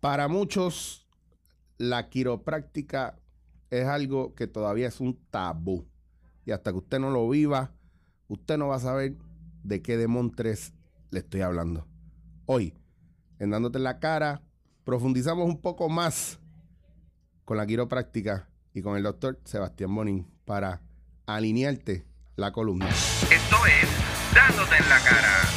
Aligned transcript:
Para 0.00 0.28
muchos, 0.28 1.06
la 1.76 2.08
quiropráctica 2.08 3.18
es 3.68 3.86
algo 3.86 4.34
que 4.34 4.46
todavía 4.46 4.88
es 4.88 4.98
un 5.00 5.18
tabú. 5.30 5.86
Y 6.46 6.52
hasta 6.52 6.72
que 6.72 6.78
usted 6.78 6.98
no 6.98 7.10
lo 7.10 7.28
viva, 7.28 7.74
usted 8.28 8.56
no 8.56 8.68
va 8.68 8.76
a 8.76 8.80
saber 8.80 9.16
de 9.62 9.82
qué 9.82 9.98
demontres 9.98 10.72
le 11.10 11.20
estoy 11.20 11.42
hablando. 11.42 11.86
Hoy, 12.46 12.74
en 13.38 13.50
Dándote 13.50 13.76
en 13.76 13.84
la 13.84 14.00
Cara, 14.00 14.42
profundizamos 14.84 15.46
un 15.46 15.60
poco 15.60 15.90
más 15.90 16.40
con 17.44 17.58
la 17.58 17.66
quiropráctica 17.66 18.48
y 18.72 18.80
con 18.80 18.96
el 18.96 19.02
doctor 19.02 19.38
Sebastián 19.44 19.94
Bonín 19.94 20.26
para 20.46 20.80
alinearte 21.26 22.06
la 22.36 22.52
columna. 22.52 22.88
Esto 22.88 23.66
es 23.66 24.34
Dándote 24.34 24.76
en 24.76 24.88
la 24.88 24.98
cara. 25.00 25.49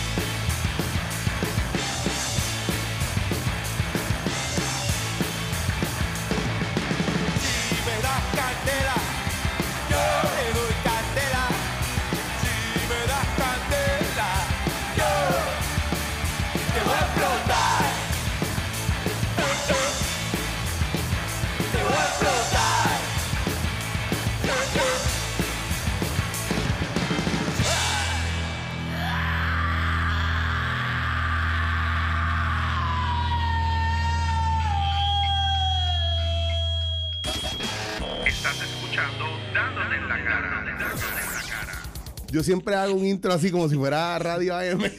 Yo 42.34 42.42
siempre 42.42 42.74
hago 42.74 42.96
un 42.96 43.06
intro 43.06 43.32
así 43.32 43.52
como 43.52 43.70
si 43.70 43.76
fuera 43.76 44.18
Radio 44.18 44.56
AM. 44.56 44.82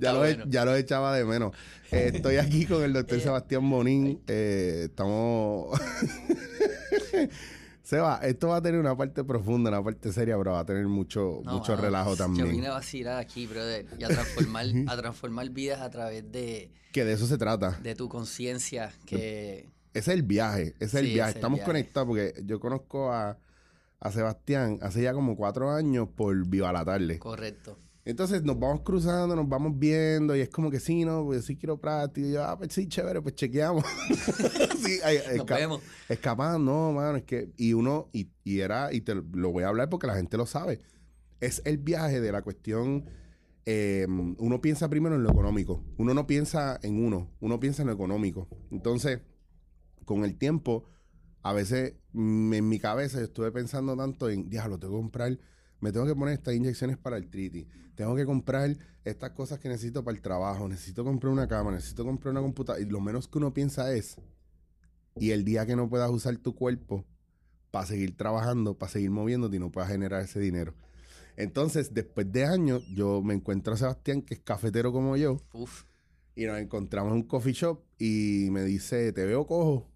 ya, 0.00 0.12
lo, 0.12 0.18
bueno. 0.18 0.44
ya 0.48 0.64
lo 0.64 0.74
echaba 0.74 1.16
de 1.16 1.24
menos. 1.24 1.54
Eh, 1.92 2.10
estoy 2.14 2.38
aquí 2.38 2.66
con 2.66 2.82
el 2.82 2.92
doctor 2.92 3.20
Sebastián 3.20 3.70
Bonín. 3.70 4.20
Eh, 4.26 4.86
estamos. 4.86 5.80
Seba, 7.84 8.18
esto 8.24 8.48
va 8.48 8.56
a 8.56 8.62
tener 8.62 8.80
una 8.80 8.96
parte 8.96 9.22
profunda, 9.22 9.70
una 9.70 9.84
parte 9.84 10.12
seria, 10.12 10.36
pero 10.36 10.54
va 10.54 10.60
a 10.60 10.66
tener 10.66 10.88
mucho, 10.88 11.40
No, 11.44 11.58
mucho 11.58 11.70
mano, 11.70 11.82
relajo 11.84 12.16
Yo 12.16 12.26
vine 12.28 12.42
también. 12.46 12.66
a 12.66 12.70
vacilar 12.72 13.18
aquí, 13.20 13.46
brother, 13.46 13.86
y 13.96 14.02
a 14.02 14.08
transformar, 14.08 14.66
a 14.88 14.96
transformar 14.96 15.50
vidas 15.50 15.82
a 15.82 15.90
través 15.90 16.32
de, 16.32 16.72
Que 16.90 17.04
de 17.04 17.12
eso 17.12 17.28
se 17.28 17.38
trata. 17.38 17.78
de 17.80 17.94
tu 17.94 18.08
conciencia, 18.08 18.92
que 19.06 19.68
Ese 19.94 20.10
es 20.10 20.16
el 20.16 20.24
viaje, 20.24 20.74
ese 20.80 20.84
es 20.84 20.94
el 20.94 21.06
viaje. 21.12 21.30
el 21.30 21.36
Estamos 21.36 21.58
viaje. 21.58 21.70
conectados 21.70 22.08
porque 22.08 22.34
yo 22.44 22.58
conozco 22.58 23.12
a, 23.12 23.38
a 24.02 24.10
Sebastián 24.10 24.78
hace 24.82 25.02
ya 25.02 25.14
como 25.14 25.36
cuatro 25.36 25.70
años 25.70 26.08
por 26.08 26.46
Viva 26.48 26.72
la 26.72 26.84
Tarde. 26.84 27.18
correcto. 27.18 27.78
Entonces 28.04 28.42
nos 28.42 28.58
vamos 28.58 28.80
cruzando, 28.80 29.36
nos 29.36 29.48
vamos 29.48 29.78
viendo 29.78 30.34
y 30.34 30.40
es 30.40 30.48
como 30.48 30.72
que 30.72 30.80
sí, 30.80 31.04
no, 31.04 31.24
pues 31.24 31.44
sí 31.44 31.54
quiero 31.54 31.78
práctica. 31.78 32.26
Y 32.26 32.32
yo, 32.32 32.42
ah, 32.44 32.58
pues 32.58 32.72
sí, 32.72 32.88
chévere, 32.88 33.22
pues 33.22 33.36
chequeamos. 33.36 33.84
sí, 34.78 34.98
Nos 35.36 35.46
vemos. 35.46 35.80
escapando, 36.08 36.58
no, 36.58 36.92
mano, 36.92 37.18
es 37.18 37.22
que, 37.22 37.52
y 37.56 37.74
uno, 37.74 38.08
y, 38.12 38.28
y 38.42 38.58
era, 38.58 38.92
y 38.92 39.02
te 39.02 39.14
lo 39.14 39.52
voy 39.52 39.62
a 39.62 39.68
hablar 39.68 39.88
porque 39.88 40.08
la 40.08 40.16
gente 40.16 40.36
lo 40.36 40.46
sabe, 40.46 40.80
es 41.40 41.62
el 41.64 41.78
viaje 41.78 42.20
de 42.20 42.32
la 42.32 42.42
cuestión, 42.42 43.04
eh, 43.66 44.08
uno 44.08 44.60
piensa 44.60 44.88
primero 44.90 45.14
en 45.14 45.22
lo 45.22 45.30
económico, 45.30 45.84
uno 45.96 46.12
no 46.12 46.26
piensa 46.26 46.80
en 46.82 47.04
uno, 47.04 47.30
uno 47.38 47.60
piensa 47.60 47.82
en 47.82 47.86
lo 47.88 47.94
económico. 47.94 48.48
Entonces, 48.72 49.20
con 50.04 50.24
el 50.24 50.36
tiempo, 50.36 50.86
a 51.42 51.52
veces 51.52 51.94
mm, 52.12 52.52
en 52.54 52.68
mi 52.68 52.78
cabeza 52.78 53.18
yo 53.18 53.24
estuve 53.24 53.50
pensando 53.52 53.96
tanto 53.96 54.28
en, 54.30 54.48
diablo, 54.48 54.78
tengo 54.78 54.94
que 54.94 55.00
comprar, 55.00 55.38
me 55.80 55.92
tengo 55.92 56.06
que 56.06 56.14
poner 56.14 56.34
estas 56.34 56.54
inyecciones 56.54 56.96
para 56.96 57.16
el 57.16 57.28
triti, 57.28 57.66
tengo 57.94 58.14
que 58.14 58.24
comprar 58.24 58.76
estas 59.04 59.32
cosas 59.32 59.58
que 59.58 59.68
necesito 59.68 60.04
para 60.04 60.16
el 60.16 60.22
trabajo, 60.22 60.68
necesito 60.68 61.04
comprar 61.04 61.32
una 61.32 61.48
cama, 61.48 61.72
necesito 61.72 62.04
comprar 62.04 62.32
una 62.32 62.40
computadora, 62.40 62.84
y 62.84 62.88
lo 62.88 63.00
menos 63.00 63.28
que 63.28 63.38
uno 63.38 63.52
piensa 63.52 63.92
es, 63.92 64.16
y 65.16 65.30
el 65.30 65.44
día 65.44 65.66
que 65.66 65.76
no 65.76 65.88
puedas 65.88 66.10
usar 66.10 66.36
tu 66.36 66.54
cuerpo 66.54 67.04
para 67.70 67.86
seguir 67.86 68.16
trabajando, 68.16 68.78
para 68.78 68.92
seguir 68.92 69.10
moviéndote 69.10 69.56
y 69.56 69.58
no 69.58 69.70
puedas 69.72 69.90
generar 69.90 70.22
ese 70.22 70.40
dinero. 70.40 70.74
Entonces, 71.36 71.94
después 71.94 72.30
de 72.30 72.44
años, 72.44 72.82
yo 72.94 73.22
me 73.22 73.34
encuentro 73.34 73.72
a 73.72 73.76
Sebastián, 73.76 74.22
que 74.22 74.34
es 74.34 74.40
cafetero 74.40 74.92
como 74.92 75.16
yo, 75.16 75.40
Uf, 75.52 75.84
y 76.34 76.44
nos 76.44 76.58
encontramos 76.58 77.12
en 77.12 77.18
un 77.18 77.22
coffee 77.24 77.52
shop 77.52 77.80
y 77.98 78.48
me 78.50 78.62
dice, 78.62 79.12
te 79.12 79.24
veo 79.24 79.46
cojo. 79.46 79.91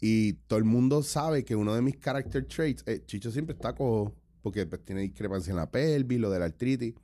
Y 0.00 0.34
todo 0.46 0.58
el 0.58 0.64
mundo 0.64 1.02
sabe 1.02 1.44
que 1.44 1.54
uno 1.54 1.74
de 1.74 1.82
mis 1.82 1.98
character 1.98 2.46
traits, 2.46 2.82
eh, 2.86 3.02
Chicho 3.04 3.30
siempre 3.30 3.54
está 3.54 3.74
cojo, 3.74 4.14
porque 4.42 4.66
pues, 4.66 4.84
tiene 4.84 5.02
discrepancia 5.02 5.50
en 5.50 5.56
la 5.56 5.70
pelvis, 5.70 6.18
lo 6.18 6.30
de 6.30 6.38
la 6.38 6.46
artritis. 6.46 6.94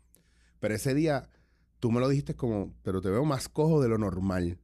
Pero 0.60 0.74
ese 0.74 0.94
día 0.94 1.28
tú 1.78 1.92
me 1.92 2.00
lo 2.00 2.08
dijiste 2.08 2.34
como, 2.34 2.74
pero 2.82 3.00
te 3.00 3.10
veo 3.10 3.24
más 3.24 3.48
cojo 3.48 3.82
de 3.82 3.88
lo 3.88 3.98
normal. 3.98 4.58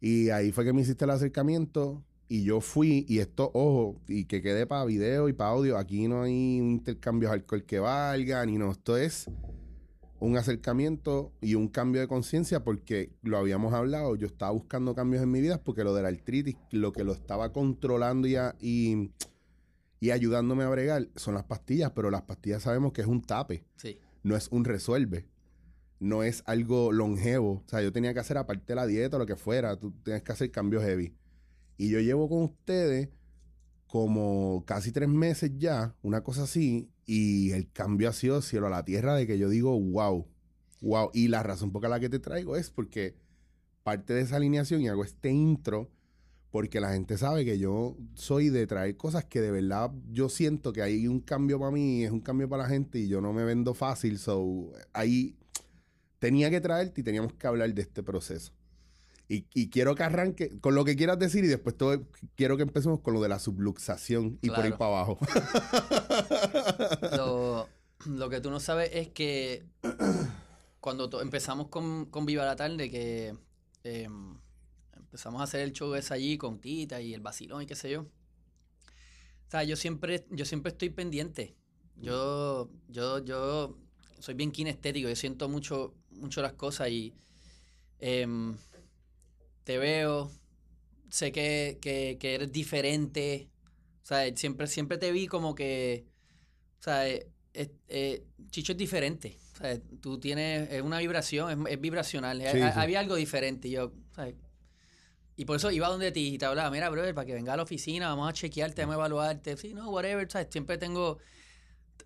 Y 0.00 0.30
ahí 0.30 0.52
fue 0.52 0.64
que 0.64 0.72
me 0.72 0.82
hiciste 0.82 1.04
el 1.04 1.10
acercamiento 1.10 2.04
y 2.28 2.44
yo 2.44 2.60
fui, 2.60 3.04
y 3.08 3.18
esto, 3.18 3.50
ojo, 3.54 4.00
y 4.06 4.24
que 4.24 4.40
quede 4.40 4.66
para 4.66 4.84
video 4.84 5.28
y 5.28 5.32
para 5.32 5.50
audio, 5.50 5.76
aquí 5.76 6.06
no 6.06 6.22
hay 6.22 6.60
un 6.60 6.70
intercambio 6.70 7.28
de 7.28 7.34
alcohol 7.34 7.64
que 7.64 7.80
valga, 7.80 8.46
ni 8.46 8.56
no, 8.56 8.70
esto 8.70 8.96
es 8.96 9.28
un 10.20 10.36
acercamiento 10.36 11.32
y 11.40 11.54
un 11.54 11.68
cambio 11.68 12.00
de 12.00 12.08
conciencia 12.08 12.62
porque 12.62 13.10
lo 13.22 13.38
habíamos 13.38 13.72
hablado, 13.74 14.16
yo 14.16 14.26
estaba 14.26 14.52
buscando 14.52 14.94
cambios 14.94 15.22
en 15.22 15.30
mi 15.30 15.40
vida 15.40 15.62
porque 15.62 15.82
lo 15.82 15.94
de 15.94 16.02
la 16.02 16.08
artritis, 16.08 16.56
lo 16.70 16.92
que 16.92 17.04
lo 17.04 17.12
estaba 17.12 17.52
controlando 17.52 18.28
y, 18.28 18.36
a- 18.36 18.54
y, 18.60 19.10
y 19.98 20.10
ayudándome 20.10 20.64
a 20.64 20.68
bregar 20.68 21.08
son 21.16 21.34
las 21.34 21.44
pastillas, 21.44 21.92
pero 21.92 22.10
las 22.10 22.22
pastillas 22.22 22.62
sabemos 22.62 22.92
que 22.92 23.00
es 23.00 23.06
un 23.06 23.22
tape, 23.22 23.64
sí. 23.76 23.98
no 24.22 24.36
es 24.36 24.48
un 24.50 24.64
resuelve, 24.64 25.26
no 25.98 26.22
es 26.22 26.42
algo 26.46 26.92
longevo. 26.92 27.62
O 27.64 27.68
sea, 27.68 27.82
yo 27.82 27.92
tenía 27.92 28.12
que 28.14 28.20
hacer 28.20 28.36
aparte 28.38 28.64
de 28.68 28.74
la 28.76 28.86
dieta 28.86 29.18
lo 29.18 29.26
que 29.26 29.36
fuera, 29.36 29.76
tú 29.78 29.92
tienes 30.02 30.22
que 30.22 30.32
hacer 30.32 30.50
cambios 30.50 30.84
heavy. 30.84 31.14
Y 31.78 31.88
yo 31.90 31.98
llevo 32.00 32.28
con 32.28 32.42
ustedes 32.42 33.08
como 33.86 34.64
casi 34.66 34.92
tres 34.92 35.08
meses 35.08 35.50
ya, 35.56 35.94
una 36.02 36.22
cosa 36.22 36.44
así, 36.44 36.88
y 37.12 37.50
el 37.50 37.68
cambio 37.72 38.08
ha 38.08 38.12
sido 38.12 38.40
cielo 38.40 38.68
a 38.68 38.70
la 38.70 38.84
tierra 38.84 39.16
de 39.16 39.26
que 39.26 39.36
yo 39.36 39.48
digo, 39.48 39.76
wow, 39.80 40.28
wow. 40.80 41.10
Y 41.12 41.26
la 41.26 41.42
razón 41.42 41.72
por 41.72 41.88
la 41.88 41.98
que 41.98 42.08
te 42.08 42.20
traigo 42.20 42.54
es 42.54 42.70
porque 42.70 43.16
parte 43.82 44.14
de 44.14 44.20
esa 44.20 44.36
alineación 44.36 44.80
y 44.80 44.86
hago 44.86 45.02
este 45.02 45.28
intro 45.28 45.90
porque 46.52 46.78
la 46.78 46.92
gente 46.92 47.18
sabe 47.18 47.44
que 47.44 47.58
yo 47.58 47.96
soy 48.14 48.48
de 48.48 48.64
traer 48.68 48.96
cosas 48.96 49.24
que 49.24 49.40
de 49.40 49.50
verdad 49.50 49.90
yo 50.12 50.28
siento 50.28 50.72
que 50.72 50.82
hay 50.82 51.08
un 51.08 51.18
cambio 51.18 51.58
para 51.58 51.72
mí, 51.72 52.04
es 52.04 52.12
un 52.12 52.20
cambio 52.20 52.48
para 52.48 52.62
la 52.62 52.68
gente 52.68 53.00
y 53.00 53.08
yo 53.08 53.20
no 53.20 53.32
me 53.32 53.42
vendo 53.42 53.74
fácil, 53.74 54.16
so 54.16 54.72
ahí 54.92 55.36
tenía 56.20 56.48
que 56.48 56.60
traerte 56.60 57.00
y 57.00 57.04
teníamos 57.04 57.32
que 57.32 57.44
hablar 57.48 57.74
de 57.74 57.82
este 57.82 58.04
proceso. 58.04 58.52
Y, 59.32 59.46
y 59.54 59.70
quiero 59.70 59.94
que 59.94 60.02
arranque 60.02 60.58
con 60.60 60.74
lo 60.74 60.84
que 60.84 60.96
quieras 60.96 61.16
decir 61.16 61.44
y 61.44 61.46
después 61.46 61.76
todo- 61.76 62.04
quiero 62.34 62.56
que 62.56 62.64
empecemos 62.64 62.98
con 63.00 63.14
lo 63.14 63.22
de 63.22 63.28
la 63.28 63.38
subluxación 63.38 64.40
y 64.42 64.48
por 64.50 64.58
ahí 64.64 64.72
para 64.72 64.86
abajo. 64.86 65.18
Lo, 67.16 67.68
lo 68.06 68.28
que 68.28 68.40
tú 68.40 68.50
no 68.50 68.58
sabes 68.60 68.90
es 68.92 69.08
que 69.10 69.64
cuando 70.80 71.20
empezamos 71.22 71.68
con, 71.68 72.06
con 72.06 72.26
Viva 72.26 72.44
la 72.44 72.56
Tarde, 72.56 72.90
que 72.90 73.36
em, 73.84 74.36
empezamos 74.96 75.40
a 75.40 75.44
hacer 75.44 75.60
el 75.60 75.72
show 75.72 75.94
ese 75.94 76.14
allí 76.14 76.36
con 76.36 76.60
Tita 76.60 77.00
y 77.00 77.14
el 77.14 77.20
vacilón 77.20 77.62
y 77.62 77.66
qué 77.66 77.76
sé 77.76 77.90
yo. 77.90 78.00
O 78.02 79.50
sea, 79.50 79.62
yo 79.64 79.76
siempre, 79.76 80.26
yo 80.30 80.44
siempre 80.44 80.72
estoy 80.72 80.90
pendiente. 80.90 81.54
Yo, 81.96 82.68
yo, 82.88 83.18
yo 83.24 83.76
soy 84.18 84.34
bien 84.34 84.50
kinestético, 84.52 85.08
yo 85.08 85.16
siento 85.16 85.48
mucho, 85.48 85.94
mucho 86.10 86.40
las 86.42 86.54
cosas 86.54 86.88
y 86.88 87.14
em, 87.98 88.56
te 89.70 89.78
veo, 89.78 90.32
sé 91.10 91.30
que, 91.30 91.78
que, 91.80 92.16
que 92.18 92.34
eres 92.34 92.50
diferente. 92.50 93.48
O 94.02 94.06
sea, 94.06 94.36
siempre, 94.36 94.66
siempre 94.66 94.98
te 94.98 95.12
vi 95.12 95.28
como 95.28 95.54
que, 95.54 96.06
o 96.80 96.82
sea, 96.82 97.08
eh, 97.08 97.28
eh, 97.54 97.70
eh, 97.86 98.24
Chicho 98.50 98.72
es 98.72 98.78
diferente. 98.78 99.38
O 99.54 99.56
sea, 99.58 99.78
tú 100.00 100.18
tienes 100.18 100.68
es 100.72 100.82
una 100.82 100.98
vibración, 100.98 101.66
es, 101.68 101.72
es 101.74 101.80
vibracional. 101.80 102.40
Sí, 102.40 102.60
Ha- 102.60 102.72
sí. 102.72 102.80
Había 102.80 102.98
algo 102.98 103.14
diferente. 103.14 103.68
y 103.68 103.72
Yo, 103.72 103.92
¿sabes? 104.12 104.34
Y 105.36 105.44
por 105.44 105.56
eso 105.56 105.70
iba 105.70 105.86
donde 105.88 106.10
ti 106.10 106.34
y 106.34 106.38
te 106.38 106.46
hablaba, 106.46 106.68
mira, 106.70 106.90
brother, 106.90 107.14
para 107.14 107.26
que 107.26 107.34
venga 107.34 107.52
a 107.52 107.56
la 107.56 107.62
oficina, 107.62 108.08
vamos 108.08 108.28
a 108.28 108.32
chequearte, 108.32 108.82
vamos 108.82 108.94
a 108.94 108.96
evaluarte. 108.96 109.56
Sí, 109.56 109.72
no, 109.72 109.88
whatever, 109.90 110.28
¿sabes? 110.28 110.48
Siempre 110.50 110.78
tengo, 110.78 111.18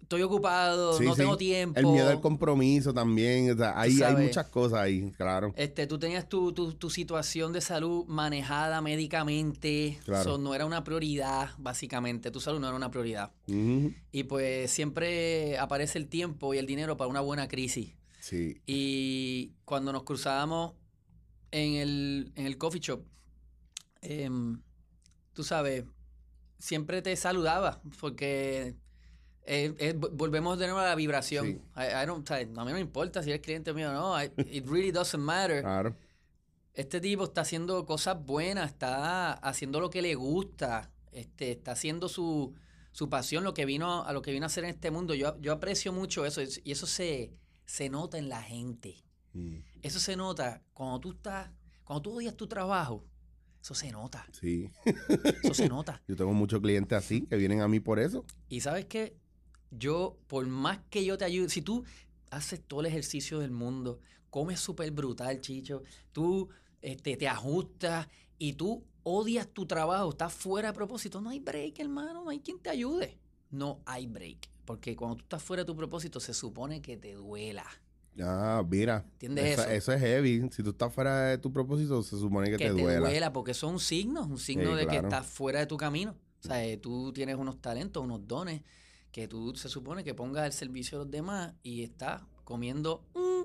estoy 0.00 0.22
ocupado, 0.22 0.96
Sí, 0.98 1.04
no 1.04 1.14
sí. 1.14 1.20
tengo 1.22 1.36
tiempo. 1.36 1.78
El 1.78 1.86
miedo 1.86 2.08
al 2.08 2.20
compromiso 2.20 2.92
también. 2.94 3.50
o 3.52 3.56
sea, 3.56 3.78
hay 3.80 3.92
muchas 4.16 4.48
cosas 4.48 4.80
ahí, 4.80 5.10
claro. 5.16 5.52
Este, 5.56 5.86
tú 5.86 5.98
tenías 5.98 6.28
tu, 6.28 6.52
tu, 6.52 6.74
tu 6.74 6.90
situación 6.90 7.52
de 7.52 7.60
salud 7.60 8.04
manejada 8.06 8.80
médicamente. 8.80 9.98
Claro. 10.04 10.24
So, 10.24 10.38
no 10.38 10.54
era 10.54 10.66
una 10.66 10.84
prioridad, 10.84 11.50
básicamente. 11.58 12.30
Tu 12.30 12.40
salud 12.40 12.60
no 12.60 12.66
era 12.68 12.76
una 12.76 12.90
prioridad. 12.90 13.32
Y 13.46 14.24
pues 14.24 14.70
siempre 14.70 15.58
aparece 15.58 15.98
el 15.98 16.08
tiempo 16.08 16.54
y 16.54 16.58
el 16.58 16.66
dinero 16.66 16.96
para 16.96 17.08
una 17.08 17.20
buena 17.20 17.48
crisis. 17.48 17.94
Sí. 18.20 18.60
Y 18.66 19.52
cuando 19.64 19.92
nos 19.92 20.04
cruzábamos 20.04 20.72
en 21.50 21.74
el, 21.74 22.32
en 22.36 22.46
el 22.46 22.56
coffee 22.58 22.80
shop, 22.80 23.02
em, 24.02 24.60
tú 25.34 25.44
sabes, 25.44 25.84
siempre 26.58 27.02
te 27.02 27.14
saludaba 27.16 27.80
porque 28.00 28.74
eh, 29.46 29.74
eh, 29.78 29.94
vo- 29.96 30.10
volvemos 30.12 30.58
de 30.58 30.66
nuevo 30.66 30.80
a 30.80 30.84
la 30.86 30.94
vibración. 30.94 31.46
Sí. 31.46 31.52
I- 31.76 32.02
I 32.02 32.06
don't- 32.06 32.22
o 32.22 32.26
sea, 32.26 32.38
a 32.38 32.44
mí 32.44 32.52
no 32.54 32.64
me 32.64 32.80
importa 32.80 33.22
si 33.22 33.30
eres 33.30 33.42
cliente 33.42 33.72
mío 33.74 33.90
o 33.90 33.92
no. 33.92 34.22
It 34.22 34.66
really 34.66 34.90
doesn't 34.90 35.22
matter. 35.22 35.62
Claro. 35.62 35.94
Este 36.72 37.00
tipo 37.00 37.24
está 37.24 37.42
haciendo 37.42 37.86
cosas 37.86 38.24
buenas, 38.24 38.70
está 38.72 39.32
haciendo 39.34 39.80
lo 39.80 39.90
que 39.90 40.02
le 40.02 40.14
gusta, 40.16 40.90
este, 41.12 41.52
está 41.52 41.72
haciendo 41.72 42.08
su, 42.08 42.52
su 42.90 43.08
pasión, 43.08 43.44
lo 43.44 43.54
que 43.54 43.64
vino 43.64 44.04
a 44.04 44.12
lo 44.12 44.22
que 44.22 44.32
vino 44.32 44.44
a 44.44 44.48
hacer 44.48 44.64
en 44.64 44.70
este 44.70 44.90
mundo. 44.90 45.14
Yo, 45.14 45.38
yo 45.40 45.52
aprecio 45.52 45.92
mucho 45.92 46.26
eso 46.26 46.40
y 46.42 46.72
eso 46.72 46.86
se, 46.86 47.32
se 47.64 47.88
nota 47.90 48.18
en 48.18 48.28
la 48.28 48.42
gente. 48.42 48.96
Mm, 49.34 49.58
Eso 49.82 50.00
se 50.00 50.16
nota 50.16 50.62
cuando 50.72 50.98
tú 51.00 51.12
estás, 51.12 51.50
cuando 51.84 52.02
tú 52.02 52.16
odias 52.16 52.34
tu 52.36 52.46
trabajo. 52.48 53.04
Eso 53.62 53.74
se 53.74 53.90
nota, 53.92 54.26
Sí. 54.32 54.68
eso 55.42 55.54
se 55.54 55.68
nota. 55.68 56.02
Yo 56.08 56.16
tengo 56.16 56.32
muchos 56.34 56.60
clientes 56.60 56.98
así 56.98 57.22
que 57.22 57.36
vienen 57.36 57.60
a 57.62 57.68
mí 57.68 57.80
por 57.80 57.98
eso. 57.98 58.24
Y 58.48 58.60
sabes 58.60 58.84
que 58.86 59.16
yo, 59.78 60.18
por 60.26 60.46
más 60.46 60.80
que 60.90 61.04
yo 61.04 61.16
te 61.18 61.24
ayude, 61.24 61.48
si 61.48 61.62
tú 61.62 61.84
haces 62.30 62.60
todo 62.66 62.80
el 62.80 62.86
ejercicio 62.86 63.38
del 63.38 63.50
mundo, 63.50 64.00
comes 64.30 64.60
súper 64.60 64.90
brutal, 64.90 65.40
chicho, 65.40 65.82
tú 66.12 66.48
este, 66.82 67.16
te 67.16 67.28
ajustas 67.28 68.08
y 68.38 68.54
tú 68.54 68.84
odias 69.02 69.48
tu 69.48 69.66
trabajo, 69.66 70.10
estás 70.10 70.32
fuera 70.32 70.68
de 70.68 70.74
propósito, 70.74 71.20
no 71.20 71.30
hay 71.30 71.40
break, 71.40 71.78
hermano, 71.78 72.24
no 72.24 72.30
hay 72.30 72.40
quien 72.40 72.58
te 72.58 72.70
ayude. 72.70 73.18
No 73.50 73.80
hay 73.86 74.06
break. 74.06 74.48
Porque 74.64 74.96
cuando 74.96 75.16
tú 75.16 75.22
estás 75.22 75.42
fuera 75.42 75.62
de 75.62 75.66
tu 75.66 75.76
propósito, 75.76 76.18
se 76.18 76.34
supone 76.34 76.82
que 76.82 76.96
te 76.96 77.14
duela. 77.14 77.64
Ah, 78.20 78.64
mira. 78.68 79.04
¿Entiendes 79.12 79.52
Eso, 79.52 79.62
eso? 79.62 79.70
eso 79.70 79.92
es 79.92 80.00
heavy. 80.00 80.48
Si 80.50 80.62
tú 80.62 80.70
estás 80.70 80.92
fuera 80.92 81.26
de 81.26 81.38
tu 81.38 81.52
propósito, 81.52 82.02
se 82.02 82.16
supone 82.18 82.50
que, 82.50 82.56
que 82.56 82.68
te, 82.70 82.74
te 82.74 82.82
duela. 82.82 83.08
duela, 83.08 83.32
porque 83.32 83.52
eso 83.52 83.68
es 83.68 83.72
un 83.74 83.80
signo, 83.80 84.24
un 84.24 84.38
signo 84.38 84.70
Sí, 84.70 84.76
de 84.76 84.86
que 84.86 84.96
estás 84.96 85.26
fuera 85.26 85.60
de 85.60 85.66
tu 85.66 85.76
camino. 85.76 86.16
O 86.40 86.46
sea, 86.46 86.64
eh, 86.64 86.76
tú 86.76 87.12
tienes 87.12 87.36
unos 87.36 87.60
talentos, 87.60 88.02
unos 88.02 88.26
dones 88.26 88.62
que 89.14 89.28
tú 89.28 89.54
se 89.54 89.68
supone 89.68 90.02
que 90.02 90.12
pongas 90.12 90.42
al 90.42 90.52
servicio 90.52 90.98
de 90.98 91.04
los 91.04 91.10
demás 91.12 91.54
y 91.62 91.84
estás 91.84 92.24
comiendo. 92.42 93.04
mm. 93.14 93.44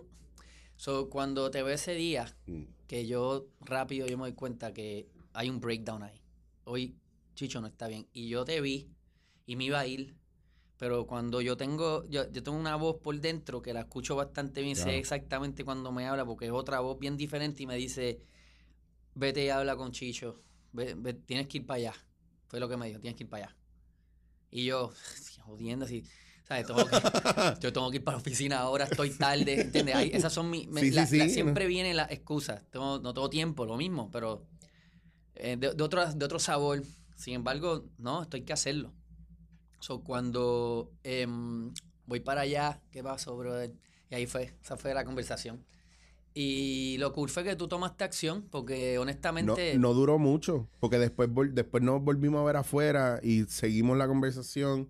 So, 0.76 1.10
cuando 1.12 1.52
te 1.52 1.62
veo 1.62 1.76
ese 1.76 1.94
día, 1.94 2.26
Mm. 2.48 2.64
que 2.88 3.06
yo 3.06 3.46
rápido 3.62 4.08
yo 4.08 4.18
me 4.18 4.24
doy 4.24 4.34
cuenta 4.34 4.74
que 4.74 5.08
hay 5.34 5.48
un 5.48 5.60
breakdown 5.60 6.02
ahí. 6.02 6.20
Hoy 6.64 6.96
Chicho 7.36 7.62
no 7.62 7.68
está 7.68 7.88
bien. 7.88 8.08
Y 8.14 8.30
yo 8.30 8.46
te 8.46 8.60
vi 8.62 8.90
y 9.46 9.56
me 9.58 9.66
iba 9.66 9.80
a 9.80 9.86
ir. 9.86 10.16
Pero 10.78 11.06
cuando 11.06 11.40
yo 11.40 11.56
tengo, 11.56 12.04
yo, 12.10 12.32
yo 12.32 12.42
tengo 12.42 12.58
una 12.58 12.76
voz 12.76 12.96
por 13.04 13.20
dentro 13.20 13.62
que 13.62 13.72
la 13.74 13.82
escucho 13.82 14.16
bastante 14.16 14.62
bien, 14.64 14.74
Claro. 14.76 14.90
sé 14.90 14.98
exactamente 14.98 15.64
cuando 15.64 15.92
me 15.92 16.08
habla, 16.08 16.26
porque 16.26 16.46
es 16.48 16.52
otra 16.52 16.80
voz 16.80 16.98
bien 16.98 17.16
diferente 17.16 17.62
y 17.62 17.68
me 17.68 17.76
dice, 17.76 18.22
vete 19.14 19.46
y 19.46 19.50
habla 19.50 19.76
con 19.76 19.92
Chicho, 19.92 20.42
ve- 20.72 20.96
ve- 20.96 21.14
tienes 21.14 21.48
que 21.48 21.58
ir 21.60 21.66
para 21.68 21.78
allá. 21.78 21.94
Fue 22.48 22.60
lo 22.60 22.68
que 22.70 22.78
me 22.78 22.88
dijo, 22.88 23.00
tienes 23.02 23.18
que 23.18 23.24
ir 23.26 23.30
para 23.30 23.46
allá. 23.48 23.56
Y 24.52 24.66
yo, 24.66 24.92
jodiendo 25.50 25.86
así, 25.86 26.04
¿sabes? 26.48 26.66
Tengo 26.66 26.86
que, 26.86 26.96
yo 27.62 27.74
tengo 27.74 27.90
que 27.92 27.98
ir 27.98 28.04
para 28.04 28.18
la 28.18 28.22
oficina 28.22 28.60
ahora, 28.60 28.86
estoy 28.86 29.12
tarde, 29.12 29.62
¿entiendes? 29.62 29.96
Ahí- 29.96 30.12
esas 30.14 30.32
son 30.34 30.50
mis... 30.50 30.68
me- 30.68 30.82
Sí, 30.82 30.90
sí, 30.90 30.96
la- 30.96 31.02
la- 31.02 31.08
sí, 31.08 31.30
siempre 31.30 31.68
vienen 31.68 31.98
las 31.98 32.12
excusas, 32.12 32.64
tengo, 32.72 33.00
no 33.00 33.14
tengo 33.14 33.30
tiempo, 33.30 33.66
lo 33.66 33.78
mismo, 33.78 34.10
pero 34.12 34.46
eh, 35.36 35.58
de, 35.58 35.74
de 35.74 35.84
otro, 35.84 36.06
de 36.06 36.26
otro 36.26 36.40
sabor. 36.40 36.84
Sin 37.16 37.34
embargo, 37.34 37.86
no, 37.98 38.22
esto 38.22 38.38
hay 38.38 38.44
que 38.44 38.54
hacerlo. 38.54 38.94
So, 39.82 40.02
cuando 40.04 40.92
em, 41.04 41.74
voy 42.06 42.20
para 42.22 42.42
allá, 42.42 42.82
¿qué 42.92 43.04
pasó, 43.04 43.36
brother? 43.38 43.74
Y 44.10 44.16
ahí 44.16 44.26
fue, 44.26 44.56
esa 44.62 44.78
fue 44.78 44.94
la 44.94 45.06
conversación. 45.06 45.64
Y 46.34 46.98
lo 47.00 47.12
cool 47.12 47.30
fue 47.30 47.44
que 47.44 47.56
tú 47.56 47.68
tomaste 47.68 48.04
acción, 48.04 48.48
porque 48.50 48.96
No, 48.96 49.02
honestamente... 49.02 49.78
no 49.78 49.94
duró 49.94 50.20
mucho, 50.20 50.70
porque 50.80 51.00
después, 51.00 51.30
después 51.54 51.84
nos 51.84 52.02
volvimos 52.02 52.42
a 52.42 52.44
ver 52.46 52.56
afuera 52.58 53.20
y 53.24 53.44
seguimos 53.46 53.98
la 53.98 54.08
conversación. 54.08 54.90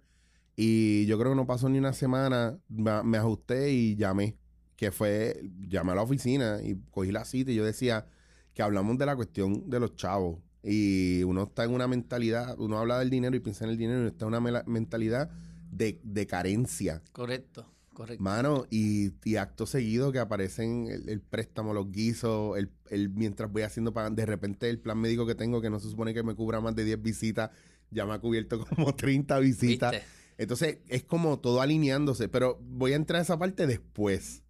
Y 0.62 1.06
yo 1.06 1.18
creo 1.18 1.32
que 1.32 1.36
no 1.38 1.48
pasó 1.48 1.70
ni 1.70 1.78
una 1.80 1.94
semana, 1.94 2.58
me, 2.68 3.02
me 3.04 3.18
ajusté 3.18 3.72
y 3.72 3.96
llamé, 3.96 4.36
que 4.76 4.92
fue, 4.92 5.42
llamé 5.70 5.94
a 5.94 5.96
la 5.96 6.02
oficina 6.02 6.58
y 6.62 6.76
cogí 6.92 7.14
la 7.14 7.24
cita 7.24 7.50
y 7.52 7.56
yo 7.56 7.64
decía 7.64 8.08
que 8.54 8.62
hablamos 8.62 8.98
de 8.98 9.06
la 9.06 9.16
cuestión 9.16 9.70
de 9.70 9.80
los 9.80 9.96
chavos. 9.96 10.40
Y 10.62 11.24
uno 11.24 11.44
está 11.44 11.64
en 11.64 11.72
una 11.72 11.88
mentalidad, 11.88 12.60
uno 12.60 12.78
habla 12.78 13.00
del 13.00 13.10
dinero 13.10 13.38
y 13.38 13.40
piensa 13.40 13.64
en 13.64 13.72
el 13.72 13.78
dinero 13.78 14.00
y 14.00 14.02
uno 14.02 14.10
está 14.10 14.26
en 14.26 14.34
una 14.36 14.64
mentalidad 14.66 15.30
de, 15.72 16.02
de 16.04 16.28
carencia. 16.28 17.02
Correcto, 17.14 17.66
correcto. 17.94 18.22
Mano, 18.22 18.66
y, 18.70 19.12
y 19.24 19.38
acto 19.38 19.66
seguido 19.66 20.12
que 20.12 20.20
aparecen 20.20 20.88
el, 20.90 21.08
el 21.08 21.22
préstamo, 21.22 21.74
los 21.74 21.90
guisos, 21.90 22.58
el, 22.58 22.70
el- 22.90 23.10
mientras 23.12 23.50
voy 23.50 23.62
haciendo, 23.62 23.94
pa- 23.94 24.10
de 24.10 24.26
repente 24.26 24.70
el 24.70 24.80
plan 24.80 24.98
médico 24.98 25.26
que 25.26 25.36
tengo, 25.36 25.62
que 25.62 25.70
no 25.70 25.80
se 25.80 25.90
supone 25.90 26.14
que 26.14 26.24
me 26.24 26.36
cubra 26.36 26.60
más 26.60 26.76
de 26.76 26.84
10 26.84 27.02
visitas, 27.02 27.52
ya 27.92 28.06
me 28.06 28.12
ha 28.12 28.20
cubierto 28.20 28.60
como 28.76 28.94
30 28.94 29.40
visitas. 29.40 29.94
¿Viste? 29.94 30.19
Entonces 30.40 30.78
es 30.88 31.04
como 31.04 31.38
todo 31.40 31.60
alineándose, 31.60 32.30
pero 32.30 32.58
voy 32.62 32.94
a 32.94 32.96
entrar 32.96 33.20
a 33.20 33.24
esa 33.24 33.38
parte 33.38 33.68
después. 33.68 34.42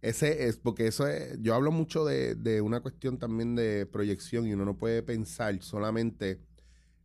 Ese 0.00 0.48
es 0.48 0.56
porque 0.56 0.88
eso 0.88 1.06
es, 1.06 1.40
yo 1.40 1.54
hablo 1.54 1.70
mucho 1.70 2.04
de, 2.04 2.34
de 2.34 2.60
una 2.60 2.80
cuestión 2.80 3.20
también 3.20 3.54
de 3.54 3.86
proyección 3.86 4.48
y 4.48 4.52
uno 4.52 4.64
no 4.64 4.76
puede 4.76 5.00
pensar 5.04 5.62
solamente 5.62 6.40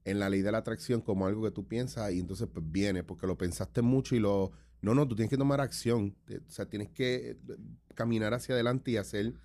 en 0.03 0.17
la 0.17 0.31
ley 0.31 0.41
de 0.41 0.51
la 0.51 0.57
atracción 0.57 1.01
como 1.01 1.27
algo 1.27 1.43
que 1.43 1.51
tú 1.51 1.67
piensas 1.67 2.11
y 2.11 2.19
entonces 2.19 2.47
pues 2.51 2.65
viene 2.67 3.03
porque 3.03 3.27
lo 3.27 3.37
pensaste 3.37 3.83
mucho 3.83 4.15
y 4.15 4.19
lo... 4.19 4.51
No, 4.81 4.95
no, 4.95 5.07
tú 5.07 5.15
tienes 5.15 5.29
que 5.29 5.37
tomar 5.37 5.61
acción. 5.61 6.15
O 6.27 6.51
sea, 6.51 6.65
tienes 6.65 6.89
que 6.89 7.31
eh, 7.31 7.37
caminar 7.93 8.33
hacia 8.33 8.55
adelante 8.55 8.89
y 8.89 8.97
hacer 8.97 9.35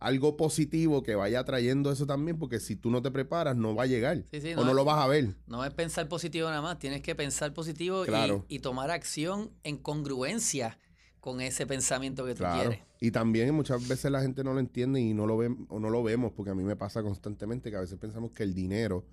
algo 0.00 0.36
positivo 0.36 1.02
que 1.02 1.14
vaya 1.14 1.44
trayendo 1.44 1.92
eso 1.92 2.06
también 2.06 2.38
porque 2.38 2.58
si 2.58 2.74
tú 2.74 2.90
no 2.90 3.02
te 3.02 3.10
preparas 3.10 3.54
no 3.56 3.74
va 3.74 3.84
a 3.84 3.86
llegar 3.86 4.24
Sí, 4.32 4.40
sí, 4.40 4.52
o 4.54 4.56
no 4.56 4.64
no 4.64 4.70
es- 4.70 4.76
lo 4.76 4.84
vas 4.84 4.98
a 4.98 5.06
ver. 5.06 5.36
No 5.46 5.64
es 5.64 5.72
pensar 5.74 6.08
positivo 6.08 6.48
nada 6.48 6.62
más, 6.62 6.78
tienes 6.78 7.02
que 7.02 7.14
pensar 7.14 7.52
positivo 7.52 8.02
y- 8.04 8.08
Claro. 8.08 8.44
y, 8.48 8.58
tomar 8.60 8.90
acción 8.90 9.50
en 9.62 9.76
congruencia 9.76 10.78
con 11.20 11.40
ese 11.42 11.66
pensamiento 11.66 12.24
que 12.24 12.32
tú 12.32 12.38
Claro. 12.38 12.70
quieres. 12.70 12.86
Y 12.98 13.10
también 13.10 13.54
muchas 13.54 13.86
veces 13.86 14.10
la 14.10 14.22
gente 14.22 14.42
no 14.42 14.54
lo 14.54 14.60
entiende 14.60 15.00
y 15.00 15.12
no 15.14 15.26
lo 15.26 15.36
ven 15.36 15.66
o 15.68 15.78
no 15.78 15.90
lo 15.90 16.02
vemos, 16.02 16.32
porque 16.32 16.50
a 16.50 16.54
mí 16.54 16.64
me 16.64 16.76
pasa 16.76 17.02
constantemente 17.02 17.70
que 17.70 17.76
a 17.76 17.80
veces 17.80 17.98
pensamos 17.98 18.32
que 18.32 18.42
el 18.42 18.54
dinero 18.54 19.04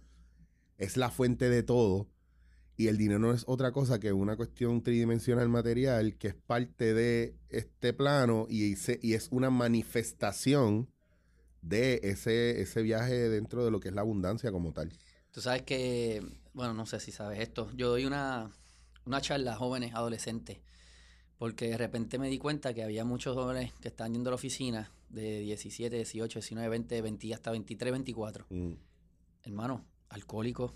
es 0.77 0.95
la 0.95 1.09
fuente 1.09 1.49
de 1.49 1.63
todo 1.63 2.07
y 2.77 2.87
el 2.87 2.97
dinero 2.97 3.19
no 3.19 3.33
es 3.33 3.43
otra 3.47 3.71
cosa 3.71 3.99
que 3.99 4.13
una 4.13 4.37
cuestión 4.37 4.83
tridimensional 4.83 5.49
material 5.49 6.15
que 6.17 6.27
es 6.29 6.35
parte 6.35 6.93
de 6.93 7.35
este 7.49 7.91
plano 7.93 8.45
y, 8.49 8.75
se- 8.75 8.99
y 9.01 9.13
es 9.13 9.29
una 9.31 9.49
manifestación 9.49 10.87
de 11.61 11.99
ese, 12.03 12.61
ese 12.61 12.81
viaje 12.83 13.29
dentro 13.29 13.65
de 13.65 13.71
lo 13.71 13.79
que 13.79 13.89
es 13.89 13.95
la 13.95 14.01
abundancia 14.01 14.51
como 14.51 14.71
tal. 14.73 14.91
Tú 15.31 15.41
sabes 15.41 15.63
que, 15.63 16.21
bueno, 16.53 16.73
no 16.73 16.85
sé 16.85 16.99
si 16.99 17.11
sabes 17.11 17.39
esto, 17.39 17.69
yo 17.75 17.89
doy 17.89 18.05
una, 18.05 18.51
una 19.05 19.21
charla 19.21 19.53
a 19.53 19.57
jóvenes, 19.57 19.93
adolescentes, 19.93 20.59
porque 21.37 21.69
de 21.69 21.77
repente 21.77 22.19
me 22.19 22.29
di 22.29 22.37
cuenta 22.37 22.73
que 22.73 22.83
había 22.83 23.05
muchos 23.05 23.35
jóvenes 23.35 23.73
que 23.81 23.87
estaban 23.89 24.13
yendo 24.13 24.29
a 24.29 24.31
la 24.31 24.35
oficina 24.35 24.91
de 25.09 25.39
17, 25.41 25.95
18, 25.95 26.39
19, 26.39 26.69
20, 26.69 27.01
20 27.01 27.33
hasta 27.33 27.51
23, 27.51 27.91
24. 27.91 28.45
Mm. 28.49 28.73
Hermano, 29.43 29.85
alcohólicos, 30.09 30.73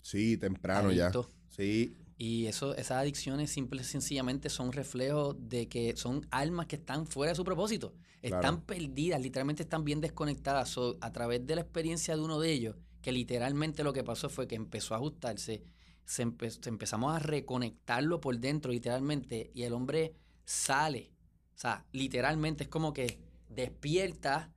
Sí, 0.00 0.36
temprano 0.36 0.92
ya. 0.92 1.10
Sí, 1.48 1.96
Y 2.18 2.46
eso, 2.46 2.74
esas 2.76 2.98
adicciones 3.02 3.50
simple 3.50 3.82
y 3.82 3.84
sencillamente 3.84 4.48
son 4.48 4.72
reflejos 4.72 5.36
de 5.38 5.68
que 5.68 5.96
son 5.96 6.26
almas 6.30 6.66
que 6.66 6.76
están 6.76 7.06
fuera 7.06 7.32
de 7.32 7.36
su 7.36 7.44
propósito. 7.44 7.94
Están 8.22 8.40
Claro. 8.40 8.64
perdidas, 8.64 9.20
literalmente 9.20 9.62
están 9.64 9.84
bien 9.84 10.00
desconectadas. 10.00 10.70
So, 10.70 10.96
a 11.02 11.12
través 11.12 11.46
de 11.46 11.54
la 11.56 11.60
experiencia 11.62 12.16
de 12.16 12.22
uno 12.22 12.40
de 12.40 12.52
ellos, 12.52 12.76
que 13.02 13.12
literalmente 13.12 13.84
lo 13.84 13.92
que 13.92 14.02
pasó 14.02 14.28
fue 14.30 14.48
que 14.48 14.54
empezó 14.54 14.94
a 14.94 14.96
ajustarse, 14.96 15.62
se, 16.04 16.26
empe- 16.26 16.50
se 16.62 16.68
empezamos 16.70 17.14
a 17.14 17.18
reconectarlo 17.18 18.20
por 18.20 18.38
dentro, 18.38 18.72
literalmente, 18.72 19.50
y 19.54 19.62
el 19.64 19.74
hombre 19.74 20.14
sale. 20.44 21.12
O 21.54 21.58
sea, 21.58 21.84
literalmente 21.92 22.64
es 22.64 22.68
como 22.70 22.92
que 22.94 23.20
despierta 23.50 24.52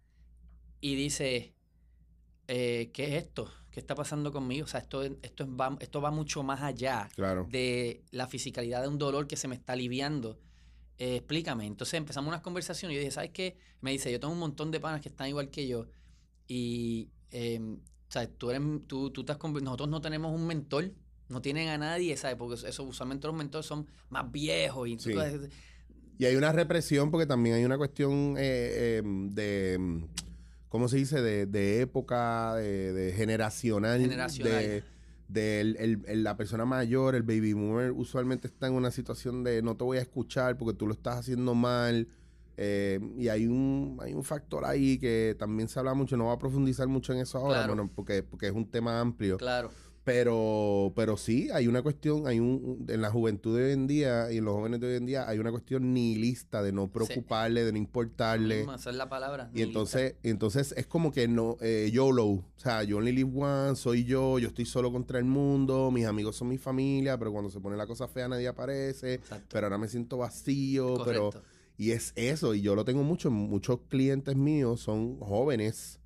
y 0.81 0.95
dice, 0.95 1.53
eh, 2.49 2.89
¿qué 2.93 3.15
es 3.15 3.23
esto? 3.23 3.49
¿Qué 3.71 3.79
está 3.79 3.93
pasando 3.95 4.31
conmigo? 4.31 4.65
O 4.65 4.67
sea, 4.67 4.79
esto, 4.79 5.03
esto, 5.03 5.43
es- 5.43 5.49
va, 5.49 5.77
esto 5.79 6.01
va 6.01 6.11
mucho 6.11 6.43
más 6.43 6.61
allá 6.61 7.07
claro. 7.15 7.47
de 7.49 8.03
la 8.11 8.27
fisicalidad 8.27 8.81
de 8.81 8.87
un 8.87 8.97
dolor 8.97 9.27
que 9.27 9.37
se 9.37 9.47
me 9.47 9.55
está 9.55 9.73
aliviando. 9.73 10.39
Eh, 10.97 11.17
explícame. 11.17 11.65
Entonces 11.65 11.93
empezamos 11.93 12.27
unas 12.27 12.41
conversaciones 12.41 12.93
y 12.93 12.95
yo 12.95 12.99
dije, 13.01 13.11
¿sabes 13.11 13.29
qué? 13.29 13.57
Me 13.81 13.91
dice, 13.91 14.11
yo 14.11 14.19
tengo 14.19 14.33
un 14.33 14.39
montón 14.39 14.71
de 14.71 14.79
panas 14.79 14.99
que 15.01 15.09
están 15.09 15.29
igual 15.29 15.49
que 15.49 15.67
yo 15.67 15.85
y, 16.47 17.09
eh, 17.31 17.77
¿sabes? 18.09 18.29
Tú 18.37 18.49
eres, 18.49 18.61
tú, 18.87 19.11
tú 19.11 19.21
estás 19.21 19.37
nosotros 19.39 19.87
no 19.87 20.01
tenemos 20.01 20.33
un 20.33 20.45
mentor, 20.47 20.91
no 21.29 21.41
tienen 21.41 21.69
a 21.69 21.77
nadie, 21.77 22.17
¿sabes? 22.17 22.35
Porque 22.37 22.67
eso, 22.67 22.83
usualmente 22.83 23.27
los 23.27 23.35
mentores 23.35 23.65
son 23.67 23.87
más 24.09 24.29
viejos 24.31 24.89
y 24.89 24.97
Sí. 24.99 25.13
Y 26.17 26.25
hay 26.25 26.35
una 26.35 26.51
represión 26.51 27.11
porque 27.11 27.25
también 27.25 27.55
hay 27.55 27.63
una 27.63 27.77
cuestión 27.77 28.35
eh, 28.37 28.41
eh, 28.99 29.01
de, 29.05 29.77
mm, 29.79 30.03
¿cómo 30.69 30.87
se 30.87 30.97
dice? 30.97 31.21
De, 31.21 31.45
de 31.45 31.81
época, 31.81 32.55
de, 32.55 32.93
de 32.93 33.11
generacional. 33.13 33.99
Generacional. 33.99 34.53
De, 34.53 34.83
de 35.27 35.61
el- 35.61 35.75
el- 35.77 36.03
el- 36.07 36.23
la 36.23 36.37
persona 36.37 36.65
mayor, 36.65 37.13
el 37.15 37.23
baby 37.23 37.53
boomer, 37.53 37.91
usualmente 37.91 38.47
está 38.47 38.67
en 38.67 38.73
una 38.73 38.89
situación 38.91 39.43
de 39.43 39.61
no 39.61 39.75
te 39.75 39.83
voy 39.83 39.97
a 39.97 40.01
escuchar 40.01 40.57
porque 40.57 40.75
tú 40.77 40.87
lo 40.87 40.93
estás 40.93 41.17
haciendo 41.17 41.53
mal. 41.53 42.07
Eh, 42.61 42.99
y 43.17 43.29
hay 43.29 43.47
un, 43.47 43.97
hay 44.01 44.13
un 44.13 44.23
factor 44.23 44.65
ahí 44.65 44.97
que 44.97 45.33
también 45.39 45.69
se 45.69 45.79
habla 45.79 45.93
mucho, 45.93 46.17
no 46.17 46.25
voy 46.25 46.35
a 46.35 46.39
profundizar 46.39 46.87
mucho 46.89 47.13
en 47.13 47.19
eso 47.19 47.37
ahora, 47.37 47.59
Claro. 47.59 47.75
bueno, 47.75 47.91
porque, 47.95 48.21
porque 48.21 48.47
es 48.47 48.53
un 48.53 48.65
tema 48.69 48.99
amplio. 48.99 49.37
Claro. 49.37 49.71
Pero, 50.09 50.91
pero 50.95 51.17
sí, 51.17 51.49
hay 51.53 51.67
una 51.67 51.83
cuestión, 51.83 52.25
hay 52.25 52.39
un, 52.39 52.83
en 52.89 52.99
la 52.99 53.11
juventud 53.11 53.55
de 53.55 53.65
hoy 53.65 53.71
en 53.73 53.85
día 53.85 54.31
y 54.31 54.37
en 54.37 54.45
los 54.45 54.55
jóvenes 54.55 54.79
de 54.79 54.87
hoy 54.87 54.95
en 54.95 55.05
día, 55.05 55.29
hay 55.29 55.37
una 55.37 55.51
cuestión 55.51 55.93
nihilista 55.93 56.63
de 56.63 56.71
no 56.71 56.91
preocuparle, 56.91 57.63
de 57.63 57.71
no 57.71 57.77
importarle. 57.77 58.65
Mm, 58.65 58.71
esa 58.71 58.89
es 58.89 58.95
la 58.95 59.07
palabra. 59.07 59.51
Y 59.53 59.61
entonces, 59.61 60.15
entonces 60.23 60.73
es 60.75 60.87
como 60.87 61.11
que 61.11 61.27
no, 61.27 61.57
eh, 61.61 61.91
YOLO, 61.93 62.25
o 62.25 62.43
sea, 62.55 62.81
you 62.81 62.97
only 62.97 63.11
live 63.11 63.29
once, 63.35 63.83
soy 63.83 64.03
yo, 64.03 64.39
yo 64.39 64.47
estoy 64.47 64.65
solo 64.65 64.91
contra 64.91 65.19
el 65.19 65.25
mundo, 65.25 65.91
mis 65.91 66.07
amigos 66.07 66.37
son 66.37 66.47
mi 66.47 66.57
familia, 66.57 67.15
pero 67.19 67.31
cuando 67.31 67.51
se 67.51 67.59
pone 67.59 67.77
la 67.77 67.85
cosa 67.85 68.07
fea 68.07 68.27
nadie 68.27 68.47
aparece, 68.47 69.13
Exacto. 69.13 69.45
pero 69.51 69.67
ahora 69.67 69.77
me 69.77 69.87
siento 69.87 70.17
vacío, 70.17 71.03
pero... 71.05 71.29
Correcto. 71.29 71.47
Y 71.77 71.91
es 71.91 72.11
eso, 72.17 72.53
y 72.55 72.59
yo 72.59 72.75
lo 72.75 72.83
tengo 72.83 73.03
mucho, 73.03 73.31
muchos 73.31 73.79
clientes 73.87 74.35
míos 74.35 74.81
son 74.81 75.17
jóvenes 75.21 75.98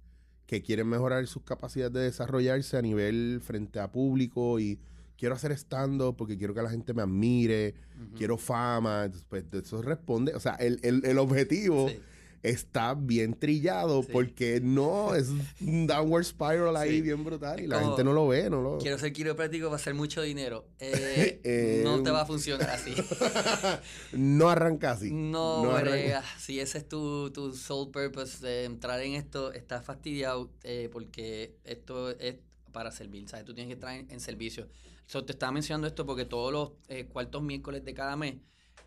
que 0.54 0.62
quieren 0.62 0.88
mejorar 0.88 1.26
sus 1.26 1.42
capacidades 1.42 1.94
de 1.94 2.02
desarrollarse 2.02 2.78
a 2.78 2.82
nivel 2.84 3.42
frente 3.44 3.80
a 3.80 3.92
público 3.92 4.60
y 4.60 4.78
quiero 5.18 5.34
hacer 5.34 5.52
stand-up 5.54 6.16
porque 6.16 6.38
quiero 6.38 6.54
que 6.54 6.62
la 6.62 6.70
gente 6.70 6.94
me 6.94 7.02
admire, 7.02 7.74
quiero 8.16 8.38
fama, 8.38 9.06
entonces, 9.06 9.26
pues 9.28 9.46
eso 9.52 9.82
responde, 9.82 10.36
o 10.36 10.40
sea, 10.40 10.54
el, 10.56 10.80
el- 10.84 11.04
el 11.06 11.18
objetivo 11.18 11.90
Sí. 11.90 12.00
Está 12.44 12.94
bien 12.94 13.34
trillado 13.34 14.04
Sí. 14.04 14.10
porque 14.12 14.60
no, 14.62 15.16
es 15.16 15.30
un 15.62 15.88
downward 15.88 16.26
spiral 16.26 16.76
ahí 16.78 16.98
Sí. 16.98 17.02
bien 17.02 17.24
brutal 17.24 17.60
y 17.62 17.68
la 17.68 17.78
como, 17.80 17.88
gente 17.92 18.04
no 18.04 18.14
lo 18.14 18.28
ve, 18.28 18.50
no 18.50 18.62
lo 18.62 18.78
Quiero 18.78 18.98
ser 19.00 19.12
quiropráctico 19.14 19.68
para 19.68 19.78
hacer 19.78 19.94
mucho 19.96 20.22
dinero. 20.22 20.66
Eh, 20.80 21.40
Eh, 21.46 21.82
no 21.84 22.04
te 22.04 22.12
va 22.12 22.22
a 22.22 22.26
funcionar 22.26 22.70
así. 22.70 22.94
no 24.14 24.50
arranca 24.50 24.92
así. 24.92 25.12
No, 25.12 25.72
arranca- 25.72 25.92
brega. 25.92 26.24
Si 26.38 26.60
ese 26.60 26.78
es 26.80 26.88
tu, 26.88 27.32
tu 27.32 27.54
sole 27.54 27.92
purpose 27.92 28.46
de 28.46 28.66
entrar 28.66 29.00
en 29.02 29.14
esto, 29.14 29.52
estás 29.54 29.84
fastidiado 29.86 30.52
eh, 30.64 30.90
porque 30.92 31.56
esto 31.64 32.12
es 32.12 32.36
para 32.72 32.92
servir, 32.92 33.28
¿sabes? 33.30 33.46
Tú 33.46 33.54
tienes 33.54 33.70
que 33.70 33.74
estar 33.76 33.94
en, 33.98 34.10
en 34.12 34.20
servicio. 34.20 34.68
So, 35.06 35.24
te 35.26 35.34
estaba 35.34 35.52
mencionando 35.52 35.88
esto 35.88 36.06
porque 36.06 36.26
todos 36.26 36.52
los 36.52 36.72
eh, 36.88 37.06
cuartos 37.06 37.44
miércoles 37.44 37.84
de 37.86 37.94
cada 37.94 38.16
mes 38.16 38.36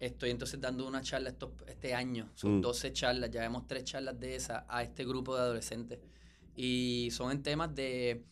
estoy 0.00 0.30
entonces 0.30 0.60
dando 0.60 0.86
una 0.86 1.02
charla 1.02 1.30
estos, 1.30 1.50
este 1.66 1.94
año. 1.94 2.28
Son 2.34 2.58
Mm. 2.58 2.60
12 2.60 2.92
charlas, 2.92 3.30
ya 3.30 3.40
vemos 3.40 3.66
tres 3.66 3.84
charlas 3.84 4.18
de 4.20 4.36
esas 4.36 4.64
a 4.68 4.82
este 4.82 5.04
grupo 5.04 5.34
de 5.34 5.42
adolescentes. 5.42 5.98
Y 6.54 7.08
son 7.12 7.30
en 7.32 7.42
temas 7.42 7.74
de 7.74 8.24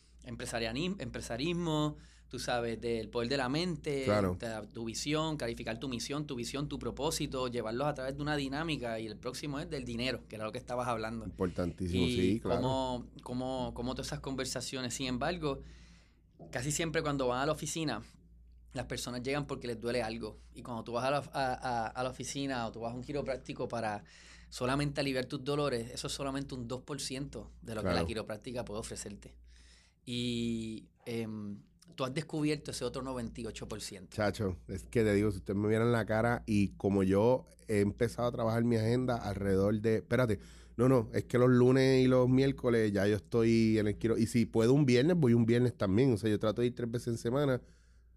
empresarismo, 0.99 1.97
tú 2.27 2.39
sabes, 2.39 2.81
del 2.81 3.09
poder 3.09 3.29
de 3.29 3.37
la 3.37 3.49
mente, 3.49 4.03
Claro. 4.03 4.35
de 4.39 4.67
tu 4.73 4.85
visión, 4.85 5.37
clarificar 5.37 5.79
tu 5.79 5.87
misión, 5.87 6.25
tu 6.25 6.35
visión, 6.35 6.67
tu 6.67 6.79
propósito, 6.79 7.47
llevarlos 7.47 7.87
a 7.87 7.93
través 7.93 8.15
de 8.15 8.21
una 8.21 8.35
dinámica. 8.35 8.99
Y 8.99 9.05
el 9.07 9.15
próximo 9.17 9.59
es 9.59 9.69
del 9.69 9.85
dinero, 9.85 10.23
que 10.27 10.35
era 10.35 10.45
lo 10.45 10.51
que 10.51 10.57
estabas 10.57 10.87
hablando. 10.87 11.25
Importantísimo, 11.25 12.03
Y 12.05 12.15
sí, 12.15 12.39
claro. 12.41 12.61
cómo, 12.61 13.05
cómo, 13.23 13.71
cómo 13.73 13.93
todas 13.93 14.07
esas 14.07 14.19
conversaciones. 14.19 14.93
Sin 14.93 15.07
embargo, 15.07 15.61
casi 16.51 16.71
siempre 16.71 17.01
cuando 17.01 17.27
van 17.27 17.41
a 17.41 17.45
la 17.45 17.51
oficina, 17.51 18.01
las 18.75 18.85
personas 18.85 19.23
llegan 19.23 19.47
porque 19.47 19.67
les 19.67 19.79
duele 19.79 20.03
algo. 20.03 20.37
Y 20.53 20.61
cuando 20.61 20.83
tú 20.83 20.91
vas 20.93 21.05
a 21.05 21.11
la, 21.11 21.17
a, 21.17 21.53
a- 21.53 21.87
a 21.87 22.03
la 22.03 22.09
oficina 22.09 22.67
o 22.67 22.71
tú 22.71 22.81
vas 22.81 22.93
a 22.93 22.95
un 22.95 23.01
quiropráctico 23.03 23.67
para 23.67 24.03
solamente 24.49 25.01
aliviar 25.01 25.25
tus 25.25 25.43
dolores, 25.43 25.89
eso 25.91 26.07
es 26.07 26.13
solamente 26.13 26.53
un 26.55 26.67
2% 26.67 27.49
de 27.61 27.75
lo 27.75 27.81
que 27.81 27.87
la 27.87 28.05
quiropráctica 28.05 28.63
puede 28.65 28.79
ofrecerte. 28.79 29.35
Y 30.05 30.85
em, 31.05 31.57
tú 31.95 32.03
has 32.05 32.13
descubierto 32.13 32.71
ese 32.71 32.85
otro 32.85 33.01
98%. 33.01 34.09
Chacho, 34.09 34.57
es 34.67 34.83
que 34.83 35.03
te 35.03 35.13
digo, 35.13 35.31
si 35.31 35.37
ustedes 35.37 35.57
me 35.59 35.67
vieran 35.67 35.91
la 35.91 36.05
cara 36.05 36.43
y 36.45 36.69
como 36.77 37.03
yo 37.03 37.45
he 37.67 37.79
empezado 37.81 38.27
a 38.27 38.31
trabajar 38.31 38.63
mi 38.63 38.75
agenda 38.75 39.15
alrededor 39.15 39.79
de, 39.81 39.95
espérate, 39.97 40.39
no, 40.77 40.89
no, 40.89 41.09
es 41.13 41.23
que 41.23 41.37
los 41.37 41.49
lunes 41.49 42.03
y 42.03 42.07
los 42.07 42.27
miércoles 42.29 42.91
ya 42.91 43.07
yo 43.07 43.15
estoy 43.15 43.79
en 43.79 43.87
el 43.87 43.95
quiero, 43.97 44.17
y 44.17 44.27
si 44.27 44.45
puedo 44.45 44.73
un 44.73 44.85
viernes, 44.85 45.15
voy 45.17 45.33
un 45.33 45.45
viernes 45.45 45.73
también, 45.75 46.13
o 46.13 46.17
sea, 46.17 46.29
yo 46.29 46.37
trato 46.37 46.61
de 46.61 46.67
ir 46.67 46.75
tres 46.75 46.91
veces 46.91 47.07
en 47.07 47.17
semana, 47.17 47.61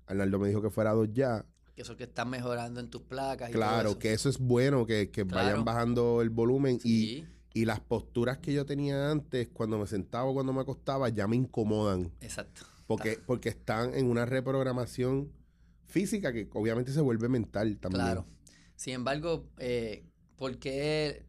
Arnaldo 0.09 0.39
me 0.39 0.49
dijo 0.49 0.61
que 0.63 0.71
fuera 0.71 0.93
dos 0.93 1.09
ya, 1.13 1.45
Que 1.75 1.83
eso 1.83 1.97
que 1.97 2.05
estás 2.05 2.27
mejorando 2.27 2.81
en 2.81 2.89
tus 2.91 3.03
placas. 3.03 3.51
y 3.51 3.53
todo 3.53 3.61
claro, 3.63 3.89
eso. 3.91 3.99
que 3.99 4.13
eso 4.13 4.29
es 4.29 4.39
bueno, 4.39 4.85
que, 4.87 5.11
que 5.11 5.25
Claro. 5.27 5.47
vayan 5.49 5.65
bajando 5.65 6.23
el 6.23 6.31
volumen 6.31 6.81
Sí, 6.81 7.27
y, 7.55 7.61
y 7.61 7.65
las 7.65 7.81
posturas 7.81 8.39
que 8.39 8.53
yo 8.53 8.67
tenía 8.67 9.11
antes, 9.11 9.49
cuando 9.53 9.79
me 9.79 9.87
sentaba 9.87 10.25
o 10.25 10.35
cuando 10.35 10.53
me 10.53 10.61
acostaba, 10.61 11.09
ya 11.09 11.27
me 11.29 11.37
incomodan. 11.37 12.13
exacto. 12.21 12.63
Porque, 12.87 13.19
porque 13.27 13.51
están 13.51 13.95
en 13.95 14.07
una 14.07 14.25
reprogramación 14.25 15.31
física 15.87 16.33
que 16.33 16.49
obviamente 16.55 16.91
se 16.93 17.01
vuelve 17.03 17.29
mental 17.29 17.79
también. 17.79 18.03
Claro. 18.05 18.27
Sin 18.77 18.95
embargo, 18.95 19.47
eh, 19.59 20.05
¿por 20.37 20.59
qué, 20.59 21.27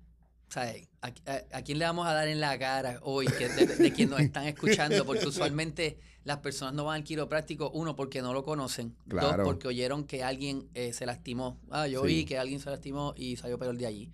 sabes, 0.50 0.88
a, 1.02 1.08
a- 1.08 1.58
a 1.58 1.62
quién 1.64 1.80
le 1.80 1.86
vamos 1.86 2.08
a 2.08 2.14
dar 2.14 2.28
en 2.28 2.40
la 2.40 2.58
cara 2.60 3.00
hoy 3.04 3.26
que 3.28 3.50
de, 3.50 3.66
de 3.68 3.92
quien 3.94 4.10
nos 4.10 4.20
están 4.22 4.46
escuchando? 4.46 5.06
Porque 5.06 5.26
usualmente 5.28 5.98
las 6.30 6.38
personas 6.40 6.74
no 6.74 6.86
van 6.86 6.96
al 6.98 7.04
quiropráctico, 7.04 7.70
uno, 7.72 7.96
porque 7.96 8.22
no 8.22 8.32
lo 8.34 8.44
conocen, 8.44 8.96
Claro. 9.10 9.38
dos, 9.38 9.46
porque 9.46 9.68
oyeron 9.68 10.06
que 10.06 10.24
alguien 10.24 10.70
eh, 10.74 10.94
se 10.94 11.06
lastimó. 11.06 11.60
Ah, 11.70 11.88
yo 11.88 12.00
Sí. 12.02 12.06
oí 12.08 12.26
que 12.26 12.38
alguien 12.38 12.60
se 12.62 12.70
lastimó 12.70 13.14
y 13.18 13.36
salió 13.36 13.60
peor 13.60 13.76
de 13.78 13.86
allí. 13.86 14.12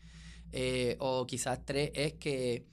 Eh, 0.51 0.95
o 0.99 1.27
quizás 1.27 1.63
tres, 1.65 1.91
es 1.93 2.13
que 2.13 2.65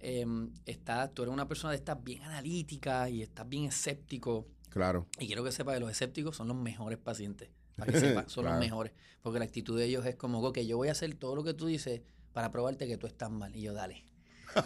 em, 0.00 0.50
estás, 0.66 1.12
tú 1.12 1.22
eres 1.22 1.32
una 1.32 1.48
persona 1.48 1.72
de 1.72 1.76
estas 1.78 2.02
bien 2.04 2.22
analítica 2.22 3.08
y 3.10 3.22
estás 3.22 3.48
bien 3.48 3.64
escéptico. 3.64 4.46
Claro. 4.70 5.06
Y 5.18 5.26
quiero 5.26 5.42
que 5.42 5.50
sepa 5.50 5.74
que 5.74 5.80
los 5.80 5.90
escépticos 5.90 6.36
son 6.36 6.46
los 6.48 6.56
mejores 6.56 6.98
pacientes. 6.98 7.48
Para 7.76 7.92
que 7.92 7.98
sepa, 8.22 8.28
son 8.28 8.44
Claro. 8.44 8.56
los 8.58 8.64
mejores. 8.64 8.92
Porque 9.22 9.38
la 9.40 9.44
actitud 9.44 9.76
de 9.78 9.86
ellos 9.86 10.06
es 10.06 10.14
como, 10.16 10.40
ok, 10.40 10.58
yo 10.60 10.76
voy 10.76 10.88
a 10.88 10.92
hacer 10.92 11.14
todo 11.14 11.34
lo 11.34 11.42
que 11.42 11.54
tú 11.54 11.66
dices 11.66 12.02
para 12.32 12.50
probarte 12.52 12.86
que 12.86 12.96
tú 12.96 13.06
estás 13.08 13.30
mal. 13.30 13.54
Y 13.56 13.62
yo, 13.62 13.72
dale, 13.72 14.04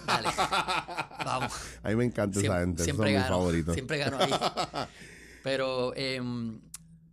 dale, 0.07 0.29
vamos. 1.25 1.53
A 1.83 1.89
mí 1.89 1.97
me 1.97 2.05
encanta 2.05 2.41
esa 2.41 2.61
gente, 2.61 2.79
son 2.79 2.85
siempre 2.85 3.07
mis 3.13 3.15
gano, 3.23 3.29
favoritos. 3.37 3.75
siempre 3.75 3.99
gano 3.99 4.19
ahí. 4.21 4.31
Pero, 5.43 5.95
em, 5.97 6.61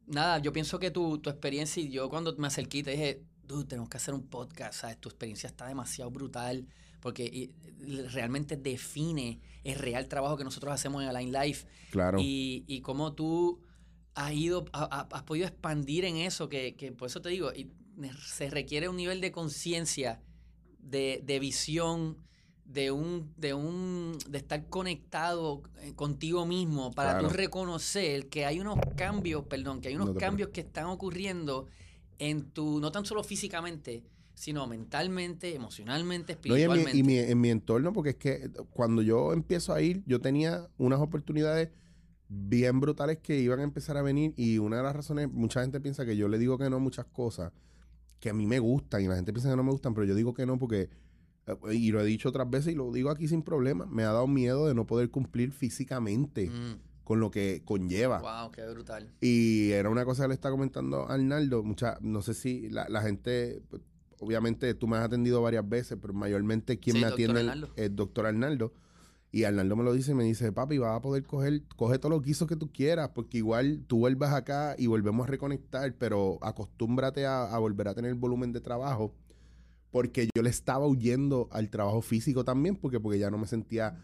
nada, 0.07 0.39
yo 0.39 0.53
pienso 0.53 0.79
que 0.79 0.91
tu, 0.91 1.17
tu 1.19 1.29
experiencia 1.29 1.81
y 1.81 1.89
yo 1.89 2.09
cuando 2.09 2.35
me 2.37 2.47
acerqué 2.47 2.83
te 2.83 2.91
dije, 2.91 3.23
dude, 3.43 3.65
tenemos 3.65 3.89
que 3.89 3.97
hacer 3.97 4.13
un 4.13 4.27
podcast, 4.27 4.81
¿sabes? 4.81 4.97
Tu 4.99 5.09
experiencia 5.09 5.47
está 5.47 5.67
demasiado 5.67 6.11
brutal 6.11 6.67
porque 6.99 7.49
realmente 8.11 8.57
define 8.57 9.39
el 9.63 9.75
real 9.75 10.07
trabajo 10.07 10.37
que 10.37 10.43
nosotros 10.43 10.73
hacemos 10.73 11.01
en 11.01 11.09
Align 11.09 11.31
Life 11.31 11.65
Claro. 11.91 12.19
y, 12.19 12.65
y 12.67 12.81
cómo 12.81 13.13
tú 13.13 13.61
has 14.15 14.33
ido, 14.33 14.65
ha- 14.73 14.83
ha- 14.91 15.07
has 15.15 15.23
podido 15.23 15.47
expandir 15.47 16.03
en 16.05 16.17
eso, 16.17 16.49
que, 16.49 16.75
que 16.75 16.91
por 16.91 17.07
eso 17.07 17.21
te 17.21 17.29
digo, 17.29 17.51
se 18.25 18.49
requiere 18.49 18.89
un 18.89 18.97
nivel 18.97 19.21
de 19.21 19.31
conciencia, 19.31 20.21
de, 20.79 21.21
de 21.23 21.39
visión, 21.39 22.17
de 22.71 22.91
un, 22.91 23.33
de 23.35 23.53
un, 23.55 24.15
de 24.29 24.37
estar 24.37 24.67
conectado 24.69 25.63
eh, 25.81 25.93
contigo 25.95 26.45
mismo 26.45 26.91
para 26.91 27.17
tú 27.17 27.25
Claro. 27.25 27.35
reconocer 27.35 28.29
que 28.29 28.45
hay 28.45 28.59
unos 28.59 28.77
cambios, 28.95 29.43
perdón, 29.45 29.81
que 29.81 29.87
hay 29.89 29.95
unos 29.95 30.09
No 30.09 30.15
cambios 30.19 30.49
que 30.49 30.61
están 30.61 30.85
ocurriendo 30.85 31.65
en 32.19 32.51
tu, 32.51 32.79
no 32.79 32.91
tan 32.91 33.05
solo 33.05 33.23
físicamente, 33.23 34.03
sino 34.35 34.67
mentalmente, 34.67 35.55
emocionalmente, 35.55 36.33
No, 36.45 36.57
y 36.57 36.61
en, 36.61 36.71
mi, 36.71 36.77
espiritualmente. 36.77 36.97
y 36.97 37.03
mi- 37.03 37.17
en 37.17 37.41
mi 37.41 37.49
entorno, 37.49 37.91
porque 37.91 38.11
es 38.11 38.15
que 38.17 38.51
cuando 38.69 39.01
yo 39.01 39.33
empiezo 39.33 39.73
a 39.73 39.81
ir, 39.81 40.03
yo 40.05 40.21
tenía 40.21 40.69
unas 40.77 40.99
oportunidades 40.99 41.69
bien 42.27 42.79
brutales 42.79 43.17
que 43.17 43.39
iban 43.39 43.59
a 43.61 43.63
empezar 43.63 43.97
a 43.97 44.03
venir 44.03 44.33
y 44.37 44.59
una 44.59 44.77
de 44.77 44.83
las 44.83 44.95
razones, 44.95 45.27
mucha 45.31 45.61
gente 45.61 45.81
piensa 45.81 46.05
que 46.05 46.15
yo 46.15 46.27
le 46.27 46.37
digo 46.37 46.59
que 46.59 46.69
no 46.69 46.75
a 46.75 46.79
muchas 46.79 47.07
cosas 47.07 47.51
que 48.19 48.29
a 48.29 48.33
mí 48.33 48.45
me 48.45 48.59
gustan 48.59 49.01
y 49.03 49.07
la 49.07 49.15
gente 49.15 49.33
piensa 49.33 49.49
que 49.49 49.55
no 49.55 49.63
me 49.63 49.71
gustan, 49.71 49.93
pero 49.95 50.05
yo 50.05 50.13
digo 50.13 50.33
que 50.35 50.45
no 50.45 50.59
porque, 50.59 50.81
eh, 50.81 50.89
y 51.71 51.91
lo 51.91 52.01
he 52.01 52.05
dicho 52.05 52.29
otras 52.29 52.49
veces 52.49 52.73
y 52.73 52.75
lo 52.75 52.91
digo 52.91 53.09
aquí 53.09 53.27
sin 53.27 53.41
problema, 53.41 53.85
me 53.87 54.03
ha 54.03 54.11
dado 54.11 54.27
miedo 54.27 54.67
de 54.67 54.75
no 54.75 54.85
poder 54.85 55.09
cumplir 55.09 55.51
físicamente 55.51 56.47
Mm, 56.49 56.75
con 57.03 57.19
lo 57.19 57.31
que 57.31 57.63
conlleva. 57.65 58.19
wow, 58.19 58.51
qué 58.51 58.67
brutal. 58.67 59.09
Y 59.19 59.71
era 59.71 59.89
una 59.89 60.05
cosa 60.05 60.23
que 60.23 60.27
le 60.29 60.33
estaba 60.35 60.53
comentando 60.53 61.07
a 61.09 61.13
Arnaldo. 61.15 61.63
Mucha, 61.63 61.97
no 62.01 62.21
sé 62.21 62.35
si 62.35 62.69
la, 62.69 62.87
la 62.87 63.01
gente, 63.01 63.63
pues, 63.69 63.81
obviamente 64.19 64.73
tú 64.75 64.87
me 64.87 64.97
has 64.97 65.05
atendido 65.05 65.41
varias 65.41 65.67
veces, 65.67 65.97
pero 65.99 66.13
mayormente 66.13 66.77
quien 66.77 66.97
Sí, 66.97 67.01
me 67.01 67.07
atiende 67.07 67.51
es 67.77 67.95
doctor 67.95 68.27
Arnaldo. 68.27 68.73
Y 69.31 69.43
Arnaldo 69.43 69.75
me 69.75 69.83
lo 69.83 69.93
dice, 69.93 70.13
me 70.13 70.23
dice, 70.23 70.51
papi, 70.51 70.77
vas 70.79 70.97
a 70.97 71.01
poder 71.01 71.23
coger, 71.23 71.63
coge 71.75 71.97
todos 71.99 72.11
los 72.15 72.23
guisos 72.23 72.47
que 72.47 72.55
tú 72.55 72.71
quieras, 72.71 73.09
porque 73.15 73.37
igual 73.39 73.83
tú 73.87 73.97
vuelvas 73.99 74.33
acá 74.33 74.75
y 74.77 74.85
volvemos 74.87 75.27
a 75.27 75.31
reconectar, 75.31 75.93
pero 75.97 76.37
acostúmbrate 76.41 77.25
a, 77.25 77.43
a 77.45 77.57
volver 77.59 77.87
a 77.87 77.93
tener 77.95 78.13
volumen 78.15 78.51
de 78.53 78.59
trabajo, 78.61 79.13
porque 79.91 80.29
yo 80.35 80.41
le 80.43 80.49
estaba 80.49 80.85
huyendo 80.87 81.47
al 81.51 81.69
trabajo 81.69 82.01
físico 82.01 82.43
también, 82.43 82.75
porque, 82.75 82.99
porque 82.99 83.19
ya 83.19 83.31
no 83.31 83.37
me 83.37 83.47
sentía 83.47 83.97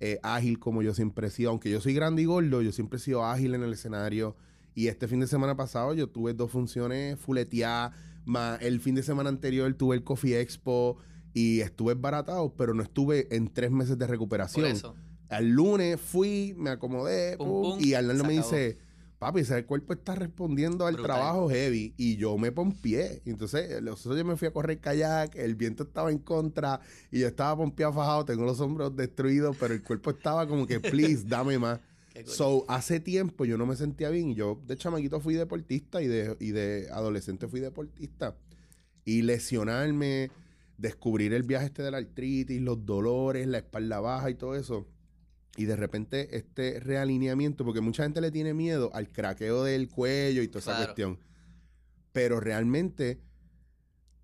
eh, 0.00 0.18
ágil 0.22 0.58
como 0.58 0.82
yo 0.82 0.94
siempre 0.94 1.26
he 1.28 1.30
sido. 1.30 1.50
Aunque 1.50 1.70
yo 1.70 1.80
soy 1.80 1.94
grande 1.94 2.22
y 2.22 2.24
gordo, 2.26 2.62
yo 2.62 2.72
siempre 2.72 2.98
he 2.98 3.00
sido 3.00 3.24
ágil 3.24 3.54
en 3.54 3.62
el 3.62 3.72
escenario. 3.72 4.36
Y 4.74 4.86
este 4.88 5.08
fin 5.08 5.20
de 5.20 5.26
semana 5.26 5.56
pasado 5.56 5.94
yo 5.94 6.08
tuve 6.08 6.32
dos 6.34 6.50
funciones 6.50 7.18
fuleteadas, 7.18 7.92
más 8.24 8.60
el 8.62 8.80
fin 8.80 8.94
de 8.94 9.02
semana 9.02 9.28
anterior 9.28 9.72
tuve 9.74 9.96
el 9.96 10.04
Coffee 10.04 10.40
Expo 10.40 10.98
y 11.34 11.60
estuve 11.60 11.94
baratado, 11.94 12.54
pero 12.56 12.74
no 12.74 12.82
estuve 12.82 13.34
en 13.34 13.48
tres 13.48 13.70
meses 13.70 13.98
de 13.98 14.04
Por 14.06 14.10
recuperación. 14.10 14.66
eso. 14.66 14.94
Al 15.28 15.48
lunes 15.48 16.00
fui, 16.00 16.54
me 16.56 16.70
acomodé, 16.70 17.36
Pum, 17.36 17.46
pum, 17.48 17.62
pum, 17.62 17.78
y 17.80 17.94
Arnaldo 17.94 18.24
me 18.24 18.32
dice, 18.34 18.78
papi, 19.20 19.40
ese 19.40 19.64
cuerpo 19.66 19.92
está 19.92 20.14
respondiendo 20.14 20.86
al 20.86 20.94
Brutal. 20.94 21.16
trabajo 21.16 21.50
heavy 21.50 21.92
y 21.98 22.16
yo 22.16 22.38
me 22.38 22.50
pompié. 22.52 23.20
Entonces, 23.26 23.80
los 23.82 24.00
otros 24.00 24.16
días 24.16 24.26
me 24.26 24.36
fui 24.36 24.48
a 24.48 24.50
correr 24.50 24.80
kayak, 24.80 25.36
el 25.36 25.54
viento 25.56 25.82
estaba 25.82 26.10
en 26.10 26.18
contra 26.18 26.80
y 27.12 27.20
yo 27.20 27.28
estaba 27.28 27.54
pompeado 27.58 27.92
fajado, 27.92 28.24
tengo 28.24 28.44
los 28.46 28.58
hombros 28.60 28.96
destruidos, 28.96 29.56
pero 29.60 29.74
el 29.74 29.82
cuerpo 29.82 30.10
estaba 30.10 30.48
como 30.48 30.66
que, 30.66 30.80
please, 30.80 31.24
dame 31.28 31.58
más. 31.58 31.78
So, 32.26 32.64
hace 32.68 32.98
tiempo 32.98 33.44
yo 33.44 33.56
no 33.56 33.66
me 33.66 33.76
sentía 33.76 34.10
bien 34.10 34.34
yo 34.34 34.60
de 34.66 34.76
chamaquito 34.76 35.20
fui 35.20 35.34
deportista 35.34 36.02
y 36.02 36.08
de, 36.08 36.36
y 36.40 36.50
de 36.50 36.88
adolescente 36.90 37.46
fui 37.46 37.60
deportista. 37.60 38.36
Y 39.04 39.22
lesionarme, 39.22 40.30
descubrir 40.76 41.32
el 41.32 41.44
viaje 41.44 41.66
este 41.66 41.82
de 41.82 41.90
la 41.92 41.98
artritis, 41.98 42.60
los 42.60 42.84
dolores, 42.84 43.46
la 43.46 43.58
espalda 43.58 44.00
baja 44.00 44.28
y 44.28 44.34
todo 44.34 44.56
eso. 44.56 44.86
Y 45.56 45.64
de 45.64 45.76
repente 45.76 46.36
este 46.36 46.80
realineamiento, 46.80 47.64
porque 47.64 47.80
mucha 47.80 48.04
gente 48.04 48.20
le 48.20 48.30
tiene 48.30 48.54
miedo 48.54 48.90
al 48.94 49.10
craqueo 49.10 49.64
del 49.64 49.88
cuello 49.88 50.42
y 50.42 50.48
toda 50.48 50.60
esa 50.60 50.70
Claro. 50.72 50.84
cuestión. 50.86 51.18
Pero 52.12 52.40
realmente, 52.40 53.20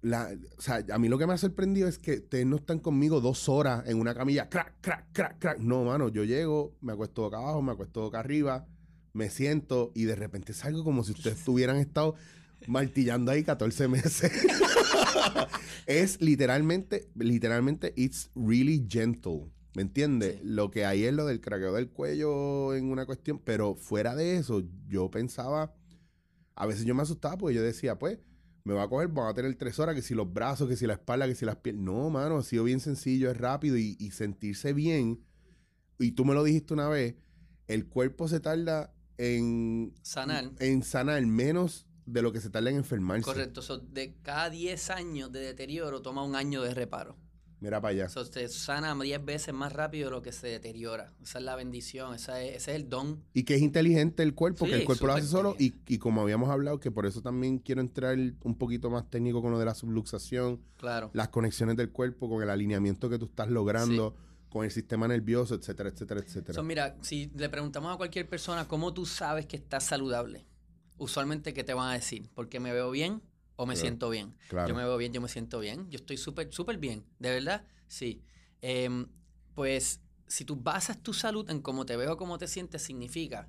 la, 0.02 0.30
o 0.56 0.60
sea, 0.62 0.84
a 0.92 0.98
mí 0.98 1.08
lo 1.08 1.18
que 1.18 1.26
me 1.26 1.32
ha 1.34 1.38
sorprendido 1.38 1.88
es 1.88 1.98
que 1.98 2.14
ustedes 2.18 2.46
no 2.46 2.56
están 2.56 2.78
conmigo 2.78 3.20
dos 3.20 3.48
horas 3.48 3.82
en 3.86 3.98
una 4.00 4.14
camilla, 4.14 4.48
crack, 4.48 4.74
crack, 4.80 5.06
crack, 5.12 5.38
crack. 5.38 5.58
No, 5.58 5.84
mano, 5.84 6.08
yo 6.08 6.24
llego, 6.24 6.76
me 6.80 6.92
acuesto 6.92 7.22
boca 7.22 7.38
abajo, 7.38 7.60
me 7.62 7.72
acuesto 7.72 8.02
boca 8.02 8.20
arriba, 8.20 8.66
me 9.12 9.28
siento 9.30 9.90
y 9.94 10.04
de 10.04 10.14
repente 10.14 10.52
salgo 10.52 10.84
como 10.84 11.02
si 11.04 11.12
ustedes 11.12 11.42
hubieran 11.48 11.76
estado 11.78 12.14
martillando 12.68 13.32
ahí 13.32 13.42
14 13.42 13.88
meses. 13.88 14.30
es 15.86 16.20
literalmente, 16.20 17.08
literalmente, 17.16 17.92
it's 17.96 18.30
really 18.34 18.86
gentle. 18.88 19.50
¿Me 19.76 19.82
entiendes? 19.82 20.36
Sí. 20.36 20.40
Lo 20.42 20.70
que 20.70 20.86
hay 20.86 21.04
es 21.04 21.12
lo 21.12 21.26
del 21.26 21.42
craqueo 21.42 21.74
del 21.74 21.90
cuello 21.90 22.74
en 22.74 22.90
una 22.90 23.04
cuestión, 23.04 23.38
pero 23.38 23.74
fuera 23.74 24.16
de 24.16 24.38
eso, 24.38 24.62
yo 24.88 25.10
pensaba, 25.10 25.74
a 26.54 26.64
veces 26.64 26.86
yo 26.86 26.94
me 26.94 27.02
asustaba 27.02 27.36
porque 27.36 27.56
yo 27.56 27.62
decía, 27.62 27.98
pues, 27.98 28.18
me 28.64 28.72
va 28.72 28.84
a 28.84 28.88
coger, 28.88 29.08
van 29.08 29.28
a 29.28 29.34
tener 29.34 29.54
tres 29.56 29.78
horas, 29.78 29.94
que 29.94 30.00
si 30.00 30.14
los 30.14 30.32
brazos, 30.32 30.66
que 30.66 30.76
si 30.76 30.86
la 30.86 30.94
espalda, 30.94 31.26
que 31.26 31.34
si 31.34 31.44
las 31.44 31.56
piernas. 31.56 31.84
No, 31.84 32.08
mano, 32.08 32.38
ha 32.38 32.42
sido 32.42 32.64
bien 32.64 32.80
sencillo, 32.80 33.30
es 33.30 33.36
rápido 33.36 33.76
y, 33.76 33.98
y 34.00 34.12
sentirse 34.12 34.72
bien. 34.72 35.22
Y 35.98 36.12
tú 36.12 36.24
me 36.24 36.32
lo 36.32 36.42
dijiste 36.42 36.72
una 36.72 36.88
vez, 36.88 37.16
el 37.66 37.86
cuerpo 37.86 38.28
se 38.28 38.40
tarda 38.40 38.94
en 39.18 39.92
Sanar. 40.00 40.52
en 40.58 40.84
sanar 40.84 41.26
menos 41.26 41.86
de 42.06 42.22
lo 42.22 42.32
que 42.32 42.40
se 42.40 42.48
tarda 42.48 42.70
en 42.70 42.76
enfermarse. 42.76 43.24
Correcto. 43.24 43.60
So, 43.60 43.76
de 43.76 44.14
cada 44.22 44.48
10 44.48 44.88
años 44.88 45.30
de 45.32 45.40
deterioro 45.40 46.00
toma 46.00 46.24
un 46.24 46.34
año 46.34 46.62
de 46.62 46.72
reparo. 46.72 47.18
Mira 47.60 47.80
para 47.80 47.92
allá. 47.92 48.08
So, 48.10 48.24
se 48.24 48.48
sana 48.48 48.94
10 48.94 49.24
veces 49.24 49.54
más 49.54 49.72
rápido 49.72 50.06
de 50.06 50.10
lo 50.16 50.22
que 50.22 50.30
se 50.32 50.46
deteriora. 50.48 51.12
Esa 51.22 51.38
es 51.38 51.44
la 51.44 51.56
bendición, 51.56 52.14
esa 52.14 52.42
es- 52.42 52.56
ese 52.56 52.70
es 52.72 52.76
el 52.76 52.88
don. 52.90 53.22
Y 53.32 53.44
que 53.44 53.54
es 53.54 53.62
inteligente 53.62 54.22
el 54.22 54.34
cuerpo, 54.34 54.66
que 54.66 54.72
Sí, 54.74 54.80
el 54.80 54.84
cuerpo 54.84 55.06
lo 55.06 55.14
hace 55.14 55.26
solo. 55.26 55.56
Y, 55.58 55.74
y 55.86 55.98
como 55.98 56.20
habíamos 56.20 56.50
hablado, 56.50 56.78
que 56.80 56.90
por 56.90 57.06
eso 57.06 57.22
también 57.22 57.58
quiero 57.58 57.80
entrar 57.80 58.16
un 58.42 58.54
poquito 58.58 58.90
más 58.90 59.08
técnico 59.08 59.40
con 59.40 59.52
lo 59.52 59.58
de 59.58 59.64
la 59.64 59.74
subluxación, 59.74 60.60
Claro. 60.76 61.10
las 61.14 61.28
conexiones 61.28 61.76
del 61.76 61.90
cuerpo, 61.90 62.28
con 62.28 62.42
el 62.42 62.50
alineamiento 62.50 63.08
que 63.08 63.18
tú 63.18 63.24
estás 63.24 63.48
logrando, 63.48 64.14
con 64.50 64.64
el 64.64 64.70
sistema 64.70 65.08
nervioso, 65.08 65.54
etcétera, 65.54 65.88
etcétera, 65.88 66.20
etcétera. 66.20 66.54
So, 66.54 66.62
mira, 66.62 66.96
si 67.00 67.30
le 67.34 67.48
preguntamos 67.48 67.92
a 67.92 67.96
cualquier 67.96 68.28
persona 68.28 68.68
cómo 68.68 68.92
tú 68.94 69.04
sabes 69.06 69.46
que 69.46 69.56
estás 69.56 69.84
saludable, 69.84 70.46
usualmente, 70.98 71.52
¿qué 71.52 71.64
te 71.64 71.74
van 71.74 71.90
a 71.90 71.94
decir? 71.94 72.28
¿Porque 72.34 72.60
me 72.60 72.72
veo 72.72 72.90
bien 72.90 73.22
o 73.56 73.66
me 73.66 73.74
Claro, 73.74 73.80
siento 73.82 74.10
bien? 74.10 74.36
claro. 74.48 74.68
Yo 74.68 74.74
me 74.74 74.84
veo 74.84 74.96
bien, 74.96 75.12
yo 75.12 75.20
me 75.20 75.28
siento 75.28 75.58
bien. 75.60 75.90
Yo 75.90 75.96
estoy 75.96 76.16
súper, 76.16 76.52
súper 76.52 76.78
bien. 76.78 77.04
¿De 77.18 77.30
verdad? 77.30 77.64
Sí. 77.88 78.22
Em, 78.60 79.08
pues, 79.54 80.00
si 80.26 80.44
tú 80.44 80.56
basas 80.56 81.02
tu 81.02 81.12
salud 81.12 81.48
en 81.50 81.60
cómo 81.62 81.86
te 81.86 81.96
veo, 81.96 82.16
cómo 82.16 82.38
te 82.38 82.48
sientes, 82.48 82.82
significa, 82.82 83.48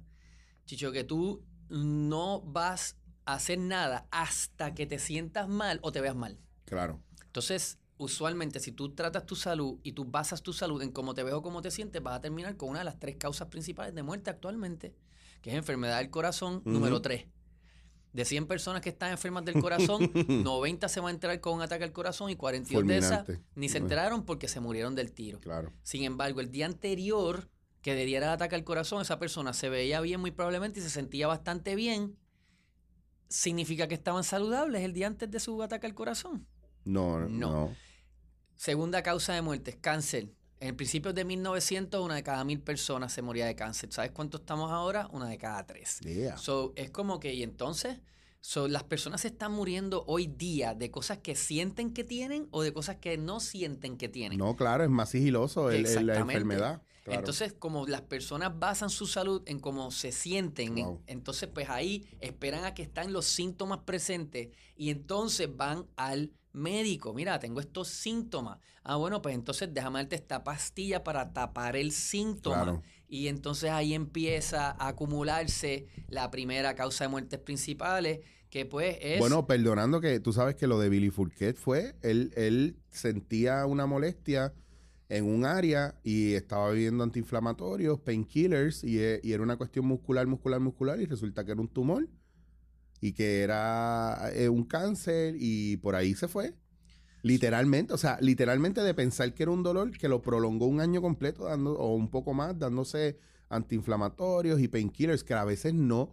Chicho, 0.66 0.92
que 0.92 1.04
tú 1.04 1.44
no 1.70 2.42
vas 2.42 2.98
a 3.26 3.34
hacer 3.36 3.60
nada 3.60 4.08
hasta 4.12 4.74
que 4.74 4.86
te 4.86 5.00
sientas 5.00 5.48
mal 5.50 5.80
o 5.82 5.92
te 5.92 6.02
veas 6.02 6.16
mal. 6.16 6.40
Claro. 6.66 7.02
Entonces, 7.26 7.78
usualmente, 7.98 8.60
si 8.60 8.72
tú 8.72 8.94
tratas 8.94 9.26
tu 9.26 9.36
salud 9.36 9.80
y 9.84 9.94
tú 9.94 10.06
basas 10.06 10.44
tu 10.44 10.54
salud 10.54 10.82
en 10.82 10.92
cómo 10.92 11.14
te 11.14 11.24
veo, 11.24 11.42
cómo 11.42 11.62
te 11.62 11.72
sientes, 11.72 12.02
vas 12.02 12.16
a 12.16 12.22
terminar 12.22 12.56
con 12.58 12.70
una 12.70 12.80
de 12.80 12.86
las 12.86 13.00
tres 13.00 13.16
causas 13.18 13.48
principales 13.50 13.94
de 13.96 14.04
muerte 14.04 14.30
actualmente, 14.30 14.96
que 15.42 15.50
es 15.52 15.56
enfermedad 15.56 15.98
del 15.98 16.10
corazón 16.10 16.62
número 16.66 17.02
3. 17.02 17.26
De 18.14 18.26
100 18.26 18.48
personas 18.48 18.82
que 18.82 18.90
están 18.90 19.12
enfermas 19.12 19.46
del 19.46 19.62
corazón, 19.62 20.12
90 20.28 20.90
se 20.90 21.00
van 21.00 21.10
a 21.10 21.12
enterar 21.12 21.40
con 21.40 21.54
un 21.54 21.62
ataque 21.62 21.84
al 21.84 21.92
corazón 21.92 22.30
y 22.30 22.36
42 22.36 22.88
de 22.88 22.98
esas 22.98 23.26
Fulminante. 23.26 23.50
ni 23.56 23.70
se 23.70 23.78
enteraron 23.78 24.26
porque 24.26 24.48
se 24.48 24.60
murieron 24.60 24.96
del 24.96 25.12
tiro. 25.12 25.40
Claro. 25.40 25.72
Sin 25.84 26.04
embargo, 26.04 26.42
el 26.42 26.50
día 26.50 26.66
anterior 26.66 27.50
que 27.82 27.94
le 27.96 28.06
diera 28.06 28.28
el 28.28 28.34
ataque 28.34 28.56
al 28.56 28.64
corazón, 28.64 29.02
esa 29.02 29.20
persona 29.20 29.54
se 29.54 29.70
veía 29.70 30.02
bien 30.02 30.20
muy 30.20 30.32
probablemente 30.32 30.80
y 30.80 30.84
se 30.84 30.90
sentía 30.90 31.28
bastante 31.28 31.76
bien. 31.76 32.18
Significa 33.30 33.88
que 33.88 33.94
estaban 33.94 34.24
saludables 34.24 34.82
el 34.84 34.94
día 34.94 35.08
antes 35.08 35.30
de 35.30 35.40
su 35.40 35.62
ataque 35.62 35.86
al 35.86 35.94
corazón. 35.94 36.48
No, 36.86 37.20
no. 37.20 37.30
No. 37.30 37.76
Segunda 38.56 39.04
causa 39.04 39.34
de 39.34 39.42
muerte 39.42 39.78
cáncer. 39.80 40.30
En 40.60 40.76
principios 40.76 41.14
de 41.14 41.24
1900, 41.24 42.02
una 42.04 42.16
de 42.16 42.24
cada 42.24 42.44
mil 42.44 42.60
personas 42.60 43.14
se 43.14 43.22
moría 43.22 43.46
de 43.46 43.56
cáncer. 43.56 43.92
¿Sabes 43.94 44.12
cuánto 44.12 44.38
estamos 44.38 44.72
ahora? 44.72 45.08
Una 45.12 45.28
de 45.30 45.38
cada 45.38 45.66
tres. 45.66 46.00
Yeah. 46.00 46.38
So, 46.38 46.74
es 46.76 46.90
como 46.90 47.20
que, 47.20 47.34
y 47.34 47.44
entonces, 47.44 48.00
so, 48.42 48.68
las 48.68 48.84
personas 48.84 49.22
se 49.22 49.28
están 49.28 49.52
muriendo 49.52 50.04
hoy 50.08 50.26
día 50.28 50.74
de 50.74 50.90
cosas 50.90 51.20
que 51.20 51.36
sienten 51.36 51.94
que 51.94 52.04
tienen 52.04 52.48
o 52.52 52.64
de 52.64 52.74
cosas 52.74 52.96
que 52.96 53.18
no 53.18 53.40
sienten 53.40 53.98
que 53.98 54.10
tienen. 54.10 54.40
No, 54.40 54.56
claro, 54.56 54.84
es 54.84 54.90
más 54.90 55.10
sigiloso 55.10 55.70
el- 55.70 55.86
el- 55.86 56.08
la 56.08 56.18
enfermedad. 56.18 56.82
Claro. 57.04 57.20
Entonces, 57.20 57.54
como 57.54 57.86
las 57.88 58.02
personas 58.02 58.58
basan 58.60 58.90
su 58.90 59.06
salud 59.08 59.42
en 59.46 59.60
cómo 59.60 59.92
se 59.92 60.12
sienten, 60.12 60.78
en- 60.78 61.00
entonces 61.08 61.48
pues 61.54 61.70
ahí 61.70 62.06
esperan 62.20 62.66
a 62.66 62.74
que 62.74 62.82
están 62.82 63.14
los 63.14 63.26
síntomas 63.26 63.80
presentes 63.86 64.50
y 64.76 64.90
entonces 64.90 65.48
van 65.56 65.86
al 65.96 66.34
médico. 66.58 67.14
Mira, 67.14 67.40
tengo 67.40 67.60
estos 67.60 67.88
síntomas. 67.88 68.60
Ah, 68.84 68.96
bueno, 68.96 69.22
pues 69.22 69.36
entonces 69.36 69.74
déjame 69.74 70.00
darte 70.00 70.16
esta 70.16 70.44
pastilla 70.44 71.04
para 71.04 71.32
tapar 71.34 71.76
el 71.76 71.92
síntoma. 71.92 72.64
Claro. 72.64 72.84
Y 73.08 73.28
entonces 73.28 73.70
ahí 73.70 73.94
empieza 73.94 74.72
a 74.72 74.90
acumularse 74.90 75.88
la 76.10 76.30
primera 76.30 76.76
causa 76.76 77.06
de 77.06 77.10
muertes 77.10 77.40
principales, 77.40 78.20
que 78.50 78.66
pues 78.66 78.98
es... 79.02 79.20
Bueno, 79.20 79.46
perdonando 79.48 80.02
que 80.02 80.20
tú 80.20 80.34
sabes 80.34 80.56
que 80.56 80.68
lo 80.68 80.80
de 80.80 80.90
Billy 80.90 81.10
Fourquet 81.10 81.56
fue, 81.56 81.96
él, 82.02 82.34
él 82.36 82.78
sentía 82.90 83.66
una 83.66 83.86
molestia 83.86 84.54
en 85.10 85.24
un 85.26 85.46
área 85.46 85.96
y 86.04 86.34
estaba 86.34 86.70
bebiendo 86.70 87.04
antiinflamatorios, 87.04 88.00
painkillers, 88.02 88.84
y, 88.84 89.00
e- 89.00 89.22
y 89.24 89.32
era 89.32 89.42
una 89.44 89.56
cuestión 89.56 89.86
muscular, 89.86 90.28
muscular, 90.28 90.60
muscular, 90.60 91.00
y 91.00 91.06
resulta 91.06 91.46
que 91.46 91.52
era 91.52 91.62
un 91.62 91.70
tumor 91.70 92.08
y 93.02 93.14
que 93.14 93.42
era 93.42 94.30
eh, 94.34 94.50
un 94.50 94.64
cáncer 94.64 95.36
y 95.38 95.78
por 95.78 95.96
ahí 95.96 96.14
se 96.16 96.28
fue. 96.28 96.56
Literalmente, 97.24 97.94
o 97.94 97.98
sea, 97.98 98.18
literalmente 98.22 98.82
de 98.82 98.94
pensar 98.94 99.34
que 99.34 99.44
era 99.44 99.52
un 99.52 99.64
dolor 99.64 99.92
que 99.98 100.08
lo 100.08 100.22
prolongó 100.22 100.66
un 100.68 100.80
año 100.80 101.02
completo 101.02 101.46
dando, 101.46 101.74
o 101.78 101.94
un 101.96 102.10
poco 102.10 102.34
más, 102.34 102.58
dándose 102.58 103.20
antiinflamatorios 103.50 104.60
y 104.62 104.68
painkillers 104.68 105.24
que 105.24 105.34
a 105.34 105.44
veces 105.44 105.74
no, 105.74 106.12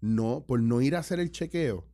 no, 0.00 0.44
por 0.46 0.60
no 0.60 0.80
ir 0.80 0.96
a 0.96 0.98
hacer 0.98 1.20
el 1.20 1.30
chequeo, 1.30 1.86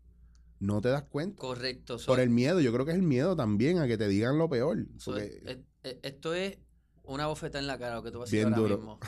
no 0.61 0.81
te 0.81 0.89
das 0.89 1.05
cuenta. 1.05 1.39
correcto. 1.41 1.99
so- 1.99 2.07
Por 2.07 2.21
el 2.21 2.31
miedo, 2.31 2.61
yo 2.61 2.73
creo 2.73 2.85
que 2.85 2.93
es 2.93 2.97
el 2.97 3.03
miedo 3.03 3.37
también 3.37 3.79
a 3.79 3.87
que 3.87 3.97
te 3.99 4.09
digan 4.09 4.39
lo 4.39 4.49
peor. 4.49 4.87
Porque- 5.05 5.41
eh, 5.47 5.63
eh, 5.85 6.01
esto 6.03 6.35
es 6.35 6.59
una 7.05 7.27
bofeta 7.27 7.59
en 7.59 7.67
la 7.67 7.79
cara, 7.79 7.97
lo 7.97 8.03
que 8.03 8.11
tú 8.11 8.19
vas 8.19 8.29
a 8.29 8.33
decir 8.33 8.47
ahora 8.47 8.57
duro. 8.59 8.77
mismo. 8.77 8.99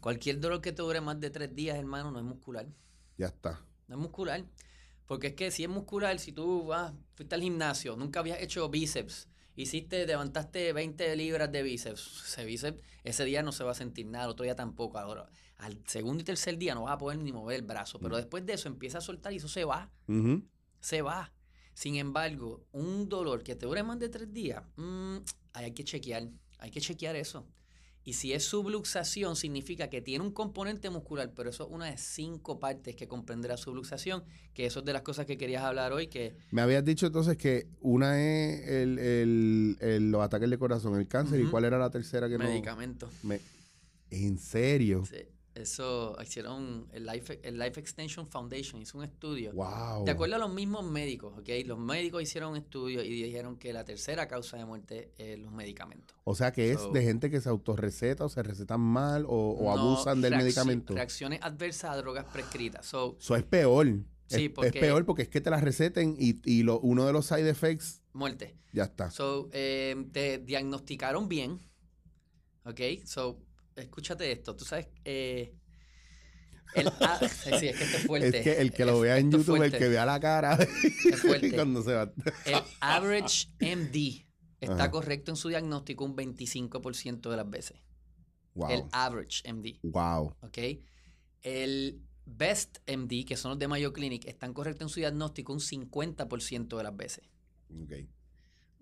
Cualquier 0.00 0.40
dolor 0.40 0.60
que 0.60 0.72
te 0.72 0.82
dure 0.82 1.00
más 1.00 1.18
de 1.20 1.30
tres 1.30 1.54
días, 1.54 1.76
hermano, 1.78 2.10
no 2.10 2.18
es 2.18 2.24
muscular. 2.24 2.66
ya 3.18 3.26
está. 3.26 3.60
No 3.90 3.96
es 3.96 4.00
muscular. 4.02 4.44
Porque 5.06 5.28
es 5.28 5.34
que 5.34 5.50
si 5.50 5.64
es 5.64 5.68
muscular, 5.68 6.18
si 6.20 6.30
tú 6.32 6.66
vas, 6.66 6.92
fuiste 7.14 7.34
al 7.34 7.42
gimnasio, 7.42 7.96
nunca 7.96 8.20
habías 8.20 8.40
hecho 8.40 8.68
bíceps, 8.68 9.28
hiciste, 9.56 10.06
levantaste 10.06 10.72
20 10.72 11.16
libras 11.16 11.50
de 11.50 11.64
bíceps, 11.64 12.22
ese 12.28 12.44
bíceps, 12.44 12.80
ese 13.02 13.24
día 13.24 13.42
no 13.42 13.50
se 13.50 13.64
va 13.64 13.72
a 13.72 13.74
sentir 13.74 14.06
nada, 14.06 14.26
el 14.26 14.30
otro 14.30 14.44
día 14.44 14.54
tampoco. 14.54 14.98
Ahora, 14.98 15.28
al 15.56 15.82
segundo 15.86 16.20
y 16.20 16.24
tercer 16.24 16.56
día 16.58 16.76
no 16.76 16.84
vas 16.84 16.92
a 16.94 16.98
poder 16.98 17.18
ni 17.18 17.32
mover 17.32 17.56
el 17.56 17.66
brazo, 17.66 17.98
pero 17.98 18.14
Mm. 18.14 18.18
después 18.18 18.46
de 18.46 18.52
eso 18.52 18.68
empieza 18.68 18.98
a 18.98 19.00
soltar 19.00 19.32
y 19.32 19.36
eso 19.36 19.48
se 19.48 19.64
va 19.64 19.90
se 20.80 21.02
va. 21.02 21.32
Sin 21.74 21.96
embargo, 21.96 22.64
un 22.72 23.08
dolor 23.08 23.42
que 23.42 23.56
te 23.56 23.66
dure 23.66 23.82
más 23.82 23.98
de 23.98 24.08
tres 24.08 24.32
días, 24.32 24.62
mm, 24.76 25.16
ahí 25.54 25.64
hay 25.64 25.72
que 25.74 25.82
chequear, 25.82 26.28
hay 26.58 26.70
que 26.70 26.80
chequear 26.80 27.16
eso. 27.16 27.46
Y 28.02 28.14
si 28.14 28.32
es 28.32 28.44
subluxación, 28.44 29.36
significa 29.36 29.90
que 29.90 30.00
tiene 30.00 30.24
un 30.24 30.32
componente 30.32 30.88
muscular, 30.88 31.32
pero 31.36 31.50
eso 31.50 31.64
es 31.64 31.70
una 31.70 31.86
de 31.86 31.98
cinco 31.98 32.58
partes 32.58 32.96
que 32.96 33.06
comprende 33.06 33.46
la 33.46 33.58
subluxación, 33.58 34.24
que 34.54 34.64
eso 34.66 34.78
es 34.80 34.84
de 34.86 34.92
las 34.94 35.02
cosas 35.02 35.26
que 35.26 35.36
querías 35.36 35.62
hablar 35.62 35.92
hoy, 35.92 36.06
que 36.06 36.34
Me 36.50 36.62
habías 36.62 36.82
dicho 36.84 37.06
entonces 37.06 37.36
que 37.36 37.66
una 37.80 38.18
es 38.20 38.66
el, 38.68 38.98
el- 38.98 39.76
el- 39.80 40.10
los 40.10 40.22
ataques 40.22 40.48
de 40.48 40.58
corazón, 40.58 40.98
el 40.98 41.08
cáncer, 41.08 41.40
y 41.40 41.44
cuál 41.44 41.64
era 41.66 41.78
la 41.78 41.90
tercera 41.90 42.28
que 42.28 42.38
no. 42.38 42.44
medicamento. 42.44 43.10
Me- 43.22 43.40
¿En 44.10 44.38
serio? 44.38 45.04
Sí. 45.04 45.16
Eso 45.54 46.16
hicieron 46.22 46.86
el 46.92 47.04
Life, 47.06 47.40
el 47.42 47.58
Life 47.58 47.80
Extension 47.80 48.26
Foundation, 48.26 48.80
hizo 48.80 48.96
un 48.98 49.04
estudio. 49.04 49.52
Wow. 49.52 50.04
De 50.04 50.12
acuerdo 50.12 50.36
a 50.36 50.38
los 50.38 50.52
mismos 50.54 50.84
médicos, 50.88 51.36
¿ok? 51.36 51.48
Los 51.66 51.78
médicos 51.78 52.22
hicieron 52.22 52.52
un 52.52 52.56
estudio 52.58 53.02
y 53.02 53.22
dijeron 53.22 53.56
que 53.56 53.72
la 53.72 53.84
tercera 53.84 54.28
causa 54.28 54.56
de 54.58 54.64
muerte 54.64 55.10
es 55.18 55.38
los 55.40 55.50
medicamentos. 55.52 56.16
O 56.24 56.34
sea 56.36 56.52
que 56.52 56.70
es 56.70 56.78
So- 56.78 56.92
de 56.92 57.02
gente 57.02 57.30
que 57.30 57.40
se 57.40 57.48
autorreceta 57.48 58.24
o 58.24 58.28
se 58.28 58.42
recetan 58.44 58.80
mal 58.80 59.24
o, 59.26 59.50
o 59.58 59.64
No 59.64 59.70
abusan 59.72 60.20
del 60.20 60.36
medicamento. 60.36 60.94
Reacciones 60.94 61.40
adversas 61.42 61.90
a 61.90 61.96
drogas 61.96 62.26
prescritas. 62.26 62.86
So, 62.86 63.16
Eso 63.18 63.34
es 63.34 63.42
peor. 63.42 63.86
Sí, 63.86 64.36
es, 64.36 64.42
es 64.42 64.50
porque- 64.50 64.78
peor 64.80 65.04
porque 65.04 65.22
es 65.22 65.28
que 65.28 65.40
te 65.40 65.50
las 65.50 65.62
receten 65.64 66.14
y, 66.16 66.40
y 66.44 66.62
lo, 66.62 66.78
uno 66.78 67.04
de 67.06 67.12
los 67.12 67.26
side 67.26 67.50
effects 67.50 68.02
muerte. 68.12 68.54
ya 68.72 68.84
está. 68.84 69.10
So, 69.10 69.48
eh, 69.52 70.06
te 70.12 70.38
diagnosticaron 70.38 71.28
bien. 71.28 71.58
¿Ok? 72.64 72.80
So, 73.04 73.38
escúchate 73.82 74.30
esto. 74.32 74.54
Tú 74.56 74.64
sabes, 74.64 74.88
eh, 75.04 75.54
el 76.74 76.86
a- 77.00 77.18
sí, 77.28 77.50
es 77.50 77.60
que 77.60 77.84
esto 77.84 77.96
es 77.98 78.06
fuerte. 78.06 78.38
es 78.38 78.44
que 78.44 78.60
el 78.60 78.72
que 78.72 78.84
lo 78.84 78.96
Es- 78.96 79.00
vea 79.02 79.18
en 79.18 79.26
esto 79.26 79.36
es 79.38 79.46
YouTube, 79.46 79.54
el 79.56 79.60
fuerte. 79.70 79.78
que 79.78 79.88
vea 79.88 80.06
la 80.06 80.20
cara 80.20 80.56
fuerte. 81.20 81.52
cuando 81.52 81.82
se 81.82 81.92
va. 81.92 82.12
El 82.44 82.60
average 82.80 83.48
MD 83.60 84.26
está 84.60 84.74
Ajá. 84.74 84.90
correcto 84.90 85.30
en 85.32 85.36
su 85.36 85.48
diagnóstico 85.48 86.04
un 86.04 86.14
25% 86.16 87.30
de 87.30 87.36
las 87.36 87.48
veces. 87.48 87.78
Wow. 88.54 88.70
El 88.70 88.82
average 88.92 89.50
MD. 89.52 89.78
Wow. 89.82 90.36
¿Ok? 90.42 90.58
El 91.42 92.02
best 92.26 92.78
MD, 92.86 93.24
que 93.24 93.36
son 93.36 93.50
los 93.52 93.58
de 93.58 93.66
Mayo 93.68 93.92
Clinic, 93.92 94.26
están 94.26 94.52
correctos 94.52 94.82
en 94.86 94.88
su 94.90 95.00
diagnóstico 95.00 95.52
un 95.52 95.60
50% 95.60 96.76
de 96.76 96.82
las 96.82 96.96
veces. 96.96 97.24
Ok. 97.82 97.92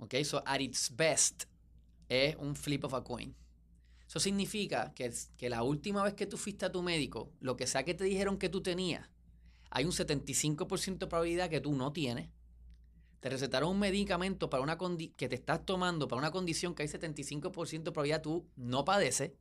¿Ok? 0.01 0.15
So, 0.25 0.43
at 0.47 0.61
its 0.61 0.95
best, 0.95 1.45
es 2.09 2.35
un 2.37 2.57
flip 2.57 2.85
of 2.85 2.95
a 2.95 3.05
coin. 3.05 3.35
Eso 4.09 4.21
significa 4.21 4.93
que, 4.95 5.13
que 5.37 5.51
la 5.51 5.63
última 5.63 6.03
vez 6.03 6.15
que 6.15 6.27
tú 6.27 6.37
fuiste 6.39 6.65
a 6.65 6.73
tu 6.73 6.83
médico, 6.83 7.31
lo 7.41 7.57
que 7.57 7.67
sea 7.67 7.85
que 7.85 7.93
te 7.95 8.05
dijeron 8.05 8.39
que 8.39 8.49
tú 8.49 8.63
tenías, 8.63 9.07
hay 9.71 9.85
un 9.85 9.93
75% 9.93 10.99
de 10.99 11.07
probabilidad 11.07 11.51
que 11.51 11.61
tú 11.61 11.75
no 11.75 11.93
tienes. 11.93 12.31
Te 13.21 13.29
recetaron 13.29 13.71
un 13.71 13.79
medicamento 13.79 14.49
para 14.49 14.63
una 14.63 14.79
que 15.17 15.29
te 15.29 15.35
estás 15.35 15.67
tomando 15.67 16.09
para 16.09 16.21
una 16.21 16.31
condición 16.31 16.75
que 16.75 16.85
hay 16.85 16.89
75% 16.89 17.83
de 17.83 17.93
probabilidad 17.93 18.23
tú 18.23 18.47
no 18.57 18.85
padeces. 18.85 19.33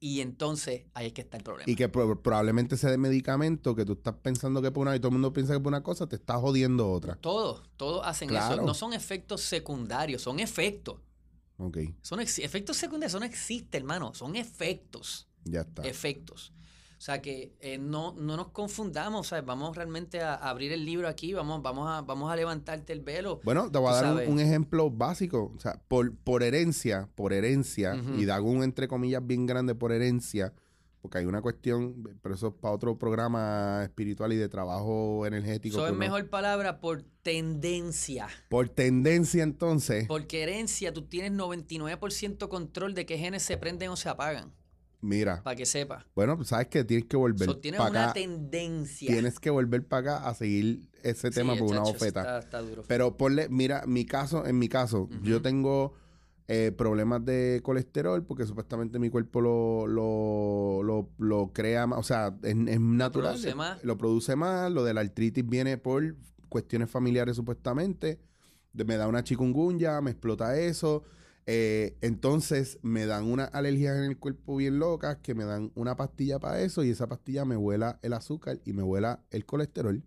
Y 0.00 0.20
entonces 0.20 0.82
ahí 0.92 1.06
es 1.06 1.12
que 1.14 1.22
está 1.22 1.38
el 1.38 1.44
problema. 1.44 1.70
Y 1.70 1.76
que 1.76 1.88
pro- 1.88 2.20
probablemente 2.20 2.74
ese 2.74 2.98
medicamento 2.98 3.74
que 3.74 3.86
tú 3.86 3.92
estás 3.94 4.16
pensando 4.16 4.60
que 4.60 4.66
es 4.68 4.72
por 4.74 4.82
una 4.86 4.94
y 4.94 4.98
todo 4.98 5.08
el 5.08 5.12
mundo 5.14 5.32
piensa 5.32 5.52
que 5.54 5.56
es 5.58 5.62
por 5.62 5.70
una 5.70 5.82
cosa, 5.82 6.06
te 6.06 6.16
está 6.16 6.36
jodiendo 6.36 6.90
otra. 6.90 7.14
Todos, 7.16 7.62
todos 7.78 8.02
hacen 8.06 8.28
Claro. 8.28 8.56
eso. 8.56 8.66
No 8.66 8.74
son 8.74 8.92
efectos 8.92 9.40
secundarios, 9.40 10.20
son 10.20 10.40
efectos. 10.40 10.96
Ok, 11.56 11.78
Son 12.02 12.20
efectos 12.20 12.76
secundarios, 12.76 13.12
eso 13.12 13.20
no 13.20 13.26
existe, 13.26 13.78
hermano. 13.78 14.12
Son 14.14 14.34
efectos. 14.36 15.28
ya 15.44 15.60
está. 15.60 15.82
Efectos. 15.82 16.52
O 16.96 17.00
sea 17.04 17.20
que 17.20 17.54
eh, 17.60 17.76
no, 17.76 18.14
no 18.14 18.34
nos 18.36 18.48
confundamos, 18.48 19.26
¿sabes? 19.26 19.44
Vamos 19.44 19.76
realmente 19.76 20.22
a, 20.22 20.34
a 20.34 20.48
abrir 20.48 20.72
el 20.72 20.86
libro 20.86 21.06
aquí, 21.06 21.34
vamos, 21.34 21.60
vamos, 21.60 21.86
a, 21.86 22.00
vamos 22.00 22.32
a 22.32 22.36
levantarte 22.36 22.94
el 22.94 23.00
velo. 23.00 23.40
Bueno, 23.44 23.70
te 23.70 23.78
voy 23.78 23.92
a 23.92 24.00
dar 24.00 24.26
un, 24.26 24.40
ejemplo 24.40 24.90
básico. 24.90 25.52
O 25.54 25.60
sea, 25.60 25.78
por, 25.86 26.16
por 26.16 26.42
herencia, 26.42 27.10
por 27.14 27.34
herencia, 27.34 27.94
y 28.16 28.26
hago 28.30 28.50
un 28.50 28.62
entre 28.62 28.88
comillas 28.88 29.26
bien 29.26 29.44
grande 29.44 29.74
por 29.74 29.92
herencia, 29.92 30.54
porque 31.04 31.18
hay 31.18 31.26
una 31.26 31.42
cuestión, 31.42 32.02
pero 32.22 32.34
eso 32.34 32.46
es 32.48 32.54
para 32.54 32.72
otro 32.72 32.98
programa 32.98 33.82
espiritual 33.84 34.32
y 34.32 34.36
de 34.36 34.48
trabajo 34.48 35.26
energético. 35.26 35.76
Eso 35.76 35.84
es 35.84 35.90
uno- 35.92 35.98
mejor 35.98 36.30
palabra 36.30 36.80
por 36.80 37.02
tendencia. 37.22 38.26
Por 38.48 38.70
tendencia, 38.70 39.42
entonces, 39.42 40.06
Porque 40.08 40.42
herencia, 40.44 40.94
tú 40.94 41.02
tienes 41.02 41.32
99% 41.32 42.48
control 42.48 42.94
de 42.94 43.04
qué 43.04 43.18
genes 43.18 43.42
se 43.42 43.58
prenden 43.58 43.90
o 43.90 43.96
se 43.96 44.08
apagan. 44.08 44.54
mira, 45.02 45.42
Para 45.42 45.56
que 45.56 45.66
sepas. 45.66 46.06
bueno, 46.14 46.36
pues 46.38 46.48
sabes 46.48 46.68
que 46.68 46.82
tienes 46.84 47.04
que 47.06 47.18
volver 47.18 47.46
So, 47.46 47.58
tienes 47.58 47.76
para 47.76 47.90
una 47.90 48.04
acá. 48.04 48.12
tendencia. 48.14 49.06
Tienes 49.12 49.38
que 49.38 49.50
volver 49.50 49.86
para 49.86 50.14
acá 50.16 50.26
a 50.30 50.32
seguir 50.34 50.88
ese 51.02 51.28
Sí, 51.28 51.34
tema 51.34 51.54
por 51.54 51.68
una 51.68 51.80
bofeta. 51.82 52.20
Está, 52.20 52.38
está 52.38 52.60
duro. 52.62 52.82
Pero 52.88 53.14
ponle, 53.18 53.50
mira, 53.50 53.84
mi 53.86 54.06
caso, 54.06 54.46
en 54.46 54.58
mi 54.58 54.70
caso, 54.70 55.10
yo 55.22 55.34
Ujú. 55.36 55.42
tengo 55.42 55.94
eh, 56.48 56.72
problemas 56.76 57.24
de 57.24 57.60
colesterol 57.62 58.24
porque 58.24 58.46
supuestamente 58.46 58.98
mi 58.98 59.10
cuerpo 59.10 59.40
lo, 59.40 59.86
lo, 59.86 60.82
lo, 60.82 61.10
lo 61.18 61.52
crea 61.52 61.86
más, 61.86 61.98
o 61.98 62.02
sea, 62.02 62.36
es, 62.42 62.54
es 62.68 62.80
natural. 62.80 63.32
produce 63.34 63.54
más. 63.54 63.84
Lo 63.84 63.96
produce 63.98 64.36
más, 64.36 64.70
lo 64.72 64.84
de 64.84 64.94
la 64.94 65.00
artritis 65.00 65.46
viene 65.48 65.78
por 65.78 66.16
cuestiones 66.48 66.90
familiares 66.90 67.36
supuestamente. 67.36 68.20
De- 68.72 68.84
me 68.84 68.96
da 68.96 69.08
una 69.08 69.24
chikungunya, 69.24 70.00
me 70.00 70.10
explota 70.10 70.58
eso. 70.58 71.04
eh, 71.46 71.96
entonces 72.00 72.78
me 72.82 73.04
dan 73.06 73.24
unas 73.24 73.52
alergias 73.54 73.96
en 73.98 74.04
el 74.04 74.18
cuerpo 74.18 74.56
bien 74.56 74.78
locas 74.78 75.18
que 75.18 75.34
me 75.34 75.44
dan 75.44 75.72
una 75.74 75.94
pastilla 75.96 76.38
para 76.38 76.60
eso 76.62 76.82
y 76.84 76.90
esa 76.90 77.06
pastilla 77.08 77.44
me 77.44 77.56
vuela 77.56 77.98
el 78.02 78.14
azúcar 78.14 78.60
y 78.64 78.72
me 78.72 78.82
vuela 78.82 79.22
el 79.30 79.44
colesterol. 79.46 80.02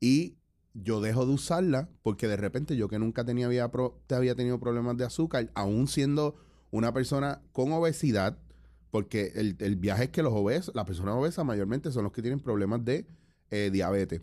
Y 0.00 0.36
yo 0.74 1.00
dejo 1.00 1.26
de 1.26 1.32
usarla 1.32 1.88
porque 2.02 2.28
de 2.28 2.36
repente 2.36 2.76
yo 2.76 2.88
que 2.88 2.98
nunca 2.98 3.24
tenía, 3.24 3.46
había, 3.46 3.70
pro- 3.70 4.00
te 4.06 4.14
había 4.14 4.34
tenido 4.34 4.60
problemas 4.60 4.96
de 4.96 5.04
azúcar, 5.04 5.50
aún 5.54 5.88
siendo 5.88 6.36
una 6.70 6.92
persona 6.92 7.42
con 7.52 7.72
obesidad, 7.72 8.38
porque 8.90 9.32
el, 9.36 9.56
el 9.60 9.76
viaje 9.76 10.04
es 10.04 10.10
que 10.10 10.22
los 10.22 10.32
obesos, 10.32 10.74
las 10.74 10.84
personas 10.86 11.14
obesas 11.14 11.44
mayormente 11.44 11.90
son 11.92 12.04
los 12.04 12.12
que 12.12 12.22
tienen 12.22 12.40
problemas 12.40 12.84
de 12.84 13.06
eh, 13.50 13.70
diabetes. 13.72 14.22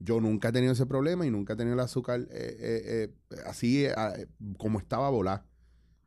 Yo 0.00 0.20
nunca 0.20 0.50
he 0.50 0.52
tenido 0.52 0.72
ese 0.74 0.86
problema 0.86 1.26
y 1.26 1.30
nunca 1.30 1.54
he 1.54 1.56
tenido 1.56 1.74
el 1.74 1.80
azúcar 1.80 2.20
eh, 2.30 3.08
eh, 3.30 3.40
así 3.46 3.86
como 4.58 4.78
estaba 4.78 5.10
volar. 5.10 5.44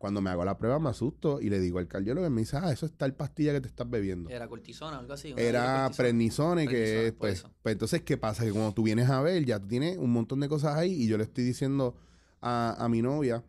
Cuando 0.02 0.20
me 0.20 0.32
hago 0.32 0.44
la 0.44 0.58
prueba 0.58 0.80
me 0.80 0.90
asusto 0.90 1.40
y 1.40 1.50
le 1.52 1.60
digo 1.60 1.78
al 1.78 1.88
cardiólogo 1.88 2.26
y 2.26 2.30
me 2.32 2.42
dice, 2.42 2.58
ah, 2.58 2.72
eso 2.72 2.88
es 2.88 2.92
tal 2.94 3.14
pastilla 3.14 3.54
que 3.54 3.62
te 3.62 3.68
estás 3.68 3.88
bebiendo. 3.90 4.30
Era 4.32 4.48
cortisona 4.48 4.98
o 4.98 5.00
algo 5.00 5.14
así. 5.14 5.32
Era 5.38 5.90
prednisone, 5.98 6.68
que 6.68 7.08
es, 7.08 7.14
pues, 7.14 7.46
pues 7.62 7.74
entonces, 7.74 8.02
¿qué 8.02 8.18
pasa? 8.18 8.44
Que 8.44 8.52
cuando 8.52 8.74
tú 8.74 8.82
vienes 8.84 9.10
a 9.12 9.22
ver, 9.22 9.46
ya 9.46 9.60
tú 9.60 9.68
tienes 9.68 9.98
un 9.98 10.12
montón 10.12 10.40
de 10.40 10.50
cosas 10.50 10.76
ahí 10.76 10.92
y 11.04 11.08
yo 11.08 11.18
le 11.20 11.24
estoy 11.26 11.44
diciendo 11.44 11.96
a, 12.42 12.76
a 12.84 12.90
mi 12.90 13.02
novia, 13.04 13.44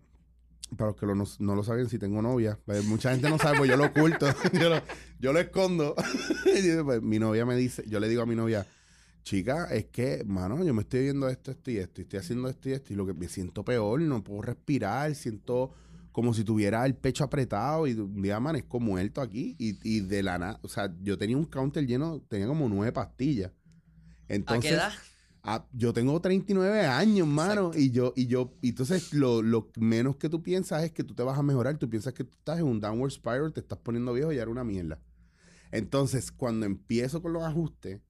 para 0.77 0.91
los 0.91 0.97
que 1.01 1.07
lo- 1.07 1.15
no, 1.15 1.25
no 1.39 1.55
lo 1.55 1.65
saben, 1.65 1.89
si 1.89 1.99
tengo 1.99 2.21
novia, 2.23 2.59
pues, 2.67 2.85
mucha 2.85 3.11
gente 3.13 3.29
no 3.31 3.39
sabe, 3.39 3.57
pues 3.59 3.71
yo 3.71 3.77
lo 3.79 3.87
oculto, 3.87 4.27
yo, 4.53 4.69
lo, 4.69 4.77
yo 5.19 5.33
lo 5.33 5.39
escondo. 5.41 5.95
Y 6.55 6.83
pues, 6.83 7.01
mi 7.01 7.19
novia 7.19 7.47
me 7.47 7.57
dice, 7.57 7.83
yo 7.89 7.99
le 7.99 8.09
digo 8.09 8.21
a 8.23 8.27
mi 8.27 8.35
novia, 8.37 8.67
chica, 9.23 9.67
es 9.73 9.87
que, 9.87 10.23
mano, 10.27 10.63
yo 10.65 10.75
me 10.75 10.83
estoy 10.83 11.05
viendo 11.05 11.29
esto, 11.29 11.51
esto 11.51 11.71
y 11.71 11.79
esto, 11.79 12.01
y 12.01 12.05
estoy 12.05 12.19
haciendo 12.19 12.49
esto 12.49 12.69
y 12.69 12.73
esto, 12.73 12.93
y 12.93 12.97
lo 12.97 13.07
que 13.07 13.15
me 13.15 13.29
siento 13.29 13.65
peor, 13.65 14.01
no 14.03 14.23
puedo 14.23 14.43
respirar, 14.43 15.15
siento 15.15 15.73
como 16.13 16.35
si 16.35 16.45
tuviera 16.45 16.85
el 16.87 16.95
pecho 16.95 17.25
apretado 17.25 17.87
y 17.87 17.95
un 17.95 18.23
día 18.23 18.37
amanezco 18.37 18.79
muerto 18.81 19.21
aquí 19.21 19.57
y, 19.59 19.79
y 19.83 20.01
de 20.01 20.23
la 20.23 20.39
nada, 20.39 20.61
o 20.63 20.69
sea, 20.69 20.95
yo 21.03 21.19
tenía 21.19 21.37
un 21.37 21.47
counter 21.47 21.87
lleno, 21.87 22.21
tenía 22.29 22.47
como 22.47 22.69
nueve 22.69 22.93
pastillas. 22.93 23.53
¿A 24.47 24.59
qué 24.59 24.69
Entonces, 24.69 24.73
edad? 24.73 24.93
ah, 25.43 25.67
yo 25.73 25.93
tengo 25.93 26.21
39 26.21 26.87
años, 26.87 27.27
mano, 27.27 27.71
y 27.75 27.91
yo, 27.91 28.13
y 28.17 28.27
yo, 28.27 28.55
y 28.61 28.71
entonces 28.71 29.13
lo, 29.13 29.43
lo 29.43 29.71
menos 29.77 30.17
que 30.17 30.29
tú 30.29 30.43
piensas 30.43 30.85
es 30.85 30.93
que 30.93 31.05
tú 31.05 31.15
te 31.15 31.23
vas 31.23 31.39
a 31.39 31.43
mejorar, 31.43 31.79
tú 31.79 31.89
piensas 31.89 32.13
que 32.15 32.25
tú 32.25 32.37
estás 32.39 32.59
en 32.59 32.67
un 32.67 32.81
downward 32.81 33.11
spiral, 33.13 33.53
te 33.53 33.61
estás 33.61 33.79
poniendo 33.79 34.13
viejo 34.13 34.33
y 34.33 34.39
era 34.39 34.51
una 34.51 34.65
mierda. 34.65 35.01
Entonces, 35.71 36.31
cuando 36.33 36.67
empiezo 36.67 37.23
con 37.23 37.33
los 37.33 37.43
ajustes, 37.43 38.01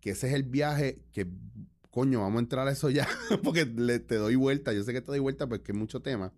que 0.00 0.10
ese 0.10 0.28
es 0.28 0.34
el 0.34 0.42
viaje 0.42 1.02
que, 1.12 1.28
coño, 1.90 2.20
vamos 2.20 2.38
a 2.38 2.40
entrar 2.40 2.68
a 2.68 2.72
eso 2.72 2.90
ya, 2.90 3.08
porque 3.44 3.64
le, 3.66 4.00
te 4.00 4.16
doy 4.16 4.34
vuelta, 4.36 4.72
yo 4.72 4.82
sé 4.84 4.92
que 4.92 5.00
te 5.00 5.06
doy 5.06 5.20
vuelta 5.20 5.48
porque 5.48 5.72
es 5.72 5.78
mucho 5.78 6.02
tema. 6.02 6.32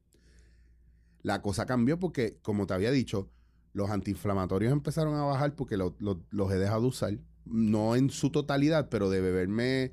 La 1.27 1.43
cosa 1.43 1.67
cambió 1.67 1.99
porque, 1.99 2.39
como 2.41 2.69
te 2.69 2.75
había 2.75 2.93
dicho, 2.93 3.29
los 3.73 3.91
antiinflamatorios 3.91 4.73
empezaron 4.73 5.17
a 5.17 5.25
bajar 5.25 5.57
porque 5.57 5.77
lo- 5.77 5.97
lo- 5.99 6.23
los 6.31 6.53
he 6.53 6.57
dejado 6.57 6.83
de 6.83 6.87
usar. 6.87 7.19
No 7.45 7.97
en 7.97 8.11
su 8.11 8.31
totalidad, 8.31 8.89
pero 8.89 9.11
de 9.11 9.21
beberme, 9.21 9.91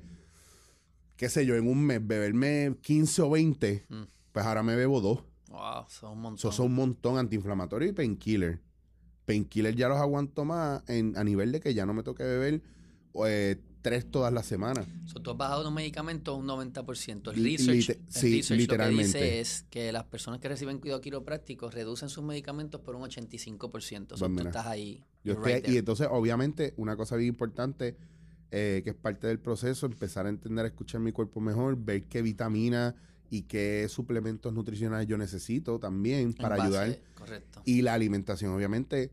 qué 1.16 1.28
sé 1.28 1.44
yo, 1.44 1.56
en 1.56 1.66
un 1.66 1.84
mes, 1.84 2.00
beberme 2.06 2.76
15 2.82 3.20
o 3.22 3.30
20, 3.30 3.84
Mm. 3.88 4.02
pues 4.30 4.46
ahora 4.46 4.62
me 4.62 4.76
bebo 4.76 5.00
dos. 5.00 5.24
Wow, 5.48 5.86
son 5.88 6.12
un 6.12 6.20
montón. 6.20 6.38
Eso 6.38 6.52
son 6.52 6.66
un 6.66 6.74
montón 6.74 7.18
antiinflamatorio 7.18 7.88
y 7.88 7.92
painkiller. 7.92 8.60
Painkiller 9.24 9.74
ya 9.74 9.88
los 9.88 9.98
aguanto 9.98 10.44
más 10.44 10.82
en, 10.88 11.16
a 11.16 11.24
nivel 11.24 11.50
de 11.50 11.58
que 11.58 11.74
ya 11.74 11.84
no 11.84 11.94
me 11.94 12.04
toque 12.04 12.22
beber 12.22 12.62
eh, 13.26 13.56
tres 13.84 14.10
todas 14.10 14.32
las 14.32 14.46
semanas. 14.46 14.86
So, 15.04 15.20
tú 15.20 15.30
has 15.30 15.36
bajado 15.36 15.62
los 15.62 15.70
medicamentos 15.72 16.38
un 16.38 16.46
90%. 16.46 17.30
El 17.32 17.44
research, 17.44 17.68
lite- 17.76 17.92
el 17.92 17.98
sí, 18.08 18.36
research 18.38 18.48
lo 18.50 18.54
que 18.56 18.56
literalmente. 18.56 19.18
dice 19.18 19.40
es 19.40 19.66
que 19.68 19.92
las 19.92 20.04
personas 20.04 20.40
que 20.40 20.48
reciben 20.48 20.78
cuidado 20.78 21.02
quiropráctico 21.02 21.70
reducen 21.70 22.08
sus 22.08 22.24
medicamentos 22.24 22.80
por 22.80 22.96
un 22.96 23.02
85%. 23.02 24.16
So, 24.16 24.20
Pues 24.24 24.30
tú 24.30 24.36
mira, 24.38 24.48
estás 24.48 24.66
ahí. 24.66 25.04
Yo 25.22 25.34
estoy- 25.34 25.52
right 25.56 25.68
y 25.68 25.76
entonces, 25.76 26.08
obviamente, 26.10 26.72
una 26.78 26.96
cosa 26.96 27.16
bien 27.16 27.28
importante 27.28 27.96
eh, 28.56 28.80
que 28.84 28.90
es 28.90 28.96
parte 28.96 29.26
del 29.26 29.38
proceso, 29.40 29.84
empezar 29.84 30.24
a 30.26 30.28
entender, 30.30 30.64
a 30.64 30.68
escuchar 30.68 31.00
mi 31.02 31.12
cuerpo 31.12 31.40
mejor, 31.40 31.76
ver 31.76 32.04
qué 32.04 32.22
vitaminas 32.22 32.94
y 33.28 33.42
qué 33.42 33.86
suplementos 33.90 34.54
nutricionales 34.54 35.06
yo 35.08 35.18
necesito 35.18 35.78
también 35.78 36.32
para 36.32 36.56
base- 36.56 36.78
ayudar. 36.78 37.00
Correcto. 37.14 37.60
Y 37.66 37.82
la 37.82 37.92
alimentación, 37.94 38.52
obviamente, 38.52 39.10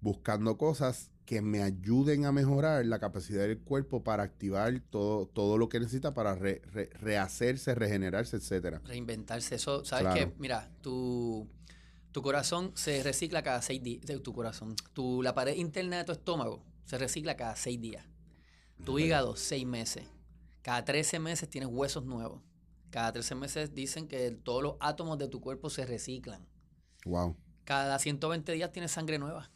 buscando 0.00 0.56
cosas 0.56 1.10
que 1.28 1.42
me 1.42 1.62
ayuden 1.62 2.24
a 2.24 2.32
mejorar 2.32 2.86
la 2.86 2.98
capacidad 2.98 3.42
del 3.42 3.58
cuerpo 3.58 4.02
para 4.02 4.22
activar 4.22 4.80
todo, 4.88 5.26
todo 5.26 5.58
lo 5.58 5.68
que 5.68 5.78
necesita 5.78 6.14
para 6.14 6.34
re- 6.34 6.62
re- 6.72 6.88
rehacerse, 6.94 7.74
regenerarse, 7.74 8.38
etcétera. 8.38 8.80
Reinventarse. 8.86 9.56
Eso, 9.56 9.84
¿sabes 9.84 10.06
Claro. 10.06 10.16
qué? 10.32 10.34
Mira, 10.38 10.70
tu, 10.80 11.46
Tu 12.12 12.22
corazón 12.22 12.72
se 12.74 13.02
recicla 13.02 13.42
cada 13.42 13.60
seis 13.60 13.82
días. 13.82 14.06
Tu 14.22 14.32
corazón. 14.32 14.74
Tu, 14.94 15.22
la 15.22 15.34
pared 15.34 15.54
interna 15.56 15.98
de 15.98 16.04
tu 16.04 16.12
estómago 16.12 16.64
se 16.86 16.96
recicla 16.96 17.36
cada 17.36 17.54
seis 17.56 17.78
días. 17.78 18.06
Tu 18.86 18.98
hígado, 18.98 19.36
seis 19.36 19.66
meses. 19.66 20.04
Cada 20.62 20.82
13 20.86 21.18
meses 21.18 21.50
tienes 21.50 21.68
huesos 21.70 22.06
nuevos. 22.06 22.40
Cada 22.88 23.12
13 23.12 23.34
meses 23.34 23.74
dicen 23.74 24.08
que 24.08 24.30
todos 24.30 24.62
los 24.62 24.76
átomos 24.80 25.18
de 25.18 25.28
tu 25.28 25.42
cuerpo 25.42 25.68
se 25.68 25.84
reciclan. 25.84 26.48
Wow. 27.04 27.36
Cada 27.64 27.98
120 27.98 28.50
días 28.52 28.72
tienes 28.72 28.92
sangre 28.92 29.18
nueva. 29.18 29.50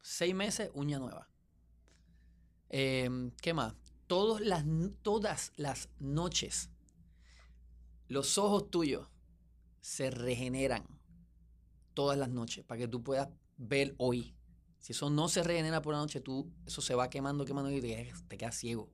Seis 0.00 0.34
meses, 0.34 0.70
uña 0.74 0.98
nueva. 0.98 1.28
Em, 2.68 3.30
¿Qué 3.42 3.54
más? 3.54 3.74
Todas 4.06 4.40
las, 4.40 4.64
todas 5.02 5.52
las 5.56 5.88
noches, 5.98 6.70
los 8.08 8.38
ojos 8.38 8.70
tuyos 8.70 9.08
se 9.80 10.10
regeneran 10.10 10.86
todas 11.94 12.18
las 12.18 12.28
noches 12.28 12.64
para 12.64 12.78
que 12.78 12.88
tú 12.88 13.02
puedas 13.02 13.28
ver 13.56 13.94
hoy. 13.98 14.34
Si 14.78 14.92
eso 14.92 15.10
no 15.10 15.28
se 15.28 15.42
regenera 15.42 15.82
por 15.82 15.94
la 15.94 16.00
noche, 16.00 16.20
tú, 16.20 16.50
eso 16.66 16.80
se 16.80 16.94
va 16.94 17.10
quemando, 17.10 17.44
quemando 17.44 17.70
y 17.70 17.80
te, 17.80 18.12
te 18.28 18.38
quedas 18.38 18.56
ciego. 18.56 18.88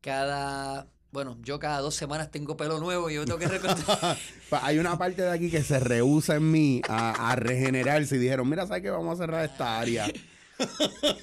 Cada, 0.00 0.90
bueno, 1.12 1.38
yo 1.42 1.58
cada 1.58 1.80
dos 1.80 1.94
semanas 1.94 2.30
tengo 2.30 2.56
pelo 2.56 2.78
nuevo 2.78 3.10
y 3.10 3.14
yo 3.14 3.24
tengo 3.24 3.38
que 3.38 3.48
recortar. 3.48 4.16
Hay 4.62 4.78
una 4.78 4.96
parte 4.96 5.22
de 5.22 5.30
aquí 5.30 5.50
que 5.50 5.62
se 5.62 5.80
rehúsa 5.80 6.36
en 6.36 6.50
mí 6.50 6.82
a, 6.88 7.30
a 7.30 7.36
regenerarse 7.36 8.16
y 8.16 8.18
dijeron, 8.18 8.48
mira, 8.48 8.66
¿sabes 8.66 8.82
qué? 8.82 8.90
Vamos 8.90 9.18
a 9.18 9.24
cerrar 9.24 9.44
esta 9.44 9.78
área. 9.78 10.06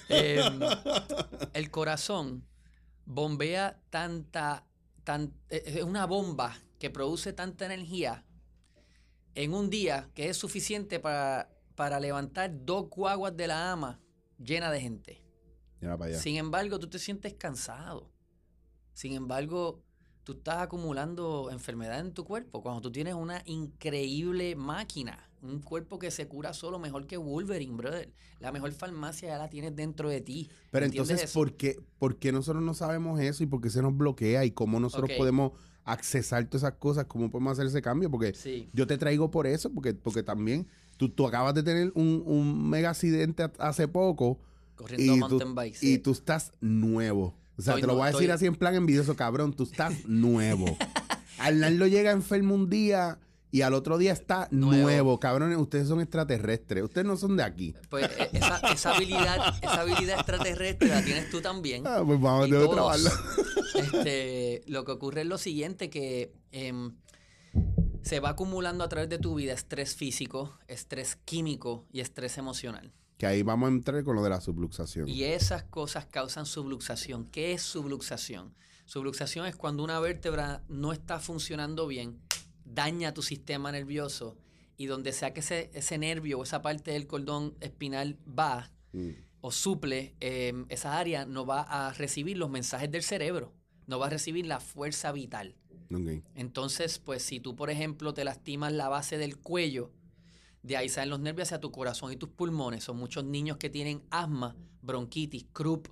Em, 0.10 0.60
el 1.54 1.69
corazón 1.69 2.43
bombea 3.06 3.80
tanta, 3.91 4.65
tan, 5.04 5.34
eh, 5.50 5.62
es 5.63 5.84
una 5.84 6.06
bomba 6.06 6.58
que 6.80 6.89
produce 6.89 7.34
tanta 7.34 7.65
energía 7.65 8.26
en 9.36 9.54
un 9.54 9.69
día 9.69 10.10
que 10.15 10.30
es 10.30 10.38
suficiente 10.38 11.00
para, 11.00 11.50
para 11.76 12.00
levantar 12.00 12.52
dos 12.65 12.89
guaguas 12.89 13.38
de 13.38 13.47
la 13.47 13.71
ama 13.71 14.00
llena 14.39 14.71
de 14.71 14.82
gente. 14.82 15.23
Sin 16.19 16.38
embargo, 16.38 16.80
tú 16.80 16.89
te 16.89 16.97
sientes 16.97 17.36
cansado. 17.36 18.12
Sin 18.97 19.13
embargo, 19.13 19.79
tú 20.23 20.31
estás 20.31 20.57
acumulando 20.57 21.49
enfermedad 21.51 21.99
en 21.99 22.13
tu 22.13 22.25
cuerpo. 22.25 22.63
Cuando 22.63 22.81
tú 22.81 22.91
tienes 22.91 23.13
una 23.13 23.43
increíble 23.45 24.55
máquina, 24.55 25.29
un 25.43 25.60
cuerpo 25.62 25.99
que 25.99 26.10
se 26.10 26.27
cura 26.27 26.51
solo 26.55 26.79
mejor 26.79 27.05
que 27.05 27.15
Wolverine, 27.17 27.75
brother. 27.77 28.10
La 28.39 28.51
mejor 28.51 28.71
farmacia 28.71 29.29
ya 29.29 29.38
la 29.38 29.51
tienes 29.51 29.75
dentro 29.75 30.10
de 30.10 30.21
ti. 30.21 30.49
Pero 30.71 30.88
¿Entiendes 30.88 31.12
entonces, 31.12 31.29
eso? 31.29 31.39
¿por 31.39 31.53
qué, 31.53 31.79
por 31.99 32.15
qué 32.17 32.31
nosotros 32.31 32.63
no 32.63 32.73
sabemos 32.73 33.19
eso 33.19 33.43
y 33.43 33.45
por 33.45 33.62
qué 33.62 33.69
se 33.69 33.83
nos 33.83 33.95
bloquea 33.95 34.45
y 34.45 34.51
cómo 34.51 34.79
nosotros 34.79 35.12
podemos 35.15 35.51
accesar 35.86 36.45
todas 36.45 36.63
esas 36.63 36.79
cosas? 36.79 37.05
¿Cómo 37.05 37.29
podemos 37.29 37.53
hacer 37.53 37.67
ese 37.67 37.83
cambio? 37.83 38.10
Porque 38.10 38.33
Sí. 38.33 38.67
yo 38.73 38.88
te 38.88 38.97
traigo 38.97 39.29
por 39.29 39.45
eso, 39.45 39.71
porque, 39.71 39.93
porque 39.93 40.23
también 40.23 40.65
tú, 40.97 41.10
tú 41.10 41.27
acabas 41.27 41.53
de 41.53 41.62
tener 41.62 41.91
un, 41.93 42.23
un 42.25 42.67
mega 42.67 42.89
accidente 42.89 43.43
ha- 43.43 43.51
hace 43.60 43.88
poco 43.88 44.39
Corriendo 44.75 45.13
y, 45.15 45.19
mountain 45.19 45.49
tú, 45.49 45.53
bike. 45.55 45.77
y 45.83 45.99
tú 45.99 46.12
estás 46.13 46.51
nuevo. 46.62 47.36
O 47.58 47.62
sea, 47.62 47.74
Estoy 47.74 47.82
te 47.82 47.88
lo 47.88 47.96
voy 47.96 48.04
a 48.04 48.06
decir 48.08 48.22
estoy- 48.30 48.36
así 48.36 48.46
en 48.46 48.56
plan 48.56 48.76
envidioso, 48.76 49.15
cabrón, 49.15 49.54
tú 49.54 49.63
estás 49.63 49.93
nuevo. 50.08 50.78
Arnaldo 51.39 51.88
llega 51.88 52.12
enfermo 52.12 52.54
un 52.56 52.70
día 52.70 53.20
y 53.50 53.62
al 53.62 53.74
otro 53.74 53.98
día 53.98 54.12
está 54.13 54.48
nuevo. 54.52 54.84
Nuevo. 54.84 55.20
Cabrones, 55.20 55.58
ustedes 55.58 55.88
son 55.88 56.02
extraterrestres. 56.02 56.84
Ustedes 56.84 57.08
no 57.08 57.15
son 57.17 57.38
de 57.38 57.43
aquí. 57.43 57.74
Pues 57.89 58.10
e- 58.17 58.30
esa, 58.34 58.58
esa 58.74 58.96
habilidad, 58.96 59.56
esa 59.62 59.82
habilidad 59.82 60.17
extraterrestre 60.17 60.89
la 60.89 61.04
tienes 61.04 61.30
tú 61.30 61.41
también. 61.41 61.84
Ah, 61.88 62.04
pues 62.06 62.20
vamos 62.20 62.46
tener 62.50 62.62
que 62.67 62.74
trabajarlo. 62.74 63.10
Este, 63.78 64.63
lo 64.65 64.86
que 64.86 64.91
ocurre 64.93 65.22
es 65.22 65.28
lo 65.28 65.38
siguiente, 65.38 65.89
que 65.91 66.34
em, 66.52 66.96
se 68.02 68.20
va 68.20 68.30
acumulando 68.30 68.84
a 68.84 68.89
través 68.89 69.08
de 69.10 69.20
tu 69.20 69.36
vida 69.36 69.54
estrés 69.54 69.96
físico, 69.96 70.58
estrés 70.67 71.15
químico 71.26 71.86
y 71.91 72.00
estrés 72.00 72.38
emocional. 72.39 72.91
Que 73.17 73.25
ahí 73.25 73.41
vamos 73.43 73.69
a 73.69 73.71
entrar 73.73 74.03
con 74.03 74.15
lo 74.15 74.23
de 74.23 74.30
la 74.30 74.41
subluxación. 74.41 75.08
Y 75.08 75.23
esas 75.23 75.63
cosas 75.63 76.06
causan 76.06 76.45
subluxación. 76.45 77.25
¿Qué 77.25 77.53
es 77.53 77.62
subluxación? 77.63 78.53
Subluxación 78.86 79.45
es 79.47 79.56
cuando 79.56 79.84
una 79.84 79.99
vértebra 79.99 80.63
no 80.69 80.93
está 80.93 81.19
funcionando 81.19 81.88
bien, 81.88 82.19
daña 82.63 83.13
tu 83.13 83.21
sistema 83.21 83.71
nervioso 83.71 84.38
y 84.77 84.86
donde 84.86 85.12
sea 85.12 85.34
que 85.34 85.39
ese, 85.39 85.71
ese 85.73 85.97
nervio 85.97 86.39
o 86.39 86.43
esa 86.43 86.62
parte 86.62 86.91
del 86.91 87.08
cordón 87.08 87.56
espinal 87.60 88.17
va 88.27 88.71
Mm. 88.93 89.10
o 89.41 89.51
suple, 89.51 90.15
eh, 90.19 90.53
esa 90.69 90.97
área 90.97 91.25
no 91.25 91.45
va 91.45 91.62
a 91.62 91.93
recibir 91.93 92.38
los 92.38 92.49
mensajes 92.49 92.89
del 92.91 93.03
cerebro, 93.03 93.53
no 93.86 93.99
va 93.99 94.08
a 94.08 94.10
recibir 94.10 94.45
la 94.45 94.60
fuerza 94.60 95.12
vital. 95.12 95.56
Entonces, 96.36 96.99
pues 96.99 97.23
si 97.23 97.39
tú, 97.39 97.56
por 97.56 97.69
ejemplo, 97.69 98.13
te 98.13 98.25
lastimas 98.25 98.73
la 98.73 98.89
base 98.89 99.17
del 99.17 99.38
cuello, 99.38 99.91
de 100.67 100.77
ahí 100.77 100.89
salen 100.89 101.10
los 101.10 101.19
nervios 101.21 101.47
hacia 101.47 101.60
tu 101.60 101.71
corazón 101.71 102.12
y 102.12 102.17
tus 102.17 102.30
pulmones. 102.30 102.84
Son 102.84 102.97
muchos 102.97 103.23
niños 103.23 103.58
que 103.58 103.69
tienen 103.69 104.03
asma, 104.10 104.56
bronquitis, 104.82 105.45
croup, 105.53 105.89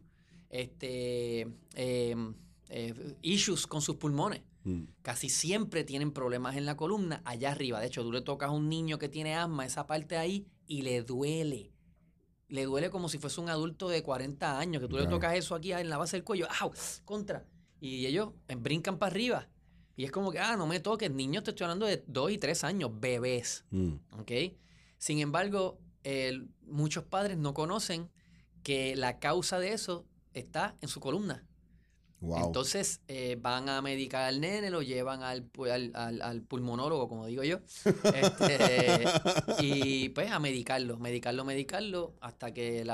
este, 0.49 1.47
em, 1.75 2.35
eh, 2.69 3.15
issues 3.21 3.67
con 3.67 3.81
sus 3.81 3.95
pulmones. 3.95 4.41
Mm. 4.65 4.83
Casi 5.01 5.29
siempre 5.29 5.85
tienen 5.85 6.11
problemas 6.11 6.57
en 6.57 6.65
la 6.65 6.75
columna 6.75 7.21
allá 7.23 7.51
arriba. 7.51 7.79
De 7.79 7.88
hecho, 7.88 8.03
tú 8.03 8.11
le 8.11 8.21
tocas 8.21 8.49
a 8.49 8.51
un 8.51 8.67
niño 8.67 8.99
que 8.99 9.07
tiene 9.07 9.35
asma, 9.35 9.65
esa 9.65 9.88
parte 9.88 10.17
ahí, 10.17 10.45
y 10.67 10.81
le 10.81 11.03
duele. 11.03 11.71
Le 12.49 12.65
duele 12.65 12.89
como 12.89 13.07
si 13.07 13.17
fuese 13.17 13.39
un 13.39 13.49
adulto 13.49 13.88
de 13.88 14.03
40 14.03 14.59
años, 14.59 14.81
que 14.81 14.89
tú 14.89 14.97
le 14.97 15.07
tocas 15.07 15.35
eso 15.35 15.55
aquí 15.55 15.71
en 15.71 15.89
la 15.89 15.97
base 15.97 16.17
del 16.17 16.25
cuello, 16.25 16.47
¡au! 16.59 16.71
Contra. 17.05 17.45
Y 17.79 18.05
ellos 18.07 18.33
eh, 18.49 18.55
brincan 18.55 18.97
para 18.97 19.11
arriba. 19.11 19.47
Y 19.95 20.03
es 20.03 20.11
como 20.11 20.31
que, 20.31 20.39
ah, 20.39 20.57
no 20.57 20.67
me 20.67 20.81
toques, 20.81 21.09
niños, 21.09 21.43
te 21.43 21.51
estoy 21.51 21.63
hablando 21.65 21.85
de 21.85 22.03
2 22.07 22.31
y 22.31 22.38
3 22.38 22.63
años, 22.65 22.91
bebés. 22.99 23.63
Mm. 23.71 23.93
¿ok? 24.19 24.31
Sin 24.97 25.19
embargo, 25.19 25.79
muchos 26.67 27.03
padres 27.03 27.38
no 27.38 27.53
conocen 27.53 28.10
que 28.63 28.95
la 28.95 29.19
causa 29.19 29.60
de 29.60 29.73
eso 29.73 30.05
está 30.34 30.75
en 30.81 30.88
su 30.89 30.99
columna. 30.99 31.45
Wow. 32.21 32.47
Entonces 32.47 33.01
eh, 33.08 33.38
van 33.39 33.69
a 33.69 33.81
medicar 33.81 34.23
al 34.23 34.39
nene, 34.41 34.69
lo 34.71 34.81
llevan 34.81 35.21
al, 35.21 35.49
al, 35.71 35.91
al- 35.93 36.21
al 36.21 36.41
pulmonólogo, 36.41 37.08
como 37.08 37.27
digo 37.27 37.43
yo, 37.43 37.60
este, 38.15 39.03
y 39.60 40.10
pues 40.10 40.31
a 40.31 40.39
medicarlo, 40.39 40.97
medicarlo, 40.97 41.45
medicarlo, 41.45 42.15
hasta 42.21 42.51
que 42.53 42.86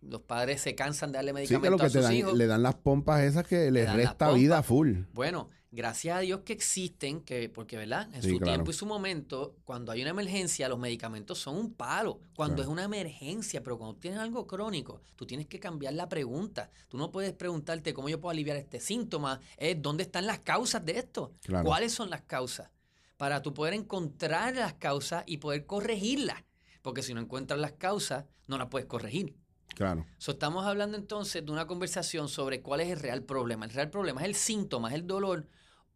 los 0.00 0.20
padres 0.22 0.60
se 0.62 0.74
cansan 0.74 1.12
de 1.12 1.16
darle 1.18 1.32
sí, 1.32 1.54
que 1.60 1.70
lo 1.70 1.76
que 1.76 1.82
te 1.82 1.86
a 1.86 1.90
sus 1.90 2.02
dan, 2.04 2.14
hijos. 2.14 2.34
le 2.38 2.46
dan 2.46 2.62
las 2.62 2.76
pompas 2.76 3.20
esas 3.22 3.46
que 3.46 3.70
les 3.70 3.84
las 3.86 3.96
resta 3.96 4.30
vida 4.32 4.62
full. 4.62 5.00
Bueno, 5.12 5.50
gracias 5.70 6.16
a 6.16 6.20
Dios 6.20 6.40
que 6.40 6.52
existen, 6.52 7.20
que, 7.20 7.48
porque 7.48 7.76
verdad, 7.76 8.08
en 8.14 8.22
Sí, 8.22 8.30
su 8.30 8.38
claro. 8.38 8.52
tiempo 8.54 8.70
y 8.70 8.74
su 8.74 8.86
momento, 8.86 9.56
cuando 9.64 9.92
hay 9.92 10.00
una 10.02 10.10
emergencia, 10.10 10.68
los 10.68 10.78
medicamentos 10.78 11.38
son 11.38 11.56
un 11.56 11.74
palo. 11.74 12.20
Cuando 12.34 12.56
Claro. 12.56 12.62
es 12.70 12.72
una 12.72 12.84
emergencia, 12.84 13.62
pero 13.62 13.76
cuando 13.78 13.96
tienes 13.98 14.18
algo 14.20 14.46
crónico, 14.46 15.00
tú 15.16 15.26
tienes 15.26 15.46
que 15.46 15.60
cambiar 15.60 15.94
la 15.94 16.08
pregunta. 16.08 16.70
Tú 16.88 16.96
no 16.96 17.10
puedes 17.12 17.32
preguntarte 17.32 17.92
cómo 17.94 18.08
yo 18.08 18.20
puedo 18.20 18.30
aliviar 18.30 18.56
este 18.56 18.80
síntoma, 18.80 19.40
es 19.56 19.80
dónde 19.82 20.04
están 20.04 20.26
las 20.26 20.38
causas 20.40 20.84
de 20.84 20.98
esto. 20.98 21.32
Claro. 21.42 21.64
¿Cuáles 21.66 21.92
son 21.92 22.08
las 22.10 22.22
causas? 22.22 22.70
Para 23.16 23.42
tú 23.42 23.52
poder 23.52 23.74
encontrar 23.74 24.54
las 24.56 24.74
causas 24.74 25.24
y 25.26 25.38
poder 25.38 25.66
corregirlas. 25.66 26.44
Porque 26.82 27.02
si 27.02 27.12
no 27.12 27.20
encuentras 27.20 27.58
las 27.60 27.72
causas, 27.72 28.24
no 28.46 28.56
las 28.56 28.68
puedes 28.68 28.86
corregir. 28.86 29.34
Claro. 29.74 30.06
So, 30.18 30.32
estamos 30.32 30.64
hablando 30.64 30.96
entonces 30.96 31.44
de 31.44 31.52
una 31.52 31.66
conversación 31.66 32.28
sobre 32.28 32.62
cuál 32.62 32.80
es 32.80 32.88
el 32.90 32.98
real 32.98 33.22
problema. 33.24 33.64
El 33.66 33.72
real 33.72 33.90
problema 33.90 34.22
es 34.22 34.26
el 34.28 34.34
síntoma, 34.34 34.88
es 34.88 34.94
el 34.94 35.06
dolor, 35.06 35.46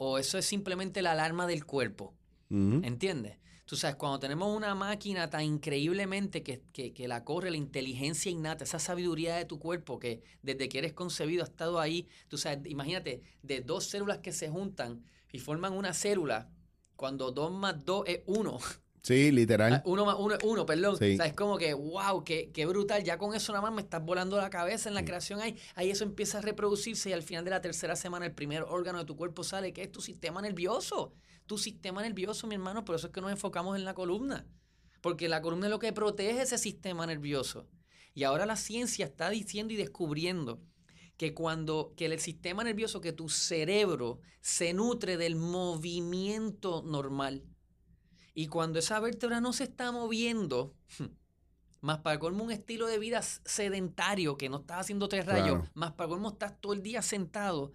o 0.05 0.19
eso 0.19 0.37
es 0.39 0.45
simplemente 0.47 1.01
la 1.01 1.13
alarma 1.13 1.47
del 1.47 1.65
cuerpo. 1.65 2.15
Ujú. 2.51 2.81
¿Entiendes? 2.83 3.39
Tú 3.65 3.77
sabes, 3.77 3.95
cuando 3.97 4.19
tenemos 4.19 4.55
una 4.55 4.75
máquina 4.75 5.31
tan 5.31 5.45
increíblemente 5.45 6.43
que, 6.43 6.63
que- 6.73 6.93
que 6.93 7.07
la 7.07 7.25
corre 7.25 7.51
la 7.53 7.57
inteligencia 7.57 8.31
innata, 8.31 8.65
esa 8.65 8.81
sabiduría 8.81 9.37
de 9.37 9.45
tu 9.45 9.59
cuerpo 9.61 9.99
que 10.01 10.23
desde 10.43 10.69
que 10.69 10.79
eres 10.79 10.93
concebido 10.93 11.43
ha 11.45 11.47
estado 11.47 11.79
ahí, 11.79 12.09
tú 12.29 12.37
sabes, 12.37 12.59
imagínate, 12.67 13.23
de 13.43 13.61
dos 13.61 13.85
células 13.85 14.19
que 14.19 14.33
se 14.33 14.49
juntan 14.51 15.05
y 15.31 15.39
forman 15.39 15.73
una 15.73 15.95
célula, 15.95 16.51
cuando 16.97 17.31
dos 17.31 17.53
más 17.53 17.85
dos 17.85 18.03
es 18.07 18.21
uno, 18.27 18.59
Sí, 19.03 19.33
literal. 19.33 19.75
Ah, 19.75 19.83
Uno 19.85 20.05
más 20.07 20.15
uno 20.19 20.37
uno, 20.45 20.65
perdón. 20.65 20.97
Sí. 20.97 21.15
O 21.15 21.17
sea, 21.17 21.27
es 21.27 21.35
como 21.35 21.59
que, 21.59 21.75
wow, 21.75 22.23
qué, 22.23 22.51
qué 22.53 22.67
brutal. 22.67 23.03
Ya 23.03 23.19
con 23.19 23.35
eso 23.35 23.53
nada 23.53 23.63
más 23.63 23.73
me 23.73 23.83
estás 23.83 24.05
volando 24.05 24.37
la 24.37 24.49
cabeza 24.49 24.89
en 24.89 24.95
la 24.95 25.05
creación 25.05 25.41
ahí. 25.41 25.57
Ahí 25.75 25.91
eso 25.91 26.05
empieza 26.05 26.39
a 26.39 26.41
reproducirse 26.41 27.11
y 27.11 27.13
al 27.13 27.25
final 27.25 27.45
de 27.45 27.51
la 27.51 27.61
tercera 27.61 27.97
semana 27.97 28.27
el 28.27 28.33
primer 28.33 28.63
órgano 28.63 28.99
de 29.01 29.05
tu 29.05 29.17
cuerpo 29.17 29.43
sale, 29.43 29.73
que 29.73 29.83
es 29.83 29.91
tu 29.91 30.01
sistema 30.01 30.41
nervioso. 30.41 31.13
Tu 31.47 31.59
sistema 31.59 32.01
nervioso, 32.01 32.47
mi 32.47 32.55
hermano, 32.55 32.85
por 32.85 32.95
eso 32.95 33.09
es 33.09 33.13
que 33.13 33.21
nos 33.21 33.33
enfocamos 33.33 33.77
en 33.77 33.85
la 33.85 33.95
columna. 33.95 34.47
Porque 35.01 35.29
la 35.29 35.43
columna 35.43 35.67
es 35.67 35.71
lo 35.73 35.81
que 35.81 35.93
protege 35.93 36.43
ese 36.43 36.57
sistema 36.57 37.05
nervioso. 37.05 37.67
Y 38.15 38.23
ahora 38.23 38.47
la 38.47 38.55
ciencia 38.57 39.07
está 39.07 39.31
diciendo 39.31 39.75
y 39.75 39.77
descubriendo 39.77 40.61
que 41.17 41.35
cuando 41.35 41.93
que 41.97 42.07
el 42.07 42.21
sistema 42.21 42.63
nervioso, 42.63 43.01
que 43.01 43.13
tu 43.13 43.29
cerebro 43.29 44.21
se 44.41 44.73
nutre 44.75 45.17
del 45.17 45.35
movimiento 45.35 46.83
normal. 46.83 47.43
Y 48.35 48.47
cuando 48.47 48.79
esa 48.79 48.99
vértebra 49.01 49.41
no 49.41 49.53
se 49.53 49.65
está 49.65 49.93
moviendo, 49.93 50.75
más 51.81 51.99
para 51.99 52.19
colmo 52.19 52.45
un 52.45 52.51
estilo 52.53 52.87
de 52.87 52.99
vida 52.99 53.21
sedentario, 53.23 54.37
que 54.37 54.49
no 54.49 54.59
estás 54.59 54.81
haciendo 54.81 55.09
tres 55.09 55.27
rayos, 55.27 55.57
Claro. 55.59 55.71
más 55.75 55.93
para 55.93 56.09
colmo 56.09 56.29
estás 56.31 56.61
todo 56.61 56.73
el 56.73 56.83
día 56.83 57.03
sentado, 57.03 57.73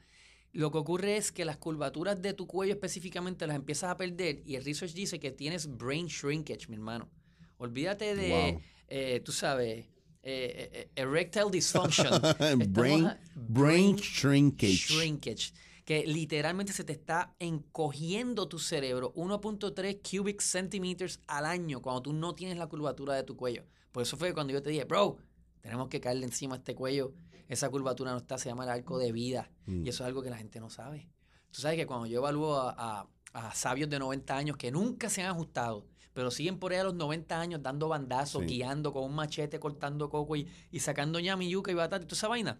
Lo 0.54 0.72
que 0.72 0.78
ocurre 0.80 1.18
es 1.18 1.32
que 1.32 1.46
las 1.46 1.58
curvaturas 1.58 2.20
de 2.22 2.34
tu 2.34 2.48
cuello 2.48 2.74
específicamente 2.74 3.46
las 3.46 3.56
empiezas 3.58 3.92
a 3.92 3.98
perder 3.98 4.42
y 4.46 4.56
el 4.56 4.64
research 4.66 4.94
dice 4.94 5.20
que 5.20 5.30
tienes 5.30 5.68
brain 5.78 6.08
shrinkage, 6.08 6.68
mi 6.70 6.76
hermano. 6.76 7.10
Olvídate 7.58 8.16
de, 8.16 8.54
Wow. 8.54 8.62
eh, 8.88 9.20
tú 9.24 9.32
sabes, 9.34 9.86
eh, 10.30 10.70
eh, 10.74 10.90
eh, 10.96 11.02
erectile 11.02 11.50
dysfunction. 11.52 12.10
Brain, 12.74 13.06
a- 13.06 13.18
brain 13.36 13.96
shrinkage. 13.98 14.88
shrinkage, 14.94 15.54
que 15.86 16.06
literalmente 16.06 16.74
se 16.74 16.84
te 16.84 16.94
está 16.94 17.34
encogiendo 17.40 18.48
tu 18.48 18.60
cerebro 18.60 19.14
1.3 19.16 20.02
cubic 20.02 20.42
centímetros 20.42 21.22
al 21.28 21.46
año 21.46 21.82
cuando 21.82 22.02
tú 22.02 22.14
no 22.14 22.36
tienes 22.36 22.58
la 22.58 22.68
curvatura 22.68 23.14
de 23.16 23.24
tu 23.24 23.38
cuello. 23.38 23.64
Por 23.92 24.04
eso 24.04 24.18
fue 24.18 24.34
cuando 24.34 24.52
yo 24.54 24.62
te 24.62 24.70
dije, 24.70 24.84
bro, 24.84 25.18
tenemos 25.62 25.88
que 25.88 26.00
caerle 26.02 26.26
encima 26.26 26.56
a 26.56 26.58
este 26.58 26.76
cuello. 26.76 27.14
Esa 27.48 27.70
curvatura 27.70 28.12
no 28.12 28.18
está, 28.18 28.38
se 28.38 28.50
llama 28.50 28.66
el 28.66 28.70
arco 28.70 28.98
de 29.00 29.12
vida. 29.14 29.50
Mm. 29.66 29.86
Y 29.86 29.90
eso 29.90 30.04
es 30.04 30.08
algo 30.08 30.22
que 30.22 30.30
la 30.30 30.38
gente 30.38 30.60
no 30.60 30.70
sabe. 30.70 31.08
Tú 31.52 31.62
sabes 31.62 31.78
que 31.78 31.88
cuando 31.88 32.06
yo 32.06 32.18
evalúo 32.20 32.56
a, 32.58 32.76
a- 32.78 33.08
a 33.34 33.54
sabios 33.56 33.90
de 33.90 34.00
90 34.00 34.36
años 34.36 34.58
que 34.58 34.72
nunca 34.72 35.10
se 35.10 35.22
han 35.22 35.30
ajustado, 35.32 35.86
pero 36.18 36.32
siguen 36.32 36.58
por 36.58 36.72
ahí 36.72 36.80
a 36.80 36.84
los 36.84 36.96
90 36.96 37.40
años 37.40 37.62
dando 37.62 37.90
bandazos, 37.90 38.42
Sí. 38.42 38.48
guiando 38.56 38.92
con 38.92 39.04
un 39.04 39.14
machete, 39.14 39.60
cortando 39.60 40.10
coco 40.10 40.36
y, 40.36 40.48
y 40.72 40.80
sacando 40.80 41.20
ñami, 41.20 41.48
yuca 41.48 41.70
y 41.72 41.76
batata 41.76 42.04
y 42.04 42.08
toda 42.08 42.18
esa 42.18 42.28
vaina 42.28 42.60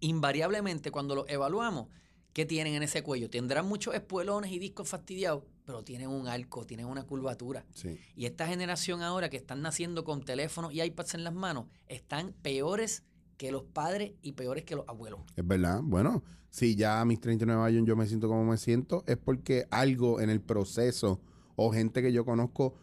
invariablemente 0.00 0.90
cuando 0.90 1.14
los 1.14 1.24
evaluamos, 1.30 1.88
¿qué 2.34 2.44
tienen 2.44 2.74
en 2.74 2.82
ese 2.82 3.02
cuello? 3.02 3.30
Tendrán 3.30 3.66
muchos 3.66 3.94
espuelones 3.94 4.52
y 4.52 4.58
discos 4.58 4.86
fastidiados, 4.86 5.44
pero 5.64 5.82
tienen 5.82 6.08
un 6.10 6.28
arco, 6.28 6.66
tienen 6.66 6.84
una 6.84 7.04
curvatura. 7.04 7.64
Sí. 7.72 7.98
Y 8.16 8.26
esta 8.26 8.46
generación 8.46 9.00
ahora 9.02 9.30
que 9.30 9.38
están 9.38 9.62
naciendo 9.62 10.04
con 10.04 10.22
teléfonos 10.22 10.74
y 10.74 10.82
iPads 10.82 11.14
en 11.14 11.24
las 11.24 11.32
manos, 11.32 11.66
están 11.86 12.34
peores 12.42 13.02
que 13.38 13.50
los 13.50 13.64
padres 13.64 14.12
y 14.20 14.32
peores 14.32 14.64
que 14.64 14.76
los 14.76 14.86
abuelos. 14.88 15.20
Es 15.36 15.46
verdad. 15.46 15.80
Bueno, 15.82 16.22
si 16.50 16.76
ya 16.76 17.00
a 17.00 17.04
mis 17.06 17.18
39 17.20 17.62
años 17.64 17.84
yo 17.86 17.96
me 17.96 18.06
siento 18.06 18.28
como 18.28 18.44
me 18.44 18.58
siento, 18.58 19.04
es 19.06 19.16
porque 19.16 19.64
algo 19.70 20.20
en 20.20 20.28
el 20.28 20.42
proceso 20.42 21.22
o 21.56 21.72
gente 21.72 22.02
que 22.02 22.12
yo 22.12 22.24
conozco, 22.24 22.74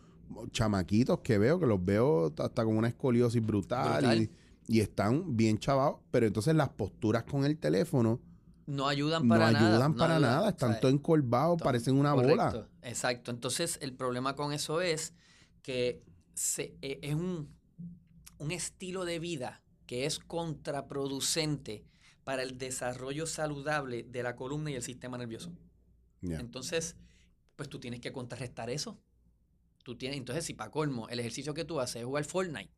chamaquitos 0.52 1.20
que 1.20 1.38
veo, 1.38 1.60
que 1.60 1.66
los 1.66 1.84
veo 1.84 2.34
hasta 2.38 2.64
con 2.64 2.78
una 2.78 2.88
escoliosis 2.88 3.46
brutal, 3.46 4.02
Brutal. 4.02 4.22
Y, 4.22 4.32
y 4.68 4.80
están 4.80 5.36
bien 5.36 5.58
chavados, 5.58 6.00
pero 6.12 6.26
entonces 6.28 6.56
las 6.56 6.70
posturas 6.70 7.24
con 7.26 7.44
el 7.46 7.58
teléfono 7.58 8.22
No 8.68 8.88
ayudan 8.88 9.28
no 9.28 9.30
para 9.36 9.52
nada. 9.52 9.68
ayudan 9.74 9.92
no 9.92 9.98
para 9.98 10.16
ayudan. 10.16 10.32
nada, 10.32 10.46
O 10.46 10.50
están 10.50 10.72
sea, 10.72 10.80
todos 10.80 10.94
encorvados, 10.94 11.62
parecen 11.62 11.96
una 11.98 12.14
bola. 12.14 12.68
Exacto. 12.84 13.32
Entonces, 13.32 13.78
el 13.82 13.94
problema 13.94 14.36
con 14.36 14.54
eso 14.54 14.80
es 14.82 15.14
que 15.62 16.02
se- 16.34 16.78
e- 16.82 17.00
es 17.02 17.16
un, 17.16 17.50
un 18.38 18.52
estilo 18.52 19.04
de 19.04 19.20
vida 19.20 19.62
que 19.86 20.06
es 20.06 20.20
contraproducente 20.20 21.84
para 22.24 22.44
el 22.44 22.58
desarrollo 22.58 23.26
saludable 23.26 24.04
de 24.04 24.24
la 24.24 24.36
columna 24.36 24.72
y 24.72 24.76
el 24.76 24.84
sistema 24.84 25.18
nervioso. 25.18 25.52
Entonces, 26.22 26.96
pues 27.62 27.70
tú 27.70 27.80
tienes 27.80 28.00
que 28.00 28.12
contrarrestar 28.12 28.72
eso. 28.72 28.98
Tú 29.84 29.96
tienes, 29.96 30.18
entonces, 30.18 30.44
si 30.46 30.56
para 30.56 30.72
colmo, 30.72 31.08
el 31.10 31.20
ejercicio 31.20 31.54
que 31.54 31.64
tú 31.64 31.80
haces 31.80 31.98
es 31.98 32.06
jugar 32.06 32.26
Fortnite 32.26 32.72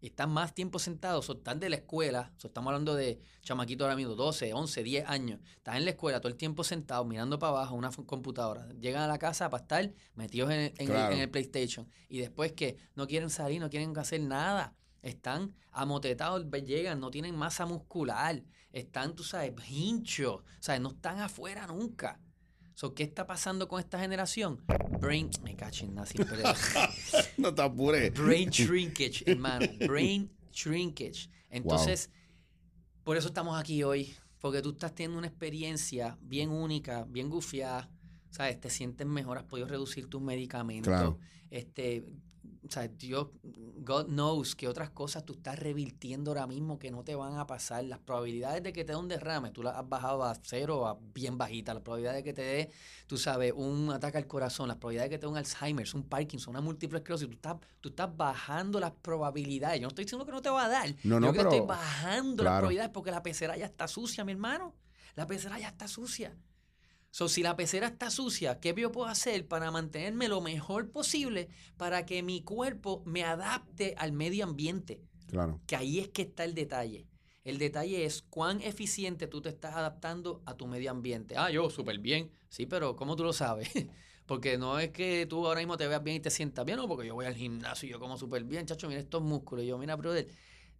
y 0.00 0.06
estás 0.06 0.28
más 0.28 0.54
tiempo 0.54 0.78
sentado, 0.78 1.22
so, 1.22 1.32
estás 1.32 1.58
de 1.58 1.68
la 1.68 1.74
escuela, 1.76 2.32
estamos 2.40 2.70
hablando 2.70 2.94
de 2.94 3.20
chamaquito 3.40 3.82
ahora 3.82 3.96
mismo, 3.96 4.14
12, 4.14 4.52
11, 4.52 4.84
10 4.84 5.08
años, 5.08 5.40
estás 5.56 5.74
en 5.76 5.84
la 5.86 5.90
escuela 5.90 6.20
todo 6.20 6.28
el 6.30 6.36
tiempo 6.36 6.62
sentado, 6.62 7.04
mirando 7.04 7.40
para 7.40 7.50
abajo 7.50 7.74
una 7.74 7.90
computadora, 7.90 8.68
llegan 8.78 9.02
a 9.02 9.08
la 9.08 9.18
casa 9.18 9.50
para 9.50 9.62
estar 9.62 9.92
metidos 10.14 10.52
en, 10.52 10.60
el- 10.60 10.66
en 10.66 10.80
el- 10.82 10.86
Claro. 10.86 11.14
en 11.14 11.18
el 11.20 11.28
PlayStation 11.30 11.88
y 12.08 12.18
después 12.18 12.52
que 12.52 12.76
no 12.94 13.08
quieren 13.08 13.28
salir, 13.28 13.60
no 13.60 13.70
quieren 13.70 13.96
hacer 13.98 14.20
nada, 14.20 14.76
están 15.02 15.52
amotetados, 15.72 16.46
llegan, 16.64 17.00
no 17.00 17.10
tienen 17.10 17.34
masa 17.34 17.66
muscular, 17.66 18.40
están, 18.72 19.16
tú 19.16 19.24
sabes, 19.24 19.52
hinchos, 19.68 20.44
sabes, 20.60 20.80
no 20.80 20.90
están 20.90 21.18
afuera 21.18 21.66
nunca. 21.66 22.20
So, 22.74 22.94
¿Qué 22.94 23.02
está 23.02 23.26
pasando 23.26 23.68
con 23.68 23.80
esta 23.80 23.98
generación? 23.98 24.62
Brain, 25.00 25.30
me 25.42 25.54
cacho 25.54 25.84
en 25.84 25.94
nada, 25.94 26.06
siempre- 26.06 26.42
no 27.36 27.54
te 27.54 27.62
apures. 27.62 28.12
Brain 28.14 28.48
shrinkage, 28.50 29.24
hermano. 29.26 29.66
Brain 29.86 30.30
shrinkage. 30.52 31.28
Entonces, 31.50 32.10
por 33.04 33.16
eso 33.16 33.28
estamos 33.28 33.58
aquí 33.60 33.82
hoy. 33.82 34.14
Porque 34.40 34.60
tú 34.60 34.70
estás 34.70 34.92
teniendo 34.94 35.18
una 35.18 35.28
experiencia 35.28 36.18
bien 36.20 36.50
única, 36.50 37.04
bien 37.04 37.30
gufiada. 37.30 37.88
¿Sabes? 38.30 38.58
Te 38.60 38.70
sientes 38.70 39.06
mejor, 39.06 39.38
has 39.38 39.44
podido 39.44 39.68
reducir 39.68 40.08
tus 40.08 40.20
medicamentos. 40.20 40.88
Claro. 40.90 41.18
Este, 41.50 42.04
¿sabes? 42.68 42.96
Dios, 42.96 43.28
God 43.42 44.06
knows 44.06 44.54
que 44.54 44.68
otras 44.68 44.90
cosas 44.90 45.24
tú 45.24 45.32
estás 45.34 45.58
revirtiendo 45.58 46.30
ahora 46.30 46.46
mismo 46.46 46.78
que 46.78 46.90
no 46.90 47.02
te 47.04 47.14
van 47.14 47.36
a 47.38 47.46
pasar. 47.46 47.84
Las 47.84 47.98
probabilidades 47.98 48.62
de 48.62 48.72
que 48.72 48.84
te 48.84 48.92
dé 48.92 48.96
un 48.98 49.08
derrame, 49.08 49.50
tú 49.50 49.62
las 49.62 49.76
has 49.76 49.88
bajado 49.88 50.24
a 50.24 50.34
cero, 50.42 50.86
a 50.86 50.98
bien 51.14 51.38
bajita. 51.38 51.74
Las 51.74 51.82
probabilidades 51.82 52.18
de 52.18 52.24
que 52.24 52.32
te 52.32 52.42
dé, 52.42 52.70
tú 53.06 53.18
sabes, 53.18 53.52
un 53.56 53.90
ataque 53.90 54.18
al 54.18 54.26
corazón, 54.26 54.68
las 54.68 54.76
probabilidades 54.76 55.10
de 55.10 55.16
que 55.16 55.18
te 55.18 55.26
dé 55.26 55.32
un 55.32 55.36
Alzheimer, 55.38 55.86
un 55.94 56.04
Parkinson, 56.04 56.50
una 56.52 56.60
múltiple 56.60 56.98
esclerosis, 56.98 57.28
tú 57.28 57.34
estás, 57.34 57.56
tú 57.80 57.88
estás 57.90 58.16
bajando 58.16 58.78
las 58.80 58.92
probabilidades. 58.92 59.80
Yo 59.80 59.82
no 59.84 59.88
estoy 59.88 60.04
diciendo 60.04 60.24
que 60.24 60.32
no 60.32 60.42
te 60.42 60.50
va 60.50 60.64
a 60.64 60.68
dar. 60.68 60.94
No, 61.04 61.18
no, 61.18 61.26
yo 61.28 61.32
que 61.32 61.38
pero- 61.38 61.50
estoy 61.52 61.66
bajando 61.66 62.44
las 62.44 62.52
probabilidades 62.58 62.90
porque 62.92 63.10
la 63.10 63.22
pecera 63.22 63.56
ya 63.56 63.66
está 63.66 63.88
sucia, 63.88 64.24
mi 64.24 64.32
hermano. 64.32 64.74
La 65.14 65.26
pecera 65.26 65.58
ya 65.58 65.68
está 65.68 65.88
sucia. 65.88 66.34
So, 67.12 67.28
si 67.28 67.42
la 67.42 67.56
pecera 67.56 67.88
está 67.88 68.08
sucia, 68.08 68.58
¿qué 68.58 68.74
yo 68.74 68.90
puedo 68.90 69.06
hacer 69.06 69.46
para 69.46 69.70
mantenerme 69.70 70.28
lo 70.28 70.40
mejor 70.40 70.90
posible 70.90 71.50
para 71.76 72.06
que 72.06 72.22
mi 72.22 72.40
cuerpo 72.40 73.02
me 73.04 73.22
adapte 73.22 73.94
al 73.98 74.12
medio 74.12 74.44
ambiente? 74.44 75.02
Claro. 75.28 75.60
Que 75.66 75.76
ahí 75.76 75.98
es 75.98 76.08
que 76.08 76.22
está 76.22 76.44
el 76.44 76.54
detalle. 76.54 77.06
El 77.44 77.58
detalle 77.58 78.06
es 78.06 78.22
cuán 78.22 78.62
eficiente 78.62 79.26
tú 79.26 79.42
te 79.42 79.50
estás 79.50 79.74
adaptando 79.74 80.42
a 80.46 80.56
tu 80.56 80.66
medio 80.66 80.90
ambiente. 80.90 81.34
Ah, 81.36 81.50
yo 81.50 81.68
súper 81.68 81.98
bien. 81.98 82.30
Sí, 82.48 82.64
pero 82.64 82.96
¿cómo 82.96 83.14
tú 83.14 83.24
lo 83.24 83.34
sabes? 83.34 83.68
Porque 84.26 84.56
no 84.56 84.78
es 84.78 84.88
que 84.90 85.26
tú 85.26 85.46
ahora 85.46 85.60
mismo 85.60 85.76
te 85.76 85.86
veas 85.86 86.02
bien 86.02 86.16
y 86.16 86.20
te 86.20 86.30
sientas 86.30 86.64
bien, 86.64 86.78
no, 86.78 86.88
porque 86.88 87.06
yo 87.06 87.14
voy 87.14 87.26
al 87.26 87.34
gimnasio 87.34 87.88
y 87.88 87.90
yo 87.90 87.98
como 87.98 88.16
súper 88.16 88.44
bien, 88.44 88.64
chacho, 88.64 88.86
mira 88.86 89.00
estos 89.00 89.20
músculos. 89.20 89.64
Y 89.64 89.68
yo, 89.68 89.76
mira, 89.76 89.96
brother, 89.96 90.28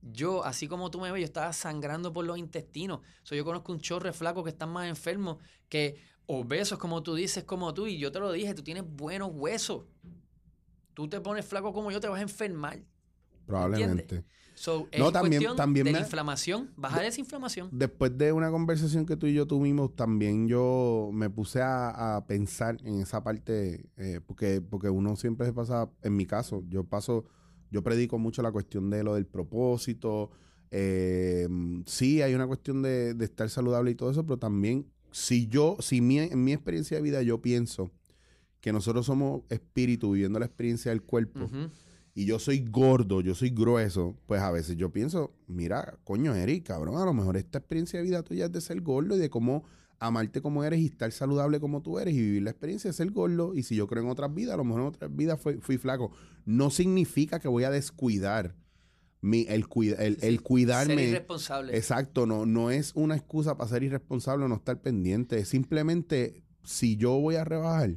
yo, 0.01 0.45
así 0.45 0.69
como 0.69 0.91
tú 0.91 1.01
me 1.01 1.11
ves, 1.11 1.21
yo 1.21 1.25
estaba 1.25 1.53
sangrando 1.53 2.13
por 2.13 2.25
los 2.25 2.39
intestinos. 2.39 3.01
So, 3.25 3.35
yo 3.35 3.45
conozco 3.45 3.73
un 3.73 3.81
chorre 3.81 4.13
flaco 4.13 4.43
que 4.43 4.51
están 4.51 4.71
más 4.71 4.89
enfermos 4.89 5.39
que 5.69 5.97
obesos, 6.27 6.79
como 6.79 7.03
tú 7.03 7.15
dices, 7.15 7.45
como 7.45 7.73
tú. 7.75 7.87
Y 7.87 7.99
yo 7.99 8.11
te 8.13 8.19
lo 8.21 8.33
dije, 8.33 8.55
tú 8.55 8.63
tienes 8.63 8.85
buenos 8.87 9.31
huesos. 9.33 9.85
Tú 10.95 11.09
te 11.09 11.21
pones 11.21 11.45
flaco 11.45 11.73
como 11.73 11.91
yo, 11.91 12.01
te 12.01 12.09
vas 12.09 12.19
a 12.19 12.23
enfermar. 12.23 12.83
Probablemente. 13.47 14.25
So, 14.55 14.87
es 14.93 15.01
No, 15.01 15.11
también- 15.11 15.41
cuestión 15.41 15.57
también 15.57 15.85
de 15.87 15.93
me- 15.93 15.99
inflamación, 16.01 16.71
bajar 16.77 17.05
esa 17.05 17.21
inflamación. 17.21 17.69
Después 17.73 18.17
de 18.17 18.33
una 18.33 18.51
conversación 18.51 19.07
que 19.07 19.17
tú 19.17 19.27
y 19.27 19.33
yo 19.35 19.47
tuvimos, 19.47 19.97
también 19.97 20.47
yo 20.47 21.11
me 21.13 21.31
puse 21.31 21.63
a, 21.63 22.17
a 22.17 22.27
pensar 22.27 22.77
en 22.85 23.01
esa 23.01 23.25
parte, 23.25 23.87
eh, 23.97 24.21
porque, 24.25 24.61
porque 24.61 24.91
uno 24.91 25.17
siempre 25.17 25.47
se 25.47 25.53
pasa, 25.55 25.91
en 26.03 26.15
mi 26.17 26.27
caso, 26.27 26.63
yo 26.69 26.85
paso, 26.85 27.25
yo 27.71 27.83
predico 27.83 28.19
mucho 28.19 28.43
la 28.43 28.53
cuestión 28.53 28.91
de 28.91 29.03
lo 29.03 29.15
del 29.15 29.27
propósito. 29.27 30.31
eh, 30.71 31.49
sí, 31.87 32.23
hay 32.23 32.35
una 32.35 32.47
cuestión 32.47 32.83
de, 32.83 33.15
de 33.15 33.25
estar 33.25 33.49
saludable 33.51 33.91
y 33.91 33.95
todo 33.95 34.11
eso, 34.11 34.25
pero 34.25 34.39
también, 34.39 34.87
si 35.13 35.47
yo, 35.47 35.77
si 35.81 36.01
mi, 36.01 36.19
en 36.19 36.43
mi 36.43 36.53
experiencia 36.53 36.97
de 36.97 37.03
vida 37.03 37.23
yo 37.23 37.41
pienso 37.41 37.91
que 38.61 38.73
nosotros 38.73 39.07
somos 39.07 39.43
espíritu 39.51 40.13
viviendo 40.13 40.39
la 40.39 40.47
experiencia 40.47 40.91
del 40.91 41.03
cuerpo, 41.03 41.49
y 42.15 42.27
yo 42.27 42.39
soy 42.39 42.65
gordo, 42.69 43.21
yo 43.21 43.35
soy 43.35 43.51
grueso, 43.51 44.17
pues 44.27 44.41
a 44.41 44.51
veces 44.51 44.77
yo 44.77 44.91
pienso, 44.91 45.35
mira, 45.47 45.99
coño, 46.05 46.35
Eric, 46.35 46.67
cabrón, 46.67 47.01
a 47.01 47.05
lo 47.05 47.15
mejor 47.15 47.37
esta 47.37 47.59
experiencia 47.59 47.99
de 47.99 48.05
vida 48.05 48.23
tuya 48.23 48.47
es 48.47 48.53
de 48.53 48.61
ser 48.61 48.81
gordo 48.81 49.17
y 49.17 49.19
de 49.19 49.31
cómo 49.31 49.65
amarte 49.99 50.43
como 50.43 50.65
eres 50.65 50.81
y 50.81 50.87
estar 50.87 51.11
saludable 51.13 51.61
como 51.61 51.81
tú 51.81 51.99
eres 51.99 52.15
y 52.15 52.21
vivir 52.21 52.43
la 52.43 52.51
experiencia 52.51 52.91
de 52.91 52.95
ser 52.95 53.11
gordo. 53.13 53.55
Y 53.55 53.63
si 53.63 53.77
yo 53.77 53.87
creo 53.87 54.03
en 54.03 54.11
otras 54.11 54.35
vidas, 54.35 54.55
a 54.55 54.57
lo 54.57 54.65
mejor 54.65 54.83
en 54.83 54.87
otras 54.89 55.15
vidas 55.15 55.41
fui, 55.41 55.55
fui 55.61 55.79
flaco. 55.79 56.11
No 56.45 56.71
significa 56.71 57.39
que 57.39 57.49
voy 57.49 57.65
a 57.65 57.71
descuidar 57.71 58.55
mi, 59.23 59.47
el, 59.49 59.67
cuida- 59.69 59.97
el, 60.05 60.15
el 60.15 60.21
Ser 60.21 60.43
cuidarme. 60.43 61.03
irresponsable. 61.05 61.75
Exacto, 61.77 62.27
no, 62.27 62.45
no 62.45 62.71
es 62.71 62.93
una 62.95 63.17
excusa 63.17 63.57
para 63.57 63.71
ser 63.71 63.83
irresponsable 63.85 64.45
o 64.45 64.49
no 64.49 64.57
estar 64.57 64.81
pendiente. 64.83 65.39
Es 65.39 65.49
simplemente, 65.49 66.43
si 66.65 66.97
yo 66.97 67.13
voy 67.19 67.37
a 67.37 67.45
rebajar, 67.45 67.97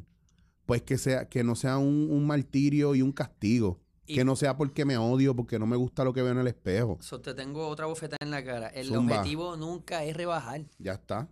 pues 0.66 0.82
que 0.84 0.98
sea, 0.98 1.28
que 1.28 1.44
no 1.44 1.56
sea 1.56 1.78
un, 1.78 2.08
un 2.10 2.26
martirio 2.26 2.96
y 2.96 3.02
un 3.02 3.12
castigo. 3.12 3.82
Y- 4.08 4.14
que 4.16 4.24
no 4.24 4.36
sea 4.36 4.56
porque 4.56 4.86
me 4.86 4.98
odio, 4.98 5.36
porque 5.36 5.58
no 5.60 5.66
me 5.66 5.76
gusta 5.76 6.04
lo 6.04 6.14
que 6.14 6.22
veo 6.22 6.32
en 6.32 6.38
el 6.38 6.48
espejo. 6.48 6.98
So, 7.02 7.20
te 7.22 7.34
tengo 7.34 7.68
otra 7.68 7.88
bofeta 7.88 8.18
en 8.20 8.30
la 8.30 8.44
cara. 8.44 8.68
El 8.68 8.86
Zumba. 8.88 9.18
objetivo 9.18 9.58
nunca 9.58 10.04
es 10.04 10.16
rebajar. 10.16 10.64
Ya 10.78 10.94
está. 10.94 11.28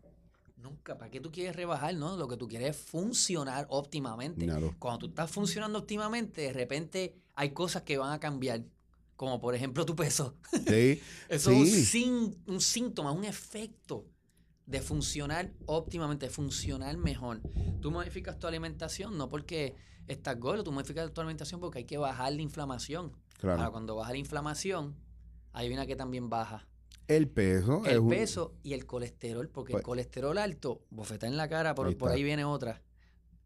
Nunca. 0.57 0.97
¿Para 0.97 1.11
qué 1.11 1.19
tú 1.19 1.31
quieres 1.31 1.55
rebajar? 1.55 1.93
No, 1.93 2.17
lo 2.17 2.27
que 2.27 2.35
tú 2.37 2.47
quieres 2.47 2.69
es 2.71 2.77
funcionar 2.77 3.67
óptimamente. 3.69 4.45
Claro. 4.45 4.73
Cuando 4.79 4.99
tú 4.99 5.05
estás 5.07 5.29
funcionando 5.29 5.77
óptimamente, 5.79 6.41
de 6.41 6.53
repente 6.53 7.15
hay 7.35 7.51
cosas 7.51 7.83
que 7.83 7.97
van 7.97 8.11
a 8.11 8.19
cambiar. 8.19 8.63
Como 9.23 9.39
por 9.39 9.55
ejemplo 9.55 9.85
tu 9.85 9.95
peso. 9.95 10.35
Sí. 10.67 11.01
Eso 11.29 11.51
es 11.51 11.57
un, 11.57 11.65
Sí. 11.65 11.85
sin- 11.85 12.43
un 12.45 12.59
síntoma, 12.59 13.13
un 13.13 13.23
efecto 13.23 14.05
de 14.65 14.81
funcionar 14.81 15.53
óptimamente, 15.65 16.25
de 16.25 16.29
funcionar 16.29 16.97
mejor. 16.97 17.39
Tú 17.79 17.89
modificas 17.89 18.37
tu 18.37 18.47
alimentación 18.47 19.17
no 19.17 19.29
porque 19.29 19.77
estás 20.09 20.37
gordo, 20.37 20.65
tú 20.65 20.73
modificas 20.73 21.09
tu 21.13 21.21
alimentación 21.21 21.61
porque 21.61 21.77
hay 21.79 21.85
que 21.85 21.97
bajar 21.97 22.33
la 22.33 22.41
inflamación. 22.41 23.13
Ahora, 23.41 23.55
Claro. 23.55 23.71
cuando 23.71 23.95
baja 23.95 24.11
la 24.11 24.17
inflamación, 24.17 24.93
hay 25.53 25.71
una 25.71 25.85
que 25.85 25.95
también 25.95 26.27
baja. 26.29 26.67
El 27.07 27.29
peso. 27.29 27.81
es 27.85 27.93
El 27.93 27.99
un- 27.99 28.09
peso 28.09 28.55
y 28.61 28.73
el 28.73 28.85
colesterol, 28.85 29.47
porque 29.47 29.71
Pues- 29.71 29.83
el 29.83 29.85
colesterol 29.85 30.37
alto, 30.37 30.81
bofeta 30.89 31.27
en 31.27 31.37
la 31.37 31.47
cara, 31.47 31.73
por 31.75 31.87
Ahí 31.87 31.95
por 31.95 32.11
ahí 32.11 32.23
viene 32.23 32.43
otra. 32.43 32.81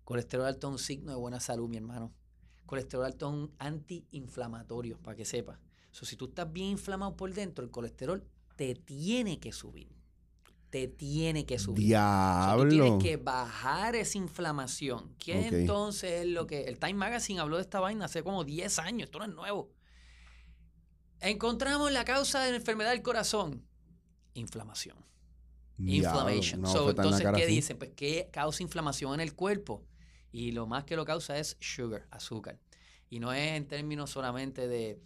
Colesterol 0.05 0.47
alto 0.47 0.69
es 0.69 0.71
un 0.71 0.79
signo 0.79 1.11
de 1.11 1.17
buena 1.19 1.39
salud, 1.39 1.69
mi 1.69 1.77
hermano. 1.77 2.11
Colesterol 2.65 3.05
alto 3.05 3.27
es 3.29 3.33
un 3.35 3.51
antiinflamatorio, 3.59 4.97
para 5.03 5.15
que 5.15 5.23
sepas. 5.23 5.59
So, 5.97 6.05
si 6.05 6.15
tú 6.15 6.25
estás 6.25 6.53
bien 6.53 6.67
inflamado 6.67 7.15
por 7.15 7.33
dentro, 7.33 7.65
el 7.65 7.71
colesterol 7.71 8.23
te 8.55 8.75
tiene 8.75 9.39
que 9.39 9.51
subir. 9.51 9.89
Te 10.69 10.87
tiene 10.87 11.43
que 11.47 11.57
subir. 11.57 11.75
So, 11.75 11.81
tú 11.81 11.87
Diablo. 11.87 12.69
tienes 12.69 13.03
que 13.03 13.17
bajar 13.17 13.95
esa 13.95 14.19
inflamación. 14.19 15.15
¿Qué 15.17 15.47
entonces 15.47 16.21
es 16.21 16.27
lo 16.27 16.45
que... 16.45 16.65
El 16.65 16.77
Time 16.77 16.93
Magazine 16.93 17.39
habló 17.39 17.55
de 17.55 17.63
esta 17.63 17.79
vaina 17.79 18.05
hace 18.05 18.21
como 18.21 18.43
10 18.43 18.77
años. 18.77 19.07
Esto 19.07 19.17
no 19.17 19.25
es 19.25 19.31
nuevo. 19.31 19.71
Encontramos 21.19 21.91
la 21.91 22.05
causa 22.05 22.43
de 22.43 22.51
la 22.51 22.57
enfermedad 22.57 22.91
del 22.91 23.01
corazón. 23.01 23.65
Inflamación. 24.35 25.03
Diablo, 25.77 26.29
Inflammation. 26.29 26.59
una 26.59 26.69
So, 26.69 26.91
entonces, 26.91 27.27
¿qué 27.33 27.43
así. 27.43 27.51
dicen? 27.51 27.79
Pues 27.79 27.89
que 27.95 28.29
causa 28.31 28.61
inflamación 28.61 29.15
en 29.15 29.21
el 29.21 29.33
cuerpo. 29.33 29.83
Y 30.31 30.51
lo 30.51 30.67
más 30.67 30.83
que 30.83 30.95
lo 30.95 31.05
causa 31.05 31.39
es 31.39 31.57
sugar, 31.59 32.05
azúcar. 32.11 32.59
Y 33.09 33.19
no 33.19 33.33
es 33.33 33.53
en 33.53 33.67
términos 33.67 34.11
solamente 34.11 34.67
de 34.67 35.01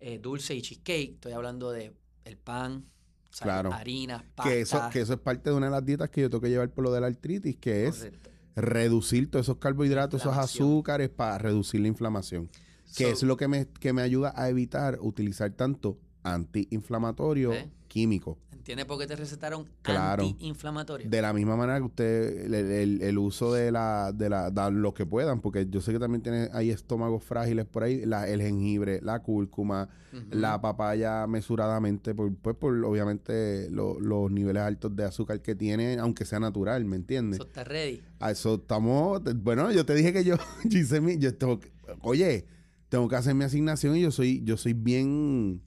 eh, 0.00 0.18
dulce 0.18 0.54
y 0.54 0.62
cheesecake. 0.62 1.14
Estoy 1.14 1.32
hablando 1.32 1.70
de 1.70 1.92
el 2.24 2.36
pan, 2.36 2.86
sal- 3.30 3.46
Claro. 3.46 3.72
harina, 3.72 4.24
pasta. 4.34 4.50
Que 4.50 4.60
eso, 4.60 4.80
que 4.92 5.00
eso 5.00 5.12
es 5.14 5.20
parte 5.20 5.50
de 5.50 5.56
una 5.56 5.66
de 5.66 5.72
las 5.72 5.84
dietas 5.84 6.10
que 6.10 6.22
yo 6.22 6.30
tengo 6.30 6.40
que 6.42 6.48
llevar 6.50 6.70
por 6.70 6.84
lo 6.84 6.92
de 6.92 7.00
la 7.00 7.06
artritis, 7.06 7.56
que 7.56 7.86
es 7.86 8.10
reducir 8.56 9.30
todos 9.30 9.46
esos 9.46 9.58
carbohidratos, 9.58 10.20
esos 10.20 10.36
azúcares 10.36 11.08
para 11.08 11.38
reducir 11.38 11.80
la 11.80 11.88
inflamación. 11.88 12.48
Que 12.96 13.04
So, 13.04 13.10
es 13.12 13.22
lo 13.22 13.36
que 13.36 13.46
me, 13.46 13.66
que 13.68 13.92
me 13.92 14.02
ayuda 14.02 14.32
a 14.34 14.48
evitar 14.48 14.98
utilizar 15.00 15.52
tanto 15.52 15.98
antiinflamatorio 16.24 17.50
¿Ve? 17.50 17.70
Químico. 17.90 18.38
¿Entiendes 18.52 18.86
por 18.86 18.98
qué 18.98 19.06
te 19.06 19.16
recetaron 19.16 19.66
Claro. 19.82 20.22
antiinflamatorio? 20.22 21.08
De 21.10 21.20
la 21.22 21.32
misma 21.32 21.56
manera 21.56 21.78
que 21.78 21.84
usted, 21.86 22.44
el, 22.44 22.54
el- 22.54 23.02
el 23.02 23.18
uso 23.18 23.52
de 23.52 23.72
la, 23.72 24.12
de 24.14 24.28
la, 24.30 24.50
da 24.50 24.70
lo 24.70 24.94
que 24.94 25.06
puedan, 25.06 25.40
porque 25.40 25.66
yo 25.68 25.80
sé 25.80 25.92
que 25.92 25.98
también 25.98 26.22
tiene, 26.22 26.48
hay 26.52 26.70
estómagos 26.70 27.24
frágiles 27.24 27.66
por 27.66 27.82
ahí, 27.82 28.04
la- 28.06 28.28
el 28.28 28.40
jengibre, 28.40 29.00
la 29.02 29.20
cúrcuma, 29.22 29.88
la 30.30 30.60
papaya 30.60 31.26
mesuradamente, 31.26 32.14
por, 32.14 32.32
pues 32.36 32.54
por 32.56 32.72
obviamente 32.84 33.68
lo- 33.70 33.98
los 33.98 34.30
niveles 34.30 34.62
altos 34.62 34.94
de 34.94 35.04
azúcar 35.04 35.40
que 35.40 35.54
tiene, 35.56 35.98
aunque 35.98 36.24
sea 36.24 36.38
natural, 36.38 36.84
¿me 36.84 36.96
entiendes? 36.96 37.40
Eso 37.40 37.48
está 37.48 37.64
ready. 37.64 38.02
A 38.20 38.30
eso 38.30 38.54
estamos. 38.56 39.22
Bueno, 39.42 39.70
yo 39.72 39.84
te 39.84 39.94
dije 39.94 40.12
que 40.12 40.22
yo, 40.22 40.36
yo 40.64 40.78
hice 40.78 41.00
mi. 41.00 41.18
Yo 41.18 41.34
tengo 41.34 41.58
oye, 42.02 42.44
tengo 42.88 43.08
que 43.08 43.16
hacer 43.16 43.34
mi 43.34 43.44
asignación 43.44 43.96
y 43.96 44.02
yo 44.02 44.10
soy, 44.10 44.42
yo 44.44 44.56
soy 44.56 44.74
bien. 44.74 45.60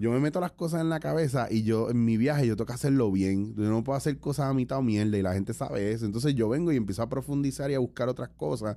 Yo 0.00 0.12
me 0.12 0.20
meto 0.20 0.38
las 0.40 0.52
cosas 0.52 0.80
en 0.80 0.90
la 0.90 1.00
cabeza 1.00 1.48
y 1.50 1.64
yo, 1.64 1.90
en 1.90 2.04
mi 2.04 2.16
viaje, 2.16 2.46
yo 2.46 2.54
tengo 2.54 2.66
que 2.66 2.72
hacerlo 2.74 3.10
bien. 3.10 3.56
Yo 3.56 3.64
no 3.64 3.82
puedo 3.82 3.96
hacer 3.96 4.20
cosas 4.20 4.46
a 4.46 4.54
mitad 4.54 4.78
o 4.78 4.82
mierda 4.82 5.18
y 5.18 5.22
la 5.22 5.34
gente 5.34 5.52
sabe 5.54 5.90
eso. 5.90 6.06
Entonces 6.06 6.36
yo 6.36 6.48
vengo 6.48 6.70
y 6.72 6.76
empiezo 6.76 7.02
a 7.02 7.08
profundizar 7.08 7.68
y 7.72 7.74
a 7.74 7.80
buscar 7.80 8.08
otras 8.08 8.28
cosas. 8.28 8.76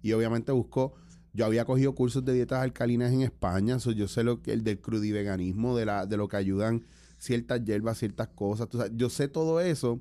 Y 0.00 0.12
obviamente 0.12 0.50
busco. 0.50 0.94
Yo 1.34 1.44
había 1.44 1.66
cogido 1.66 1.94
cursos 1.94 2.24
de 2.24 2.32
dietas 2.32 2.62
alcalinas 2.62 3.12
en 3.12 3.20
España. 3.20 3.78
so 3.80 3.92
yo 3.92 4.08
sé 4.08 4.24
lo 4.24 4.40
que 4.40 4.52
el 4.52 4.64
del 4.64 4.80
crudiveganismo, 4.80 5.76
de, 5.76 5.84
la, 5.86 6.06
de 6.06 6.16
lo 6.16 6.28
que 6.28 6.36
ayudan 6.36 6.84
ciertas 7.18 7.62
hierbas, 7.64 7.98
ciertas 7.98 8.28
cosas. 8.28 8.68
yo 8.94 9.10
sé 9.10 9.28
todo 9.28 9.60
eso. 9.60 10.00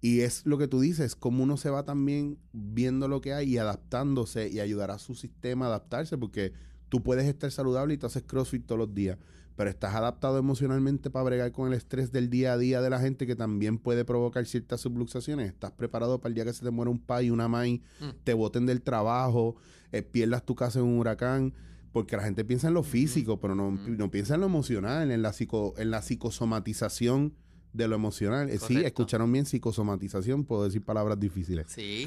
Y 0.00 0.20
es 0.20 0.46
lo 0.46 0.56
que 0.56 0.66
tú 0.66 0.80
dices, 0.80 1.14
como 1.14 1.42
uno 1.42 1.58
se 1.58 1.68
va 1.68 1.84
también 1.84 2.38
viendo 2.52 3.06
lo 3.06 3.20
que 3.20 3.34
hay 3.34 3.50
y 3.50 3.58
adaptándose 3.58 4.48
y 4.48 4.60
ayudar 4.60 4.90
a 4.90 4.98
su 4.98 5.14
sistema 5.14 5.66
a 5.66 5.68
adaptarse, 5.68 6.16
porque 6.16 6.54
tú 6.88 7.02
puedes 7.02 7.26
estar 7.26 7.50
saludable 7.50 7.94
y 7.94 7.98
tú 7.98 8.06
haces 8.06 8.22
CrossFit 8.22 8.64
todos 8.64 8.78
los 8.78 8.94
días, 8.94 9.18
pero 9.56 9.68
estás 9.70 9.94
adaptado 9.94 10.38
emocionalmente 10.38 11.10
para 11.10 11.24
bregar 11.24 11.52
con 11.52 11.68
el 11.68 11.74
estrés 11.74 12.12
del 12.12 12.30
día 12.30 12.52
a 12.54 12.58
día 12.58 12.80
de 12.80 12.88
la 12.90 12.98
gente 12.98 13.26
que 13.26 13.36
también 13.36 13.78
puede 13.78 14.04
provocar 14.04 14.46
ciertas 14.46 14.80
subluxaciones. 14.80 15.48
Estás 15.48 15.72
preparado 15.72 16.18
para 16.20 16.28
el 16.30 16.34
día 16.34 16.44
que 16.44 16.52
se 16.52 16.64
te 16.64 16.70
muera 16.70 16.90
un 16.90 16.98
pai, 16.98 17.30
una 17.30 17.48
mai, 17.48 17.82
Mm. 18.00 18.08
te 18.24 18.32
boten 18.34 18.64
del 18.66 18.80
trabajo, 18.82 19.56
eh, 19.92 20.02
pierdas 20.02 20.44
tu 20.44 20.54
casa 20.54 20.78
en 20.78 20.86
un 20.86 20.98
huracán. 20.98 21.52
Porque 21.92 22.16
la 22.16 22.22
gente 22.22 22.44
piensa 22.44 22.68
en 22.68 22.74
lo 22.74 22.84
físico, 22.84 23.40
pero 23.40 23.56
no, 23.56 23.70
Ujú. 23.70 23.90
no 23.90 24.12
piensa 24.12 24.36
en 24.36 24.40
lo 24.42 24.46
emocional, 24.46 25.10
en 25.10 25.22
la, 25.22 25.32
psico, 25.32 25.74
en 25.76 25.90
la 25.90 26.02
psicosomatización 26.02 27.34
de 27.72 27.86
lo 27.88 27.94
emocional. 27.94 28.50
Eh, 28.50 28.58
Sí, 28.58 28.76
escucharon 28.78 29.30
bien 29.32 29.46
psicosomatización, 29.46 30.44
puedo 30.44 30.64
decir 30.64 30.82
palabras 30.84 31.18
difíciles. 31.20 31.66
Sí. 31.68 32.06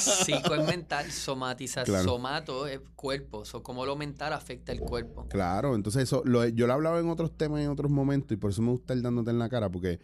Psico 0.00 0.54
es 0.54 0.66
mental, 0.66 1.10
somatiza, 1.10 1.84
Claro. 1.84 2.04
somato 2.04 2.66
es 2.66 2.80
cuerpo. 2.96 3.44
So, 3.44 3.62
cómo 3.62 3.86
lo 3.86 3.96
mental 3.96 4.32
afecta 4.32 4.72
el 4.72 4.80
cuerpo. 4.80 5.26
Claro, 5.28 5.74
entonces 5.74 6.02
eso, 6.04 6.22
lo, 6.24 6.46
yo 6.48 6.66
lo 6.66 6.72
he 6.72 6.74
hablado 6.74 6.98
en 7.00 7.08
otros 7.08 7.36
temas, 7.36 7.60
en 7.60 7.68
otros 7.68 7.90
momentos, 7.90 8.32
y 8.32 8.36
por 8.36 8.50
eso 8.50 8.62
me 8.62 8.70
gusta 8.70 8.92
el 8.94 9.02
dándote 9.02 9.30
en 9.30 9.38
la 9.38 9.48
cara, 9.48 9.70
porque 9.70 10.00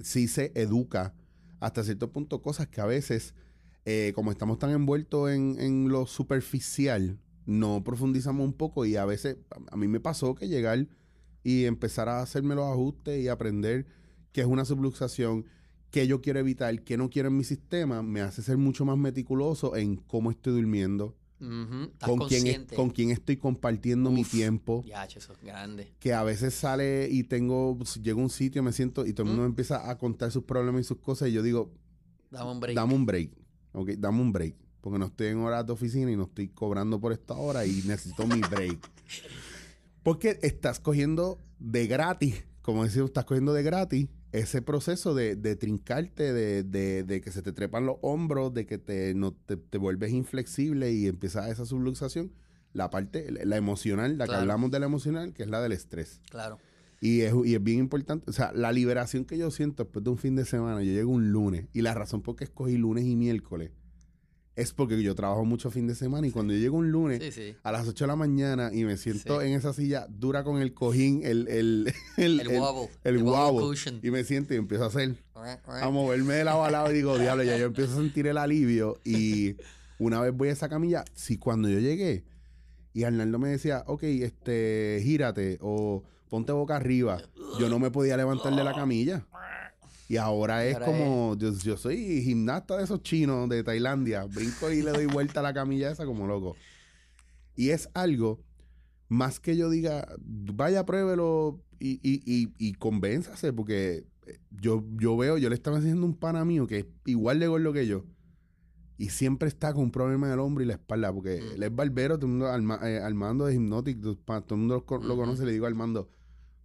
sí 0.00 0.28
se 0.28 0.52
educa 0.54 1.14
hasta 1.60 1.82
cierto 1.82 2.10
punto 2.12 2.42
cosas 2.42 2.68
que 2.68 2.80
a 2.80 2.86
veces, 2.86 3.34
eh, 3.84 4.12
como 4.14 4.30
estamos 4.30 4.58
tan 4.58 4.70
envueltos 4.70 5.30
en, 5.30 5.56
en 5.58 5.88
lo 5.88 6.06
superficial, 6.06 7.18
no 7.46 7.82
profundizamos 7.84 8.44
un 8.44 8.52
poco 8.52 8.84
y 8.84 8.96
a 8.96 9.04
veces, 9.04 9.38
a, 9.50 9.74
a 9.74 9.76
mí 9.76 9.88
me 9.88 10.00
pasó 10.00 10.34
que 10.34 10.48
llegar 10.48 10.86
y 11.46 11.64
empezar 11.66 12.08
a 12.08 12.20
hacerme 12.22 12.56
los 12.56 12.64
ajustes 12.64 13.22
y 13.22 13.28
aprender 13.28 13.86
qué 14.32 14.40
es 14.40 14.46
una 14.48 14.64
subluxación, 14.64 15.44
qué 15.92 16.08
yo 16.08 16.20
quiero 16.20 16.40
evitar, 16.40 16.82
qué 16.82 16.96
no 16.96 17.08
quiero 17.08 17.28
en 17.28 17.36
mi 17.36 17.44
sistema, 17.44 18.02
me 18.02 18.20
hace 18.20 18.42
ser 18.42 18.56
mucho 18.58 18.84
más 18.84 18.98
meticuloso 18.98 19.76
en 19.76 19.94
cómo 19.94 20.32
estoy 20.32 20.54
durmiendo, 20.54 21.16
Ujú, 21.38 21.84
Estás 21.92 22.08
con 22.08 22.18
quién, 22.28 22.66
con 22.74 22.90
quién 22.90 23.10
estoy 23.10 23.36
compartiendo 23.36 24.10
mi 24.10 24.22
Uf. 24.22 24.30
tiempo 24.30 24.82
Ya, 24.86 25.04
eso 25.04 25.32
es 25.34 25.40
grande. 25.42 25.92
que 26.00 26.12
a 26.14 26.24
veces 26.24 26.54
sale 26.54 27.08
y 27.10 27.22
tengo, 27.24 27.78
llego 28.02 28.20
a 28.20 28.24
un 28.24 28.30
sitio, 28.30 28.62
me 28.64 28.72
siento 28.72 29.06
y 29.06 29.12
todo 29.12 29.22
el 29.24 29.28
mundo 29.28 29.42
Mm. 29.42 29.44
me 29.44 29.50
empieza 29.50 29.88
a 29.88 29.96
contar 29.98 30.32
sus 30.32 30.42
problemas 30.44 30.80
y 30.80 30.84
sus 30.84 30.96
cosas 30.98 31.28
y 31.28 31.32
yo 31.32 31.42
digo, 31.42 31.70
Dame 32.30 32.50
un 32.50 32.58
break. 32.60 32.74
dame 32.74 32.94
un 32.94 33.06
break, 33.06 33.30
¿ok? 33.72 33.90
Dame 33.98 34.20
un 34.20 34.32
break, 34.32 34.56
porque 34.80 34.98
no 34.98 35.06
estoy 35.06 35.28
en 35.28 35.38
horas 35.38 35.64
de 35.64 35.72
oficina 35.74 36.10
y 36.10 36.16
no 36.16 36.24
estoy 36.24 36.48
cobrando 36.48 36.98
por 37.00 37.12
esta 37.12 37.34
hora 37.34 37.64
y 37.66 37.82
necesito 37.86 38.26
mi 38.26 38.40
break. 38.40 38.78
Porque 40.06 40.38
estás 40.42 40.78
cogiendo 40.78 41.40
de 41.58 41.88
gratis, 41.88 42.44
como 42.62 42.84
decía, 42.84 43.04
estás 43.04 43.24
cogiendo 43.24 43.52
de 43.52 43.62
gratis 43.64 44.06
ese 44.30 44.62
proceso 44.62 45.14
de, 45.14 45.34
de 45.34 45.56
trincarte, 45.56 46.32
de, 46.32 46.62
de- 46.62 47.02
de 47.02 47.20
que 47.20 47.32
se 47.32 47.42
te 47.42 47.52
trepan 47.52 47.86
los 47.86 47.96
hombros, 48.02 48.54
de 48.54 48.66
que 48.66 48.78
te, 48.78 49.14
no, 49.14 49.32
te, 49.32 49.56
te 49.56 49.78
vuelves 49.78 50.12
inflexible 50.12 50.92
y 50.92 51.06
empieza 51.08 51.50
esa 51.50 51.66
subluxación. 51.66 52.30
La 52.72 52.88
parte, 52.90 53.30
la 53.32 53.44
la 53.44 53.56
emocional, 53.56 54.16
la 54.16 54.26
que 54.26 54.34
hablamos 54.34 54.70
de 54.70 54.78
la 54.78 54.86
emocional, 54.86 55.32
que 55.34 55.42
es 55.42 55.48
la 55.48 55.60
del 55.60 55.72
estrés. 55.72 56.20
Claro. 56.30 56.58
Y 57.00 57.22
es, 57.22 57.34
y 57.44 57.54
es 57.56 57.62
bien 57.62 57.78
importante, 57.80 58.30
o 58.30 58.32
sea, 58.32 58.52
la 58.54 58.70
liberación 58.72 59.24
que 59.24 59.36
yo 59.36 59.50
siento 59.50 59.82
después 59.84 60.04
de 60.04 60.10
un 60.10 60.18
fin 60.18 60.36
de 60.36 60.44
semana, 60.44 60.82
yo 60.82 60.92
llego 60.92 61.10
un 61.10 61.32
lunes, 61.32 61.66
y 61.72 61.82
la 61.82 61.94
razón 61.94 62.22
por 62.22 62.36
qué 62.36 62.44
escogí 62.44 62.76
lunes 62.76 63.04
y 63.04 63.16
miércoles 63.16 63.70
es 64.56 64.72
porque 64.72 65.00
yo 65.02 65.14
trabajo 65.14 65.44
mucho 65.44 65.70
fin 65.70 65.86
de 65.86 65.94
semana 65.94 66.26
y 66.26 66.30
cuando 66.30 66.52
yo 66.54 66.58
llego 66.58 66.78
un 66.78 66.90
lunes 66.90 67.22
Sí, 67.22 67.30
sí. 67.30 67.56
a 67.62 67.70
las 67.72 67.86
8 67.86 68.04
de 68.04 68.08
la 68.08 68.16
mañana 68.16 68.70
y 68.72 68.84
me 68.84 68.96
siento 68.96 69.40
Sí. 69.40 69.46
en 69.46 69.52
esa 69.52 69.72
silla 69.74 70.06
dura 70.08 70.44
con 70.44 70.60
el 70.62 70.72
cojín, 70.74 71.20
el, 71.24 71.46
el, 71.48 71.92
el, 72.16 72.40
El 72.40 72.58
wobble. 72.58 72.88
el 73.04 73.18
wobble 73.18 73.30
wobble, 73.32 73.66
cushion. 73.68 74.00
y 74.02 74.10
me 74.10 74.24
siento 74.24 74.54
y 74.54 74.56
empiezo 74.56 74.84
a 74.84 74.86
hacer, 74.88 75.14
a 75.66 75.90
moverme 75.90 76.34
de 76.34 76.44
lado 76.44 76.64
a 76.64 76.70
lado 76.70 76.90
y 76.90 76.94
digo, 76.94 77.18
diablo, 77.18 77.42
ya 77.44 77.56
yo 77.58 77.66
empiezo 77.66 77.92
a 77.92 77.96
sentir 77.96 78.26
el 78.26 78.38
alivio 78.38 78.98
y 79.04 79.56
una 79.98 80.20
vez 80.20 80.32
voy 80.34 80.48
a 80.48 80.52
esa 80.52 80.68
camilla, 80.68 81.04
si 81.14 81.36
cuando 81.36 81.68
yo 81.68 81.78
llegué 81.78 82.24
y 82.94 83.04
Arnaldo 83.04 83.38
me 83.38 83.50
decía, 83.50 83.84
ok, 83.86 84.04
este, 84.04 85.00
gírate 85.02 85.58
o 85.60 86.02
ponte 86.30 86.52
boca 86.52 86.76
arriba, 86.76 87.20
yo 87.60 87.68
no 87.68 87.78
me 87.78 87.90
podía 87.90 88.16
levantar 88.16 88.56
de 88.56 88.64
la 88.64 88.74
camilla. 88.74 89.26
Y 90.08 90.16
ahora 90.18 90.64
es 90.64 90.74
ahora 90.74 90.86
como, 90.86 91.36
yo, 91.36 91.52
yo 91.52 91.76
soy 91.76 92.22
gimnasta 92.22 92.76
de 92.76 92.84
esos 92.84 93.02
chinos 93.02 93.48
de 93.48 93.64
Tailandia, 93.64 94.24
brinco 94.24 94.70
y 94.70 94.82
le 94.82 94.92
doy 94.92 95.06
vuelta 95.06 95.40
a 95.40 95.42
la 95.42 95.52
camilla 95.52 95.90
esa 95.90 96.06
como 96.06 96.26
loco. 96.26 96.56
Y 97.56 97.70
es 97.70 97.88
algo, 97.94 98.40
más 99.08 99.40
que 99.40 99.56
yo 99.56 99.68
diga, 99.68 100.06
vaya, 100.20 100.86
pruébelo 100.86 101.60
y, 101.80 102.00
y, 102.02 102.22
y, 102.24 102.52
y 102.58 102.74
convénzase, 102.74 103.52
porque 103.52 104.06
eh, 104.26 104.38
yo, 104.50 104.84
yo 104.96 105.16
veo, 105.16 105.38
yo 105.38 105.48
le 105.48 105.54
estaba 105.54 105.78
haciendo 105.78 106.06
un 106.06 106.14
pana 106.14 106.44
mío 106.44 106.66
que 106.66 106.78
es 106.80 106.86
igual 107.06 107.40
de 107.40 107.48
gordo 107.48 107.72
que 107.72 107.86
yo. 107.86 108.04
Y 108.98 109.10
siempre 109.10 109.48
está 109.48 109.74
con 109.74 109.84
un 109.84 109.90
problema 109.90 110.28
del 110.28 110.38
hombro 110.38 110.64
y 110.64 110.66
la 110.66 110.74
espalda, 110.74 111.12
porque 111.12 111.36
él 111.36 111.62
es 111.62 111.74
barbero, 111.74 112.18
todo 112.18 112.26
el 112.54 112.62
mundo, 112.62 112.86
eh, 112.86 112.98
Armando 112.98 113.44
de 113.44 113.54
Hypnotic, 113.54 114.00
todo 114.00 114.16
el 114.50 114.56
mundo 114.56 114.84
lo, 114.88 115.16
conoce, 115.16 115.44
le 115.44 115.52
digo 115.52 115.66
a 115.66 115.68
Armando, 115.68 116.08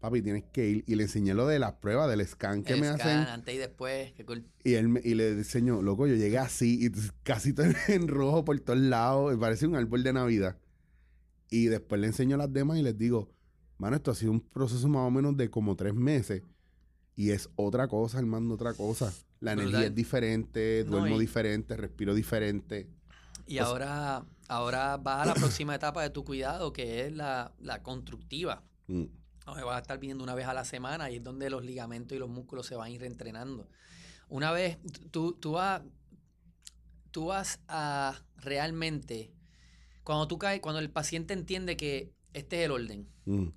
papi, 0.01 0.21
tienes 0.21 0.43
que 0.51 0.67
ir. 0.67 0.83
Y 0.87 0.95
le 0.95 1.03
enseñé 1.03 1.33
lo 1.33 1.47
de 1.47 1.59
las 1.59 1.73
pruebas, 1.73 2.09
del 2.09 2.25
scan 2.27 2.63
que 2.63 2.73
El 2.73 2.81
me 2.81 2.87
scan, 2.87 2.99
hacen. 3.01 3.17
antes 3.33 3.55
y 3.55 3.57
después. 3.57 4.11
Qué 4.13 4.25
cool. 4.25 4.45
Y 4.63 4.73
él 4.73 4.99
y 5.03 5.13
le 5.15 5.29
enseñó, 5.29 5.81
loco, 5.81 6.07
yo 6.07 6.15
llegué 6.15 6.37
así 6.39 6.85
y 6.85 6.91
casi 7.23 7.53
todo 7.53 7.67
en 7.87 8.07
rojo 8.07 8.43
por 8.43 8.59
todos 8.59 8.79
lados, 8.79 9.31
me 9.31 9.37
parece 9.37 9.65
un 9.67 9.75
árbol 9.75 10.03
de 10.03 10.11
Navidad. 10.13 10.57
Y 11.49 11.65
después 11.67 12.01
le 12.01 12.07
enseño 12.07 12.35
las 12.37 12.51
demás 12.51 12.77
y 12.77 12.81
les 12.83 12.97
digo, 12.97 13.29
mano, 13.77 13.95
esto 13.95 14.11
ha 14.11 14.15
sido 14.15 14.31
un 14.31 14.41
proceso 14.41 14.87
más 14.87 15.07
o 15.07 15.11
menos 15.11 15.37
de 15.37 15.49
como 15.49 15.75
tres 15.75 15.93
meses. 15.93 16.43
Y 17.15 17.31
es 17.31 17.49
otra 17.55 17.87
cosa, 17.87 18.17
Armando, 18.19 18.55
otra 18.55 18.73
cosa. 18.73 19.13
La 19.41 19.51
energía 19.53 19.71
Brutal. 19.79 19.89
es 19.91 19.95
diferente, 19.95 20.83
No, 20.85 20.91
duermo 20.97 21.17
y- 21.17 21.19
diferente, 21.19 21.75
respiro 21.75 22.13
diferente. 22.15 22.87
Y 23.47 23.55
O 23.59 23.63
sea- 23.63 23.65
ahora, 23.65 24.25
ahora 24.47 24.97
va 24.97 25.23
a 25.23 25.25
la 25.25 25.33
próxima 25.33 25.75
etapa 25.75 26.03
de 26.03 26.09
tu 26.09 26.23
cuidado, 26.23 26.71
que 26.71 27.05
es 27.05 27.13
la, 27.15 27.53
la 27.59 27.83
constructiva. 27.83 28.63
Mm, 28.87 29.03
o 29.45 29.55
me 29.55 29.63
vas 29.63 29.77
a 29.77 29.79
estar 29.81 29.97
viendo 29.99 30.23
una 30.23 30.35
vez 30.35 30.45
a 30.47 30.53
la 30.53 30.65
semana 30.65 31.09
y 31.09 31.17
es 31.17 31.23
donde 31.23 31.49
los 31.49 31.63
ligamentos 31.65 32.15
y 32.15 32.19
los 32.19 32.29
músculos 32.29 32.65
se 32.67 32.75
van 32.75 32.87
a 32.87 32.89
ir 32.91 33.01
reentrenando. 33.01 33.67
Una 34.29 34.51
vez 34.51 34.77
tú, 35.11 35.33
tú, 35.33 35.53
vas, 35.53 35.81
tú 37.11 37.25
vas 37.25 37.59
a 37.67 38.21
realmente, 38.37 39.31
cuando 40.03 40.27
tú 40.27 40.37
caes, 40.37 40.61
cuando 40.61 40.79
el 40.79 40.89
paciente 40.89 41.33
entiende 41.33 41.75
que 41.77 42.11
este 42.33 42.59
es 42.59 42.65
el 42.65 42.71
orden, 42.71 43.07
Mm. 43.25 43.49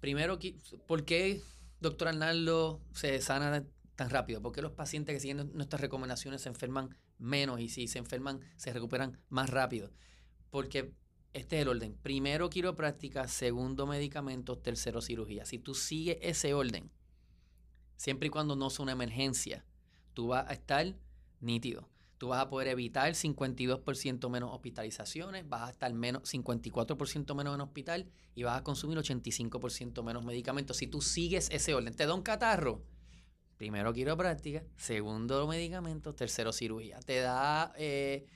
primero, 0.00 0.38
¿por 0.86 1.04
qué, 1.04 1.40
doctor 1.80 2.08
Arnaldo, 2.08 2.80
se 2.94 3.20
sana 3.20 3.64
tan 3.96 4.10
rápido? 4.10 4.42
¿Por 4.42 4.52
qué 4.52 4.62
los 4.62 4.72
pacientes 4.72 5.14
que 5.14 5.20
siguen 5.20 5.36
nu- 5.38 5.50
nuestras 5.54 5.80
recomendaciones 5.80 6.42
se 6.42 6.48
enferman 6.48 6.96
menos 7.18 7.60
y 7.60 7.68
si 7.68 7.86
se 7.88 7.98
enferman 7.98 8.40
se 8.56 8.72
recuperan 8.72 9.18
más 9.28 9.48
rápido? 9.50 9.90
Porque 10.50 10.92
este 11.32 11.56
es 11.56 11.62
el 11.62 11.68
orden. 11.68 11.96
Primero 12.02 12.50
quiropráctica, 12.50 13.28
segundo 13.28 13.86
medicamentos, 13.86 14.62
tercero 14.62 15.00
cirugía. 15.00 15.44
Si 15.44 15.58
tú 15.58 15.74
sigues 15.74 16.18
ese 16.22 16.54
orden, 16.54 16.90
siempre 17.96 18.28
y 18.28 18.30
cuando 18.30 18.56
no 18.56 18.70
sea 18.70 18.82
una 18.82 18.92
emergencia, 18.92 19.64
tú 20.14 20.28
vas 20.28 20.48
a 20.48 20.52
estar 20.52 20.96
nítido. 21.40 21.88
Tú 22.18 22.28
vas 22.28 22.42
a 22.42 22.50
poder 22.50 22.68
evitar 22.68 23.12
52% 23.12 24.28
menos 24.28 24.52
hospitalizaciones, 24.52 25.48
vas 25.48 25.62
a 25.62 25.70
estar 25.70 25.92
menos 25.94 26.24
54% 26.24 27.34
menos 27.34 27.54
en 27.54 27.60
hospital 27.62 28.10
y 28.34 28.42
vas 28.42 28.58
a 28.58 28.62
consumir 28.62 28.98
85% 28.98 30.02
menos 30.02 30.22
medicamentos. 30.22 30.76
Si 30.76 30.86
tú 30.86 31.00
sigues 31.00 31.48
ese 31.50 31.72
orden, 31.72 31.94
te 31.94 32.04
da 32.04 32.12
un 32.12 32.20
catarro. 32.20 32.82
Primero 33.56 33.94
quiropráctica, 33.94 34.64
segundo 34.76 35.46
medicamentos, 35.46 36.14
tercero 36.14 36.52
cirugía. 36.52 36.98
Te 37.00 37.20
da 37.20 37.72
eh, 37.78 38.26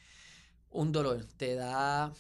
un 0.70 0.90
dolor, 0.92 1.24
te 1.36 1.55
da 1.55 2.11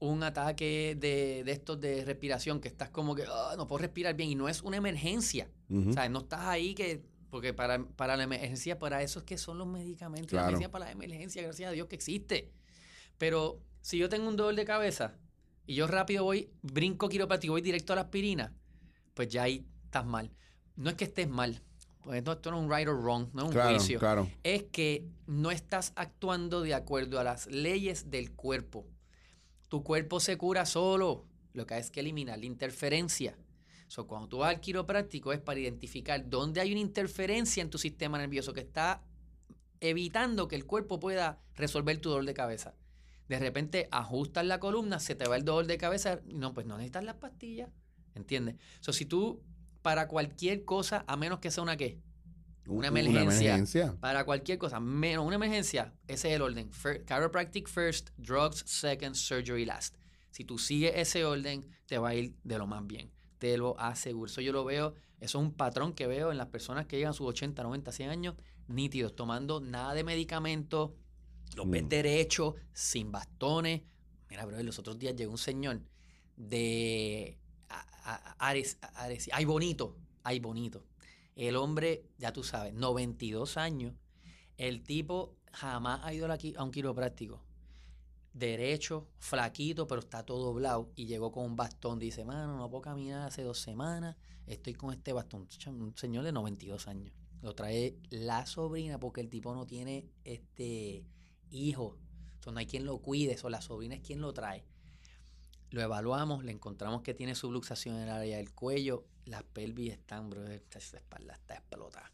un 0.00 0.22
ataque 0.22 0.96
de, 0.98 1.42
de 1.44 1.52
estos 1.52 1.80
de 1.80 2.04
respiración 2.04 2.60
que 2.60 2.68
estás 2.68 2.90
como 2.90 3.14
que 3.14 3.24
"Ah, 3.28 3.54
no 3.56 3.66
puedo 3.66 3.78
respirar 3.80 4.14
bien 4.14 4.30
y 4.30 4.34
no 4.34 4.48
es 4.48 4.62
una 4.62 4.76
emergencia. 4.76 5.48
Ujú. 5.70 5.90
O 5.90 5.92
sea, 5.92 6.08
no 6.08 6.20
estás 6.20 6.40
ahí 6.40 6.74
que. 6.74 7.02
Porque 7.30 7.52
para, 7.52 7.84
para 7.84 8.16
la 8.16 8.22
emergencia, 8.24 8.78
para 8.78 9.02
eso 9.02 9.18
es 9.20 9.24
que 9.24 9.38
son 9.38 9.58
los 9.58 9.66
medicamentos. 9.66 10.32
La 10.32 10.42
Claro. 10.42 10.48
emergencia 10.50 10.70
para 10.70 10.84
la 10.86 10.92
emergencia, 10.92 11.42
gracias 11.42 11.68
a 11.68 11.72
Dios 11.72 11.88
que 11.88 11.96
existe. 11.96 12.52
Pero 13.18 13.60
si 13.80 13.98
yo 13.98 14.08
tengo 14.08 14.28
un 14.28 14.36
dolor 14.36 14.54
de 14.54 14.64
cabeza 14.64 15.16
y 15.66 15.74
yo 15.74 15.86
rápido 15.86 16.24
voy, 16.24 16.50
brinco 16.62 17.08
quiroprático, 17.08 17.52
voy 17.54 17.62
directo 17.62 17.92
a 17.92 17.96
la 17.96 18.02
aspirina, 18.02 18.54
pues 19.14 19.28
ya 19.28 19.44
ahí 19.44 19.66
estás 19.84 20.06
mal. 20.06 20.30
No 20.76 20.90
es 20.90 20.96
que 20.96 21.04
estés 21.04 21.28
mal. 21.28 21.60
Pues 22.02 22.18
esto, 22.18 22.32
esto 22.32 22.50
no 22.50 22.58
es 22.58 22.64
un 22.66 22.70
right 22.76 22.86
or 22.86 23.00
wrong, 23.02 23.28
no 23.32 23.42
es 23.42 23.46
un 23.46 23.52
Claro, 23.52 23.70
juicio. 23.78 23.98
claro. 23.98 24.30
Es 24.42 24.64
que 24.64 25.06
no 25.26 25.50
estás 25.50 25.92
actuando 25.96 26.60
de 26.60 26.74
acuerdo 26.74 27.18
a 27.18 27.24
las 27.24 27.46
leyes 27.46 28.10
del 28.10 28.32
cuerpo. 28.32 28.86
Tu 29.68 29.82
cuerpo 29.82 30.20
se 30.20 30.36
cura 30.36 30.66
solo. 30.66 31.26
Lo 31.52 31.66
que 31.66 31.74
hay 31.74 31.80
es 31.80 31.90
que 31.90 32.00
eliminar 32.00 32.38
la 32.38 32.46
interferencia. 32.46 33.38
So, 33.88 34.06
cuando 34.06 34.28
tú 34.28 34.38
vas 34.38 34.50
al 34.50 34.60
quiropráctico 34.60 35.32
es 35.32 35.40
para 35.40 35.60
identificar 35.60 36.28
dónde 36.28 36.60
hay 36.60 36.72
una 36.72 36.80
interferencia 36.80 37.62
en 37.62 37.70
tu 37.70 37.78
sistema 37.78 38.18
nervioso 38.18 38.52
que 38.52 38.60
está 38.60 39.02
evitando 39.80 40.48
que 40.48 40.56
el 40.56 40.66
cuerpo 40.66 40.98
pueda 40.98 41.40
resolver 41.54 41.98
tu 41.98 42.08
dolor 42.08 42.24
de 42.24 42.34
cabeza. 42.34 42.74
De 43.28 43.38
repente 43.38 43.88
ajustas 43.90 44.44
la 44.46 44.60
columna, 44.60 44.98
se 44.98 45.14
te 45.14 45.28
va 45.28 45.36
el 45.36 45.44
dolor 45.44 45.66
de 45.66 45.78
cabeza, 45.78 46.20
no, 46.26 46.54
pues 46.54 46.66
no 46.66 46.76
necesitas 46.76 47.04
las 47.04 47.16
pastillas, 47.16 47.70
¿entiendes? 48.14 48.56
So, 48.80 48.92
si 48.92 49.06
tú, 49.06 49.42
para 49.82 50.08
cualquier 50.08 50.64
cosa, 50.64 51.04
a 51.06 51.16
menos 51.16 51.38
que 51.38 51.50
sea 51.50 51.62
una 51.62 51.76
qué, 51.76 52.00
Una 52.66 52.88
emergencia. 52.88 53.50
emergencia. 53.54 53.96
para 54.00 54.24
cualquier 54.24 54.58
cosa, 54.58 54.80
menos 54.80 55.26
una 55.26 55.36
emergencia, 55.36 55.92
ese 56.08 56.28
es 56.30 56.34
el 56.36 56.42
orden. 56.42 56.70
Fir- 56.70 57.04
chiropractic 57.04 57.68
first, 57.68 58.10
drugs 58.16 58.62
second, 58.66 59.14
surgery 59.14 59.64
last. 59.64 59.96
Si 60.30 60.44
tú 60.44 60.58
sigues 60.58 60.92
ese 60.96 61.24
orden, 61.24 61.66
te 61.86 61.98
va 61.98 62.08
a 62.10 62.14
ir 62.14 62.34
de 62.42 62.58
lo 62.58 62.66
más 62.66 62.86
bien. 62.86 63.10
Te 63.38 63.56
lo 63.58 63.78
aseguro. 63.78 64.30
Eso 64.30 64.40
yo 64.40 64.52
lo 64.52 64.64
veo, 64.64 64.94
eso 65.20 65.38
es 65.38 65.44
un 65.44 65.52
patrón 65.52 65.92
que 65.92 66.06
veo 66.06 66.32
en 66.32 66.38
las 66.38 66.48
personas 66.48 66.86
que 66.86 66.96
llegan 66.96 67.10
a 67.10 67.14
sus 67.14 67.26
80, 67.28 67.62
90, 67.62 67.92
100 67.92 68.10
años, 68.10 68.34
nítidos, 68.66 69.14
tomando 69.14 69.60
nada 69.60 69.92
de 69.94 70.02
medicamentos, 70.04 70.92
los 71.56 71.68
ves 71.68 71.84
Mm. 71.84 71.88
derechos, 71.88 72.54
sin 72.72 73.12
bastones. 73.12 73.82
Mira, 74.30 74.44
bro, 74.46 74.60
los 74.62 74.78
otros 74.78 74.98
días 74.98 75.14
llegó 75.14 75.30
un 75.32 75.38
señor 75.38 75.82
de 76.36 77.38
Ares, 78.38 78.78
Ares- 78.94 79.28
ay 79.32 79.44
bonito, 79.44 79.96
ay 80.22 80.40
bonito. 80.40 80.84
El 81.36 81.56
hombre, 81.56 82.04
ya 82.18 82.32
tú 82.32 82.44
sabes, 82.44 82.72
92 82.74 83.56
años. 83.56 83.94
El 84.56 84.82
tipo 84.82 85.34
jamás 85.52 86.00
ha 86.04 86.14
ido 86.14 86.28
a 86.30 86.64
un 86.64 86.70
quiropráctico. 86.70 87.42
Derecho, 88.32 89.08
flaquito, 89.18 89.86
pero 89.86 90.00
está 90.00 90.24
todo 90.24 90.44
doblado. 90.44 90.90
Y 90.96 91.06
llegó 91.06 91.32
con 91.32 91.44
un 91.44 91.56
bastón. 91.56 91.98
Dice, 91.98 92.24
mano, 92.24 92.56
no 92.56 92.70
puedo 92.70 92.82
caminar 92.82 93.26
hace 93.26 93.42
dos 93.42 93.58
semanas. 93.60 94.16
Estoy 94.46 94.74
con 94.74 94.92
este 94.92 95.12
bastón. 95.12 95.48
Un 95.66 95.96
señor 95.96 96.24
de 96.24 96.32
92 96.32 96.88
años. 96.88 97.12
Lo 97.42 97.54
trae 97.54 97.96
la 98.10 98.46
sobrina 98.46 98.98
porque 98.98 99.20
el 99.20 99.28
tipo 99.28 99.54
no 99.54 99.66
tiene 99.66 100.08
este 100.24 101.04
hijo. 101.50 101.98
So, 102.40 102.52
no 102.52 102.58
hay 102.58 102.66
quien 102.66 102.84
lo 102.84 102.98
cuide. 102.98 103.36
So, 103.36 103.48
la 103.50 103.60
sobrina 103.60 103.96
es 103.96 104.02
quien 104.02 104.20
lo 104.20 104.32
trae. 104.32 104.64
Lo 105.70 105.82
evaluamos, 105.82 106.44
le 106.44 106.52
encontramos 106.52 107.02
que 107.02 107.14
tiene 107.14 107.34
subluxación 107.34 107.96
en 107.96 108.02
el 108.02 108.10
área 108.10 108.36
del 108.36 108.52
cuello, 108.52 109.04
las 109.24 109.42
pelvis 109.42 109.92
están, 109.92 110.30
bro, 110.30 110.46
esa 110.46 110.98
espalda 110.98 111.34
está 111.34 111.54
explotada. 111.54 112.12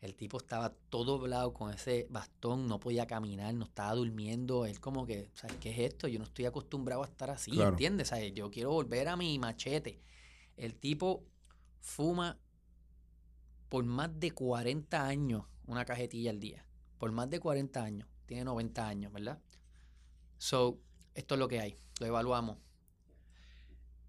El 0.00 0.14
tipo 0.14 0.38
estaba 0.38 0.72
todo 0.88 1.18
doblado 1.18 1.52
con 1.52 1.72
ese 1.74 2.06
bastón, 2.08 2.66
no 2.66 2.80
podía 2.80 3.06
caminar, 3.06 3.52
no 3.54 3.64
estaba 3.66 3.94
durmiendo. 3.94 4.64
Él 4.64 4.80
como 4.80 5.04
que, 5.04 5.28
¿sabes 5.34 5.56
qué 5.56 5.70
es 5.72 5.78
esto? 5.92 6.08
Yo 6.08 6.18
no 6.18 6.24
estoy 6.24 6.46
acostumbrado 6.46 7.02
a 7.02 7.06
estar 7.06 7.28
así, 7.30 7.50
Claro. 7.50 7.70
¿entiendes? 7.70 8.08
¿Sabes? 8.08 8.32
Yo 8.32 8.50
quiero 8.50 8.70
volver 8.70 9.08
a 9.08 9.16
mi 9.16 9.38
machete. 9.38 10.00
El 10.56 10.74
tipo 10.76 11.24
fuma 11.80 12.38
por 13.68 13.84
más 13.84 14.18
de 14.18 14.30
40 14.30 15.06
años 15.06 15.44
una 15.66 15.84
cajetilla 15.84 16.30
al 16.30 16.40
día. 16.40 16.64
Por 16.98 17.12
más 17.12 17.28
de 17.28 17.38
40 17.40 17.82
años. 17.82 18.08
Tiene 18.24 18.44
90 18.44 18.86
años, 18.86 19.12
¿verdad? 19.12 19.38
So, 20.38 20.78
esto 21.14 21.34
es 21.34 21.38
lo 21.38 21.48
que 21.48 21.60
hay. 21.60 21.76
Lo 22.00 22.06
evaluamos. 22.06 22.56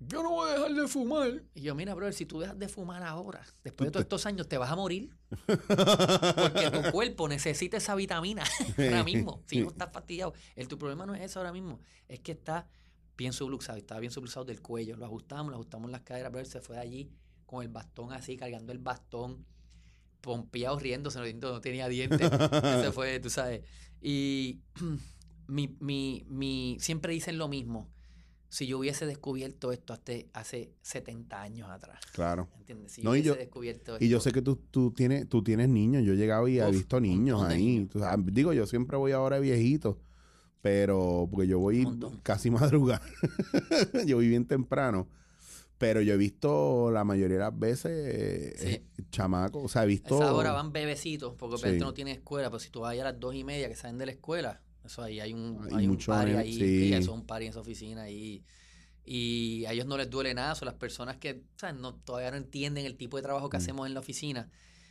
Yo 0.08 0.24
no 0.24 0.32
voy 0.32 0.50
a 0.50 0.54
dejar 0.54 0.74
de 0.74 0.88
fumar. 0.88 1.44
Y 1.54 1.62
yo, 1.62 1.76
mira, 1.76 1.94
brother, 1.94 2.16
si 2.16 2.26
tú 2.26 2.40
dejas 2.40 2.58
de 2.58 2.68
fumar 2.68 3.04
ahora, 3.04 3.46
después 3.64 3.88
de 3.88 3.92
todos 3.92 4.04
estos 4.04 4.26
años, 4.26 4.48
te 4.48 4.58
vas 4.58 4.72
a 4.72 4.76
morir. 4.76 5.16
Porque 5.48 6.72
tu 6.72 6.92
cuerpo 6.92 7.28
necesita 7.28 7.78
esa 7.78 7.94
vitamina 7.94 8.44
ahora 8.78 9.04
mismo. 9.04 9.44
Si 9.46 9.62
no 9.62 9.70
estás 9.70 9.92
fastidiado. 9.92 10.34
El, 10.56 10.68
tu 10.68 10.80
problema 10.80 11.06
no 11.06 11.14
es 11.14 11.22
eso 11.22 11.40
ahora 11.40 11.52
mismo. 11.52 11.80
Es 12.08 12.20
que 12.20 12.32
está 12.32 12.68
bien 13.16 13.32
subluxado. 13.32 13.78
Estaba 13.78 14.00
bien 14.00 14.12
subluxado 14.12 14.44
del 14.44 14.62
cuello. 14.62 14.98
Lo 14.98 15.06
ajustamos, 15.06 15.52
lo 15.52 15.58
ajustamos 15.58 15.92
las 15.92 16.02
caderas. 16.02 16.34
Él 16.34 16.46
se 16.48 16.62
fue 16.62 16.78
de 16.78 16.82
allí 16.82 17.12
con 17.46 17.62
el 17.62 17.70
bastón 17.70 18.12
así, 18.12 18.38
cargando 18.38 18.72
el 18.72 18.80
bastón, 18.80 19.46
pompeado, 20.20 20.80
riéndose. 20.80 21.20
No, 21.20 21.52
no 21.52 21.62
tenía 21.62 21.88
dientes. 21.88 22.28
Se 22.82 22.92
fue, 22.92 23.20
tú 23.20 23.30
sabes. 23.30 23.64
Y 24.02 24.62
mi, 25.48 25.76
mi, 25.80 26.26
mi, 26.28 26.78
siempre 26.80 27.14
dicen 27.14 27.38
lo 27.38 27.48
mismo. 27.48 27.88
Si 28.54 28.68
yo 28.68 28.80
hubiese 28.80 29.06
descubierto 29.06 29.72
esto 29.72 29.94
hace, 29.94 30.28
hace 30.34 30.74
70 30.82 31.42
años 31.42 31.70
atrás. 31.70 32.02
Claro. 32.12 32.50
¿Entiendes? 32.60 32.92
Si 32.92 33.02
No, 33.02 33.12
y 33.16 33.22
hubiese 33.22 33.28
yo- 33.30 33.36
descubierto 33.36 33.96
Y 34.02 34.10
yo 34.10 34.18
esto- 34.18 34.30
sé 34.30 34.34
que 34.34 34.42
tú, 34.42 34.58
tú, 34.58 34.92
tienes, 34.92 35.30
tú 35.30 35.42
tienes 35.42 35.70
niños. 35.70 36.04
Yo 36.04 36.12
he 36.14 36.18
llegado 36.18 36.50
y 36.50 36.60
he 36.60 36.70
visto 36.70 37.00
niños 37.00 37.42
ahí. 37.44 37.88
digo, 38.26 38.52
yo 38.52 38.68
siempre 38.68 38.98
voy 38.98 39.14
ahora 39.14 39.40
viejito. 39.40 40.00
Pero, 40.62 41.28
porque 41.32 41.48
yo 41.48 41.60
voy 41.60 41.88
casi 42.24 42.52
madrugada. 42.52 43.02
yo 44.06 44.18
voy 44.18 44.28
bien 44.28 44.46
temprano. 44.46 45.08
Pero 45.78 46.02
yo 46.02 46.14
he 46.14 46.18
visto 46.18 46.92
la 46.92 47.04
mayoría 47.06 47.38
de 47.38 47.44
las 47.44 47.58
veces 47.58 47.92
eh, 47.94 48.84
Sí. 48.98 49.04
chamacos. 49.12 49.64
O 49.64 49.68
sea, 49.70 49.84
he 49.84 49.86
A 49.86 49.88
visto. 49.88 50.16
esa 50.18 50.34
hora 50.34 50.52
van 50.52 50.72
bebecitos, 50.74 51.34
porque 51.36 51.58
Sí. 51.58 51.80
no 51.80 51.94
tiene 51.94 52.12
escuela, 52.12 52.50
pero 52.50 52.60
si 52.60 52.70
tú 52.70 52.82
vas 52.82 52.92
a 53.00 53.04
las 53.04 53.20
dos 53.20 53.34
y 53.34 53.44
media 53.44 53.70
que 53.70 53.76
salen 53.76 53.98
de 53.98 54.06
la 54.08 54.12
escuela, 54.12 54.62
eso 54.86 55.02
ahí 55.04 55.20
hay 55.20 55.34
un, 55.34 55.60
Hay 55.72 55.76
hay 55.80 55.88
un 55.88 55.98
party 55.98 56.32
ahí, 56.34 56.54
sí. 56.54 56.94
eso 56.94 57.12
es 57.12 57.18
un 57.18 57.26
party 57.26 57.46
en 57.46 57.50
esa 57.52 57.60
oficina 57.60 58.04
ahí. 58.04 58.44
Y 59.04 59.66
a 59.66 59.74
ellos 59.74 59.86
no 59.88 59.98
les 59.98 60.10
duele 60.10 60.34
nada, 60.34 60.54
son 60.56 60.68
las 60.68 60.76
personas 60.76 61.18
que 61.18 61.44
¿sabes? 61.58 61.80
No, 61.80 61.96
todavía 61.96 62.32
no 62.32 62.38
entienden 62.38 62.86
el 62.86 62.96
tipo 62.98 63.18
de 63.18 63.24
trabajo 63.24 63.50
que 63.50 63.58
Mm. 63.58 63.62
hacemos 63.62 63.88
en 63.88 63.94
la 63.94 64.00
oficina. 64.00 64.50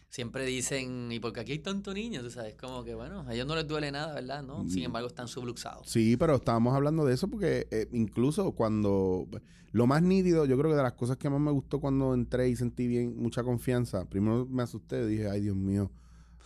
Siempre 0.09 0.45
dicen, 0.45 1.13
¿y 1.13 1.21
porque 1.21 1.39
aquí 1.39 1.53
hay 1.53 1.61
tanto 1.61 1.95
niños? 1.95 2.25
Tú 2.25 2.31
sabes, 2.31 2.57
como 2.57 2.83
que 2.83 2.95
bueno, 2.97 3.25
a 3.29 3.33
ellos 3.35 3.47
no 3.47 3.55
les 3.55 3.69
duele 3.69 3.93
nada, 3.93 4.13
¿verdad? 4.15 4.43
¿No? 4.43 4.69
Sin 4.69 4.83
Mm. 4.83 4.87
embargo, 4.87 5.07
están 5.09 5.29
subluxados. 5.29 5.89
Sí, 5.89 6.17
pero 6.17 6.35
estábamos 6.35 6.75
hablando 6.75 7.05
de 7.05 7.15
eso 7.15 7.29
porque 7.29 7.69
eh, 7.71 7.89
incluso 7.93 8.51
cuando 8.53 9.29
lo 9.71 9.87
más 9.87 10.03
nítido, 10.03 10.47
yo 10.47 10.59
creo 10.59 10.71
que 10.73 10.77
de 10.77 10.83
las 10.83 10.95
cosas 10.95 11.17
que 11.17 11.31
más 11.31 11.41
me 11.41 11.53
gustó 11.53 11.79
cuando 11.81 12.13
entré 12.13 12.49
y 12.49 12.57
sentí 12.57 12.89
bien 12.89 13.17
mucha 13.23 13.45
confianza, 13.45 14.05
primero 14.07 14.45
me 14.47 14.65
asusté, 14.65 15.07
dije, 15.07 15.29
ay 15.31 15.43
Dios 15.43 15.55
mío, 15.57 15.93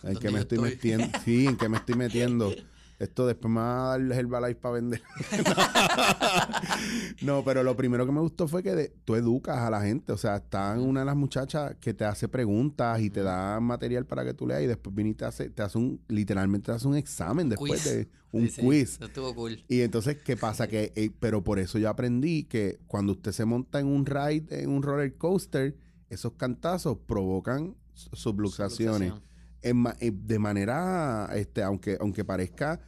¿en 0.03 0.13
¿Dónde 0.13 0.19
qué 0.19 0.29
me 0.31 0.39
estoy 0.41 0.59
estoy? 0.59 0.71
metiendo? 0.71 1.19
Sí, 1.25 1.47
¿en 1.47 1.57
qué 1.57 1.67
me 1.67 1.77
estoy 1.77 1.95
metiendo? 1.95 2.53
Esto 2.97 3.27
después 3.27 3.51
me 3.53 3.59
va 3.59 3.93
a 3.93 3.97
dar 3.97 4.11
Herbalife 4.17 4.55
para 4.61 4.75
vender. 4.75 5.01
no, 7.21 7.43
pero 7.43 7.63
lo 7.63 7.75
primero 7.75 8.05
que 8.05 8.11
me 8.11 8.21
gustó 8.21 8.47
fue 8.47 8.63
que 8.63 8.73
de- 8.75 8.93
tú 9.03 9.15
educas 9.15 9.57
a 9.57 9.69
la 9.69 9.81
gente. 9.81 10.11
O 10.11 10.17
sea, 10.17 10.37
están 10.37 10.79
una 10.79 11.01
de 11.01 11.05
las 11.05 11.15
muchachas 11.15 11.75
que 11.79 11.93
te 11.93 12.05
hace 12.05 12.27
preguntas 12.27 13.01
y 13.01 13.09
te 13.09 13.21
da 13.21 13.59
material 13.59 14.05
para 14.05 14.23
que 14.23 14.33
tú 14.33 14.47
leas 14.47 14.61
y 14.61 14.67
después 14.67 14.95
viniste 14.95 15.15
te 15.15 15.25
hace, 15.25 15.49
te 15.49 15.61
hace 15.61 15.77
un, 15.77 16.01
literalmente 16.09 16.65
te 16.65 16.71
hace 16.73 16.87
un 16.87 16.95
examen 16.97 17.47
después 17.49 17.83
Quiz. 17.83 17.91
de 17.91 18.09
un 18.31 18.47
Sí, 18.47 18.55
sí, 18.55 18.61
quiz. 18.61 18.93
Eso 18.95 19.05
estuvo 19.05 19.33
cool. 19.33 19.63
Y 19.69 19.81
entonces, 19.81 20.17
¿qué 20.23 20.35
pasa? 20.35 20.67
Que, 20.67 20.91
eh, 20.95 21.09
pero 21.19 21.41
por 21.43 21.57
eso 21.59 21.79
yo 21.79 21.89
aprendí 21.89 22.43
que 22.43 22.79
cuando 22.87 23.13
usted 23.13 23.31
se 23.31 23.45
monta 23.45 23.79
en 23.79 23.87
un 23.87 24.05
ride, 24.05 24.61
en 24.63 24.69
un 24.69 24.83
roller 24.83 25.15
coaster, 25.17 25.77
esos 26.09 26.33
cantazos 26.33 26.97
provocan 27.05 27.75
subluxaciones. 27.93 29.09
Subluxación. 29.09 29.34
En 29.65 29.83
eh, 29.99 30.11
de 30.13 30.39
manera, 30.39 31.29
este, 31.33 31.63
aunque, 31.63 31.97
aunque 31.99 32.23
parezca 32.23 32.79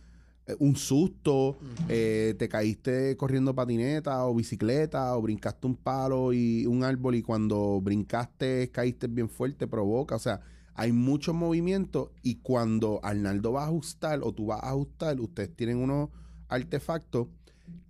eh, 0.45 0.55
un 0.59 0.75
susto, 0.75 1.57
eh, 1.89 2.35
te 2.37 2.47
caíste 2.47 3.17
corriendo 3.17 3.53
patineta 3.55 4.25
o 4.25 4.35
bicicleta 4.35 5.17
o 5.17 5.21
brincaste 5.21 5.65
un 5.67 5.75
palo 5.75 6.31
y 6.33 6.65
un 6.67 6.83
árbol 6.83 7.15
y 7.15 7.21
cuando 7.23 7.81
brincaste 7.81 8.69
caíste 8.71 9.07
bien 9.07 9.27
fuerte, 9.27 9.67
provoca. 9.67 10.15
O 10.15 10.19
sea, 10.19 10.41
hay 10.75 10.91
muchos 10.91 11.33
movimientos 11.33 12.11
y 12.21 12.35
cuando 12.35 12.99
Arnaldo 13.01 13.53
va 13.53 13.63
a 13.63 13.65
ajustar 13.67 14.19
o 14.21 14.31
tú 14.31 14.45
vas 14.45 14.61
a 14.63 14.69
ajustar, 14.69 15.19
ustedes 15.19 15.55
tienen 15.55 15.77
unos 15.77 16.09
artefactos 16.47 17.27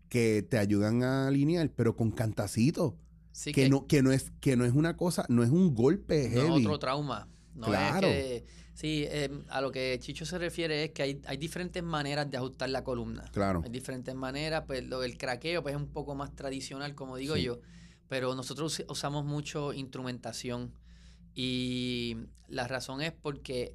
que 0.07 0.41
te 0.49 0.57
ayudan 0.57 1.03
a 1.03 1.27
alinear, 1.27 1.69
pero 1.75 1.97
con 1.97 2.11
cantacitos. 2.11 2.93
Sí 3.33 3.51
Que, 3.51 3.69
no, 3.69 3.85
que, 3.85 4.01
no 4.01 4.11
es, 4.13 4.31
que 4.39 4.55
no 4.55 4.63
es 4.65 4.73
una 4.73 4.95
cosa, 4.97 5.25
no 5.29 5.43
es 5.43 5.49
un 5.49 5.75
golpe 5.75 6.29
no 6.29 6.41
heavy. 6.41 6.65
otro 6.65 6.79
trauma. 6.79 7.27
No 7.53 7.67
Claro. 7.67 8.07
es 8.07 8.13
que. 8.13 8.45
Sí, 8.78 9.05
eh, 9.09 9.41
a 9.49 9.59
lo 9.59 9.71
que 9.71 9.97
Chicho 9.99 10.23
se 10.23 10.38
refiere 10.38 10.84
es 10.84 10.91
que 10.91 11.01
hay, 11.01 11.19
hay 11.25 11.38
diferentes 11.38 11.82
maneras 11.82 12.30
de 12.30 12.38
ajustar 12.38 12.69
la 12.69 12.84
columna. 12.84 13.25
Claro. 13.32 13.63
Hay 13.65 13.71
diferentes 13.71 14.13
maneras, 14.13 14.65
pues 14.67 14.86
lo 14.86 14.99
del 14.99 15.17
craqueo 15.17 15.63
pues, 15.63 15.73
es 15.73 15.82
un 15.82 15.88
poco 15.88 16.13
más 16.13 16.36
tradicional, 16.36 16.93
como 16.93 17.17
digo 17.17 17.34
Sí. 17.34 17.41
yo, 17.41 17.59
pero 18.07 18.36
nosotros 18.36 18.80
us- 18.80 18.86
usamos 18.88 19.25
mucho 19.25 19.73
instrumentación 19.73 20.75
y 21.34 22.17
la 22.49 22.67
razón 22.67 23.01
es 23.01 23.13
porque 23.13 23.73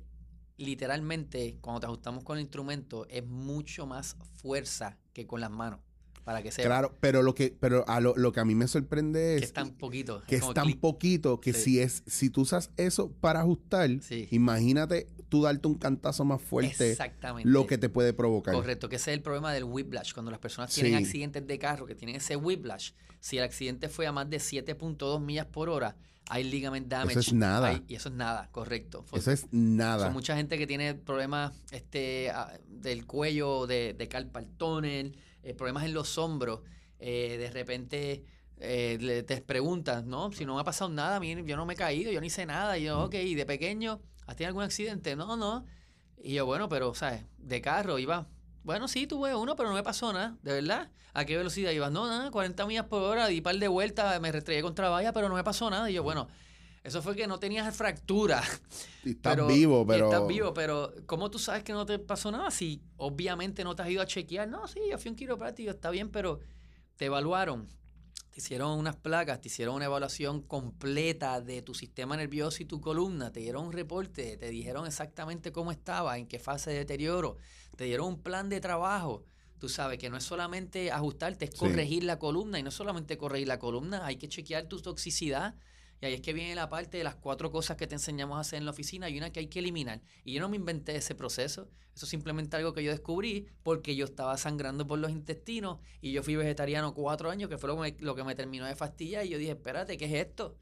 literalmente 0.56 1.58
cuando 1.60 1.80
te 1.80 1.86
ajustamos 1.86 2.22
con 2.22 2.38
el 2.38 2.42
instrumento 2.42 3.04
es 3.08 3.26
mucho 3.26 3.86
más 3.86 4.16
fuerza 4.36 4.98
que 5.12 5.26
con 5.26 5.40
las 5.40 5.50
manos, 5.50 5.80
para 6.24 6.42
que 6.42 6.50
sepa 6.52 6.66
Claro, 6.68 6.96
pero 7.00 7.22
lo 7.22 7.34
que, 7.34 7.56
pero 7.58 7.84
a 7.88 8.00
lo, 8.00 8.14
lo 8.16 8.32
que 8.32 8.40
a 8.40 8.44
mí 8.44 8.54
me 8.54 8.68
sorprende 8.68 9.18
que 9.20 9.36
es 9.36 9.42
es 9.44 9.52
tan 9.52 9.70
poquito. 9.72 10.22
que 10.26 10.36
es 10.36 10.54
tan 10.54 10.72
poquito 10.74 11.40
que 11.40 11.52
Sí. 11.52 11.60
si 11.62 11.80
es, 11.80 12.02
si 12.06 12.30
tú 12.30 12.42
usas 12.42 12.70
eso 12.76 13.10
para 13.20 13.40
ajustar, 13.40 13.90
Sí. 14.00 14.28
imagínate 14.30 15.06
tú 15.28 15.42
darte 15.42 15.66
un 15.66 15.74
cantazo 15.76 16.24
más 16.24 16.42
fuerte, 16.42 16.90
Exactamente. 16.92 17.48
lo 17.48 17.66
que 17.66 17.78
te 17.78 17.88
puede 17.88 18.12
provocar. 18.12 18.54
Correcto, 18.54 18.88
que 18.88 18.96
ese 18.96 19.10
es 19.12 19.16
el 19.16 19.22
problema 19.22 19.52
del 19.52 19.64
whiplash. 19.64 20.12
Cuando 20.12 20.30
las 20.30 20.40
personas 20.40 20.72
tienen 20.74 20.92
Sí. 20.98 21.04
accidentes 21.04 21.46
de 21.46 21.58
carro, 21.58 21.86
que 21.86 21.94
tienen 21.94 22.16
ese 22.16 22.36
whiplash, 22.36 22.92
si 23.20 23.38
el 23.38 23.44
accidente 23.44 23.88
fue 23.88 24.06
a 24.06 24.12
más 24.12 24.28
de 24.28 24.38
7.2 24.40 25.20
millas 25.22 25.46
por 25.46 25.68
hora, 25.70 25.96
hay 26.28 26.44
ligament 26.44 26.86
damage. 26.88 27.18
es 27.18 27.32
nada. 27.32 27.68
Hay- 27.68 27.82
y 27.88 27.94
eso 27.94 28.08
es 28.10 28.14
nada, 28.14 28.48
correcto. 28.52 29.02
Fue- 29.04 29.18
Eso 29.18 29.32
es 29.32 29.46
nada. 29.50 30.04
son 30.04 30.12
mucha 30.12 30.36
gente 30.36 30.56
que 30.58 30.66
tiene 30.66 30.94
problemas 30.94 31.52
este, 31.72 32.30
ah, 32.30 32.52
del 32.68 33.06
cuello, 33.06 33.66
de, 33.66 33.94
de 33.94 34.08
carpal 34.08 34.46
tunnel, 34.56 35.16
eh, 35.42 35.54
problemas 35.54 35.84
en 35.84 35.94
los 35.94 36.18
hombros. 36.18 36.60
eh, 37.04 37.36
de 37.38 37.50
repente 37.50 38.24
eh, 38.58 38.96
le- 39.00 39.22
te 39.24 39.40
preguntas, 39.42 40.04
¿no? 40.04 40.30
Si 40.32 40.44
no 40.44 40.54
me 40.54 40.60
ha 40.60 40.64
pasado 40.64 40.88
nada, 40.90 41.16
a 41.16 41.20
mí, 41.20 41.34
yo 41.44 41.56
no 41.56 41.66
me 41.66 41.74
he 41.74 41.76
caído, 41.76 42.12
yo 42.12 42.20
no 42.20 42.26
hice 42.26 42.46
nada. 42.46 42.78
Y 42.78 42.84
yo, 42.84 43.00
ok, 43.04 43.14
¿y 43.14 43.34
de 43.34 43.44
pequeño? 43.46 44.00
¿Has 44.26 44.36
tenido 44.36 44.48
algún 44.50 44.62
accidente? 44.62 45.16
No, 45.16 45.36
no. 45.36 45.66
Y 46.16 46.34
yo, 46.34 46.46
bueno, 46.46 46.68
pero, 46.68 46.94
¿sabes? 46.94 47.24
De 47.38 47.60
carro 47.60 47.98
iba. 47.98 48.28
Bueno, 48.62 48.86
sí, 48.86 49.06
tuve 49.08 49.34
uno, 49.34 49.56
pero 49.56 49.68
no 49.70 49.74
me 49.74 49.82
pasó 49.82 50.12
nada, 50.12 50.36
de 50.42 50.52
verdad. 50.52 50.90
¿A 51.14 51.24
qué 51.24 51.36
velocidad 51.36 51.72
ibas? 51.72 51.90
No, 51.90 52.06
nada, 52.06 52.30
40 52.30 52.64
millas 52.66 52.86
por 52.86 53.02
hora, 53.02 53.26
di 53.26 53.40
par 53.40 53.56
de 53.56 53.66
vueltas, 53.68 54.20
me 54.20 54.30
restrellé 54.30 54.62
contra 54.62 54.84
la 54.86 54.90
valla, 54.92 55.12
pero 55.12 55.28
no 55.28 55.34
me 55.34 55.42
pasó 55.44 55.68
nada. 55.68 55.90
Y 55.90 55.94
yo, 55.94 56.02
bueno, 56.04 56.28
eso 56.84 57.00
fue 57.02 57.14
que 57.16 57.26
no 57.26 57.38
tenías 57.38 57.74
fractura. 57.76 58.42
Y 59.04 59.10
estás 59.10 59.34
Pero- 59.34 59.46
vivo, 59.48 59.86
pero. 59.86 60.06
Estás 60.06 60.26
vivo, 60.26 60.52
pero 60.54 60.92
¿cómo 61.06 61.30
tú 61.30 61.38
sabes 61.38 61.62
que 61.64 61.72
no 61.72 61.84
te 61.86 61.98
pasó 61.98 62.30
nada? 62.30 62.50
Si 62.50 62.82
obviamente 62.96 63.64
no 63.64 63.74
te 63.74 63.82
has 63.82 63.90
ido 63.90 64.02
a 64.02 64.06
chequear. 64.06 64.48
No, 64.48 64.66
sí, 64.68 64.80
yo 64.90 64.98
fui 64.98 65.08
a 65.08 65.12
un 65.12 65.16
quiropráctico, 65.16 65.70
está 65.70 65.90
bien, 65.90 66.10
pero 66.10 66.40
te 66.96 67.06
evaluaron. 67.06 67.68
Te 68.30 68.40
hicieron 68.40 68.78
unas 68.78 68.96
placas, 68.96 69.40
te 69.42 69.48
hicieron 69.48 69.74
una 69.74 69.84
evaluación 69.84 70.40
completa 70.40 71.40
de 71.42 71.60
tu 71.60 71.74
sistema 71.74 72.16
nervioso 72.16 72.62
y 72.62 72.66
tu 72.66 72.80
columna, 72.80 73.30
te 73.30 73.40
dieron 73.40 73.66
un 73.66 73.72
reporte, 73.72 74.38
te 74.38 74.48
dijeron 74.48 74.86
exactamente 74.86 75.52
cómo 75.52 75.70
estaba, 75.70 76.16
en 76.16 76.26
qué 76.26 76.38
fase 76.38 76.70
de 76.70 76.78
deterioro, 76.78 77.36
te 77.76 77.84
dieron 77.84 78.06
un 78.06 78.22
plan 78.22 78.48
de 78.48 78.58
trabajo. 78.60 79.24
Tú 79.58 79.68
sabes 79.68 79.98
que 79.98 80.08
no 80.08 80.16
es 80.16 80.24
solamente 80.24 80.90
ajustarte, 80.90 81.44
es 81.44 81.50
Sí. 81.50 81.58
corregir 81.58 82.04
la 82.04 82.18
columna 82.18 82.58
y 82.58 82.62
no 82.62 82.70
es 82.70 82.74
solamente 82.74 83.18
corregir 83.18 83.48
la 83.48 83.58
columna, 83.58 84.06
hay 84.06 84.16
que 84.16 84.28
chequear 84.28 84.64
tu 84.66 84.80
toxicidad. 84.80 85.54
Y 86.02 86.06
ahí 86.06 86.14
es 86.14 86.20
que 86.20 86.32
viene 86.32 86.56
la 86.56 86.68
parte 86.68 86.98
de 86.98 87.04
las 87.04 87.14
cuatro 87.14 87.52
cosas 87.52 87.76
que 87.76 87.86
te 87.86 87.94
enseñamos 87.94 88.36
a 88.36 88.40
hacer 88.40 88.58
en 88.58 88.64
la 88.64 88.72
oficina 88.72 89.08
y 89.08 89.16
una 89.16 89.30
que 89.30 89.38
hay 89.38 89.46
que 89.46 89.60
eliminar. 89.60 90.02
Y 90.24 90.32
yo 90.32 90.40
no 90.40 90.48
me 90.48 90.56
inventé 90.56 90.96
ese 90.96 91.14
proceso. 91.14 91.68
Eso 91.94 92.06
es 92.06 92.10
simplemente 92.10 92.56
algo 92.56 92.72
que 92.72 92.82
yo 92.82 92.90
descubrí 92.90 93.46
porque 93.62 93.94
yo 93.94 94.04
estaba 94.04 94.36
sangrando 94.36 94.84
por 94.84 94.98
los 94.98 95.12
intestinos 95.12 95.78
y 96.00 96.10
yo 96.10 96.24
fui 96.24 96.34
vegetariano 96.34 96.92
cuatro 96.92 97.30
años, 97.30 97.48
que 97.48 97.56
fue 97.56 97.68
lo 97.68 97.76
que 97.76 97.82
me, 97.82 97.96
lo 98.00 98.16
que 98.16 98.24
me 98.24 98.34
terminó 98.34 98.66
de 98.66 98.74
fastidiar. 98.74 99.24
Y 99.26 99.28
yo 99.28 99.38
dije, 99.38 99.52
espérate, 99.52 99.96
¿qué 99.96 100.06
es 100.06 100.26
esto? 100.26 100.58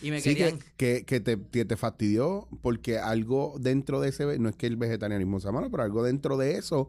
Y 0.00 0.10
me 0.10 0.22
Sí, 0.22 0.30
que, 0.30 0.36
querían... 0.36 0.58
que, 0.78 1.04
que 1.04 1.20
te, 1.20 1.38
que 1.38 1.66
te 1.66 1.76
fastidió 1.76 2.48
porque 2.62 2.98
algo 2.98 3.56
dentro 3.60 4.00
de 4.00 4.08
ese, 4.08 4.38
no 4.38 4.48
es 4.48 4.56
que 4.56 4.66
el 4.68 4.78
vegetarianismo 4.78 5.38
sea 5.38 5.52
malo, 5.52 5.70
pero 5.70 5.82
algo 5.82 6.02
dentro 6.02 6.38
de 6.38 6.56
eso, 6.56 6.88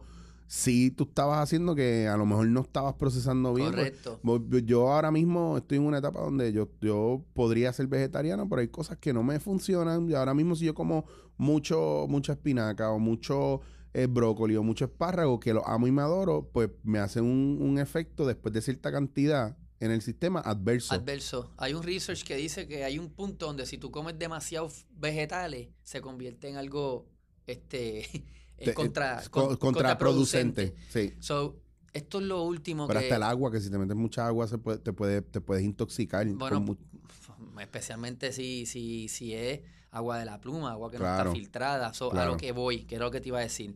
sí 0.53 0.91
tú 0.91 1.05
estabas 1.05 1.39
haciendo 1.39 1.73
que 1.73 2.07
a 2.07 2.15
lo 2.15 2.27
mejor 2.27 2.45
no 2.45 2.61
estabas 2.61 2.93
procesando 2.93 3.55
bien. 3.55 3.71
pues, 3.71 3.91
Correcto. 3.99 4.59
Yo 4.59 4.91
ahora 4.91 5.09
mismo 5.09 5.57
estoy 5.57 5.79
en 5.79 5.85
una 5.85 5.97
etapa 5.97 6.21
donde 6.21 6.53
yo, 6.53 6.69
yo 6.79 7.25
podría 7.33 7.73
ser 7.73 7.87
vegetariano, 7.87 8.47
pero 8.47 8.61
hay 8.61 8.67
cosas 8.67 8.99
que 8.99 9.13
no 9.13 9.23
me 9.23 9.39
funcionan. 9.39 10.07
Y 10.07 10.13
ahora 10.13 10.35
mismo 10.35 10.55
si 10.55 10.65
yo 10.65 10.75
como 10.75 11.05
mucho, 11.37 12.05
mucha 12.07 12.33
espinaca 12.33 12.91
o 12.91 12.99
mucho 12.99 13.61
eh, 13.95 14.05
brócoli 14.05 14.55
o 14.55 14.61
mucho 14.61 14.85
espárrago, 14.85 15.39
que 15.39 15.55
lo 15.55 15.67
amo 15.67 15.87
y 15.87 15.91
me 15.91 16.03
adoro, 16.03 16.47
pues 16.53 16.69
me 16.83 16.99
hace 16.99 17.19
un, 17.19 17.57
un 17.59 17.79
efecto 17.79 18.23
después 18.23 18.53
de 18.53 18.61
cierta 18.61 18.91
cantidad 18.91 19.57
en 19.79 19.89
el 19.89 20.03
sistema 20.03 20.39
adverso. 20.39 20.93
Adverso. 20.93 21.51
Hay 21.57 21.73
un 21.73 21.81
research 21.81 22.23
que 22.23 22.35
dice 22.35 22.67
que 22.67 22.83
hay 22.83 22.99
un 22.99 23.09
punto 23.09 23.47
donde 23.47 23.65
si 23.65 23.79
tú 23.79 23.89
comes 23.89 24.19
demasiados 24.19 24.85
vegetales, 24.91 25.69
se 25.81 25.99
convierte 25.99 26.47
en 26.47 26.57
algo 26.57 27.09
este 27.47 28.03
eh, 28.71 28.73
contra, 28.73 29.21
eh, 29.21 29.29
con- 29.29 29.49
co- 29.49 29.59
contraproducente. 29.59 30.75
Sí. 30.89 31.13
So, 31.19 31.59
esto 31.93 32.19
es 32.19 32.25
lo 32.25 32.41
último 32.43 32.87
Pero 32.87 32.99
que... 32.99 33.05
hasta 33.05 33.15
el 33.17 33.23
agua, 33.23 33.51
que 33.51 33.59
si 33.61 33.69
te 33.69 33.77
metes 33.77 33.95
mucha 33.95 34.25
agua 34.25 34.47
se 34.47 34.57
puede, 34.57 34.79
te, 34.79 34.93
puede, 34.93 35.21
te 35.21 35.41
puedes 35.41 35.63
intoxicar. 35.63 36.25
Bueno, 36.27 36.65
con 36.65 37.59
especialmente 37.59 38.31
si, 38.31 38.65
si, 38.65 39.07
si 39.09 39.33
es 39.35 39.61
agua 39.91 40.17
de 40.17 40.25
la 40.25 40.41
pluma, 40.41 40.71
agua 40.71 40.89
que 40.89 40.97
no 40.97 41.05
está 41.05 41.31
filtrada. 41.31 41.93
So, 41.93 42.11
A 42.13 42.25
lo 42.25 42.37
que 42.37 42.51
voy, 42.51 42.83
que 42.85 42.95
era 42.95 43.05
lo 43.05 43.11
que 43.11 43.21
te 43.21 43.29
iba 43.29 43.37
a 43.39 43.43
decir. 43.43 43.75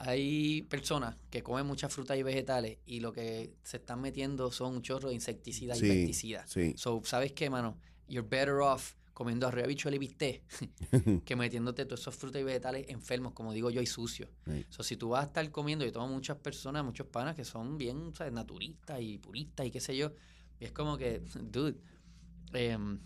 Hay 0.00 0.62
personas 0.62 1.16
que 1.28 1.42
comen 1.42 1.66
muchas 1.66 1.92
frutas 1.92 2.16
y 2.16 2.22
vegetales 2.22 2.78
y 2.86 3.00
lo 3.00 3.12
que 3.12 3.54
se 3.64 3.78
están 3.78 4.00
metiendo 4.00 4.52
son 4.52 4.76
un 4.76 4.82
chorro 4.82 5.08
de 5.08 5.14
insecticida 5.16 5.76
y 5.76 5.80
Sí, 5.80 5.88
pesticida. 5.88 6.46
sí. 6.46 6.74
So, 6.76 7.02
¿sabes 7.04 7.32
qué, 7.32 7.50
mano? 7.50 7.76
You're 8.08 8.26
better 8.28 8.60
off 8.60 8.94
comiendo 9.18 9.48
arroz, 9.48 9.66
bichuela 9.66 9.96
y 9.96 9.98
bistec 9.98 10.44
que 11.24 11.34
metiéndote 11.34 11.84
todos 11.84 12.02
esos 12.02 12.14
frutas 12.14 12.40
y 12.40 12.44
vegetales 12.44 12.86
enfermos, 12.88 13.32
como 13.32 13.52
digo 13.52 13.68
yo, 13.68 13.82
y 13.82 13.86
sucios. 13.86 14.30
Sí. 14.46 14.64
So, 14.68 14.84
si 14.84 14.96
tú 14.96 15.08
vas 15.08 15.24
a 15.24 15.26
estar 15.26 15.50
comiendo, 15.50 15.84
yo 15.84 15.90
tengo 15.90 16.06
muchas 16.06 16.36
personas, 16.36 16.84
muchos 16.84 17.08
panas 17.08 17.34
que 17.34 17.44
son 17.44 17.78
bien, 17.78 18.14
¿sabes? 18.14 18.32
Naturistas 18.32 19.00
y 19.00 19.18
puristas 19.18 19.66
y 19.66 19.72
qué 19.72 19.80
sé 19.80 19.96
yo. 19.96 20.12
Y 20.60 20.66
es 20.66 20.70
como 20.70 20.96
que, 20.96 21.20
dude, 21.50 21.74
em, 22.52 23.00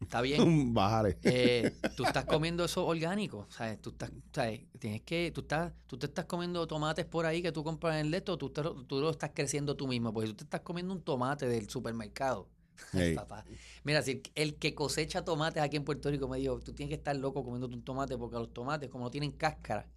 está 0.00 0.20
bien. 0.20 0.38
Bájale. 0.74 1.18
eh, 1.24 1.74
tú 1.96 2.04
estás 2.04 2.24
comiendo 2.24 2.64
eso 2.64 2.86
orgánico, 2.86 3.48
¿sabes? 3.50 3.82
Tú 3.82 3.90
estás, 3.90 4.12
¿sabes? 4.32 4.60
Tienes 4.78 5.02
que, 5.02 5.32
tú 5.34 5.40
estás, 5.40 5.72
tú 5.88 5.98
te 5.98 6.06
estás 6.06 6.26
comiendo 6.26 6.68
tomates 6.68 7.04
por 7.04 7.26
ahí 7.26 7.42
que 7.42 7.50
tú 7.50 7.64
compras 7.64 7.96
en 7.96 8.06
el 8.06 8.10
Leto, 8.12 8.38
tú, 8.38 8.50
te 8.50 8.62
tú 8.62 9.00
lo 9.00 9.10
estás 9.10 9.32
creciendo 9.34 9.74
tú 9.74 9.88
mismo, 9.88 10.12
porque 10.12 10.28
tú 10.28 10.36
te 10.36 10.44
estás 10.44 10.60
comiendo 10.60 10.94
un 10.94 11.02
tomate 11.02 11.48
del 11.48 11.68
supermercado. 11.68 12.46
Papá. 13.14 13.44
Mira, 13.84 14.02
si 14.02 14.22
el, 14.34 14.56
que 14.56 14.74
cosecha 14.74 15.24
tomates 15.24 15.62
aquí 15.62 15.76
en 15.76 15.84
Puerto 15.84 16.10
Rico 16.10 16.28
me 16.28 16.38
dijo, 16.38 16.58
tú 16.60 16.72
tienes 16.72 16.90
que 16.90 16.96
estar 16.96 17.16
loco 17.16 17.44
comiéndote 17.44 17.74
un 17.74 17.82
tomate 17.82 18.16
porque 18.16 18.36
los 18.36 18.52
tomates, 18.52 18.88
como 18.88 19.04
no 19.04 19.10
tienen 19.10 19.32
cáscara, 19.32 19.88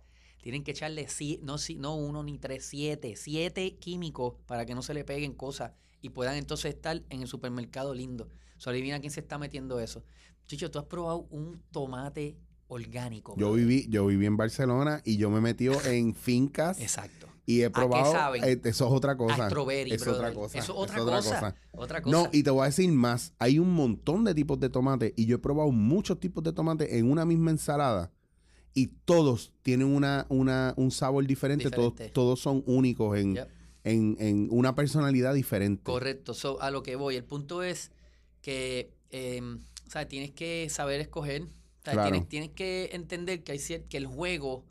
tienen 0.41 0.63
que 0.63 0.71
echarle 0.71 1.07
si- 1.07 1.39
no, 1.43 1.57
si- 1.57 1.75
no 1.75 1.95
uno 1.95 2.23
ni 2.23 2.37
tres, 2.39 2.65
siete, 2.65 3.15
siete 3.15 3.75
químicos 3.77 4.35
para 4.45 4.65
que 4.65 4.73
no 4.75 4.81
se 4.81 4.93
le 4.93 5.03
peguen 5.03 5.33
cosas 5.33 5.71
y 6.01 6.09
puedan 6.09 6.35
entonces 6.35 6.73
estar 6.73 7.01
en 7.09 7.21
el 7.21 7.27
supermercado 7.27 7.93
lindo. 7.93 8.29
So, 8.57 8.69
adivina 8.71 8.99
quién 8.99 9.11
se 9.11 9.19
está 9.19 9.37
metiendo 9.37 9.79
eso. 9.79 10.03
Chicho, 10.47 10.69
tú 10.71 10.79
has 10.79 10.85
probado 10.85 11.27
un 11.29 11.61
tomate 11.71 12.37
orgánico. 12.67 13.35
Yo 13.37 13.53
viví, 13.53 13.85
yo 13.89 14.05
viví 14.05 14.25
en 14.25 14.37
Barcelona 14.37 15.01
y 15.05 15.17
yo 15.17 15.29
me 15.29 15.37
he 15.37 15.41
metido 15.41 15.79
en 15.85 16.15
fincas 16.15 16.79
Exacto. 16.79 17.27
Y 17.45 17.61
he 17.61 17.63
qué 17.65 17.69
probado. 17.71 18.11
saben? 18.11 18.43
eh, 18.43 18.59
eso 18.63 18.85
es 18.87 18.91
otra 18.93 19.17
cosa. 19.17 19.47
strawberry, 19.47 19.91
es 19.91 20.05
otra 20.07 20.33
cosa. 20.33 20.57
Eso 20.59 20.83
es 20.85 20.91
es 20.91 20.97
otra, 20.97 21.15
cosa. 21.17 21.55
Otra 21.71 22.01
cosa. 22.01 22.17
No, 22.17 22.29
y 22.31 22.43
te 22.43 22.49
voy 22.51 22.63
a 22.63 22.65
decir 22.65 22.91
más. 22.91 23.33
Hay 23.39 23.59
un 23.59 23.73
montón 23.73 24.23
de 24.23 24.33
tipos 24.35 24.59
de 24.59 24.69
tomate 24.69 25.13
y 25.17 25.25
yo 25.25 25.35
he 25.37 25.39
probado 25.39 25.71
muchos 25.71 26.19
tipos 26.19 26.43
de 26.43 26.53
tomate 26.53 26.97
en 26.97 27.09
una 27.09 27.25
misma 27.25 27.51
ensalada 27.51 28.11
y 28.73 28.87
todos 29.05 29.51
tienen 29.63 29.87
una, 29.87 30.25
una, 30.29 30.73
un 30.77 30.91
sabor 30.91 31.25
diferente. 31.27 31.69
Todos, 31.69 31.93
Diferente. 31.93 32.13
todos 32.13 32.39
son 32.39 32.63
únicos 32.67 33.17
en, 33.17 33.35
Yep. 33.35 33.49
en, 33.83 34.15
en 34.19 34.47
una 34.51 34.75
personalidad 34.75 35.33
diferente. 35.33 35.83
Correcto. 35.83 36.33
So, 36.33 36.61
a 36.61 36.71
lo 36.71 36.81
que 36.83 36.95
voy. 36.95 37.15
El 37.15 37.23
punto 37.25 37.63
es 37.63 37.91
que 38.41 38.93
em, 39.09 39.59
o 39.87 39.89
sea, 39.91 40.07
tienes 40.07 40.31
que 40.31 40.69
saber 40.69 41.01
escoger. 41.01 41.41
O 41.43 41.83
sea, 41.83 41.93
Claro. 41.93 42.11
tienes, 42.11 42.29
tienes 42.29 42.49
que 42.51 42.89
entender 42.93 43.43
que, 43.43 43.51
hay 43.53 43.59
que 43.89 43.97
el 43.97 44.05
juego 44.05 44.63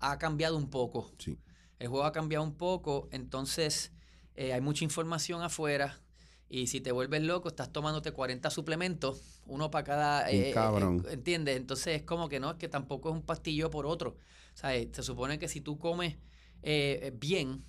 ha 0.00 0.18
cambiado 0.18 0.56
un 0.56 0.68
poco. 0.68 1.12
Sí. 1.18 1.38
El 1.84 1.90
juego 1.90 2.04
ha 2.04 2.12
cambiado 2.12 2.44
un 2.44 2.54
poco, 2.54 3.08
entonces 3.12 3.92
eh, 4.34 4.52
hay 4.52 4.60
mucha 4.60 4.84
información 4.84 5.42
afuera 5.42 6.00
Y 6.48 6.66
si 6.66 6.80
te 6.80 6.92
vuelves 6.92 7.22
loco, 7.22 7.48
estás 7.48 7.72
tomándote 7.72 8.12
40 8.12 8.50
suplementos, 8.50 9.40
uno 9.46 9.70
para 9.70 9.84
cada... 9.84 10.30
Un 10.30 10.52
cabrón. 10.52 11.06
¿Entiendes? 11.10 11.56
Entonces 11.56 11.96
es 11.96 12.02
como 12.02 12.28
que 12.28 12.40
no, 12.40 12.50
es 12.52 12.56
que 12.56 12.68
tampoco 12.68 13.10
es 13.10 13.14
un 13.14 13.22
pastillo 13.22 13.70
por 13.70 13.86
otro. 13.86 14.16
O 14.54 14.56
sea, 14.56 14.74
eh, 14.74 14.88
se 14.92 15.02
supone 15.02 15.38
que 15.38 15.48
si 15.48 15.60
tú 15.60 15.78
comes 15.78 16.16
eh, 16.62 17.12
bien, 17.14 17.64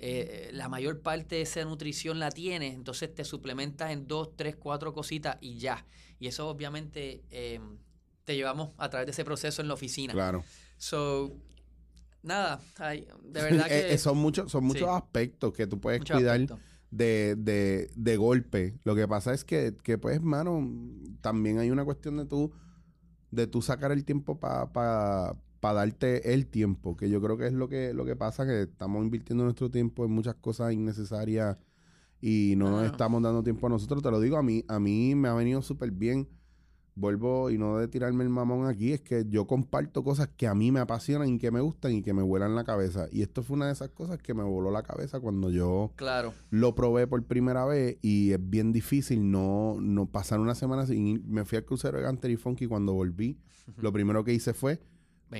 eh, 0.00 0.50
la 0.52 0.68
mayor 0.68 1.00
parte 1.00 1.36
de 1.36 1.42
esa 1.42 1.64
nutrición 1.64 2.20
la 2.20 2.30
tienes, 2.30 2.74
entonces 2.74 3.12
te 3.12 3.24
suplementas 3.24 3.90
en 3.90 4.06
dos, 4.06 4.36
tres, 4.36 4.54
cuatro 4.56 4.92
cositas 4.92 5.36
y 5.40 5.58
ya. 5.58 5.84
Y 6.20 6.28
eso 6.28 6.48
obviamente 6.48 7.24
eh, 7.30 7.60
te 8.24 8.36
llevamos 8.36 8.74
a 8.78 8.88
través 8.88 9.06
de 9.06 9.12
ese 9.12 9.24
proceso 9.24 9.60
en 9.60 9.68
la 9.68 9.74
oficina. 9.74 10.12
Claro. 10.12 10.44
So, 10.76 11.36
nada, 12.22 12.60
ay, 12.78 13.06
de 13.24 13.42
verdad 13.42 13.66
Eh, 13.70 13.86
que... 13.86 13.94
eh, 13.94 13.98
son 13.98 14.18
muchos, 14.18 14.50
son 14.50 14.64
muchos 14.64 14.88
sí. 14.88 14.94
aspectos 14.94 15.52
que 15.52 15.66
tú 15.66 15.80
puedes 15.80 16.04
cuidar 16.04 16.40
de, 16.90 17.36
de, 17.38 17.90
de 17.94 18.16
golpe. 18.16 18.78
Lo 18.84 18.94
que 18.94 19.06
pasa 19.08 19.32
es 19.34 19.44
que, 19.44 19.74
que, 19.82 19.98
pues, 19.98 20.22
mano, 20.22 20.66
también 21.20 21.58
hay 21.58 21.70
una 21.70 21.84
cuestión 21.84 22.16
de 22.16 22.24
tú, 22.26 22.52
de 23.30 23.46
tú 23.46 23.62
sacar 23.62 23.92
el 23.92 24.04
tiempo 24.04 24.40
para 24.40 24.72
pa, 24.72 25.36
pa 25.60 25.72
darte 25.74 26.34
el 26.34 26.46
tiempo, 26.48 26.96
que 26.96 27.10
yo 27.10 27.20
creo 27.22 27.36
que 27.38 27.46
es 27.48 27.52
lo 27.52 27.68
que, 27.68 27.92
lo 27.94 28.04
que 28.04 28.16
pasa, 28.16 28.46
que 28.46 28.62
estamos 28.62 29.02
invirtiendo 29.04 29.44
nuestro 29.44 29.70
tiempo 29.70 30.04
en 30.04 30.12
muchas 30.12 30.36
cosas 30.36 30.72
innecesarias 30.72 31.56
y 32.20 32.54
no 32.56 32.70
nos 32.70 32.84
estamos 32.86 33.22
dando 33.22 33.42
tiempo 33.42 33.66
a 33.68 33.70
nosotros. 33.70 34.02
Te 34.02 34.10
lo 34.10 34.20
digo, 34.20 34.36
a 34.38 34.42
mí, 34.42 34.64
a 34.68 34.80
mí 34.80 35.14
me 35.14 35.28
ha 35.28 35.34
venido 35.34 35.62
súper 35.62 35.90
bien. 35.92 36.28
Vuelvo 36.98 37.48
y 37.50 37.58
no 37.58 37.78
de 37.78 37.86
tirarme 37.86 38.24
el 38.24 38.30
mamón 38.30 38.66
aquí, 38.66 38.92
es 38.92 39.00
que 39.00 39.24
yo 39.28 39.46
comparto 39.46 40.02
cosas 40.02 40.28
que 40.36 40.48
a 40.48 40.54
mí 40.54 40.72
me 40.72 40.80
apasionan 40.80 41.28
y 41.28 41.38
que 41.38 41.50
me 41.52 41.60
gustan 41.60 41.92
y 41.92 42.02
que 42.02 42.12
me 42.12 42.22
vuelan 42.22 42.56
la 42.56 42.64
cabeza. 42.64 43.06
Y 43.12 43.22
esto 43.22 43.44
fue 43.44 43.56
una 43.56 43.66
de 43.66 43.72
esas 43.72 43.90
cosas 43.90 44.18
que 44.18 44.34
me 44.34 44.42
voló 44.42 44.72
la 44.72 44.82
cabeza 44.82 45.20
cuando 45.20 45.48
yo 45.50 45.92
Claro. 45.94 46.34
lo 46.50 46.74
probé 46.74 47.06
por 47.06 47.22
primera 47.24 47.64
vez 47.66 47.98
y 48.02 48.32
es 48.32 48.38
bien 48.50 48.72
difícil 48.72 49.30
no, 49.30 49.76
no 49.80 50.06
pasar 50.06 50.40
una 50.40 50.56
semana 50.56 50.86
sin 50.86 51.06
ir. 51.06 51.22
Me 51.24 51.44
fui 51.44 51.56
al 51.58 51.64
crucero 51.64 51.98
de 51.98 52.02
Ganter 52.04 52.30
y 52.32 52.36
Funky 52.36 52.66
cuando 52.66 52.94
volví. 52.94 53.38
Lo 53.76 53.92
primero 53.92 54.24
que 54.24 54.34
hice 54.34 54.52
fue 54.52 54.80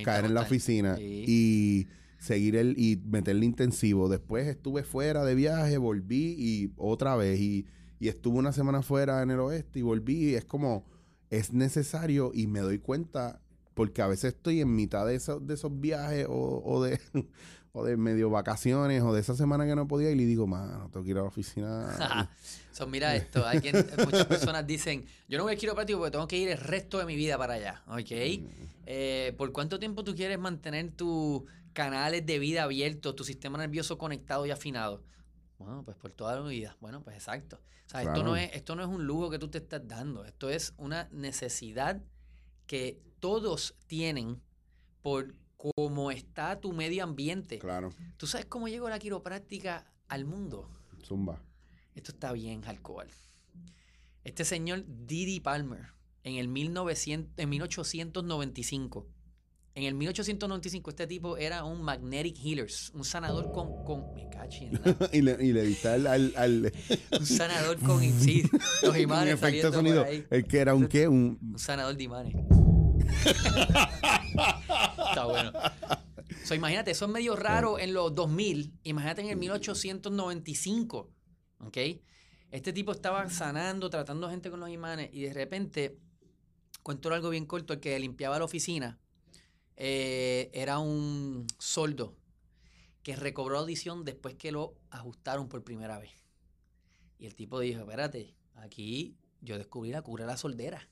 caer 0.05 0.25
en 0.25 0.33
la 0.35 0.41
oficina 0.41 0.95
Sí. 0.95 1.25
y 1.27 1.87
seguir 2.19 2.55
el 2.55 2.75
y 2.77 3.01
meterle 3.05 3.45
intensivo. 3.45 4.07
Después 4.07 4.47
estuve 4.47 4.83
fuera 4.83 5.25
de 5.25 5.35
viaje, 5.35 5.77
volví 5.77 6.35
y 6.37 6.71
otra 6.77 7.15
vez 7.15 7.39
y, 7.39 7.65
y 7.99 8.07
estuve 8.07 8.37
una 8.37 8.51
semana 8.53 8.81
fuera 8.81 9.21
en 9.23 9.31
el 9.31 9.39
oeste 9.39 9.79
y 9.79 9.81
volví 9.81 10.29
y 10.29 10.35
es 10.35 10.45
como 10.45 10.85
es 11.29 11.53
necesario 11.53 12.31
y 12.33 12.47
me 12.47 12.59
doy 12.59 12.79
cuenta 12.79 13.39
porque 13.73 14.01
a 14.01 14.07
veces 14.07 14.33
estoy 14.33 14.61
en 14.61 14.75
mitad 14.75 15.05
de 15.05 15.15
esos, 15.15 15.45
de 15.45 15.53
esos 15.53 15.79
viajes 15.79 16.25
o, 16.29 16.61
o 16.65 16.83
de 16.83 16.99
o 17.71 17.83
de 17.85 17.97
medio 17.97 18.29
vacaciones 18.31 19.03
o 19.03 19.13
de 19.13 19.21
esa 19.21 19.35
semana 19.35 19.65
que 19.65 19.75
no 19.75 19.87
podía 19.87 20.09
y 20.09 20.15
le 20.15 20.25
digo, 20.25 20.47
mano, 20.47 20.89
tengo 20.91 21.03
que 21.05 21.11
ir 21.11 21.17
a 21.17 21.21
la 21.21 21.27
oficina. 21.27 22.29
So, 22.71 22.87
mira 22.87 23.13
esto, 23.15 23.45
hay 23.45 23.59
quien- 23.59 23.85
muchas 24.05 24.25
personas 24.25 24.65
dicen, 24.65 25.05
yo 25.27 25.37
no 25.37 25.43
voy 25.43 25.53
al 25.53 25.59
quiropráctico 25.59 25.99
porque 25.99 26.11
tengo 26.11 26.27
que 26.27 26.37
ir 26.37 26.47
el 26.49 26.57
resto 26.57 26.97
de 26.97 27.05
mi 27.05 27.15
vida 27.15 27.37
para 27.37 27.55
allá, 27.55 27.83
¿ok? 27.87 28.11
Eh, 28.85 29.33
¿Por 29.37 29.51
cuánto 29.51 29.79
tiempo 29.79 30.03
tú 30.03 30.15
quieres 30.15 30.39
mantener 30.39 30.89
tus 30.91 31.43
canales 31.73 32.25
de 32.25 32.39
vida 32.39 32.63
abiertos, 32.63 33.15
tu 33.15 33.23
sistema 33.25 33.57
nervioso 33.57 33.97
conectado 33.97 34.45
y 34.45 34.51
afinado? 34.51 35.03
Bueno, 35.59 35.83
pues 35.83 35.97
por 35.97 36.13
toda 36.13 36.39
la 36.39 36.47
vida. 36.47 36.75
Bueno, 36.79 37.03
pues 37.03 37.15
exacto. 37.17 37.59
O 37.85 37.89
sea, 37.89 38.01
esto, 38.01 38.23
no 38.23 38.35
es, 38.35 38.49
esto 38.53 38.75
no 38.75 38.81
es 38.83 38.87
un 38.87 39.05
lujo 39.05 39.29
que 39.29 39.39
tú 39.39 39.49
te 39.49 39.57
estás 39.57 39.87
dando, 39.87 40.23
esto 40.23 40.49
es 40.49 40.73
una 40.77 41.09
necesidad 41.11 42.01
que 42.65 43.01
todos 43.19 43.75
tienen 43.87 44.41
por 45.01 45.33
cómo 45.57 46.11
está 46.11 46.59
tu 46.61 46.71
medio 46.71 47.03
ambiente. 47.03 47.59
claro, 47.59 47.91
¿Tú 48.17 48.27
sabes 48.27 48.45
cómo 48.45 48.67
llegó 48.67 48.89
la 48.89 48.99
quiropráctica 48.99 49.91
al 50.07 50.25
mundo? 50.25 50.69
zumba. 51.03 51.41
Esto 51.95 52.11
está 52.11 52.31
bien 52.31 52.63
alcohol. 52.65 53.07
Este 54.23 54.45
señor 54.45 54.83
Didi 54.87 55.39
Palmer, 55.39 55.87
en 56.23 56.35
el 56.35 56.47
1900, 56.47 57.33
en 57.37 57.49
1895, 57.49 59.07
en 59.75 59.83
el 59.83 59.93
1895 59.93 60.89
este 60.89 61.07
tipo 61.07 61.37
era 61.37 61.63
un 61.63 61.81
magnetic 61.81 62.37
healer, 62.43 62.67
un 62.93 63.05
sanador 63.05 63.51
con, 63.51 63.83
con 63.85 64.13
me 64.13 64.27
cachi 64.29 64.65
en 64.65 64.73
la- 64.73 65.09
y, 65.13 65.21
le, 65.21 65.37
y 65.45 65.53
le 65.53 65.63
diste 65.63 65.87
al, 65.87 66.07
al, 66.07 66.33
al- 66.35 66.73
un 67.17 67.25
sanador 67.25 67.79
con 67.79 68.01
sí, 68.01 68.43
los 68.83 68.97
imanes 68.97 69.35
efecto 69.35 69.71
sonido. 69.71 70.05
El 70.05 70.45
que 70.45 70.59
era 70.59 70.73
un 70.75 70.87
qué, 70.87 71.07
un 71.07 71.37
Un 71.53 71.59
sanador 71.59 71.95
de 71.95 72.03
imanes. 72.03 72.35
Está 75.09 75.25
bueno. 75.25 75.51
So, 76.43 76.55
imagínate, 76.55 76.91
eso 76.91 77.05
es 77.05 77.11
medio 77.11 77.35
raro 77.35 77.79
en 77.79 77.93
los 77.93 78.13
2000. 78.15 78.73
Imagínate 78.83 79.21
en 79.21 79.29
el 79.29 79.37
1895. 79.37 81.09
¿Ok? 81.65 81.77
Este 82.51 82.73
tipo 82.73 82.91
estaba 82.91 83.29
sanando, 83.29 83.89
tratando 83.89 84.29
gente 84.29 84.49
con 84.49 84.59
los 84.59 84.69
imanes 84.69 85.09
y 85.13 85.21
de 85.21 85.33
repente, 85.33 85.97
cuento 86.81 87.13
algo 87.13 87.29
bien 87.29 87.45
corto, 87.45 87.73
el 87.73 87.79
que 87.79 87.99
limpiaba 87.99 88.39
la 88.39 88.45
oficina 88.45 88.97
eh, 89.81 90.51
era 90.53 90.79
un 90.79 91.47
soldo 91.57 92.13
que 93.01 93.15
recobró 93.15 93.57
audición 93.57 94.03
después 94.03 94.35
que 94.35 94.51
lo 94.51 94.75
ajustaron 94.89 95.47
por 95.47 95.63
primera 95.63 95.97
vez. 95.99 96.11
Y 97.17 97.25
el 97.25 97.33
tipo 97.33 97.61
dijo, 97.61 97.79
espérate, 97.81 98.35
aquí 98.55 99.15
yo 99.41 99.57
descubrí 99.57 99.91
la 99.91 100.01
cura 100.01 100.25
de 100.25 100.31
la 100.31 100.37
soldera. 100.37 100.89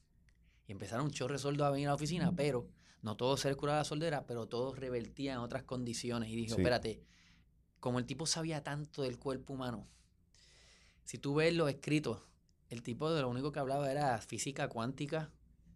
Y 0.67 0.71
empezaron 0.71 1.05
un 1.07 1.11
chorro 1.11 1.33
de 1.33 1.39
soldos 1.39 1.67
a 1.67 1.69
venir 1.69 1.87
a 1.87 1.91
la 1.91 1.95
oficina, 1.95 2.33
pero 2.33 2.67
no 3.01 3.17
todos 3.17 3.41
se 3.41 3.49
les 3.49 3.57
curaba 3.57 3.79
la 3.79 3.83
soldera, 3.83 4.25
pero 4.25 4.47
todos 4.47 4.79
revertían 4.79 5.39
otras 5.39 5.63
condiciones. 5.63 6.29
Y 6.29 6.35
dijo, 6.37 6.55
Sí. 6.55 6.61
espérate, 6.61 7.03
como 7.81 7.99
el 7.99 8.05
tipo 8.05 8.25
sabía 8.25 8.63
tanto 8.63 9.01
del 9.01 9.19
cuerpo 9.19 9.53
humano, 9.53 9.85
si 11.03 11.17
tú 11.17 11.35
ves 11.35 11.53
los 11.53 11.69
escritos, 11.69 12.21
el 12.69 12.83
tipo 12.83 13.11
de 13.11 13.21
lo 13.21 13.29
único 13.29 13.51
que 13.51 13.59
hablaba 13.59 13.91
era 13.91 14.17
física 14.21 14.69
cuántica, 14.69 15.29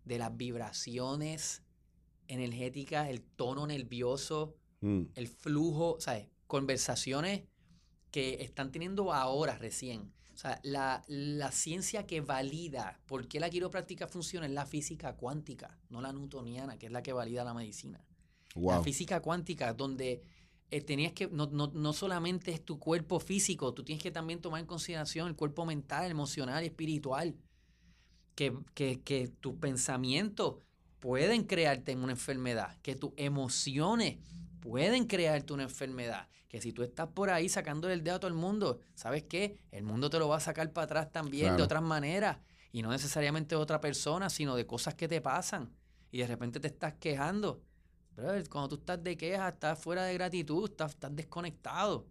de 0.05 0.17
las 0.17 0.35
vibraciones 0.35 1.61
energéticas, 2.31 3.09
el 3.09 3.21
tono 3.21 3.67
nervioso, 3.67 4.55
mm, 4.79 5.01
el 5.15 5.27
flujo, 5.27 5.97
¿sabes? 5.99 6.27
Conversaciones 6.47 7.43
que 8.09 8.41
están 8.41 8.71
teniendo 8.71 9.13
ahora 9.13 9.57
recién. 9.57 10.13
O 10.33 10.37
sea, 10.37 10.59
la, 10.63 11.03
la 11.07 11.51
ciencia 11.51 12.07
que 12.07 12.21
valida 12.21 12.99
por 13.05 13.27
qué 13.27 13.39
la 13.39 13.49
quiropráctica 13.49 14.07
funciona 14.07 14.45
es 14.45 14.51
la 14.51 14.65
física 14.65 15.15
cuántica, 15.15 15.77
no 15.89 16.01
la 16.01 16.13
newtoniana, 16.13 16.79
que 16.79 16.87
es 16.87 16.91
la 16.91 17.03
que 17.03 17.13
valida 17.13 17.43
la 17.43 17.53
medicina. 17.53 18.03
La 18.55 18.77
wow. 18.77 18.83
física 18.83 19.21
cuántica, 19.21 19.73
donde 19.73 20.23
eh, 20.71 20.81
tenías 20.81 21.11
que, 21.11 21.27
no, 21.27 21.47
no, 21.47 21.67
no 21.73 21.93
solamente 21.93 22.51
es 22.51 22.63
tu 22.63 22.79
cuerpo 22.79 23.19
físico, 23.19 23.73
tú 23.73 23.83
tienes 23.83 24.01
que 24.01 24.11
también 24.11 24.39
tomar 24.39 24.61
en 24.61 24.67
consideración 24.67 25.27
el 25.27 25.35
cuerpo 25.35 25.65
mental, 25.65 26.09
emocional 26.09 26.63
espiritual. 26.63 27.35
Que, 28.33 28.57
que, 28.73 29.01
que 29.01 29.27
tus 29.27 29.55
pensamientos 29.55 30.55
pueden 31.01 31.43
crearte 31.43 31.95
una 31.95 32.13
enfermedad, 32.13 32.77
que 32.81 32.95
tus 32.95 33.11
emociones 33.17 34.19
pueden 34.61 35.07
crearte 35.07 35.51
una 35.51 35.63
enfermedad. 35.63 36.29
Que 36.47 36.61
si 36.61 36.71
tú 36.71 36.83
estás 36.83 37.07
por 37.07 37.29
ahí 37.29 37.49
sacándole 37.49 37.95
el 37.95 38.03
dedo 38.03 38.15
a 38.15 38.19
todo 38.19 38.29
el 38.29 38.37
mundo, 38.37 38.79
¿sabes 38.93 39.23
qué? 39.23 39.57
El 39.71 39.83
mundo 39.83 40.09
te 40.09 40.19
lo 40.19 40.29
va 40.29 40.37
a 40.37 40.39
sacar 40.39 40.71
para 40.71 40.85
atrás 40.85 41.11
también 41.11 41.57
de 41.57 41.63
otras 41.63 41.81
maneras. 41.81 42.37
Y 42.71 42.81
no 42.81 42.91
necesariamente 42.91 43.55
de 43.55 43.61
otra 43.61 43.81
persona, 43.81 44.29
sino 44.29 44.55
de 44.55 44.65
cosas 44.65 44.93
que 44.93 45.07
te 45.07 45.21
pasan. 45.21 45.73
Y 46.11 46.19
de 46.19 46.27
repente 46.27 46.59
te 46.59 46.67
estás 46.67 46.93
quejando. 46.93 47.63
Brother, 48.15 48.47
cuando 48.47 48.69
tú 48.69 48.75
estás 48.75 49.03
de 49.03 49.17
queja, 49.17 49.49
estás 49.49 49.79
fuera 49.79 50.03
de 50.03 50.13
gratitud, 50.13 50.69
estás, 50.69 50.91
estás 50.91 51.15
desconectado. 51.15 52.05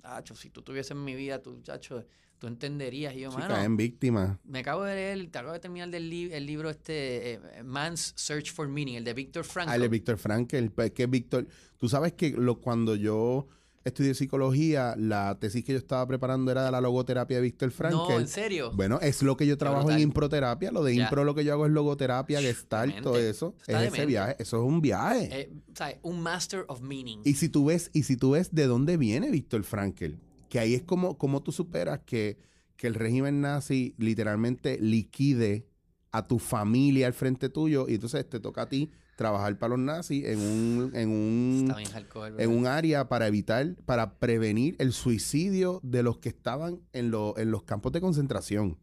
Tacho, 0.00 0.34
si 0.34 0.50
tú 0.50 0.60
estuvieses 0.60 0.90
en 0.90 1.04
mi 1.04 1.14
vida, 1.14 1.40
tú, 1.40 1.60
chacho, 1.62 2.04
tú 2.42 2.48
entenderías. 2.48 3.14
Y 3.14 3.20
yo, 3.20 3.30
Sí, 3.30 3.36
mano, 3.36 3.54
caen 3.54 3.76
víctimas. 3.76 4.36
me 4.44 4.58
acabo 4.58 4.82
de 4.82 4.96
leer, 4.96 5.30
te 5.30 5.38
acabo 5.38 5.52
de 5.52 5.60
terminar 5.60 5.88
del 5.90 6.10
li- 6.10 6.32
el 6.32 6.44
libro 6.44 6.70
este, 6.70 7.34
eh, 7.34 7.40
Man's 7.64 8.14
Search 8.16 8.52
for 8.52 8.66
Meaning, 8.66 8.96
el 8.96 9.04
de 9.04 9.14
Víctor 9.14 9.44
Frankl. 9.44 9.70
Ah, 9.70 9.76
el 9.76 9.82
de 9.82 9.88
Víctor 9.88 10.18
Frankel. 10.18 10.72
pues, 10.72 10.90
que 10.90 11.06
Víctor, 11.06 11.46
tú 11.78 11.88
sabes 11.88 12.14
que 12.14 12.30
lo, 12.30 12.60
cuando 12.60 12.96
yo 12.96 13.46
estudié 13.84 14.14
psicología, 14.14 14.94
la 14.98 15.38
tesis 15.40 15.64
que 15.64 15.72
yo 15.72 15.78
estaba 15.78 16.04
preparando 16.06 16.50
era 16.50 16.64
de 16.64 16.72
la 16.72 16.80
logoterapia 16.80 17.36
de 17.36 17.42
Víctor 17.44 17.68
no, 17.68 17.74
Frankel. 17.76 18.20
en 18.22 18.28
serio. 18.28 18.72
Bueno, 18.74 18.98
es 19.00 19.22
lo 19.22 19.36
que 19.36 19.46
yo 19.46 19.56
trabajo 19.56 19.90
en 19.92 20.00
improterapia. 20.00 20.72
Lo 20.72 20.82
de 20.82 20.96
Ya. 20.96 21.04
impro 21.04 21.22
lo 21.24 21.36
que 21.36 21.44
yo 21.44 21.52
hago 21.52 21.66
es 21.66 21.70
logoterapia, 21.72 22.40
gestalt, 22.40 23.00
todo 23.02 23.18
eso. 23.18 23.54
Está 23.60 23.84
es 23.84 23.92
ese 23.92 24.06
viaje. 24.06 24.34
Eso 24.40 24.56
es 24.58 24.68
un 24.68 24.80
viaje. 24.80 25.28
Eh, 25.32 25.52
¿sabes? 25.74 25.98
Un 26.02 26.20
Master 26.20 26.64
of 26.66 26.80
Meaning. 26.80 27.20
Y 27.24 27.34
si 27.34 27.48
tú 27.48 27.66
ves, 27.66 27.90
y 27.92 28.02
si 28.02 28.16
tú 28.16 28.32
ves 28.32 28.52
de 28.52 28.66
dónde 28.66 28.96
viene 28.96 29.30
Víctor 29.30 29.62
Frankel, 29.64 30.18
que 30.52 30.58
ahí 30.58 30.74
es 30.74 30.82
como, 30.82 31.16
como 31.16 31.42
tú 31.42 31.50
superas 31.50 32.00
que, 32.04 32.36
que 32.76 32.86
el 32.86 32.92
régimen 32.94 33.40
nazi 33.40 33.94
literalmente 33.96 34.78
liquide 34.78 35.66
a 36.10 36.28
tu 36.28 36.38
familia 36.38 37.06
al 37.06 37.14
frente 37.14 37.48
tuyo 37.48 37.86
y 37.88 37.94
entonces 37.94 38.28
te 38.28 38.38
toca 38.38 38.60
a 38.62 38.68
ti 38.68 38.90
trabajar 39.16 39.56
para 39.58 39.70
los 39.70 39.78
nazis 39.78 40.26
en 40.26 40.40
un, 40.40 40.90
en 40.94 41.08
un, 41.08 41.72
hardcore, 41.90 42.34
en 42.44 42.50
un 42.50 42.66
área 42.66 43.08
para 43.08 43.28
evitar, 43.28 43.76
para 43.86 44.18
prevenir 44.18 44.76
el 44.78 44.92
suicidio 44.92 45.80
de 45.82 46.02
los 46.02 46.18
que 46.18 46.28
estaban 46.28 46.82
en, 46.92 47.10
lo- 47.10 47.34
en 47.38 47.50
los 47.50 47.62
campos 47.62 47.92
de 47.92 48.02
concentración. 48.02 48.78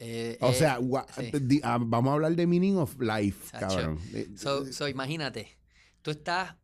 Eh, 0.00 0.36
O 0.40 0.50
eh, 0.50 0.54
sea, 0.54 0.80
sí. 1.14 1.60
ah, 1.62 1.78
vamos 1.80 2.10
a 2.10 2.14
hablar 2.14 2.34
de 2.34 2.44
meaning 2.48 2.76
of 2.76 3.00
life, 3.00 3.50
Sacho. 3.50 3.66
cabrón. 3.68 3.98
Eh, 4.14 4.30
So, 4.34 4.66
so, 4.72 4.88
imagínate, 4.88 5.46
tú 6.02 6.10
estás 6.10 6.56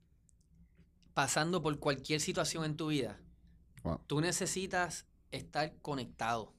pasando 1.14 1.62
por 1.62 1.79
cualquier 1.79 2.21
situación 2.21 2.64
en 2.64 2.77
tu 2.77 2.89
vida. 2.89 3.21
Wow. 3.83 4.01
Tú 4.07 4.20
necesitas 4.20 5.07
estar 5.31 5.74
conectado. 5.83 6.53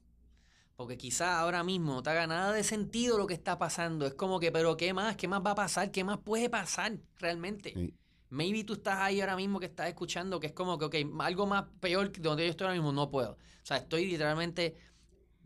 Porque 0.76 0.96
quizás 0.96 1.28
ahora 1.28 1.62
mismo 1.62 1.92
no 1.94 2.02
te 2.02 2.08
haga 2.10 2.26
nada 2.26 2.52
de 2.52 2.64
sentido 2.64 3.18
lo 3.18 3.26
que 3.26 3.34
está 3.34 3.58
pasando. 3.58 4.06
Es 4.06 4.14
como 4.14 4.40
que, 4.40 4.50
pero 4.50 4.76
¿qué 4.78 4.94
más? 4.94 5.14
¿Qué 5.16 5.28
más 5.28 5.42
va 5.44 5.50
a 5.50 5.54
pasar? 5.54 5.90
¿Qué 5.90 6.04
más 6.04 6.18
puede 6.18 6.48
pasar 6.48 6.96
realmente? 7.18 7.74
Sí. 7.74 7.94
Maybe 8.30 8.64
tú 8.64 8.74
estás 8.74 8.98
ahí 9.00 9.20
ahora 9.20 9.36
mismo 9.36 9.60
que 9.60 9.66
estás 9.66 9.88
escuchando 9.88 10.40
que 10.40 10.46
es 10.46 10.52
como 10.52 10.78
que, 10.78 10.84
ok, 10.86 10.94
algo 11.20 11.46
más 11.46 11.64
peor 11.80 12.12
que 12.12 12.20
donde 12.20 12.44
yo 12.44 12.50
estoy 12.50 12.66
ahora 12.66 12.74
mismo 12.76 12.92
no 12.92 13.10
puedo. 13.10 13.32
O 13.32 13.66
sea, 13.66 13.76
estoy 13.76 14.06
literalmente 14.06 14.74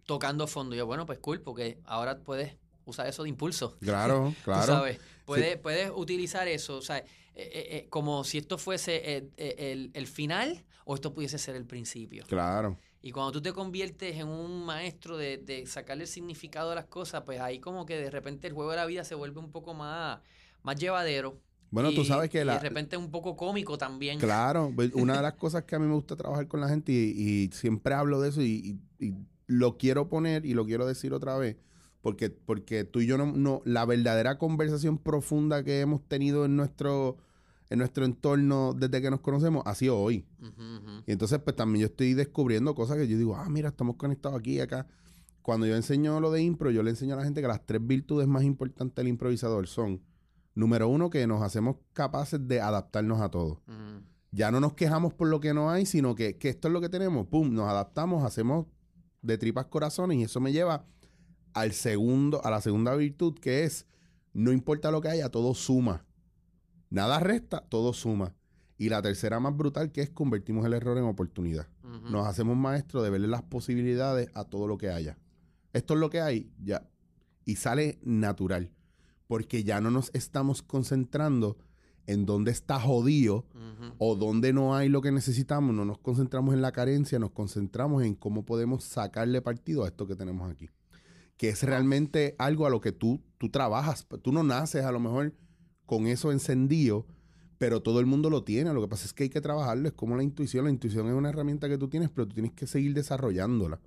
tocando 0.06 0.46
fondo. 0.46 0.74
Y 0.74 0.78
yo, 0.78 0.86
bueno, 0.86 1.06
pues 1.06 1.18
cool, 1.18 1.40
porque 1.40 1.78
ahora 1.84 2.18
puedes 2.20 2.56
usar 2.84 3.06
eso 3.08 3.22
de 3.22 3.30
impulso. 3.30 3.76
Claro, 3.80 4.34
Tú 4.36 4.42
claro. 4.44 4.66
sabes, 4.66 5.00
puedes, 5.24 5.56
puedes 5.58 5.90
utilizar 5.94 6.46
eso, 6.46 6.76
o 6.76 6.82
sea, 6.82 6.98
eh, 6.98 7.04
eh, 7.34 7.66
eh, 7.70 7.86
como 7.88 8.22
si 8.22 8.38
esto 8.38 8.58
fuese 8.58 9.16
eh, 9.16 9.28
eh, 9.36 9.72
el, 9.72 9.90
el 9.94 10.06
final 10.06 10.64
o 10.84 10.94
esto 10.94 11.12
pudiese 11.14 11.38
ser 11.38 11.56
el 11.56 11.64
principio. 11.66 12.24
Claro. 12.26 12.78
Y 13.02 13.10
cuando 13.12 13.32
tú 13.32 13.42
te 13.42 13.52
conviertes 13.52 14.16
en 14.16 14.28
un 14.28 14.64
maestro 14.64 15.16
de, 15.18 15.36
de 15.38 15.66
sacarle 15.66 16.04
el 16.04 16.08
significado 16.08 16.70
a 16.70 16.74
las 16.74 16.86
cosas, 16.86 17.22
pues 17.24 17.40
ahí 17.40 17.58
como 17.58 17.84
que 17.86 17.96
de 17.98 18.10
repente 18.10 18.46
el 18.46 18.54
juego 18.54 18.70
de 18.70 18.76
la 18.76 18.86
vida 18.86 19.04
se 19.04 19.14
vuelve 19.14 19.40
un 19.40 19.50
poco 19.50 19.74
más, 19.74 20.20
más 20.62 20.76
llevadero. 20.76 21.38
Bueno, 21.70 21.90
tú 21.92 22.02
Y- 22.02 22.04
sabes 22.06 22.30
que 22.30 22.42
y 22.42 22.44
la, 22.44 22.54
de 22.54 22.60
repente 22.60 22.96
un 22.96 23.10
poco 23.10 23.36
cómico 23.36 23.76
también. 23.76 24.18
Claro, 24.18 24.72
pues, 24.74 24.92
una 24.94 25.16
de 25.16 25.22
las 25.22 25.34
cosas 25.34 25.64
que 25.64 25.74
a 25.74 25.78
mí 25.78 25.86
me 25.86 25.94
gusta 25.94 26.16
trabajar 26.16 26.46
con 26.48 26.60
la 26.60 26.68
gente 26.68 26.92
y, 26.92 26.96
y 27.44 27.50
siempre 27.52 27.94
hablo 27.94 28.20
de 28.20 28.28
eso 28.30 28.40
y, 28.42 28.78
y- 28.98 29.06
y 29.06 29.14
lo 29.46 29.76
quiero 29.76 30.08
poner 30.08 30.46
y 30.46 30.54
lo 30.54 30.64
quiero 30.64 30.86
decir 30.86 31.12
otra 31.12 31.36
vez, 31.36 31.56
porque, 32.00 32.30
porque 32.30 32.84
tú 32.84 33.00
y 33.00 33.06
yo 33.06 33.18
no, 33.18 33.26
no, 33.26 33.60
la 33.66 33.84
verdadera 33.84 34.38
conversación 34.38 34.96
profunda 34.98 35.62
que 35.64 35.80
hemos 35.80 36.02
tenido 36.08 36.46
en 36.46 36.56
nuestro, 36.56 37.18
en 37.70 37.78
nuestro 37.78 38.04
entorno 38.04 38.74
desde 38.74 39.00
que 39.00 39.10
nos 39.10 39.20
conocemos 39.20 39.62
ha 39.66 39.74
sido 39.74 39.98
hoy. 39.98 40.26
Y 41.06 41.12
entonces, 41.12 41.38
pues 41.40 41.56
también 41.56 41.82
yo 41.82 41.86
estoy 41.86 42.14
descubriendo 42.14 42.74
cosas 42.74 42.96
que 42.96 43.08
yo 43.08 43.16
digo, 43.16 43.36
ah, 43.36 43.48
mira, 43.48 43.68
estamos 43.68 43.96
conectados 43.96 44.38
aquí 44.38 44.54
y 44.56 44.60
acá. 44.60 44.86
Cuando 45.42 45.66
yo 45.66 45.76
enseño 45.76 46.20
lo 46.20 46.30
de 46.30 46.42
impro, 46.42 46.70
yo 46.70 46.82
le 46.82 46.90
enseño 46.90 47.14
a 47.14 47.18
la 47.18 47.24
gente 47.24 47.42
que 47.42 47.48
las 47.48 47.66
tres 47.66 47.86
virtudes 47.86 48.26
más 48.26 48.44
importantes 48.44 48.94
del 48.94 49.08
improvisador 49.08 49.66
son, 49.66 50.02
número 50.54 50.88
uno, 50.88 51.10
que 51.10 51.26
nos 51.26 51.42
hacemos 51.42 51.76
capaces 51.92 52.46
de 52.46 52.60
adaptarnos 52.60 53.20
a 53.20 53.30
todo 53.30 53.60
ya 54.34 54.50
no 54.50 54.58
nos 54.58 54.74
quejamos 54.74 55.14
por 55.14 55.28
lo 55.28 55.40
que 55.40 55.54
no 55.54 55.70
hay, 55.70 55.86
sino 55.86 56.16
que, 56.16 56.36
que 56.36 56.48
esto 56.48 56.68
es 56.68 56.74
lo 56.74 56.80
que 56.80 56.88
tenemos, 56.88 57.26
pum, 57.28 57.54
nos 57.54 57.68
adaptamos, 57.68 58.24
hacemos 58.24 58.66
de 59.22 59.38
tripas 59.38 59.66
corazones 59.66 60.18
y 60.18 60.22
eso 60.24 60.40
me 60.40 60.52
lleva 60.52 60.84
al 61.52 61.72
segundo, 61.72 62.44
a 62.44 62.50
la 62.50 62.60
segunda 62.60 62.96
virtud 62.96 63.38
que 63.38 63.62
es, 63.62 63.86
no 64.32 64.50
importa 64.50 64.90
lo 64.90 65.00
que 65.00 65.08
haya, 65.08 65.30
todo 65.30 65.54
suma. 65.54 66.04
Nada 66.94 67.18
resta, 67.18 67.60
todo 67.60 67.92
suma. 67.92 68.36
Y 68.78 68.88
la 68.88 69.02
tercera 69.02 69.40
más 69.40 69.56
brutal 69.56 69.90
que 69.90 70.00
es 70.00 70.10
convertimos 70.10 70.64
el 70.64 70.74
error 70.74 70.96
en 70.96 71.02
oportunidad. 71.02 71.66
Nos 72.08 72.24
hacemos 72.24 72.56
maestros 72.56 73.02
de 73.02 73.10
verle 73.10 73.26
las 73.26 73.42
posibilidades 73.42 74.28
a 74.32 74.44
todo 74.44 74.68
lo 74.68 74.78
que 74.78 74.90
haya. 74.90 75.18
Esto 75.72 75.94
es 75.94 76.00
lo 76.00 76.08
que 76.08 76.20
hay, 76.20 76.52
ya. 76.62 76.88
Y 77.44 77.56
sale 77.56 77.98
natural. 78.04 78.70
Porque 79.26 79.64
ya 79.64 79.80
no 79.80 79.90
nos 79.90 80.12
estamos 80.14 80.62
concentrando 80.62 81.58
en 82.06 82.26
dónde 82.26 82.52
está 82.52 82.78
jodido 82.78 83.44
o 83.98 84.14
donde 84.14 84.52
no 84.52 84.76
hay 84.76 84.88
lo 84.88 85.02
que 85.02 85.10
necesitamos, 85.10 85.74
no 85.74 85.84
nos 85.84 85.98
concentramos 85.98 86.54
en 86.54 86.62
la 86.62 86.70
carencia, 86.70 87.18
nos 87.18 87.32
concentramos 87.32 88.04
en 88.04 88.14
cómo 88.14 88.44
podemos 88.44 88.84
sacarle 88.84 89.42
partido 89.42 89.82
a 89.82 89.88
esto 89.88 90.06
que 90.06 90.14
tenemos 90.14 90.48
aquí. 90.48 90.70
Que 91.38 91.48
es 91.48 91.64
realmente 91.64 92.36
algo 92.38 92.66
a 92.66 92.70
lo 92.70 92.80
que 92.80 92.92
tú, 92.92 93.20
tú 93.38 93.48
trabajas. 93.48 94.06
Tú 94.22 94.30
no 94.30 94.44
naces 94.44 94.84
a 94.84 94.92
lo 94.92 95.00
mejor 95.00 95.34
con 95.86 96.06
eso 96.06 96.32
encendido, 96.32 97.06
pero 97.58 97.82
todo 97.82 98.00
el 98.00 98.06
mundo 98.06 98.30
lo 98.30 98.42
tiene. 98.44 98.72
Lo 98.72 98.80
que 98.80 98.88
pasa 98.88 99.06
es 99.06 99.12
que 99.12 99.24
hay 99.24 99.30
que 99.30 99.40
trabajarlo. 99.40 99.88
Es 99.88 99.94
como 99.94 100.16
la 100.16 100.22
intuición. 100.22 100.64
La 100.64 100.70
intuición 100.70 101.06
es 101.08 101.14
una 101.14 101.28
herramienta 101.30 101.68
que 101.68 101.78
tú 101.78 101.88
tienes, 101.88 102.10
pero 102.10 102.26
tú 102.26 102.34
tienes 102.34 102.52
que 102.52 102.66
seguir 102.66 102.94
desarrollándola. 102.94 103.80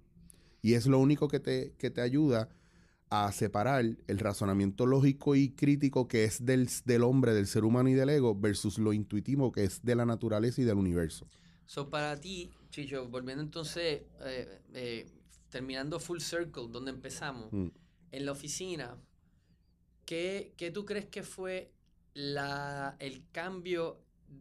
Y 0.62 0.74
es 0.74 0.88
lo 0.88 1.00
único 1.00 1.28
que 1.28 1.40
te, 1.40 1.74
que 1.78 1.90
te 1.90 2.02
ayuda 2.02 2.50
a 3.10 3.32
separar 3.32 3.86
el 3.86 4.20
razonamiento 4.20 4.86
lógico 4.86 5.36
y 5.36 5.50
crítico 5.52 6.08
que 6.08 6.26
es 6.26 6.46
del, 6.46 6.68
del 6.86 7.04
hombre, 7.04 7.34
del 7.34 7.48
ser 7.48 7.64
humano 7.64 7.88
y 7.90 7.94
del 7.94 8.10
ego, 8.10 8.36
versus 8.36 8.78
lo 8.80 8.92
intuitivo 8.92 9.52
que 9.52 9.64
es 9.64 9.82
de 9.84 9.96
la 9.96 10.06
naturaleza 10.06 10.62
y 10.62 10.66
del 10.66 10.78
universo. 10.78 11.26
So, 11.66 11.90
para 11.90 12.20
ti, 12.20 12.50
Chicho, 12.70 13.08
volviendo 13.08 13.44
entonces, 13.44 14.02
eh, 14.26 14.62
eh, 14.74 15.06
terminando 15.50 16.00
full 16.02 16.20
circle, 16.20 16.68
donde 16.70 16.92
empezamos, 16.92 17.52
Mm. 17.54 17.68
en 18.12 18.26
la 18.26 18.32
oficina, 18.34 18.98
¿qué, 20.06 20.54
qué 20.58 20.72
tú 20.72 20.86
crees 20.86 21.06
que 21.06 21.24
fue 21.24 21.72
la, 22.18 22.96
el 23.00 23.24
cambio 23.32 24.00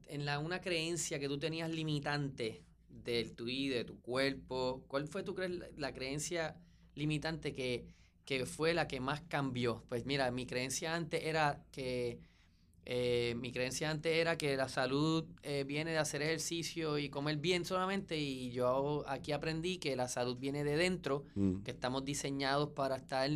en 0.09 0.24
la, 0.24 0.39
una 0.39 0.61
creencia 0.61 1.18
que 1.18 1.29
tú 1.29 1.39
tenías 1.39 1.70
limitante 1.70 2.62
del 2.89 3.35
tu 3.35 3.47
y 3.49 3.68
de 3.68 3.85
tu 3.85 4.01
cuerpo? 4.01 4.83
¿Cuál 4.89 5.07
fue, 5.07 5.24
crees, 5.24 5.51
la, 5.53 5.66
la 5.77 5.93
creencia 5.93 6.57
limitante 6.95 7.53
que, 7.53 7.85
que 8.24 8.47
fue 8.47 8.72
la 8.72 8.89
que 8.89 9.01
más 9.01 9.20
cambió? 9.29 9.85
Pues 9.89 10.07
mira, 10.07 10.31
mi 10.31 10.47
creencia 10.47 10.95
antes 10.95 11.22
era 11.22 11.62
que... 11.70 12.18
eh, 12.87 13.35
mi 13.39 13.51
creencia 13.53 13.91
antes 13.91 14.12
era 14.16 14.39
que 14.39 14.57
la 14.57 14.68
salud 14.68 15.24
eh, 15.43 15.64
viene 15.64 15.91
de 15.91 15.99
hacer 15.99 16.22
ejercicio 16.22 16.99
y 16.99 17.09
comer 17.11 17.37
bien 17.37 17.64
solamente 17.64 18.16
y 18.16 18.51
yo 18.53 19.05
aquí 19.09 19.33
aprendí 19.33 19.79
que 19.79 19.97
la 19.97 20.09
salud 20.09 20.37
viene 20.39 20.62
de 20.64 20.77
dentro 20.77 21.24
Mm. 21.35 21.62
que 21.64 21.72
estamos 21.72 22.05
diseñados 22.05 22.70
para 22.70 22.97
estar 22.97 23.29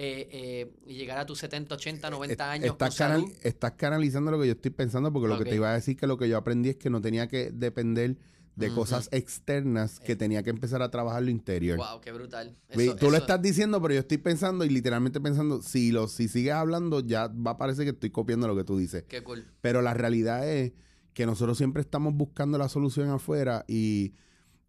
eh, 0.00 0.28
eh, 0.30 0.72
y 0.86 0.94
llegar 0.94 1.18
a 1.18 1.26
tus 1.26 1.38
70, 1.40 1.74
80, 1.74 2.08
90 2.08 2.44
Eh, 2.44 2.50
años 2.50 2.76
con 2.76 2.86
estás, 2.86 2.96
canal- 2.96 3.20
salud. 3.22 3.34
estás 3.42 3.72
canalizando 3.72 4.30
lo 4.30 4.40
que 4.40 4.46
yo 4.46 4.52
estoy 4.52 4.70
pensando, 4.70 5.12
porque 5.12 5.28
lo 5.28 5.36
que 5.38 5.44
te 5.50 5.56
iba 5.56 5.70
a 5.70 5.74
decir 5.74 5.96
que 5.96 6.06
lo 6.06 6.16
que 6.16 6.28
yo 6.28 6.36
aprendí 6.38 6.68
es 6.68 6.76
que 6.76 6.88
no 6.88 7.00
tenía 7.00 7.26
que 7.26 7.50
depender 7.50 8.16
de 8.54 8.72
cosas 8.74 9.08
externas, 9.12 9.98
que 10.00 10.12
Eh. 10.12 10.16
tenía 10.16 10.42
que 10.42 10.50
empezar 10.50 10.82
a 10.82 10.90
trabajar 10.90 11.22
lo 11.22 11.30
interior. 11.30 11.76
Wow, 11.78 12.00
qué 12.00 12.12
brutal. 12.12 12.56
Eso- 12.68 12.96
Tú 12.96 13.10
lo 13.10 13.16
estás 13.16 13.40
diciendo, 13.42 13.80
pero 13.82 13.94
yo 13.94 14.00
estoy 14.00 14.18
pensando 14.18 14.64
y 14.64 14.68
literalmente 14.68 15.20
pensando, 15.20 15.62
si, 15.62 15.90
lo, 15.92 16.06
si 16.08 16.28
sigues 16.28 16.52
hablando, 16.54 17.00
ya 17.00 17.28
va 17.28 17.52
a 17.52 17.56
parecer 17.56 17.84
que 17.84 17.90
estoy 17.90 18.10
copiando 18.10 18.46
lo 18.48 18.56
que 18.56 18.64
tú 18.64 18.78
dices. 18.78 19.04
Qué 19.08 19.22
cool. 19.22 19.46
Pero 19.60 19.80
la 19.82 19.94
realidad 19.94 20.48
es 20.48 20.72
que 21.12 21.26
nosotros 21.26 21.56
siempre 21.58 21.82
estamos 21.82 22.14
buscando 22.14 22.56
la 22.58 22.68
solución 22.68 23.10
afuera 23.10 23.64
y, 23.68 24.12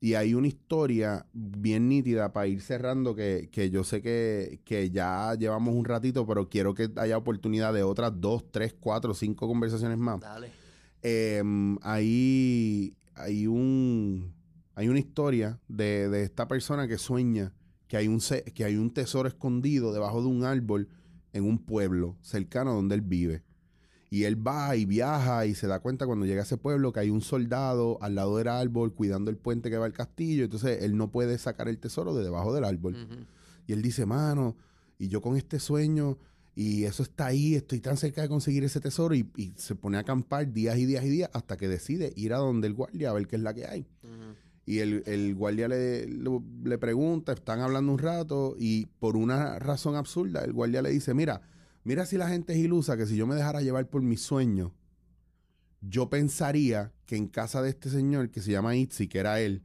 y 0.01 0.13
hay 0.13 0.33
una 0.33 0.47
historia 0.47 1.25
bien 1.33 1.89
nítida 1.89 2.31
para 2.31 2.47
ir 2.47 2.61
cerrando 2.61 3.15
que, 3.15 3.49
que 3.51 3.69
yo 3.69 3.83
sé 3.83 4.01
que, 4.01 4.61
que 4.63 4.91
ya 4.91 5.35
llevamos 5.35 5.75
un 5.75 5.83
ratito, 5.85 6.25
pero 6.25 6.47
quiero 6.49 6.73
que 6.73 6.89
haya 6.95 7.17
oportunidad 7.17 7.73
de 7.73 7.83
otras 7.83 8.13
dos, 8.19 8.45
tres, 8.51 8.73
cuatro, 8.79 9.13
cinco 9.13 9.47
conversaciones 9.47 9.97
más. 9.97 10.19
Dale. 10.21 10.49
Eh, 11.01 11.43
hay, 11.81 12.93
hay, 13.15 13.47
un, 13.47 14.33
hay 14.75 14.87
una 14.87 14.99
historia 14.99 15.59
de, 15.67 16.09
de 16.09 16.23
esta 16.23 16.47
persona 16.47 16.87
que 16.87 16.97
sueña 16.97 17.53
que 17.87 17.97
hay, 17.97 18.07
un, 18.07 18.21
se- 18.21 18.43
que 18.43 18.63
hay 18.65 18.75
un 18.75 18.91
tesoro 18.93 19.27
escondido 19.27 19.91
debajo 19.91 20.21
de 20.21 20.27
un 20.27 20.43
árbol 20.43 20.89
en 21.33 21.43
un 21.43 21.57
pueblo 21.57 22.17
cercano 22.21 22.71
a 22.71 22.73
donde 22.75 22.95
él 22.95 23.01
vive. 23.01 23.43
Y 24.12 24.24
él 24.24 24.36
va 24.45 24.76
y 24.76 24.86
viaja 24.86 25.45
y 25.45 25.53
se 25.53 25.68
da 25.68 25.80
cuenta 25.80 26.05
cuando 26.07 26.26
llega 26.26 26.41
a 26.41 26.43
ese 26.43 26.57
pueblo 26.57 26.91
que 26.91 26.99
hay 27.01 27.10
un 27.12 27.22
soldado 27.22 27.97
al 28.01 28.16
lado 28.16 28.38
del 28.38 28.47
árbol 28.47 28.93
cuidando 28.93 29.30
el 29.30 29.38
puente 29.38 29.70
que 29.70 29.78
va 29.78 29.86
al 29.86 29.93
castillo. 29.93 30.43
Entonces 30.45 30.84
él 30.84 30.97
no 30.97 31.12
puede 31.12 31.38
sacar 31.38 31.68
el 31.70 31.78
tesoro 31.78 32.16
de 32.16 32.24
debajo 32.24 32.53
del 32.53 32.64
árbol. 32.66 32.95
Y 33.68 33.74
él 33.74 33.82
dice, 33.84 34.05
mano, 34.07 34.55
y 34.97 35.10
yo 35.10 35.22
con 35.22 35.38
este 35.38 35.60
sueño, 35.60 36.18
y 36.55 36.86
eso 36.86 37.03
está 37.03 37.28
ahí, 37.28 37.53
estoy 37.53 37.80
tan 37.82 37.97
cerca 37.97 38.24
de 38.24 38.28
conseguir 38.30 38.64
ese 38.64 38.80
tesoro, 38.82 39.14
y, 39.14 39.30
y 39.38 39.53
se 39.57 39.76
pone 39.76 39.97
a 39.97 39.99
acampar 40.01 40.51
días 40.51 40.78
y 40.80 40.86
días 40.88 41.05
y 41.05 41.10
días 41.10 41.30
hasta 41.34 41.55
que 41.55 41.68
decide 41.68 42.12
ir 42.16 42.34
a 42.34 42.38
donde 42.38 42.68
el 42.68 42.74
guardia 42.74 43.12
a 43.12 43.14
ver 43.14 43.28
qué 43.28 43.36
es 43.36 43.41
la 43.43 43.53
que 43.53 43.68
hay. 43.68 43.86
Y 44.66 44.80
el, 44.80 45.03
el 45.05 45.36
guardia 45.36 45.68
le, 45.68 46.07
lo- 46.07 46.43
le 46.64 46.78
pregunta, 46.80 47.32
están 47.34 47.60
hablando 47.62 47.91
un 47.91 47.99
rato, 47.99 48.55
y 48.57 48.88
por 48.99 49.16
una 49.16 49.57
razón 49.60 49.95
absurda, 49.95 50.43
el 50.43 50.51
guardia 50.53 50.82
le 50.82 50.89
dice, 50.89 51.14
mira, 51.14 51.41
mira 51.89 52.05
si 52.05 52.19
la 52.19 52.29
gente 52.29 52.53
es 52.53 52.59
ilusa, 52.59 52.95
que 52.97 53.07
si 53.07 53.15
yo 53.15 53.25
me 53.25 53.33
dejara 53.33 53.63
llevar 53.63 53.89
por 53.89 54.03
mi 54.03 54.15
sueño, 54.15 54.75
yo 55.81 56.07
pensaría 56.07 56.93
que 57.07 57.15
en 57.15 57.25
casa 57.25 57.63
de 57.63 57.69
este 57.71 57.89
señor 57.89 58.29
que 58.29 58.41
se 58.41 58.51
llama 58.51 58.75
Itzi, 58.75 59.07
que 59.07 59.17
era 59.17 59.41
él, 59.41 59.63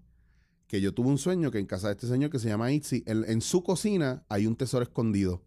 que 0.67 0.81
yo 0.81 0.95
tuve 0.95 1.09
un 1.09 1.19
sueño 1.19 1.51
que 1.51 1.59
en 1.59 1.67
casa 1.67 1.89
de 1.89 1.93
este 1.93 2.07
señor 2.07 2.31
que 2.31 2.39
se 2.39 2.49
llama 2.49 2.73
Itzi, 2.73 3.03
en, 3.05 3.27
en 3.29 3.43
su 3.43 3.63
cocina 3.63 4.25
hay 4.31 4.47
un 4.47 4.57
tesoro 4.57 4.85
escondido. 4.85 5.45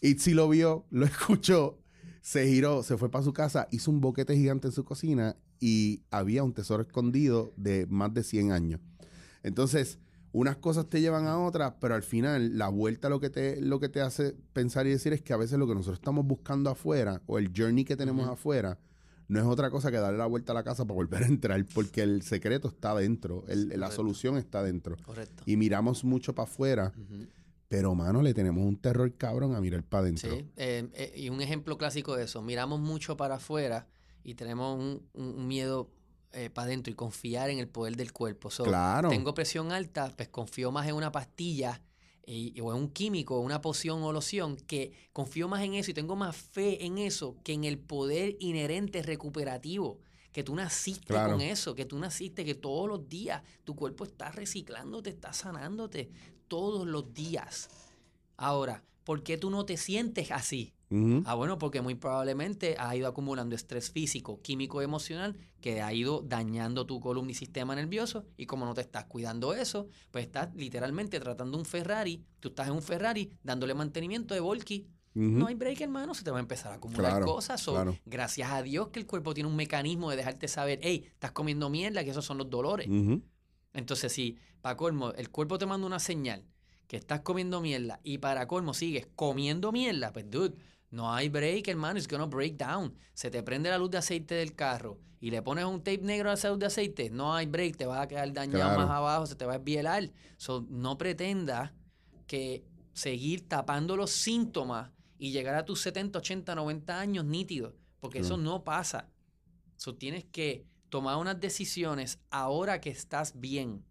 Itzi 0.00 0.32
lo 0.32 0.48
vio, 0.48 0.86
lo 0.90 1.04
escuchó, 1.04 1.78
se 2.22 2.48
giró, 2.48 2.82
se 2.82 2.96
fue 2.96 3.10
para 3.10 3.22
su 3.22 3.34
casa, 3.34 3.68
hizo 3.70 3.90
un 3.90 4.00
boquete 4.00 4.34
gigante 4.34 4.68
en 4.68 4.72
su 4.72 4.82
cocina 4.82 5.36
y 5.60 6.04
había 6.10 6.42
un 6.42 6.54
tesoro 6.54 6.84
escondido 6.84 7.52
de 7.58 7.86
más 7.90 8.14
de 8.14 8.22
100 8.22 8.50
años. 8.50 8.80
Entonces, 9.42 9.98
unas 10.34 10.56
cosas 10.56 10.86
te 10.90 11.00
llevan 11.00 11.26
a 11.28 11.38
otras, 11.38 11.74
pero 11.80 11.94
al 11.94 12.02
final 12.02 12.58
la 12.58 12.68
vuelta 12.68 13.08
lo 13.08 13.20
que 13.20 13.30
te, 13.30 13.60
lo 13.60 13.78
que 13.78 13.88
te 13.88 14.00
hace 14.00 14.34
pensar 14.52 14.84
y 14.86 14.90
decir 14.90 15.12
es 15.12 15.22
que 15.22 15.32
a 15.32 15.36
veces 15.36 15.58
lo 15.60 15.66
que 15.68 15.74
nosotros 15.74 15.98
estamos 16.00 16.26
buscando 16.26 16.70
afuera 16.70 17.22
o 17.26 17.38
el 17.38 17.52
journey 17.56 17.84
que 17.84 17.96
tenemos 17.96 18.28
afuera 18.28 18.78
no 19.28 19.38
es 19.38 19.46
otra 19.46 19.70
cosa 19.70 19.92
que 19.92 19.96
darle 19.98 20.18
la 20.18 20.26
vuelta 20.26 20.50
a 20.50 20.54
la 20.56 20.64
casa 20.64 20.84
para 20.84 20.96
volver 20.96 21.22
a 21.22 21.26
entrar, 21.26 21.64
porque 21.72 22.02
el 22.02 22.22
secreto 22.22 22.66
está 22.66 22.94
dentro, 22.96 23.44
el- 23.46 23.68
la 23.68 23.86
solución 23.92 24.36
está 24.36 24.62
dentro. 24.64 24.96
Correcto. 25.06 25.44
Y 25.46 25.56
miramos 25.56 26.02
mucho 26.02 26.34
para 26.34 26.48
afuera, 26.50 26.92
pero 27.68 27.94
mano, 27.94 28.20
le 28.20 28.34
tenemos 28.34 28.64
un 28.64 28.76
terror 28.76 29.12
cabrón 29.16 29.54
a 29.54 29.60
mirar 29.60 29.84
para 29.84 30.02
adentro. 30.02 30.30
Sí, 30.36 30.44
eh, 30.56 30.88
eh, 30.94 31.12
y 31.16 31.28
un 31.28 31.40
ejemplo 31.42 31.78
clásico 31.78 32.16
de 32.16 32.24
eso, 32.24 32.42
miramos 32.42 32.80
mucho 32.80 33.16
para 33.16 33.36
afuera 33.36 33.86
y 34.24 34.34
tenemos 34.34 34.78
un, 34.80 35.00
un- 35.14 35.38
un 35.38 35.48
miedo 36.34 36.52
para 36.54 36.66
adentro 36.66 36.92
y 36.92 36.94
confiar 36.96 37.50
en 37.50 37.58
el 37.58 37.68
poder 37.68 37.96
del 37.96 38.12
cuerpo. 38.12 38.50
So, 38.50 38.64
Claro. 38.64 39.08
Tengo 39.08 39.34
presión 39.34 39.72
alta, 39.72 40.12
pues 40.16 40.28
confío 40.28 40.70
más 40.72 40.86
en 40.88 40.94
una 40.94 41.12
pastilla 41.12 41.80
y- 42.26 42.58
o 42.60 42.72
es 42.74 42.80
un 42.80 42.88
químico, 42.88 43.38
una 43.40 43.60
poción 43.60 44.02
o 44.02 44.12
loción, 44.12 44.56
que 44.56 44.92
confío 45.12 45.46
más 45.48 45.62
en 45.62 45.74
eso 45.74 45.90
y 45.90 45.94
tengo 45.94 46.16
más 46.16 46.34
fe 46.36 46.84
en 46.84 46.98
eso 46.98 47.36
que 47.44 47.52
en 47.52 47.64
el 47.64 47.78
poder 47.78 48.36
inherente 48.40 49.02
recuperativo. 49.02 49.98
Que 50.32 50.42
tú 50.42 50.54
naciste 50.56 51.06
Claro. 51.08 51.32
con 51.32 51.40
eso, 51.42 51.74
que 51.76 51.84
tú 51.84 51.96
naciste, 51.98 52.44
que 52.44 52.54
todos 52.56 52.88
los 52.88 53.08
días 53.08 53.42
tu 53.62 53.76
cuerpo 53.76 54.02
está 54.04 54.32
reciclándote, 54.32 55.10
está 55.10 55.32
sanándote, 55.32 56.10
todos 56.48 56.86
los 56.88 57.12
días. 57.14 57.68
Ahora, 58.36 58.82
¿por 59.04 59.22
qué 59.22 59.38
tú 59.38 59.50
no 59.50 59.64
te 59.64 59.76
sientes 59.76 60.30
así? 60.30 60.74
Ah, 61.24 61.34
bueno, 61.34 61.58
porque 61.58 61.80
muy 61.80 61.96
probablemente 61.96 62.76
has 62.78 62.94
ido 62.94 63.08
acumulando 63.08 63.56
estrés 63.56 63.90
físico, 63.90 64.40
químico, 64.42 64.80
emocional, 64.80 65.36
que 65.60 65.82
ha 65.82 65.92
ido 65.92 66.22
dañando 66.24 66.86
tu 66.86 67.00
columna 67.00 67.32
y 67.32 67.34
sistema 67.34 67.74
nervioso. 67.74 68.26
Y 68.36 68.46
como 68.46 68.64
no 68.64 68.74
te 68.74 68.82
estás 68.82 69.06
cuidando 69.06 69.54
eso, 69.54 69.88
pues 70.12 70.26
estás 70.26 70.54
literalmente 70.54 71.18
tratando 71.18 71.58
un 71.58 71.64
Ferrari. 71.64 72.22
Tú 72.38 72.50
estás 72.50 72.68
en 72.68 72.74
un 72.74 72.82
Ferrari 72.82 73.30
dándole 73.42 73.74
mantenimiento 73.74 74.34
de 74.34 74.40
volky. 74.40 74.86
No 75.14 75.46
hay 75.46 75.54
break, 75.54 75.80
hermano, 75.80 76.14
se 76.14 76.24
te 76.24 76.30
va 76.30 76.38
a 76.38 76.40
empezar 76.40 76.72
a 76.72 76.76
acumular 76.76 77.12
Claro, 77.12 77.26
cosas. 77.26 77.62
Claro. 77.64 77.96
Gracias 78.04 78.50
a 78.50 78.62
Dios 78.62 78.88
que 78.88 78.98
el 79.00 79.06
cuerpo 79.06 79.32
tiene 79.32 79.48
un 79.48 79.56
mecanismo 79.56 80.10
de 80.10 80.16
dejarte 80.16 80.48
saber, 80.48 80.80
hey, 80.82 81.06
estás 81.06 81.32
comiendo 81.32 81.70
mierda, 81.70 82.04
que 82.04 82.10
esos 82.10 82.24
son 82.24 82.38
los 82.38 82.50
dolores. 82.50 82.88
Entonces, 83.72 84.12
si 84.12 84.38
para 84.60 84.76
colmo 84.76 85.12
el 85.12 85.30
cuerpo 85.30 85.58
te 85.58 85.66
manda 85.66 85.86
una 85.86 85.98
señal 85.98 86.44
que 86.94 86.98
estás 86.98 87.22
comiendo 87.22 87.60
mierda 87.60 87.98
y 88.04 88.18
para 88.18 88.46
colmo 88.46 88.72
sigues 88.72 89.08
comiendo 89.16 89.72
mierda, 89.72 90.12
pues 90.12 90.30
dude, 90.30 90.54
no 90.92 91.12
hay 91.12 91.28
break, 91.28 91.66
hermano, 91.66 91.98
it's 91.98 92.06
gonna 92.06 92.26
break 92.26 92.56
down. 92.56 92.94
Se 93.14 93.32
te 93.32 93.42
prende 93.42 93.68
la 93.68 93.78
luz 93.78 93.90
de 93.90 93.98
aceite 93.98 94.36
del 94.36 94.54
carro 94.54 95.00
y 95.18 95.32
le 95.32 95.42
pones 95.42 95.64
un 95.64 95.78
tape 95.80 96.02
negro 96.02 96.30
a 96.30 96.34
esa 96.34 96.50
luz 96.50 96.60
de 96.60 96.66
aceite, 96.66 97.10
no 97.10 97.34
hay 97.34 97.46
break, 97.46 97.76
te 97.76 97.84
vas 97.86 98.00
a 98.00 98.06
quedar 98.06 98.32
dañado 98.32 98.74
Claro. 98.74 98.76
más 98.76 98.90
abajo, 98.90 99.26
se 99.26 99.34
te 99.34 99.44
va 99.44 99.54
a 99.54 99.56
esbielar. 99.56 100.08
So, 100.36 100.64
no 100.70 100.96
pretendas 100.96 101.72
que 102.28 102.62
seguir 102.92 103.48
tapando 103.48 103.96
los 103.96 104.12
síntomas 104.12 104.92
y 105.18 105.32
llegar 105.32 105.56
a 105.56 105.64
tus 105.64 105.80
70, 105.80 106.20
80, 106.20 106.54
90 106.54 107.00
años 107.00 107.24
nítidos, 107.24 107.74
porque 107.98 108.20
eso 108.20 108.36
no 108.36 108.62
pasa. 108.62 109.08
So, 109.74 109.96
tienes 109.96 110.26
que 110.26 110.64
tomar 110.90 111.16
unas 111.16 111.40
decisiones 111.40 112.20
ahora 112.30 112.80
que 112.80 112.90
estás 112.90 113.40
bien. 113.40 113.84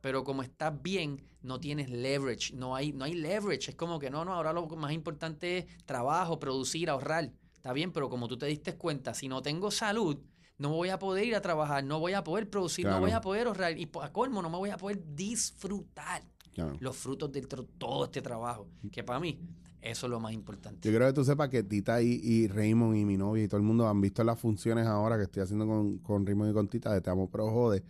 Pero 0.00 0.22
como 0.24 0.42
estás 0.42 0.80
bien, 0.82 1.22
no 1.42 1.58
tienes 1.60 1.90
leverage. 1.90 2.54
No 2.54 2.74
hay, 2.76 2.92
no 2.92 3.04
hay 3.04 3.14
leverage. 3.14 3.70
Es 3.70 3.76
como 3.76 3.98
que 3.98 4.10
no, 4.10 4.24
no, 4.24 4.34
ahora 4.34 4.52
lo 4.52 4.66
más 4.68 4.92
importante 4.92 5.58
es 5.58 5.66
trabajo, 5.86 6.38
producir, 6.38 6.88
ahorrar. 6.90 7.32
Está 7.54 7.72
bien, 7.72 7.92
pero 7.92 8.08
como 8.08 8.28
tú 8.28 8.38
te 8.38 8.46
diste 8.46 8.76
cuenta, 8.76 9.12
si 9.14 9.28
no 9.28 9.42
tengo 9.42 9.70
salud, 9.70 10.18
no 10.58 10.70
voy 10.70 10.88
a 10.90 10.98
poder 10.98 11.24
ir 11.26 11.34
a 11.34 11.40
trabajar, 11.40 11.82
no 11.84 11.98
voy 12.00 12.12
a 12.14 12.22
poder 12.22 12.48
producir, 12.48 12.86
no 12.86 13.00
voy 13.00 13.10
a 13.10 13.20
poder 13.20 13.46
ahorrar. 13.48 13.76
Y 13.78 13.86
po- 13.86 14.02
a 14.02 14.12
colmo, 14.12 14.40
no 14.42 14.50
me 14.50 14.56
voy 14.56 14.70
a 14.70 14.76
poder 14.76 15.02
disfrutar 15.14 16.22
Claro. 16.54 16.76
los 16.80 16.96
frutos 16.96 17.30
de 17.32 17.42
todo 17.42 18.04
este 18.04 18.20
trabajo. 18.22 18.68
Que 18.90 19.04
para 19.04 19.20
mí, 19.20 19.38
eso 19.80 20.06
es 20.06 20.10
lo 20.10 20.18
más 20.20 20.32
importante. 20.32 20.88
Yo 20.90 20.96
creo 20.96 21.06
que 21.08 21.12
tú 21.14 21.24
sepas 21.24 21.48
que 21.48 21.62
Tita 21.62 22.02
y, 22.02 22.20
y 22.22 22.48
Raymond 22.48 22.96
y 22.96 23.04
mi 23.04 23.16
novia 23.16 23.44
y 23.44 23.48
todo 23.48 23.58
el 23.58 23.62
mundo 23.66 23.86
han 23.88 24.00
visto 24.00 24.24
las 24.24 24.38
funciones 24.40 24.86
ahora 24.86 25.16
que 25.16 25.24
estoy 25.24 25.42
haciendo 25.42 25.66
con, 25.66 25.98
con 25.98 26.26
Raymond 26.26 26.50
y 26.50 26.54
con 26.54 26.68
Tita 26.68 26.92
de 26.92 27.00
Te 27.00 27.10
Amo 27.10 27.28
Pero 27.30 27.50
Jode. 27.50 27.84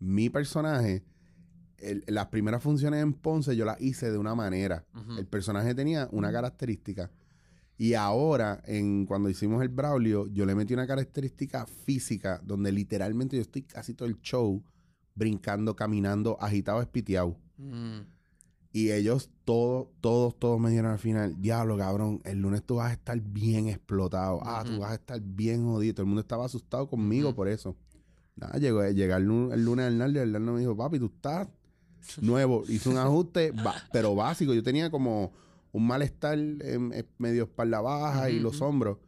Mi 0.00 0.28
personaje, 0.30 1.04
el- 1.82 2.04
las 2.06 2.26
primeras 2.26 2.62
funciones 2.62 3.02
en 3.02 3.12
Ponce 3.14 3.56
yo 3.56 3.64
las 3.64 3.80
hice 3.80 4.10
de 4.10 4.18
una 4.18 4.34
manera. 4.34 4.84
El 5.18 5.26
personaje 5.26 5.74
tenía 5.74 6.08
una 6.12 6.30
característica. 6.32 7.10
Y 7.76 7.94
ahora, 7.94 8.60
en, 8.66 9.06
cuando 9.06 9.30
hicimos 9.30 9.62
el 9.62 9.70
Braulio, 9.70 10.26
yo 10.26 10.44
le 10.44 10.54
metí 10.54 10.74
una 10.74 10.86
característica 10.86 11.64
física 11.66 12.40
donde 12.44 12.72
literalmente 12.72 13.36
yo 13.36 13.42
estoy 13.42 13.62
casi 13.62 13.94
todo 13.94 14.06
el 14.08 14.20
show 14.20 14.62
brincando, 15.14 15.74
caminando, 15.76 16.36
agitado, 16.40 16.80
espiteado. 16.82 17.36
Mm, 17.56 18.00
Y 18.72 18.92
ellos, 18.92 19.30
todos, 19.44 19.88
todos, 20.00 20.38
todos 20.38 20.60
me 20.60 20.70
dijeron 20.70 20.92
al 20.92 20.98
final, 21.00 21.40
diablo, 21.40 21.76
cabrón, 21.76 22.20
el 22.24 22.40
lunes 22.40 22.62
tú 22.62 22.76
vas 22.76 22.90
a 22.90 22.92
estar 22.92 23.18
bien 23.20 23.66
explotado. 23.66 24.40
Ah, 24.44 24.62
tú 24.64 24.78
vas 24.78 24.92
a 24.92 24.94
estar 24.94 25.20
bien 25.20 25.64
jodido. 25.64 25.94
Todo 25.94 26.02
el 26.02 26.06
mundo 26.08 26.20
estaba 26.20 26.44
asustado 26.44 26.86
conmigo 26.88 27.34
por 27.34 27.48
eso. 27.48 27.74
Nada, 28.36 28.58
llegó, 28.58 28.86
llega 28.88 29.16
el, 29.16 29.24
el 29.52 29.64
lunes 29.64 29.86
al 29.86 29.98
Nardo 29.98 30.20
y 30.20 30.22
el 30.22 30.30
Nardo 30.32 30.52
me 30.52 30.60
dijo, 30.60 30.76
papi, 30.76 30.98
tú 31.00 31.06
estás 31.06 31.48
nuevo. 32.20 32.64
Hizo 32.68 32.90
un 32.90 32.98
ajuste, 32.98 33.52
pero 33.92 34.14
básico. 34.14 34.54
Yo 34.54 34.62
tenía 34.62 34.90
como 34.90 35.32
un 35.72 35.86
malestar 35.86 36.38
en, 36.38 36.60
en 36.92 37.06
medio 37.18 37.44
espalda 37.44 37.80
baja 37.80 38.30
y 38.30 38.40
los 38.40 38.60
hombros. 38.60 38.98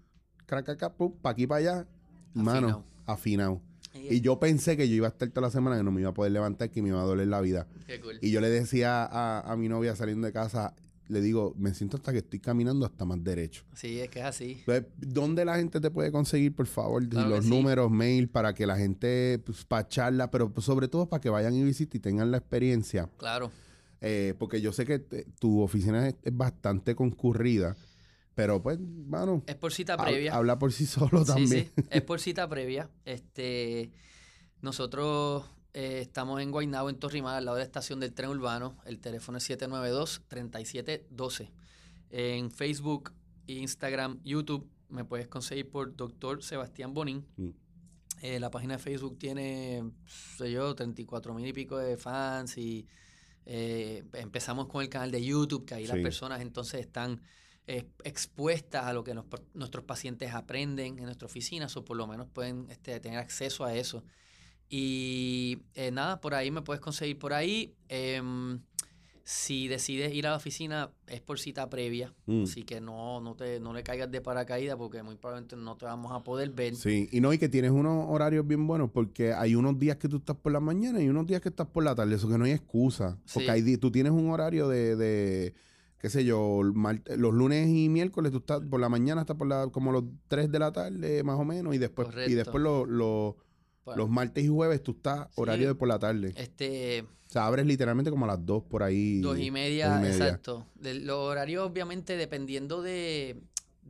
Cracaca, 0.46 0.92
pum, 0.94 1.12
pa' 1.20 1.30
aquí 1.30 1.46
para 1.46 1.58
allá. 1.58 1.86
Mano, 2.34 2.84
Afinado. 3.06 3.60
Y 3.94 4.20
yo 4.22 4.38
pensé 4.40 4.76
que 4.76 4.88
yo 4.88 4.94
iba 4.94 5.06
a 5.06 5.10
estar 5.10 5.28
toda 5.28 5.48
la 5.48 5.50
semana 5.50 5.76
que 5.76 5.82
no 5.82 5.90
me 5.90 6.00
iba 6.00 6.10
a 6.10 6.14
poder 6.14 6.32
levantar, 6.32 6.70
que 6.70 6.80
me 6.80 6.88
iba 6.88 7.00
a 7.00 7.04
doler 7.04 7.28
la 7.28 7.40
vida. 7.40 7.66
Qué 7.86 8.00
cool. 8.00 8.18
Y 8.22 8.30
yo 8.30 8.40
le 8.40 8.48
decía 8.48 9.04
a, 9.04 9.40
a 9.40 9.56
mi 9.56 9.68
novia 9.68 9.94
saliendo 9.96 10.26
de 10.26 10.32
casa, 10.32 10.74
le 11.12 11.20
digo, 11.20 11.54
me 11.58 11.72
siento 11.74 11.96
hasta 11.98 12.10
que 12.12 12.18
estoy 12.18 12.40
caminando 12.40 12.86
hasta 12.86 13.04
más 13.04 13.22
derecho. 13.22 13.64
Sí, 13.74 14.00
es 14.00 14.08
que 14.08 14.20
es 14.20 14.24
así. 14.24 14.56
Entonces, 14.66 14.86
¿Dónde 14.98 15.44
la 15.44 15.56
gente 15.56 15.80
te 15.80 15.90
puede 15.90 16.10
conseguir, 16.10 16.54
por 16.54 16.66
favor? 16.66 17.06
Claro 17.08 17.28
los 17.28 17.44
sí. 17.44 17.50
números, 17.50 17.90
mail, 17.90 18.28
para 18.28 18.54
que 18.54 18.66
la 18.66 18.76
gente, 18.76 19.40
pues, 19.44 19.64
para 19.64 19.86
charla, 19.88 20.30
pero 20.30 20.50
pues, 20.52 20.64
sobre 20.66 20.88
todo 20.88 21.08
para 21.08 21.20
que 21.20 21.28
vayan 21.30 21.54
y 21.54 21.62
visiten 21.62 21.98
y 21.98 22.00
tengan 22.02 22.30
la 22.30 22.38
experiencia. 22.38 23.08
Claro. 23.18 23.50
Eh, 24.00 24.34
porque 24.38 24.60
yo 24.60 24.72
sé 24.72 24.84
que 24.86 24.98
te- 24.98 25.24
tu 25.38 25.60
oficina 25.60 26.08
es, 26.08 26.16
es 26.24 26.36
bastante 26.36 26.96
concurrida, 26.96 27.76
pero 28.34 28.60
pues, 28.62 28.78
bueno, 28.80 29.44
Es 29.46 29.54
por 29.54 29.72
cita 29.72 29.96
previa. 29.96 30.34
habla 30.34 30.58
por 30.58 30.72
sí 30.72 30.86
solo 30.86 31.20
Sí, 31.20 31.26
también. 31.26 31.48
sí, 31.76 31.82
es 31.90 32.02
por 32.02 32.18
cita 32.20 32.48
previa. 32.48 32.90
Este, 33.04 33.92
nosotros 34.60 35.44
eh, 35.74 36.00
estamos 36.02 36.40
en 36.40 36.50
Guaynabo, 36.50 36.90
en 36.90 36.98
Torrimar, 36.98 37.36
al 37.36 37.44
lado 37.44 37.56
de 37.56 37.60
la 37.62 37.66
estación 37.66 38.00
del 38.00 38.12
tren 38.12 38.30
urbano. 38.30 38.76
El 38.84 38.98
teléfono 38.98 39.38
es 39.38 39.48
792-3712. 39.50 41.50
En 42.10 42.50
Facebook, 42.50 43.12
Instagram, 43.46 44.20
YouTube 44.22 44.68
me 44.88 45.04
puedes 45.04 45.26
conseguir 45.28 45.70
por 45.70 45.96
Dr. 45.96 46.42
Sebastián 46.42 46.92
Bonín. 46.94 47.26
Mm. 47.36 47.48
Eh, 48.20 48.38
la 48.38 48.50
página 48.50 48.76
de 48.76 48.82
Facebook 48.82 49.18
tiene, 49.18 49.90
sé 50.36 50.52
yo, 50.52 50.74
34 50.74 51.34
mil 51.34 51.46
y 51.46 51.52
pico 51.52 51.76
de 51.78 51.96
fans 51.96 52.56
y 52.58 52.86
eh, 53.46 54.04
empezamos 54.12 54.68
con 54.68 54.82
el 54.82 54.88
canal 54.88 55.10
de 55.10 55.24
YouTube, 55.24 55.64
que 55.64 55.74
ahí 55.74 55.86
las 55.86 55.96
personas 56.02 56.40
entonces 56.40 56.80
están 56.80 57.20
eh, 57.66 57.88
expuestas 58.04 58.84
a 58.84 58.92
lo 58.92 59.02
que 59.02 59.14
nos- 59.14 59.24
nuestros 59.54 59.84
pacientes 59.84 60.32
aprenden 60.34 60.98
en 60.98 61.04
nuestra 61.06 61.26
oficina, 61.26 61.66
o 61.74 61.84
por 61.84 61.96
lo 61.96 62.06
menos 62.06 62.28
pueden 62.28 62.70
este, 62.70 63.00
tener 63.00 63.18
acceso 63.18 63.64
a 63.64 63.74
eso. 63.74 64.04
Y 64.74 65.58
eh, 65.74 65.90
nada, 65.90 66.18
por 66.22 66.32
ahí 66.32 66.50
me 66.50 66.62
puedes 66.62 66.80
conseguir 66.80 67.18
por 67.18 67.34
ahí. 67.34 67.74
Em, 67.90 68.58
si 69.22 69.68
decides 69.68 70.14
ir 70.14 70.26
a 70.26 70.30
la 70.30 70.36
oficina, 70.38 70.90
es 71.06 71.20
por 71.20 71.38
cita 71.38 71.68
previa. 71.68 72.14
Mm. 72.24 72.44
Así 72.44 72.62
que 72.62 72.80
no, 72.80 73.20
no, 73.20 73.34
te, 73.34 73.60
no 73.60 73.74
le 73.74 73.82
caigas 73.82 74.10
de 74.10 74.22
paracaídas 74.22 74.76
porque 74.76 75.02
muy 75.02 75.16
probablemente 75.16 75.56
no 75.56 75.76
te 75.76 75.84
vamos 75.84 76.10
a 76.10 76.24
poder 76.24 76.48
ver. 76.52 76.74
Sí, 76.74 77.06
y 77.12 77.20
no, 77.20 77.34
y 77.34 77.38
que 77.38 77.50
tienes 77.50 77.70
unos 77.70 78.06
horarios 78.08 78.46
bien 78.46 78.66
buenos 78.66 78.90
porque 78.90 79.34
hay 79.34 79.54
unos 79.56 79.78
días 79.78 79.98
que 79.98 80.08
tú 80.08 80.16
estás 80.16 80.36
por 80.36 80.52
la 80.52 80.60
mañana 80.60 81.02
y 81.02 81.08
unos 81.10 81.26
días 81.26 81.42
que 81.42 81.50
estás 81.50 81.66
por 81.66 81.84
la 81.84 81.94
tarde, 81.94 82.14
eso 82.14 82.26
que 82.30 82.38
no 82.38 82.46
hay 82.46 82.52
excusa. 82.52 83.18
Porque 83.34 83.44
Sí. 83.44 83.50
hay 83.50 83.76
tú 83.76 83.90
tienes 83.90 84.12
un 84.12 84.30
horario 84.30 84.68
de, 84.68 84.96
de 84.96 85.52
qué 85.98 86.08
sé 86.08 86.24
yo, 86.24 86.62
los 86.62 87.34
lunes 87.34 87.68
y 87.68 87.90
miércoles 87.90 88.32
tú 88.32 88.38
estás 88.38 88.62
por 88.62 88.80
la 88.80 88.88
mañana 88.88 89.20
hasta 89.20 89.34
por 89.34 89.46
la, 89.48 89.66
como 89.68 89.92
los 89.92 90.04
3 90.28 90.50
de 90.50 90.58
la 90.58 90.72
tarde 90.72 91.22
más 91.24 91.38
o 91.38 91.44
menos 91.44 91.74
y 91.74 91.78
después 91.78 92.08
y 92.26 92.32
después 92.32 92.62
los, 92.64 92.88
los, 92.88 93.34
Bueno, 93.84 94.02
los 94.02 94.10
martes 94.10 94.44
y 94.44 94.48
jueves 94.48 94.82
tú 94.82 94.92
estás 94.92 95.26
Sí. 95.28 95.32
horario 95.40 95.68
de 95.68 95.74
por 95.74 95.88
la 95.88 95.98
tarde. 95.98 96.32
este, 96.36 97.02
O 97.28 97.32
sea, 97.32 97.46
abres 97.46 97.66
literalmente 97.66 98.10
como 98.10 98.24
a 98.26 98.28
las 98.28 98.44
2 98.44 98.62
por 98.64 98.82
ahí. 98.82 99.20
Dos 99.20 99.38
y 99.38 99.50
media, 99.50 99.88
dos 99.88 99.98
y 99.98 100.02
media. 100.02 100.14
exacto. 100.26 100.66
De- 100.74 100.94
los 100.94 101.16
horarios, 101.18 101.68
obviamente, 101.68 102.16
dependiendo 102.16 102.82
de, 102.82 103.40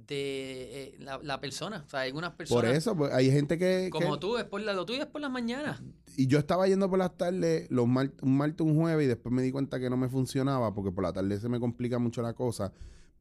de 0.06 0.84
eh, 0.84 0.96
la, 1.00 1.18
la 1.22 1.40
persona. 1.40 1.82
O 1.86 1.90
sea, 1.90 2.00
hay 2.00 2.08
algunas 2.08 2.32
personas. 2.32 2.64
Por 2.64 2.70
eso, 2.74 2.96
pues, 2.96 3.12
hay 3.12 3.30
gente 3.30 3.58
que... 3.58 3.88
Como 3.90 4.14
que- 4.14 4.20
tú, 4.20 4.38
es 4.38 4.44
por 4.44 4.60
la, 4.62 4.72
lo 4.72 4.86
tuyo 4.86 5.02
es 5.02 5.08
por 5.08 5.20
las 5.20 5.30
mañanas. 5.30 5.82
Y 6.16 6.26
yo 6.26 6.38
estaba 6.38 6.66
yendo 6.68 6.88
por 6.90 6.98
las 6.98 7.16
tardes, 7.16 7.70
los 7.70 7.86
mar- 7.88 8.12
un 8.22 8.36
martes, 8.36 8.60
un 8.66 8.76
jueves, 8.76 9.04
y 9.04 9.08
después 9.08 9.32
me 9.34 9.42
di 9.42 9.50
cuenta 9.50 9.80
que 9.80 9.90
no 9.90 9.96
me 9.96 10.08
funcionaba 10.08 10.72
porque 10.74 10.90
por 10.92 11.04
la 11.04 11.12
tarde 11.12 11.38
se 11.40 11.48
me 11.48 11.58
complica 11.58 11.98
mucho 11.98 12.22
la 12.22 12.34
cosa. 12.34 12.72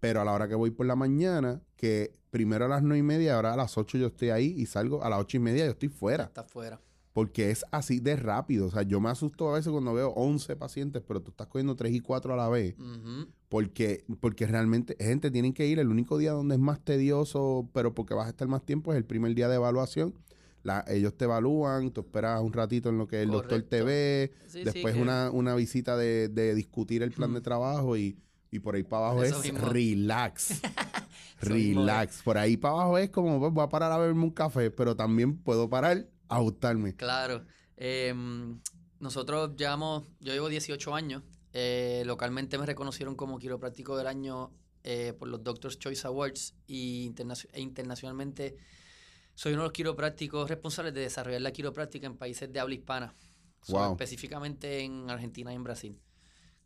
Pero 0.01 0.19
a 0.19 0.25
la 0.25 0.33
hora 0.33 0.49
que 0.49 0.55
voy 0.55 0.71
por 0.71 0.85
la 0.85 0.95
mañana, 0.97 1.61
que 1.77 2.13
primero 2.31 2.65
a 2.65 2.67
las 2.67 2.81
nueve 2.83 2.97
y 2.97 3.03
media, 3.03 3.35
ahora 3.35 3.53
a 3.53 3.55
las 3.55 3.77
ocho 3.77 3.97
yo 3.97 4.07
estoy 4.07 4.31
ahí 4.31 4.53
y 4.57 4.65
salgo 4.65 5.03
a 5.03 5.09
las 5.09 5.19
ocho 5.21 5.37
y 5.37 5.39
media 5.39 5.63
yo 5.65 5.71
estoy 5.71 5.87
fuera. 5.89 6.25
Está 6.25 6.41
afuera. 6.41 6.81
Porque 7.13 7.51
es 7.51 7.63
así 7.71 7.99
de 7.99 8.15
rápido. 8.15 8.67
O 8.67 8.71
sea, 8.71 8.81
yo 8.83 8.99
me 8.99 9.09
asusto 9.09 9.49
a 9.49 9.53
veces 9.55 9.69
cuando 9.71 9.93
veo 9.93 10.09
11 10.15 10.55
pacientes, 10.55 11.03
pero 11.05 11.21
tú 11.21 11.31
estás 11.31 11.47
cogiendo 11.47 11.75
3 11.75 11.93
y 11.93 11.99
4 11.99 12.33
a 12.33 12.37
la 12.37 12.47
vez. 12.49 12.73
Porque, 13.49 14.05
porque 14.21 14.47
realmente, 14.47 14.95
gente, 14.99 15.29
tienen 15.29 15.53
que 15.53 15.67
ir. 15.67 15.77
El 15.79 15.89
único 15.89 16.17
día 16.17 16.31
donde 16.31 16.55
es 16.55 16.61
más 16.61 16.79
tedioso, 16.79 17.69
pero 17.73 17.93
porque 17.93 18.13
vas 18.13 18.27
a 18.27 18.29
estar 18.29 18.47
más 18.47 18.65
tiempo, 18.65 18.91
es 18.93 18.97
el 18.97 19.05
primer 19.05 19.35
día 19.35 19.49
de 19.49 19.55
evaluación. 19.55 20.15
La- 20.63 20.85
ellos 20.87 21.15
te 21.17 21.25
evalúan, 21.25 21.91
tú 21.91 22.01
esperas 22.01 22.41
un 22.41 22.53
ratito 22.53 22.89
en 22.89 22.97
lo 22.97 23.07
que 23.07 23.21
el 23.23 23.29
doctor 23.29 23.61
te 23.63 23.83
ve, 23.83 24.31
Sí, 24.47 24.59
sí, 24.59 24.63
después 24.63 24.95
que- 24.95 25.01
una, 25.01 25.29
una 25.31 25.53
visita 25.55 25.97
de, 25.97 26.29
de 26.29 26.55
discutir 26.55 27.03
el 27.03 27.11
plan 27.11 27.33
de 27.33 27.41
trabajo 27.41 27.97
y, 27.97 28.17
y 28.51 28.59
por 28.59 28.75
ahí 28.75 28.83
para 28.83 29.07
abajo 29.07 29.23
Eso 29.23 29.37
es 29.41 29.51
mismo. 29.53 29.67
relax. 29.69 30.61
Relax. 31.41 32.21
Por 32.21 32.37
ahí 32.37 32.55
para 32.57 32.73
abajo 32.75 32.97
es 32.97 33.09
como, 33.09 33.39
pues, 33.39 33.51
voy 33.51 33.63
a 33.63 33.69
parar 33.69 33.91
a 33.91 33.97
beberme 33.97 34.23
un 34.23 34.31
café, 34.31 34.69
pero 34.69 34.95
también 34.95 35.37
puedo 35.37 35.69
parar 35.69 36.07
a 36.27 36.35
ajustarme. 36.35 36.95
Claro. 36.95 37.45
Em, 37.77 38.59
nosotros 38.99 39.55
llevamos, 39.57 40.03
yo 40.19 40.33
llevo 40.33 40.49
18 40.49 40.93
años 40.93 41.23
Eh, 41.53 42.03
localmente 42.05 42.57
me 42.57 42.65
reconocieron 42.65 43.15
como 43.15 43.37
quiropráctico 43.37 43.97
del 43.97 44.07
año 44.07 44.53
eh, 44.83 45.11
por 45.19 45.27
los 45.27 45.43
Doctor's 45.43 45.77
Choice 45.77 46.07
Awards 46.07 46.53
y 46.65 47.03
internacio- 47.05 47.49
e 47.51 47.59
internacionalmente 47.59 48.55
soy 49.35 49.51
uno 49.51 49.63
de 49.63 49.67
los 49.67 49.73
quiroprácticos 49.73 50.47
responsables 50.49 50.93
de 50.93 51.01
desarrollar 51.01 51.41
la 51.41 51.51
quiropráctica 51.51 52.07
en 52.07 52.15
países 52.15 52.53
de 52.53 52.57
habla 52.61 52.75
hispana, 52.75 53.15
Wow. 53.67 53.91
específicamente 53.91 54.79
en 54.79 55.09
Argentina 55.09 55.51
y 55.51 55.55
en 55.57 55.63
Brasil. 55.65 55.99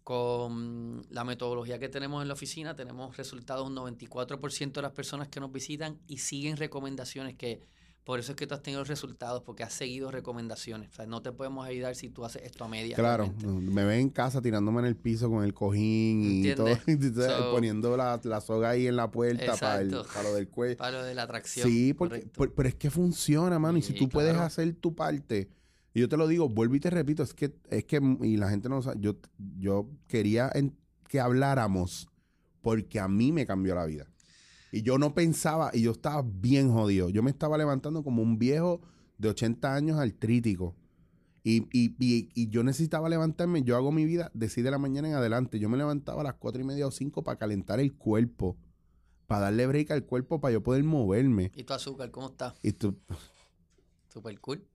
Con 0.05 1.01
la 1.09 1.23
metodología 1.23 1.79
que 1.79 1.89
tenemos 1.89 2.21
en 2.21 2.27
la 2.27 2.35
oficina, 2.35 2.75
tenemos 2.75 3.17
resultados 3.17 3.67
un 3.67 3.75
94% 3.75 4.71
de 4.71 4.81
las 4.83 4.91
personas 4.91 5.27
que 5.29 5.39
nos 5.39 5.51
visitan 5.51 5.97
y 6.07 6.19
siguen 6.19 6.57
recomendaciones 6.57 7.35
que 7.35 7.59
por 8.03 8.19
eso 8.19 8.33
es 8.33 8.35
que 8.35 8.45
tú 8.45 8.53
has 8.53 8.61
tenido 8.61 8.83
resultados, 8.83 9.41
porque 9.41 9.63
has 9.63 9.73
seguido 9.73 10.11
recomendaciones. 10.11 10.91
O 10.91 10.93
sea, 10.93 11.07
no 11.07 11.23
te 11.23 11.31
podemos 11.31 11.65
ayudar 11.65 11.95
si 11.95 12.09
tú 12.11 12.23
haces 12.23 12.43
esto 12.43 12.63
a 12.63 12.67
media. 12.67 12.95
Claro, 12.95 13.33
realmente. 13.41 13.71
me 13.73 13.83
ven 13.83 13.99
en 14.01 14.09
casa 14.11 14.43
tirándome 14.43 14.81
en 14.81 14.85
el 14.85 14.95
piso 14.95 15.27
con 15.27 15.43
el 15.43 15.55
cojín 15.55 16.45
y 16.45 16.53
todo, 16.53 16.67
poniendo 17.51 17.97
la, 17.97 18.21
la 18.23 18.41
soga 18.41 18.69
ahí 18.69 18.85
en 18.85 18.95
la 18.97 19.09
puerta 19.09 19.55
para, 19.55 19.81
el- 19.81 19.89
para 19.89 20.21
lo 20.29 20.35
del 20.35 20.47
cuello. 20.49 20.77
Para 20.77 20.99
lo 20.99 21.03
de 21.03 21.15
la 21.15 21.23
atracción. 21.23 21.67
Sí, 21.67 21.95
porque, 21.95 22.19
por- 22.27 22.53
pero 22.53 22.69
es 22.69 22.75
que 22.75 22.91
funciona, 22.91 23.57
mano. 23.57 23.79
y 23.79 23.81
si 23.81 23.93
tú 23.93 24.07
puedes 24.07 24.35
hacer 24.35 24.71
tu 24.75 24.93
parte, 24.93 25.49
y 25.95 26.01
yo 26.01 26.09
te 26.09 26.17
lo 26.17 26.27
digo, 26.27 26.49
vuelvo 26.49 26.75
y 26.75 26.79
te 26.81 26.89
repito, 26.89 27.23
es 27.23 27.33
que, 27.33 27.55
es 27.69 27.85
que, 27.85 28.01
y 28.21 28.35
la 28.37 28.49
gente 28.49 28.67
no 28.69 28.81
sabe, 28.81 28.97
yo, 28.99 29.15
yo 29.57 29.89
quería 30.07 30.51
en- 30.53 30.77
que 31.07 31.19
habláramos 31.21 32.07
porque 32.61 32.99
a 32.99 33.07
mí 33.07 33.31
me 33.31 33.45
cambió 33.45 33.75
la 33.75 33.85
vida. 33.85 34.05
Y 34.73 34.81
yo 34.81 34.97
no 34.97 35.13
pensaba, 35.13 35.71
y 35.73 35.83
yo 35.83 35.91
estaba 35.91 36.21
bien 36.21 36.69
jodido. 36.69 37.09
Yo 37.09 37.23
me 37.23 37.31
estaba 37.31 37.57
levantando 37.57 38.03
como 38.03 38.21
un 38.21 38.37
viejo 38.37 38.81
de 39.17 39.29
80 39.29 39.73
años 39.73 39.97
artrítico. 39.97 40.75
Y, 41.43 41.67
y, 41.71 41.95
y, 41.99 42.29
y 42.33 42.49
yo 42.49 42.61
necesitaba 42.63 43.07
levantarme, 43.07 43.63
yo 43.63 43.77
hago 43.77 43.91
mi 43.93 44.03
vida 44.03 44.31
de 44.33 44.49
6 44.49 44.65
de 44.65 44.71
la 44.71 44.77
mañana 44.79 45.07
en 45.07 45.13
adelante. 45.13 45.59
Yo 45.59 45.69
me 45.69 45.77
levantaba 45.77 46.21
a 46.21 46.23
las 46.25 46.33
4 46.33 46.61
y 46.61 46.65
media 46.65 46.87
o 46.87 46.91
5 46.91 47.23
para 47.23 47.37
calentar 47.37 47.79
el 47.79 47.93
cuerpo, 47.93 48.57
para 49.27 49.43
darle 49.43 49.65
break 49.67 49.91
al 49.91 50.05
cuerpo, 50.05 50.41
para 50.41 50.51
yo 50.51 50.61
poder 50.61 50.83
moverme. 50.83 51.51
¿Y 51.55 51.63
tu 51.63 51.73
azúcar 51.73 52.11
cómo 52.11 52.27
está? 52.27 52.53
Y 52.61 52.73
tú, 52.73 52.97
Super 54.09 54.39
cool. 54.41 54.65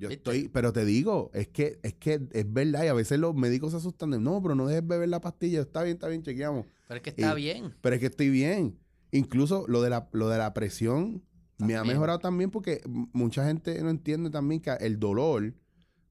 Yo 0.00 0.08
¿Viste? 0.08 0.14
estoy, 0.30 0.48
pero 0.48 0.72
te 0.72 0.84
digo, 0.84 1.30
es 1.34 1.48
que, 1.48 1.78
es 1.82 1.94
que 1.94 2.20
es 2.32 2.52
verdad, 2.52 2.84
y 2.84 2.88
a 2.88 2.94
veces 2.94 3.18
los 3.18 3.34
médicos 3.34 3.70
se 3.72 3.76
asustan 3.76 4.10
de, 4.10 4.18
no, 4.18 4.42
pero 4.42 4.54
no 4.54 4.66
dejes 4.66 4.86
beber 4.86 5.08
la 5.08 5.20
pastilla, 5.20 5.60
está 5.60 5.82
bien, 5.82 5.94
está 5.96 6.08
bien, 6.08 6.22
chequeamos. 6.22 6.66
Pero 6.88 6.96
es 6.96 7.02
que 7.02 7.10
está 7.10 7.32
Y- 7.32 7.36
bien. 7.36 7.74
Pero 7.80 7.94
es 7.94 8.00
que 8.00 8.06
estoy 8.06 8.30
bien. 8.30 8.78
Incluso 9.12 9.66
lo 9.68 9.82
de 9.82 9.90
la, 9.90 10.08
lo 10.12 10.28
de 10.28 10.38
la 10.38 10.52
presión 10.54 11.22
me 11.58 11.76
ha 11.76 11.84
mejorado 11.84 12.18
también 12.18 12.50
porque 12.50 12.80
mucha 13.12 13.46
gente 13.46 13.82
no 13.82 13.90
entiende 13.90 14.30
también 14.30 14.60
que 14.62 14.70
el 14.80 14.98
dolor 14.98 15.54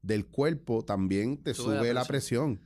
del 0.01 0.27
cuerpo 0.27 0.83
también 0.85 1.37
te 1.41 1.53
Sube 1.53 1.77
sube, 1.77 1.87
la 1.87 2.01
la 2.01 2.05
presión. 2.05 2.61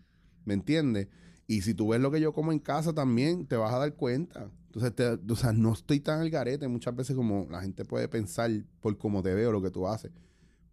¿Me 0.45 0.53
entiendes? 0.53 1.07
Y 1.47 1.61
si 1.61 1.73
tú 1.73 1.89
ves 1.89 2.01
lo 2.01 2.11
que 2.11 2.19
yo 2.19 2.33
como 2.33 2.51
en 2.51 2.59
casa 2.59 2.93
también, 2.93 3.47
te 3.47 3.55
vas 3.55 3.73
a 3.73 3.77
dar 3.79 3.95
cuenta. 3.95 4.51
Entonces, 4.65 4.93
te- 4.95 5.31
o 5.31 5.35
sea, 5.35 5.53
no 5.53 5.71
estoy 5.73 5.99
tan 5.99 6.19
al 6.19 6.29
garete 6.29 6.67
muchas 6.67 6.95
veces 6.95 7.15
como 7.15 7.47
la 7.49 7.61
gente 7.61 7.85
puede 7.85 8.07
pensar 8.07 8.51
por 8.81 8.97
cómo 8.97 9.21
te 9.23 9.33
veo, 9.33 9.51
lo 9.51 9.61
que 9.61 9.69
tú 9.71 9.87
haces. 9.87 10.11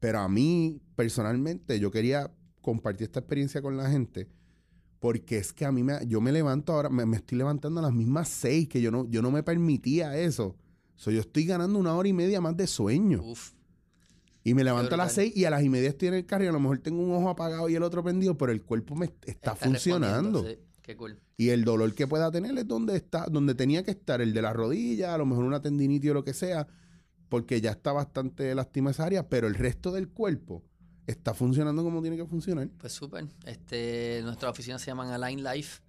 Pero 0.00 0.18
a 0.20 0.28
mí, 0.28 0.80
personalmente, 0.96 1.78
yo 1.78 1.90
quería 1.90 2.30
compartir 2.60 3.04
esta 3.06 3.20
experiencia 3.20 3.62
con 3.62 3.76
la 3.76 3.88
gente 3.90 4.28
porque 5.00 5.38
es 5.38 5.52
que 5.54 5.64
a 5.64 5.72
mí 5.72 5.82
me, 5.82 6.06
yo 6.06 6.20
me 6.20 6.30
levanto 6.30 6.74
ahora, 6.74 6.90
me, 6.90 7.06
me 7.06 7.16
estoy 7.16 7.38
levantando 7.38 7.80
a 7.80 7.82
las 7.82 7.92
mismas 7.92 8.28
seis, 8.28 8.68
que 8.68 8.82
yo 8.82 8.90
no, 8.90 9.06
yo 9.08 9.22
no 9.22 9.30
me 9.30 9.42
permitía 9.42 10.16
eso. 10.18 10.56
So, 10.94 11.10
yo 11.10 11.20
estoy 11.20 11.46
ganando 11.46 11.78
una 11.78 11.94
hora 11.94 12.06
y 12.06 12.12
media 12.12 12.40
más 12.42 12.54
de 12.56 12.66
sueño. 12.66 13.22
Uf. 13.24 13.52
y 14.44 14.52
me 14.52 14.62
levanto 14.62 14.94
a 14.94 14.98
las 14.98 15.12
seis 15.14 15.34
y 15.34 15.46
a 15.46 15.50
las 15.50 15.62
y 15.62 15.70
media 15.70 15.88
estoy 15.88 16.08
en 16.08 16.14
el 16.14 16.26
carro 16.26 16.44
y 16.44 16.48
a 16.48 16.52
lo 16.52 16.60
mejor 16.60 16.78
tengo 16.80 17.02
un 17.02 17.12
ojo 17.12 17.30
apagado 17.30 17.70
y 17.70 17.74
el 17.74 17.82
otro 17.82 18.02
prendido, 18.04 18.36
pero 18.36 18.52
el 18.52 18.62
cuerpo 18.62 18.94
me 18.94 19.06
está, 19.06 19.30
Está 19.30 19.54
funcionando. 19.56 20.42
respondiendo, 20.42 20.64
sí. 20.72 20.82
Qué 20.82 20.96
cool. 20.96 21.18
Y 21.38 21.48
el 21.48 21.64
dolor 21.64 21.94
que 21.94 22.06
pueda 22.06 22.30
tener 22.30 22.56
es 22.58 22.68
donde 22.68 22.96
está, 22.96 23.24
donde 23.30 23.54
tenía 23.54 23.82
que 23.82 23.92
estar, 23.92 24.20
el 24.20 24.34
de 24.34 24.42
la 24.42 24.52
rodilla, 24.52 25.14
a 25.14 25.18
lo 25.18 25.24
mejor 25.24 25.44
una 25.44 25.62
tendinitis 25.62 26.10
o 26.10 26.14
lo 26.14 26.24
que 26.24 26.34
sea, 26.34 26.66
porque 27.30 27.60
ya 27.60 27.70
está 27.70 27.92
bastante 27.92 28.54
lastima 28.54 28.90
esa 28.90 29.04
área, 29.04 29.28
pero 29.28 29.46
el 29.46 29.54
resto 29.54 29.92
del 29.92 30.08
cuerpo 30.08 30.62
está 31.06 31.32
funcionando 31.32 31.82
como 31.82 32.02
tiene 32.02 32.16
que 32.16 32.26
funcionar. 32.26 32.68
Pues 32.78 32.92
súper. 32.92 33.26
Este, 33.46 34.20
nuestras 34.24 34.50
oficinas 34.50 34.82
se 34.82 34.88
llaman 34.88 35.10
Align 35.10 35.42
Life. 35.42 35.80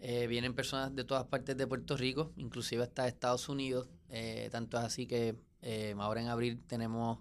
Eh, 0.00 0.26
vienen 0.26 0.54
personas 0.54 0.94
de 0.94 1.04
todas 1.04 1.24
partes 1.26 1.56
de 1.56 1.66
Puerto 1.66 1.96
Rico, 1.96 2.32
inclusive 2.36 2.82
hasta 2.82 3.06
Estados 3.06 3.48
Unidos. 3.48 3.88
Eh, 4.08 4.48
tanto 4.50 4.78
es 4.78 4.84
así 4.84 5.06
que 5.06 5.36
eh, 5.60 5.94
ahora 5.98 6.22
en 6.22 6.28
abril 6.28 6.62
tenemos, 6.66 7.18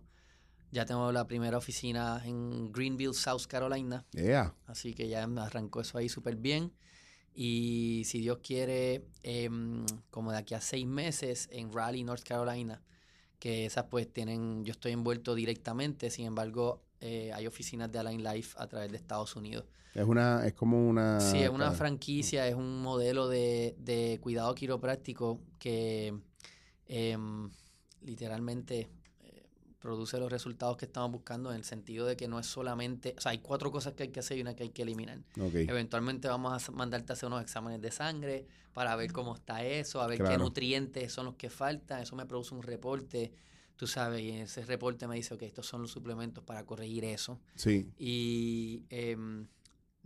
ya 0.71 0.85
tenemos 0.85 1.13
la 1.13 1.27
primera 1.27 1.57
oficina 1.57 2.21
en 2.23 2.71
Greenville, 2.71 3.13
South 3.13 3.47
Carolina. 3.47 4.05
Yeah. 4.11 4.55
Así 4.65 4.93
que 4.93 5.09
ya 5.09 5.23
arrancó 5.23 5.81
eso 5.81 5.97
ahí 5.97 6.07
súper 6.07 6.37
bien. 6.37 6.71
Y 7.33 8.03
si 8.05 8.19
Dios 8.19 8.39
quiere, 8.41 9.05
em, 9.23 9.85
como 10.09 10.31
de 10.31 10.37
aquí 10.37 10.53
a 10.53 10.61
seis 10.61 10.87
meses 10.87 11.49
en 11.51 11.71
Raleigh, 11.73 12.03
North 12.03 12.23
Carolina, 12.23 12.81
que 13.39 13.65
esas 13.65 13.85
pues 13.85 14.11
tienen, 14.11 14.63
yo 14.65 14.71
estoy 14.71 14.91
envuelto 14.91 15.35
directamente, 15.35 16.09
sin 16.09 16.25
embargo, 16.25 16.81
eh, 16.99 17.31
hay 17.33 17.47
oficinas 17.47 17.91
de 17.91 17.99
Align 17.99 18.23
Life 18.23 18.55
a 18.57 18.67
través 18.67 18.91
de 18.91 18.97
Estados 18.97 19.35
Unidos. 19.35 19.65
Es 19.93 20.05
una, 20.05 20.45
es 20.45 20.53
como 20.53 20.87
una. 20.87 21.19
Sí, 21.19 21.39
es 21.39 21.49
una 21.49 21.71
franquicia, 21.71 22.47
es 22.47 22.55
un 22.55 22.81
modelo 22.81 23.27
de, 23.27 23.75
de 23.79 24.19
cuidado 24.21 24.53
quiropráctico 24.53 25.39
que 25.57 26.13
em, 26.87 27.49
literalmente 28.01 28.89
produce 29.79 30.17
los 30.17 30.31
resultados 30.31 30.77
que 30.77 30.85
estamos 30.85 31.11
buscando 31.11 31.51
en 31.51 31.57
el 31.57 31.63
sentido 31.63 32.05
de 32.05 32.17
que 32.17 32.27
no 32.27 32.39
es 32.39 32.47
solamente, 32.47 33.13
o 33.17 33.21
sea, 33.21 33.31
hay 33.31 33.39
cuatro 33.39 33.71
cosas 33.71 33.93
que 33.93 34.03
hay 34.03 34.09
que 34.09 34.19
hacer 34.19 34.37
y 34.37 34.41
una 34.41 34.55
que 34.55 34.63
hay 34.63 34.69
que 34.69 34.81
eliminar. 34.81 35.19
Ok. 35.39 35.53
Eventualmente 35.53 36.27
vamos 36.27 36.67
a 36.67 36.71
mandarte 36.71 37.11
a 37.11 37.13
hacer 37.13 37.27
unos 37.27 37.41
exámenes 37.41 37.81
de 37.81 37.91
sangre 37.91 38.47
para 38.73 38.95
ver 38.95 39.11
cómo 39.11 39.35
está 39.35 39.63
eso, 39.63 40.01
a 40.01 40.07
ver 40.07 40.23
qué 40.23 40.37
nutrientes 40.37 41.11
son 41.11 41.25
los 41.25 41.35
que 41.35 41.49
faltan. 41.49 42.01
Eso 42.01 42.15
me 42.15 42.25
produce 42.25 42.55
un 42.55 42.63
reporte, 42.63 43.31
tú 43.75 43.87
sabes, 43.87 44.21
y 44.21 44.31
ese 44.31 44.65
reporte 44.65 45.07
me 45.07 45.15
dice, 45.15 45.33
ok, 45.33 45.43
estos 45.43 45.67
son 45.67 45.81
los 45.81 45.91
suplementos 45.91 46.43
para 46.43 46.63
corregir 46.65 47.05
eso. 47.05 47.39
Sí. 47.55 47.91
Y 47.97 48.83
em, 48.89 49.47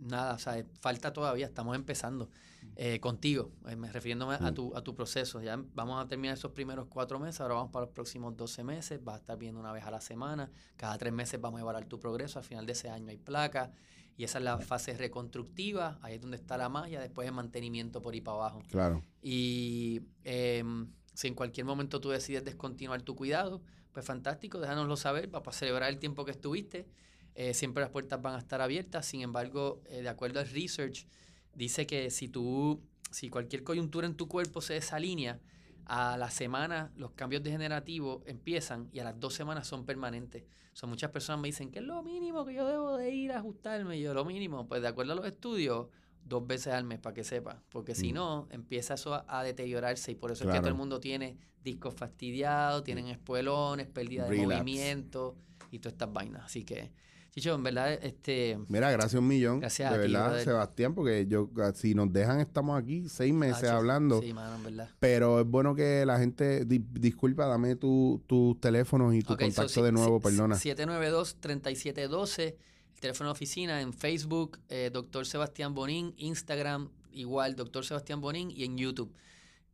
nada, 0.02 0.34
o 0.34 0.38
sea, 0.38 0.64
falta 0.80 1.12
todavía, 1.12 1.46
estamos 1.46 1.74
empezando 1.76 2.28
eh, 2.76 3.00
contigo, 3.00 3.50
eh, 3.68 3.76
me- 3.76 3.90
refiriéndome 3.92 4.36
a 4.36 4.50
Mm. 4.50 4.54
tu, 4.54 4.76
a 4.76 4.82
tu 4.82 4.94
proceso. 4.94 5.42
Ya 5.42 5.62
vamos 5.74 6.02
a 6.02 6.08
terminar 6.08 6.36
esos 6.38 6.52
primeros 6.52 6.86
cuatro 6.88 7.18
meses, 7.18 7.40
ahora 7.40 7.54
vamos 7.54 7.70
para 7.72 7.84
los 7.86 7.94
próximos 7.94 8.36
12 8.36 8.62
meses, 8.64 9.02
vas 9.04 9.16
a 9.16 9.18
estar 9.18 9.36
viendo 9.38 9.60
una 9.60 9.72
vez 9.72 9.84
a 9.84 9.90
la 9.90 10.00
semana, 10.00 10.50
cada 10.76 10.96
tres 10.96 11.12
meses 11.12 11.40
vamos 11.40 11.58
a 11.58 11.62
evaluar 11.62 11.84
tu 11.86 11.98
progreso, 11.98 12.38
al 12.38 12.44
final 12.44 12.64
de 12.64 12.72
ese 12.72 12.88
año 12.88 13.08
hay 13.10 13.18
placa, 13.18 13.72
y 14.16 14.24
esa 14.24 14.38
es 14.38 14.44
la 14.44 14.58
fase 14.58 14.96
reconstructiva, 14.96 15.98
ahí 16.02 16.14
es 16.14 16.20
donde 16.20 16.36
está 16.36 16.56
la 16.56 16.68
magia, 16.68 17.00
después 17.00 17.26
el 17.26 17.34
mantenimiento 17.34 18.00
por 18.00 18.14
ahí 18.14 18.20
para 18.20 18.36
abajo. 18.38 18.62
Claro. 18.70 19.02
Y 19.20 20.02
em, 20.24 20.92
si 21.14 21.28
en 21.28 21.34
cualquier 21.34 21.66
momento 21.66 22.00
tú 22.00 22.10
decides 22.10 22.44
descontinuar 22.44 23.02
tu 23.02 23.14
cuidado, 23.16 23.60
pues 23.92 24.06
fantástico, 24.06 24.58
déjanoslo 24.60 24.96
saber 24.96 25.30
para 25.30 25.52
celebrar 25.52 25.90
el 25.90 25.98
tiempo 25.98 26.24
que 26.24 26.30
estuviste. 26.30 26.86
Eh, 27.34 27.54
siempre 27.54 27.82
las 27.82 27.90
puertas 27.90 28.20
van 28.20 28.34
a 28.34 28.38
estar 28.38 28.60
abiertas. 28.60 29.06
Sin 29.06 29.22
embargo, 29.22 29.80
eh, 29.86 30.02
de 30.02 30.08
acuerdo 30.08 30.40
al 30.40 30.48
research, 30.48 31.06
dice 31.54 31.86
que 31.86 32.10
si 32.10 32.28
tú, 32.28 32.82
si 33.10 33.28
cualquier 33.30 33.62
coyuntura 33.64 34.06
en 34.06 34.14
tu 34.16 34.28
cuerpo 34.28 34.60
se 34.60 34.74
desalinea, 34.74 35.40
a 35.86 36.16
la 36.16 36.30
semana 36.30 36.92
los 36.96 37.10
cambios 37.12 37.42
degenerativos 37.42 38.22
empiezan 38.26 38.88
y 38.92 39.00
a 39.00 39.04
las 39.04 39.18
dos 39.18 39.34
semanas 39.34 39.66
son 39.66 39.84
permanentes. 39.84 40.44
O 40.82 40.86
muchas 40.86 41.10
personas 41.10 41.40
me 41.42 41.48
dicen 41.48 41.70
que 41.70 41.80
es 41.80 41.84
lo 41.84 42.02
mínimo 42.02 42.46
que 42.46 42.54
yo 42.54 42.66
debo 42.66 42.96
de 42.96 43.10
ir 43.10 43.32
a 43.32 43.38
ajustarme. 43.38 43.98
Y 43.98 44.02
yo, 44.02 44.14
lo 44.14 44.24
mínimo, 44.24 44.66
pues 44.68 44.80
de 44.80 44.88
acuerdo 44.88 45.12
a 45.12 45.16
los 45.16 45.26
estudios, 45.26 45.88
dos 46.24 46.46
veces 46.46 46.72
al 46.72 46.84
mes 46.84 46.98
para 47.00 47.12
que 47.14 47.24
sepa. 47.24 47.62
Porque 47.68 47.94
si 47.94 48.12
Mm. 48.12 48.14
no, 48.14 48.48
empieza 48.50 48.94
eso 48.94 49.12
a, 49.14 49.24
a 49.28 49.42
deteriorarse 49.42 50.12
y 50.12 50.14
por 50.14 50.30
eso 50.30 50.44
es 50.44 50.50
que 50.50 50.58
todo 50.60 50.68
el 50.68 50.74
mundo 50.76 51.00
tiene 51.00 51.36
discos 51.64 51.94
fastidiados, 51.94 52.84
tienen 52.84 53.08
espuelones, 53.08 53.86
pérdida 53.88 54.24
de 54.24 54.30
Relapse. 54.30 54.54
movimiento 54.56 55.36
y 55.70 55.78
todas 55.80 55.94
estas 55.94 56.12
vainas. 56.12 56.44
Así 56.44 56.64
que, 56.64 56.92
Chicho, 57.34 57.54
en 57.54 57.62
verdad, 57.62 57.94
este... 57.94 58.58
Mira, 58.68 58.90
gracias 58.90 59.18
un 59.18 59.26
millón. 59.26 59.60
Gracias 59.60 59.90
de 59.90 59.96
a 59.96 60.02
ti, 60.02 60.12
verdad, 60.12 60.26
brother. 60.26 60.44
Sebastián, 60.44 60.94
porque 60.94 61.26
yo, 61.26 61.48
si 61.74 61.94
nos 61.94 62.12
dejan, 62.12 62.40
estamos 62.40 62.78
aquí 62.78 63.08
seis 63.08 63.32
meses 63.32 63.64
Hacho, 63.64 63.76
hablando. 63.78 64.20
Sí, 64.20 64.34
mano, 64.34 64.56
en 64.56 64.62
verdad. 64.64 64.90
Pero 65.00 65.40
es 65.40 65.46
bueno 65.46 65.74
que 65.74 66.04
la 66.04 66.18
gente, 66.18 66.66
di- 66.66 66.84
disculpa, 66.92 67.46
dame 67.46 67.74
tu- 67.76 68.22
tus 68.26 68.60
teléfonos 68.60 69.14
y 69.14 69.22
tu 69.22 69.32
Ok, 69.32 69.40
so, 69.40 69.46
contacto 69.46 69.68
si- 69.72 69.80
de 69.82 69.92
nuevo, 69.92 70.18
si- 70.18 70.24
perdona. 70.24 70.56
792-3712, 70.56 72.56
el 72.94 73.00
teléfono 73.00 73.30
de 73.30 73.32
oficina 73.32 73.80
en 73.80 73.94
Facebook, 73.94 74.58
eh, 74.68 74.90
Doctor 74.92 75.24
Sebastián 75.26 75.74
Bonín, 75.74 76.12
Instagram, 76.18 76.90
igual, 77.12 77.56
Doctor 77.56 77.82
Sebastián 77.84 78.20
Bonín, 78.20 78.50
y 78.50 78.64
en 78.64 78.76
YouTube. 78.76 79.10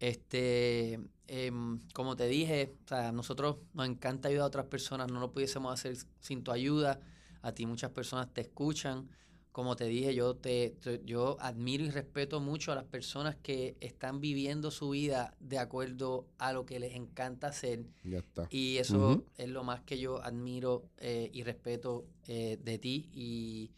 Este, 0.01 1.01
em, 1.26 1.80
como 1.93 2.14
te 2.16 2.28
dije, 2.28 2.72
o 2.85 2.89
sea, 2.89 3.09
a 3.09 3.12
nosotros 3.12 3.56
nos 3.74 3.89
encanta 3.89 4.28
ayudar 4.28 4.44
a 4.44 4.47
otras 4.47 4.66
personas, 4.66 5.10
no 5.10 5.18
lo 5.18 5.32
pudiésemos 5.32 5.72
hacer 5.74 5.97
sin 6.20 6.44
tu 6.44 6.52
ayuda. 6.52 7.01
A 7.43 7.52
ti 7.52 7.66
muchas 7.66 7.90
personas 7.90 8.32
te 8.32 8.40
escuchan. 8.43 9.09
Como 9.52 9.74
te 9.77 9.86
dije, 9.86 10.15
yo 10.15 10.36
te, 10.36 10.70
te- 10.81 11.02
yo 11.05 11.36
admiro 11.40 11.85
y 11.85 11.90
respeto 11.90 12.40
mucho 12.40 12.70
a 12.70 12.74
las 12.77 12.85
personas 12.85 13.35
que 13.36 13.77
están 13.81 14.20
viviendo 14.20 14.70
su 14.70 14.90
vida 14.90 15.35
de 15.40 15.59
acuerdo 15.59 16.28
a 16.39 16.52
lo 16.52 16.65
que 16.65 16.78
les 16.78 16.94
encanta 16.94 17.48
hacer 17.48 17.85
Ya 18.05 18.19
está. 18.19 18.47
y 18.51 18.77
eso 18.77 19.24
es 19.36 19.48
lo 19.48 19.65
más 19.65 19.81
que 19.82 19.98
yo 19.98 20.23
admiro 20.23 20.85
eh, 20.98 21.31
y 21.32 21.43
respeto 21.43 22.06
eh, 22.28 22.59
de 22.62 22.78
ti. 22.78 23.09
Y 23.12 23.70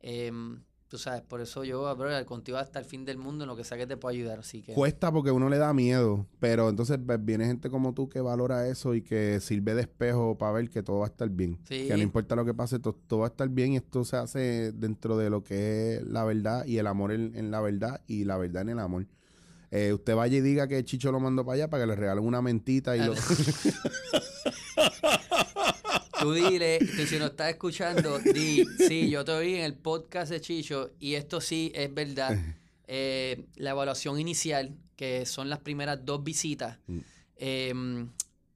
em, 0.00 0.62
tú 0.92 0.98
sabes, 0.98 1.22
por 1.22 1.40
eso 1.40 1.64
yo, 1.64 1.96
bro, 1.96 2.10
contigo 2.26 2.58
hasta 2.58 2.78
el 2.78 2.84
fin 2.84 3.06
del 3.06 3.16
mundo 3.16 3.44
en 3.44 3.48
lo 3.48 3.56
que 3.56 3.64
sea 3.64 3.78
que 3.78 3.86
te 3.86 3.96
pueda 3.96 4.12
ayudar, 4.12 4.40
así 4.40 4.60
que... 4.60 4.74
Cuesta 4.74 5.10
porque 5.10 5.30
uno 5.30 5.48
le 5.48 5.56
da 5.56 5.72
miedo, 5.72 6.26
pero 6.38 6.68
entonces 6.68 6.98
viene 7.20 7.46
gente 7.46 7.70
como 7.70 7.94
tú 7.94 8.10
que 8.10 8.20
valora 8.20 8.68
eso 8.68 8.94
y 8.94 9.00
que 9.00 9.40
sirve 9.40 9.74
de 9.74 9.80
espejo 9.80 10.36
para 10.36 10.52
ver 10.52 10.68
que 10.68 10.82
todo 10.82 10.98
va 10.98 11.06
a 11.06 11.08
estar 11.08 11.30
bien. 11.30 11.58
Sí. 11.66 11.86
Que 11.88 11.96
no 11.96 12.02
importa 12.02 12.36
lo 12.36 12.44
que 12.44 12.52
pase, 12.52 12.78
to- 12.78 13.00
todo, 13.06 13.20
va 13.20 13.28
a 13.28 13.30
estar 13.30 13.48
bien 13.48 13.72
y 13.72 13.76
esto 13.76 14.04
se 14.04 14.16
hace 14.18 14.72
dentro 14.72 15.16
de 15.16 15.30
lo 15.30 15.42
que 15.42 15.94
es 15.94 16.02
la 16.06 16.24
verdad 16.24 16.66
y 16.66 16.76
el 16.76 16.86
amor 16.86 17.12
en, 17.12 17.34
en 17.36 17.50
la 17.50 17.62
verdad 17.62 18.02
y 18.06 18.24
la 18.26 18.36
verdad 18.36 18.60
en 18.60 18.68
el 18.68 18.78
amor. 18.78 19.06
Eh, 19.70 19.94
usted 19.94 20.14
vaya 20.14 20.36
y 20.36 20.42
diga 20.42 20.68
que 20.68 20.84
Chicho 20.84 21.10
lo 21.10 21.20
mandó 21.20 21.42
para 21.46 21.54
allá 21.54 21.70
para 21.70 21.84
que 21.84 21.86
le 21.86 21.96
regalen 21.96 22.22
una 22.26 22.42
mentita 22.42 22.98
y 22.98 23.00
lo... 23.00 23.14
Tú 26.22 26.32
dile, 26.32 26.78
tú 26.78 27.04
si 27.06 27.18
nos 27.18 27.30
estás 27.30 27.50
escuchando, 27.50 28.18
di, 28.18 28.64
sí, 28.78 29.10
yo 29.10 29.24
te 29.24 29.32
oí 29.32 29.54
en 29.54 29.64
el 29.64 29.74
podcast 29.74 30.30
de 30.30 30.40
Chicho 30.40 30.92
y 31.00 31.14
esto 31.14 31.40
sí 31.40 31.72
es 31.74 31.92
verdad. 31.92 32.36
Eh, 32.94 33.46
la 33.54 33.70
evaluación 33.70 34.20
inicial, 34.20 34.76
que 34.96 35.24
son 35.24 35.48
las 35.48 35.60
primeras 35.60 36.04
dos 36.04 36.22
visitas, 36.22 36.78
eh, 37.36 37.72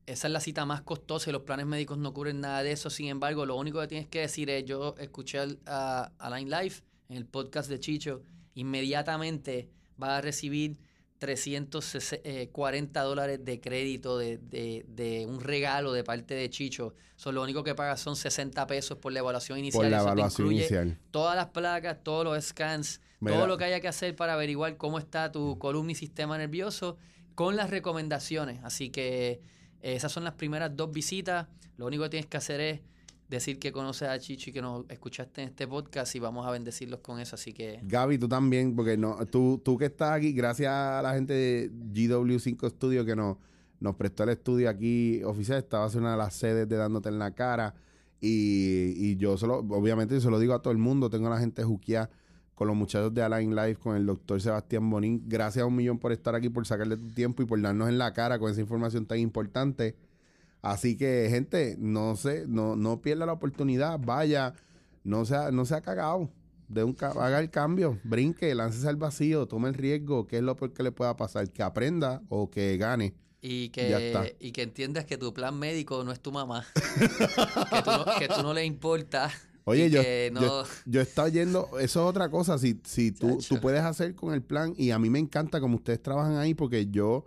esa 0.04 0.26
es 0.26 0.32
la 0.32 0.40
cita 0.40 0.66
más 0.66 0.82
costosa 0.82 1.30
y 1.30 1.32
los 1.32 1.42
planes 1.42 1.64
médicos 1.64 1.96
no 1.96 2.12
cubren 2.12 2.40
nada 2.40 2.62
de 2.62 2.72
eso. 2.72 2.90
Sin 2.90 3.06
embargo, 3.06 3.46
lo 3.46 3.56
único 3.56 3.80
que 3.80 3.86
tienes 3.86 4.08
que 4.08 4.20
decir 4.20 4.50
es, 4.50 4.66
yo 4.66 4.94
escuché 4.98 5.38
a, 5.64 6.12
a 6.18 6.36
Line 6.36 6.50
Life 6.50 6.82
en 7.08 7.16
el 7.16 7.24
podcast 7.24 7.70
de 7.70 7.80
Chicho, 7.80 8.22
inmediatamente 8.54 9.70
vas 9.96 10.10
a 10.10 10.20
recibir 10.20 10.76
340 11.18 13.02
dólares 13.02 13.44
de 13.44 13.60
crédito 13.60 14.18
de, 14.18 14.38
de- 14.38 14.84
de 14.88 15.26
un 15.26 15.40
regalo 15.40 15.92
de 15.92 16.04
parte 16.04 16.34
de 16.34 16.48
Chicho. 16.50 16.94
So, 17.16 17.32
lo 17.32 17.42
único 17.42 17.64
que 17.64 17.74
pagas 17.74 18.00
son 18.00 18.16
60 18.16 18.66
pesos 18.66 18.98
por 18.98 19.12
la 19.12 19.20
evaluación 19.20 19.58
inicial. 19.58 19.82
por 19.84 19.90
la 19.90 19.96
Eso 19.98 20.04
te 20.06 20.10
evaluación 20.12 20.46
incluye 20.46 20.60
inicial. 20.60 20.98
todas 21.10 21.36
las 21.36 21.46
placas, 21.46 22.02
todos 22.02 22.24
los 22.24 22.44
scans, 22.44 23.00
todo 23.24 23.46
lo 23.46 23.56
que 23.56 23.64
haya 23.64 23.80
que 23.80 23.88
hacer 23.88 24.14
para 24.14 24.34
averiguar 24.34 24.76
cómo 24.76 24.98
está 24.98 25.32
tu 25.32 25.58
columna 25.58 25.92
y 25.92 25.94
sistema 25.94 26.36
nervioso 26.38 26.96
con 27.34 27.56
las 27.56 27.70
recomendaciones. 27.70 28.60
Así 28.62 28.90
que 28.90 29.40
eh, 29.82 29.94
esas 29.94 30.12
son 30.12 30.24
las 30.24 30.34
primeras 30.34 30.76
dos 30.76 30.92
visitas. 30.92 31.46
Lo 31.76 31.86
único 31.86 32.02
que 32.04 32.10
tienes 32.10 32.26
que 32.26 32.36
hacer 32.36 32.60
es 32.60 32.80
decir 33.28 33.58
que 33.58 33.72
conoces 33.72 34.08
a 34.08 34.18
Chicho 34.18 34.50
y 34.50 34.52
que 34.52 34.62
nos 34.62 34.84
escuchaste 34.88 35.42
en 35.42 35.48
este 35.48 35.66
podcast 35.66 36.14
y 36.14 36.20
vamos 36.20 36.46
a 36.46 36.50
bendecirlos 36.50 37.00
con 37.00 37.18
eso. 37.20 37.34
Así 37.34 37.52
que 37.52 37.80
Gaby, 37.82 38.18
tú 38.18 38.28
también, 38.28 38.76
porque 38.76 38.96
no, 38.96 39.16
tú, 39.26 39.60
tú 39.64 39.76
que 39.76 39.86
estás 39.86 40.12
aquí, 40.12 40.32
gracias 40.32 40.72
a 40.72 41.02
la 41.02 41.14
gente 41.14 41.32
de 41.32 41.70
GW5 41.72 42.70
Studio 42.70 43.04
que 43.04 43.16
nos, 43.16 43.36
nos 43.80 43.96
prestó 43.96 44.22
el 44.24 44.30
estudio 44.30 44.68
aquí 44.70 45.22
oficial, 45.24 45.58
estaba 45.58 45.90
en 45.90 45.98
una 45.98 46.12
de 46.12 46.18
las 46.18 46.34
sedes 46.34 46.68
de 46.68 46.76
Dándote 46.76 47.08
en 47.08 47.18
la 47.18 47.32
Cara. 47.32 47.74
Y, 48.20 48.94
y 48.96 49.16
yo 49.16 49.36
solo, 49.36 49.58
obviamente, 49.58 50.20
se 50.20 50.30
lo 50.30 50.38
digo 50.38 50.54
a 50.54 50.62
todo 50.62 50.72
el 50.72 50.78
mundo, 50.78 51.10
tengo 51.10 51.26
a 51.26 51.30
la 51.30 51.38
gente 51.38 51.62
juqueada 51.64 52.10
con 52.56 52.68
los 52.68 52.76
muchachos 52.76 53.12
de 53.12 53.22
Align 53.22 53.54
Life, 53.54 53.76
con 53.76 53.96
el 53.96 54.06
doctor 54.06 54.40
Sebastián 54.40 54.88
Bonín. 54.88 55.22
Gracias 55.26 55.62
a 55.62 55.66
un 55.66 55.76
millón 55.76 55.98
por 55.98 56.10
estar 56.10 56.34
aquí, 56.34 56.48
por 56.48 56.66
sacarle 56.66 56.96
tu 56.96 57.08
tiempo 57.08 57.42
y 57.42 57.46
por 57.46 57.60
darnos 57.60 57.90
en 57.90 57.98
la 57.98 58.14
cara 58.14 58.38
con 58.38 58.50
esa 58.50 58.62
información 58.62 59.04
tan 59.04 59.18
importante. 59.18 59.94
Así 60.70 60.96
que, 60.96 61.28
gente, 61.30 61.76
no 61.78 62.16
sé, 62.16 62.44
no, 62.48 62.74
no 62.76 63.00
pierda 63.00 63.24
la 63.26 63.32
oportunidad, 63.32 63.98
vaya, 64.00 64.54
no 65.04 65.24
sea, 65.24 65.50
no 65.50 65.64
sea 65.64 65.80
cagado. 65.80 66.30
De 66.68 66.82
un 66.82 66.92
ca- 66.94 67.12
haga 67.12 67.38
el 67.38 67.50
cambio, 67.50 68.00
brinque, 68.02 68.52
láncese 68.54 68.88
al 68.88 68.96
vacío, 68.96 69.46
tome 69.46 69.68
el 69.68 69.74
riesgo, 69.74 70.26
qué 70.26 70.38
es 70.38 70.42
lo 70.42 70.56
peor 70.56 70.72
que 70.72 70.82
le 70.82 70.90
pueda 70.90 71.16
pasar, 71.16 71.48
que 71.52 71.62
aprenda 71.62 72.22
o 72.28 72.50
que 72.50 72.76
gane. 72.76 73.14
Y 73.40 73.68
que, 73.68 74.36
y 74.40 74.50
que 74.50 74.62
entiendas 74.62 75.04
que 75.04 75.16
tu 75.16 75.32
plan 75.32 75.56
médico 75.56 76.02
no 76.02 76.10
es 76.10 76.18
tu 76.18 76.32
mamá. 76.32 76.66
que, 77.70 77.82
tú 77.82 77.90
no, 77.90 78.04
que 78.18 78.26
tú 78.28 78.42
no 78.42 78.52
le 78.52 78.64
importa. 78.64 79.30
Oye, 79.62 79.88
yo, 79.90 80.02
que 80.02 80.30
no- 80.32 80.40
yo, 80.40 80.64
yo 80.86 81.00
estaba 81.00 81.28
yendo, 81.28 81.68
eso 81.78 82.02
es 82.02 82.10
otra 82.10 82.28
cosa, 82.30 82.58
si, 82.58 82.80
si 82.84 83.12
tú, 83.12 83.38
tú 83.48 83.60
puedes 83.60 83.82
hacer 83.82 84.16
con 84.16 84.34
el 84.34 84.42
plan, 84.42 84.74
y 84.76 84.90
a 84.90 84.98
mí 84.98 85.10
me 85.10 85.20
encanta 85.20 85.60
como 85.60 85.76
ustedes 85.76 86.02
trabajan 86.02 86.36
ahí, 86.36 86.54
porque 86.54 86.86
yo, 86.90 87.26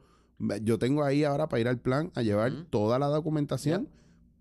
yo 0.61 0.79
tengo 0.79 1.03
ahí 1.03 1.23
ahora 1.23 1.49
para 1.49 1.59
ir 1.61 1.67
al 1.67 1.79
plan 1.79 2.11
a 2.15 2.21
llevar 2.21 2.51
toda 2.69 2.97
la 2.99 3.07
documentación 3.07 3.89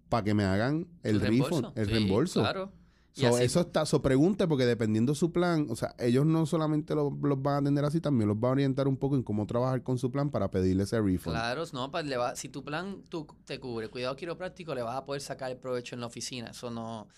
para 0.08 0.24
que 0.24 0.34
me 0.34 0.44
hagan 0.44 0.86
el 1.02 1.20
refund, 1.20 1.66
el 1.76 1.86
Sí, 1.86 1.92
reembolso. 1.92 2.40
Claro. 2.40 2.72
Y 3.14 3.22
So, 3.22 3.28
así- 3.34 3.44
eso 3.44 3.60
está, 3.62 3.84
so 3.84 4.00
pregunte, 4.00 4.46
porque 4.46 4.64
dependiendo 4.64 5.12
su 5.14 5.32
plan, 5.32 5.66
o 5.70 5.74
sea, 5.74 5.94
ellos 5.98 6.24
no 6.24 6.46
solamente 6.46 6.94
lo- 6.94 7.10
los 7.20 7.42
van 7.42 7.54
a 7.54 7.58
atender 7.58 7.84
así, 7.84 8.00
también 8.00 8.28
los 8.28 8.38
van 8.38 8.50
a 8.50 8.52
orientar 8.52 8.86
un 8.86 8.96
poco 8.96 9.16
en 9.16 9.24
cómo 9.24 9.44
trabajar 9.44 9.82
con 9.82 9.98
su 9.98 10.12
plan 10.12 10.30
para 10.30 10.50
pedirle 10.52 10.84
ese 10.84 11.00
refund. 11.00 11.34
Claro, 11.36 11.64
no, 11.72 11.90
le 12.04 12.16
va- 12.16 12.36
si 12.36 12.48
tu 12.48 12.62
plan 12.62 13.02
tú, 13.08 13.26
te 13.44 13.58
cubre 13.58 13.88
cuidado 13.88 14.14
quiropráctico, 14.14 14.72
le 14.72 14.82
vas 14.82 14.96
a 14.96 15.04
poder 15.04 15.20
sacar 15.20 15.50
el 15.50 15.56
provecho 15.58 15.96
en 15.96 16.00
la 16.00 16.06
oficina. 16.06 16.50
Eso 16.50 16.70
no, 16.70 17.08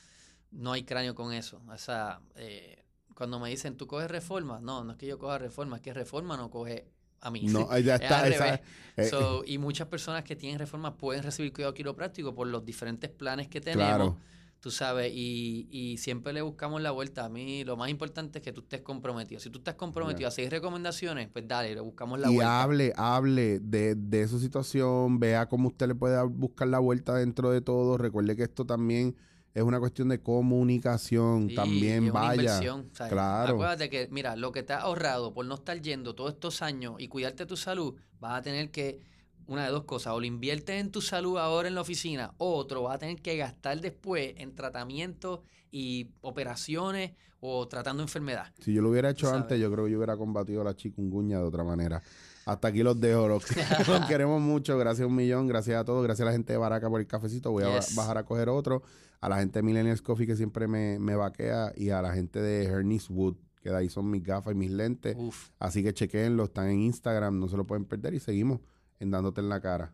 no 0.53 0.73
hay 0.73 0.85
cráneo 0.85 1.15
con 1.15 1.35
eso. 1.35 1.61
O 1.69 1.77
sea, 1.77 2.21
eh, 2.35 2.83
cuando 3.15 3.39
me 3.39 3.51
dicen, 3.51 3.77
¿tú 3.77 3.87
coges 3.87 4.11
reforma? 4.11 4.59
No, 4.61 4.83
no 4.85 4.93
es 4.93 4.97
que 4.99 5.07
yo 5.07 5.19
coja 5.19 5.37
reforma, 5.37 5.77
es 5.77 5.83
que 5.83 5.93
reforma 5.93 6.39
no 6.39 6.49
coge 6.51 6.91
a 7.21 7.31
mí. 7.31 7.43
No, 7.43 7.69
ya 7.79 7.97
Es 7.97 8.03
está. 8.03 8.29
esa- 8.29 8.45
revés. 8.45 8.61
eh, 8.97 9.05
So, 9.05 9.43
y 9.47 9.59
muchas 9.59 9.89
personas 9.89 10.25
que 10.25 10.37
tienen 10.37 10.59
reforma 10.59 10.97
pueden 10.97 11.23
recibir 11.23 11.53
cuidado 11.53 11.73
quiropráctico 11.75 12.35
por 12.35 12.47
los 12.49 12.65
diferentes 12.65 13.11
planes 13.11 13.49
que 13.49 13.61
tenemos. 13.61 13.87
Claro. 13.87 14.17
Tú 14.61 14.71
sabes, 14.71 15.11
y, 15.15 15.69
y 15.71 15.97
siempre 15.97 16.35
le 16.35 16.43
buscamos 16.43 16.83
la 16.83 16.91
vuelta. 16.91 17.25
A 17.25 17.31
mí 17.31 17.65
lo 17.65 17.79
más 17.79 17.89
importante 17.89 18.41
es 18.41 18.45
que 18.45 18.53
tú 18.53 18.61
estés 18.61 18.83
comprometido. 18.83 19.41
Si 19.41 19.49
tú 19.49 19.61
estás 19.61 19.75
comprometido 19.77 20.29
a 20.29 20.31
seguir 20.31 20.51
recomendaciones, 20.51 21.31
pues 21.33 21.49
dale, 21.49 21.75
le 21.75 21.81
buscamos 21.81 22.21
la 22.21 22.31
y 22.31 22.35
vuelta. 22.35 22.63
hable, 22.63 22.93
hable 22.95 23.59
de, 23.61 23.95
de 23.95 24.29
su 24.29 24.39
situación, 24.39 25.19
vea 25.19 25.49
cómo 25.49 25.69
usted 25.69 25.89
le 25.89 25.95
puede 25.95 26.23
buscar 26.27 26.69
la 26.69 26.79
vuelta 26.79 27.15
dentro 27.15 27.51
de 27.51 27.63
todo. 27.63 27.97
Recuerde 27.97 28.37
que 28.37 28.43
esto 28.43 28.67
también 28.67 29.17
es 29.55 29.63
una 29.63 29.81
cuestión 29.81 30.09
de 30.09 30.21
comunicación. 30.21 31.49
Sí, 31.49 31.55
también 31.55 32.05
es 32.05 32.11
una 32.11 32.21
vaya. 32.21 32.43
inversión, 32.43 32.91
¿sabes? 32.93 33.13
Claro. 33.13 33.55
Acuérdate 33.55 33.91
que, 33.91 34.09
mira, 34.11 34.37
lo 34.37 34.53
que 34.53 34.63
te 34.63 34.73
has 34.73 34.83
ahorrado 34.83 35.33
por 35.35 35.45
no 35.47 35.55
estar 35.57 35.81
yendo 35.81 36.15
todos 36.15 36.33
estos 36.35 36.63
años 36.63 36.95
y 36.99 37.09
cuidarte 37.09 37.47
tu 37.47 37.57
salud, 37.57 37.95
vas 38.21 38.39
a 38.39 38.43
tener 38.43 38.71
que, 38.71 39.01
una 39.47 39.65
de 39.65 39.71
dos 39.71 39.83
cosas, 39.85 40.13
o 40.13 40.21
lo 40.21 40.27
inviertes 40.27 40.81
en 40.81 40.93
tu 40.93 41.01
salud 41.01 41.37
ahora 41.39 41.67
en 41.69 41.75
la 41.75 41.81
oficina, 41.81 42.33
o 42.39 42.55
otro 42.55 42.83
vas 42.83 42.95
a 42.95 42.99
tener 42.99 43.21
que 43.21 43.37
gastar 43.37 43.81
después 43.81 44.35
en 44.37 44.55
tratamientos 44.55 45.41
y 45.73 46.09
operaciones 46.21 47.13
o 47.41 47.67
tratando 47.67 48.03
enfermedad. 48.03 48.53
Si 48.61 48.73
yo 48.73 48.83
lo 48.83 48.91
hubiera 48.91 49.11
hecho 49.11 49.27
sabes. 49.27 49.43
antes, 49.43 49.59
yo 49.61 49.73
creo 49.73 49.87
que 49.87 49.91
yo 49.91 49.99
hubiera 49.99 50.17
combatido 50.17 50.63
la 50.63 50.77
chikungunya 50.77 51.39
de 51.39 51.45
otra 51.45 51.65
manera. 51.65 52.01
Hasta 52.45 52.69
aquí 52.69 52.83
los 52.83 53.01
dejo. 53.01 53.27
Los, 53.29 53.45
los 53.89 54.07
queremos 54.07 54.41
mucho. 54.41 54.77
Gracias 54.79 55.07
un 55.09 55.15
millón. 55.17 55.47
Gracias 55.49 55.81
a 55.81 55.85
todos. 55.85 56.03
Gracias 56.05 56.23
a 56.27 56.31
la 56.31 56.33
gente 56.33 56.53
de 56.53 56.59
Baraca 56.59 56.89
por 56.89 57.01
el 57.01 57.07
cafecito. 57.07 57.51
Voy 57.51 57.65
a 57.65 57.77
Yes. 57.77 57.95
bajar 57.95 58.19
a 58.19 58.25
coger 58.25 58.49
otro. 58.51 58.83
A 59.21 59.29
la 59.29 59.39
gente 59.39 59.59
de 59.59 59.63
Millennials 59.63 60.03
Coffee 60.03 60.27
que 60.27 60.37
siempre 60.37 60.67
me, 60.67 60.99
me 60.99 61.15
vaquea. 61.15 61.73
Y 61.77 61.91
a 61.91 62.01
la 62.03 62.13
gente 62.13 62.41
de 62.41 62.65
Hernis 62.65 63.11
Wood, 63.11 63.37
que 63.63 63.71
de 63.71 63.77
ahí 63.77 63.89
son 63.91 64.11
mis 64.11 64.23
gafas 64.23 64.55
y 64.55 64.57
mis 64.57 64.71
lentes. 64.71 65.15
Uf. 65.19 65.51
Así 65.59 65.83
que 65.83 65.93
chequenlo. 65.93 66.45
Están 66.45 66.69
en 66.69 66.81
Instagram. 66.81 67.39
No 67.39 67.49
se 67.49 67.57
lo 67.57 67.67
pueden 67.67 67.85
perder. 67.85 68.15
Y 68.15 68.21
seguimos 68.21 68.61
en 68.99 69.11
Dándote 69.11 69.41
en 69.41 69.49
la 69.49 69.61
Cara. 69.61 69.93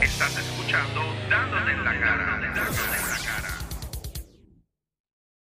Estás 0.00 0.38
escuchando 0.38 1.00
Dándote 1.28 1.72
en 1.72 1.84
la 1.84 2.00
cara. 2.00 2.26
Dándote 2.26 2.46
en 2.46 2.54
la 2.54 2.64
cara. 2.64 3.21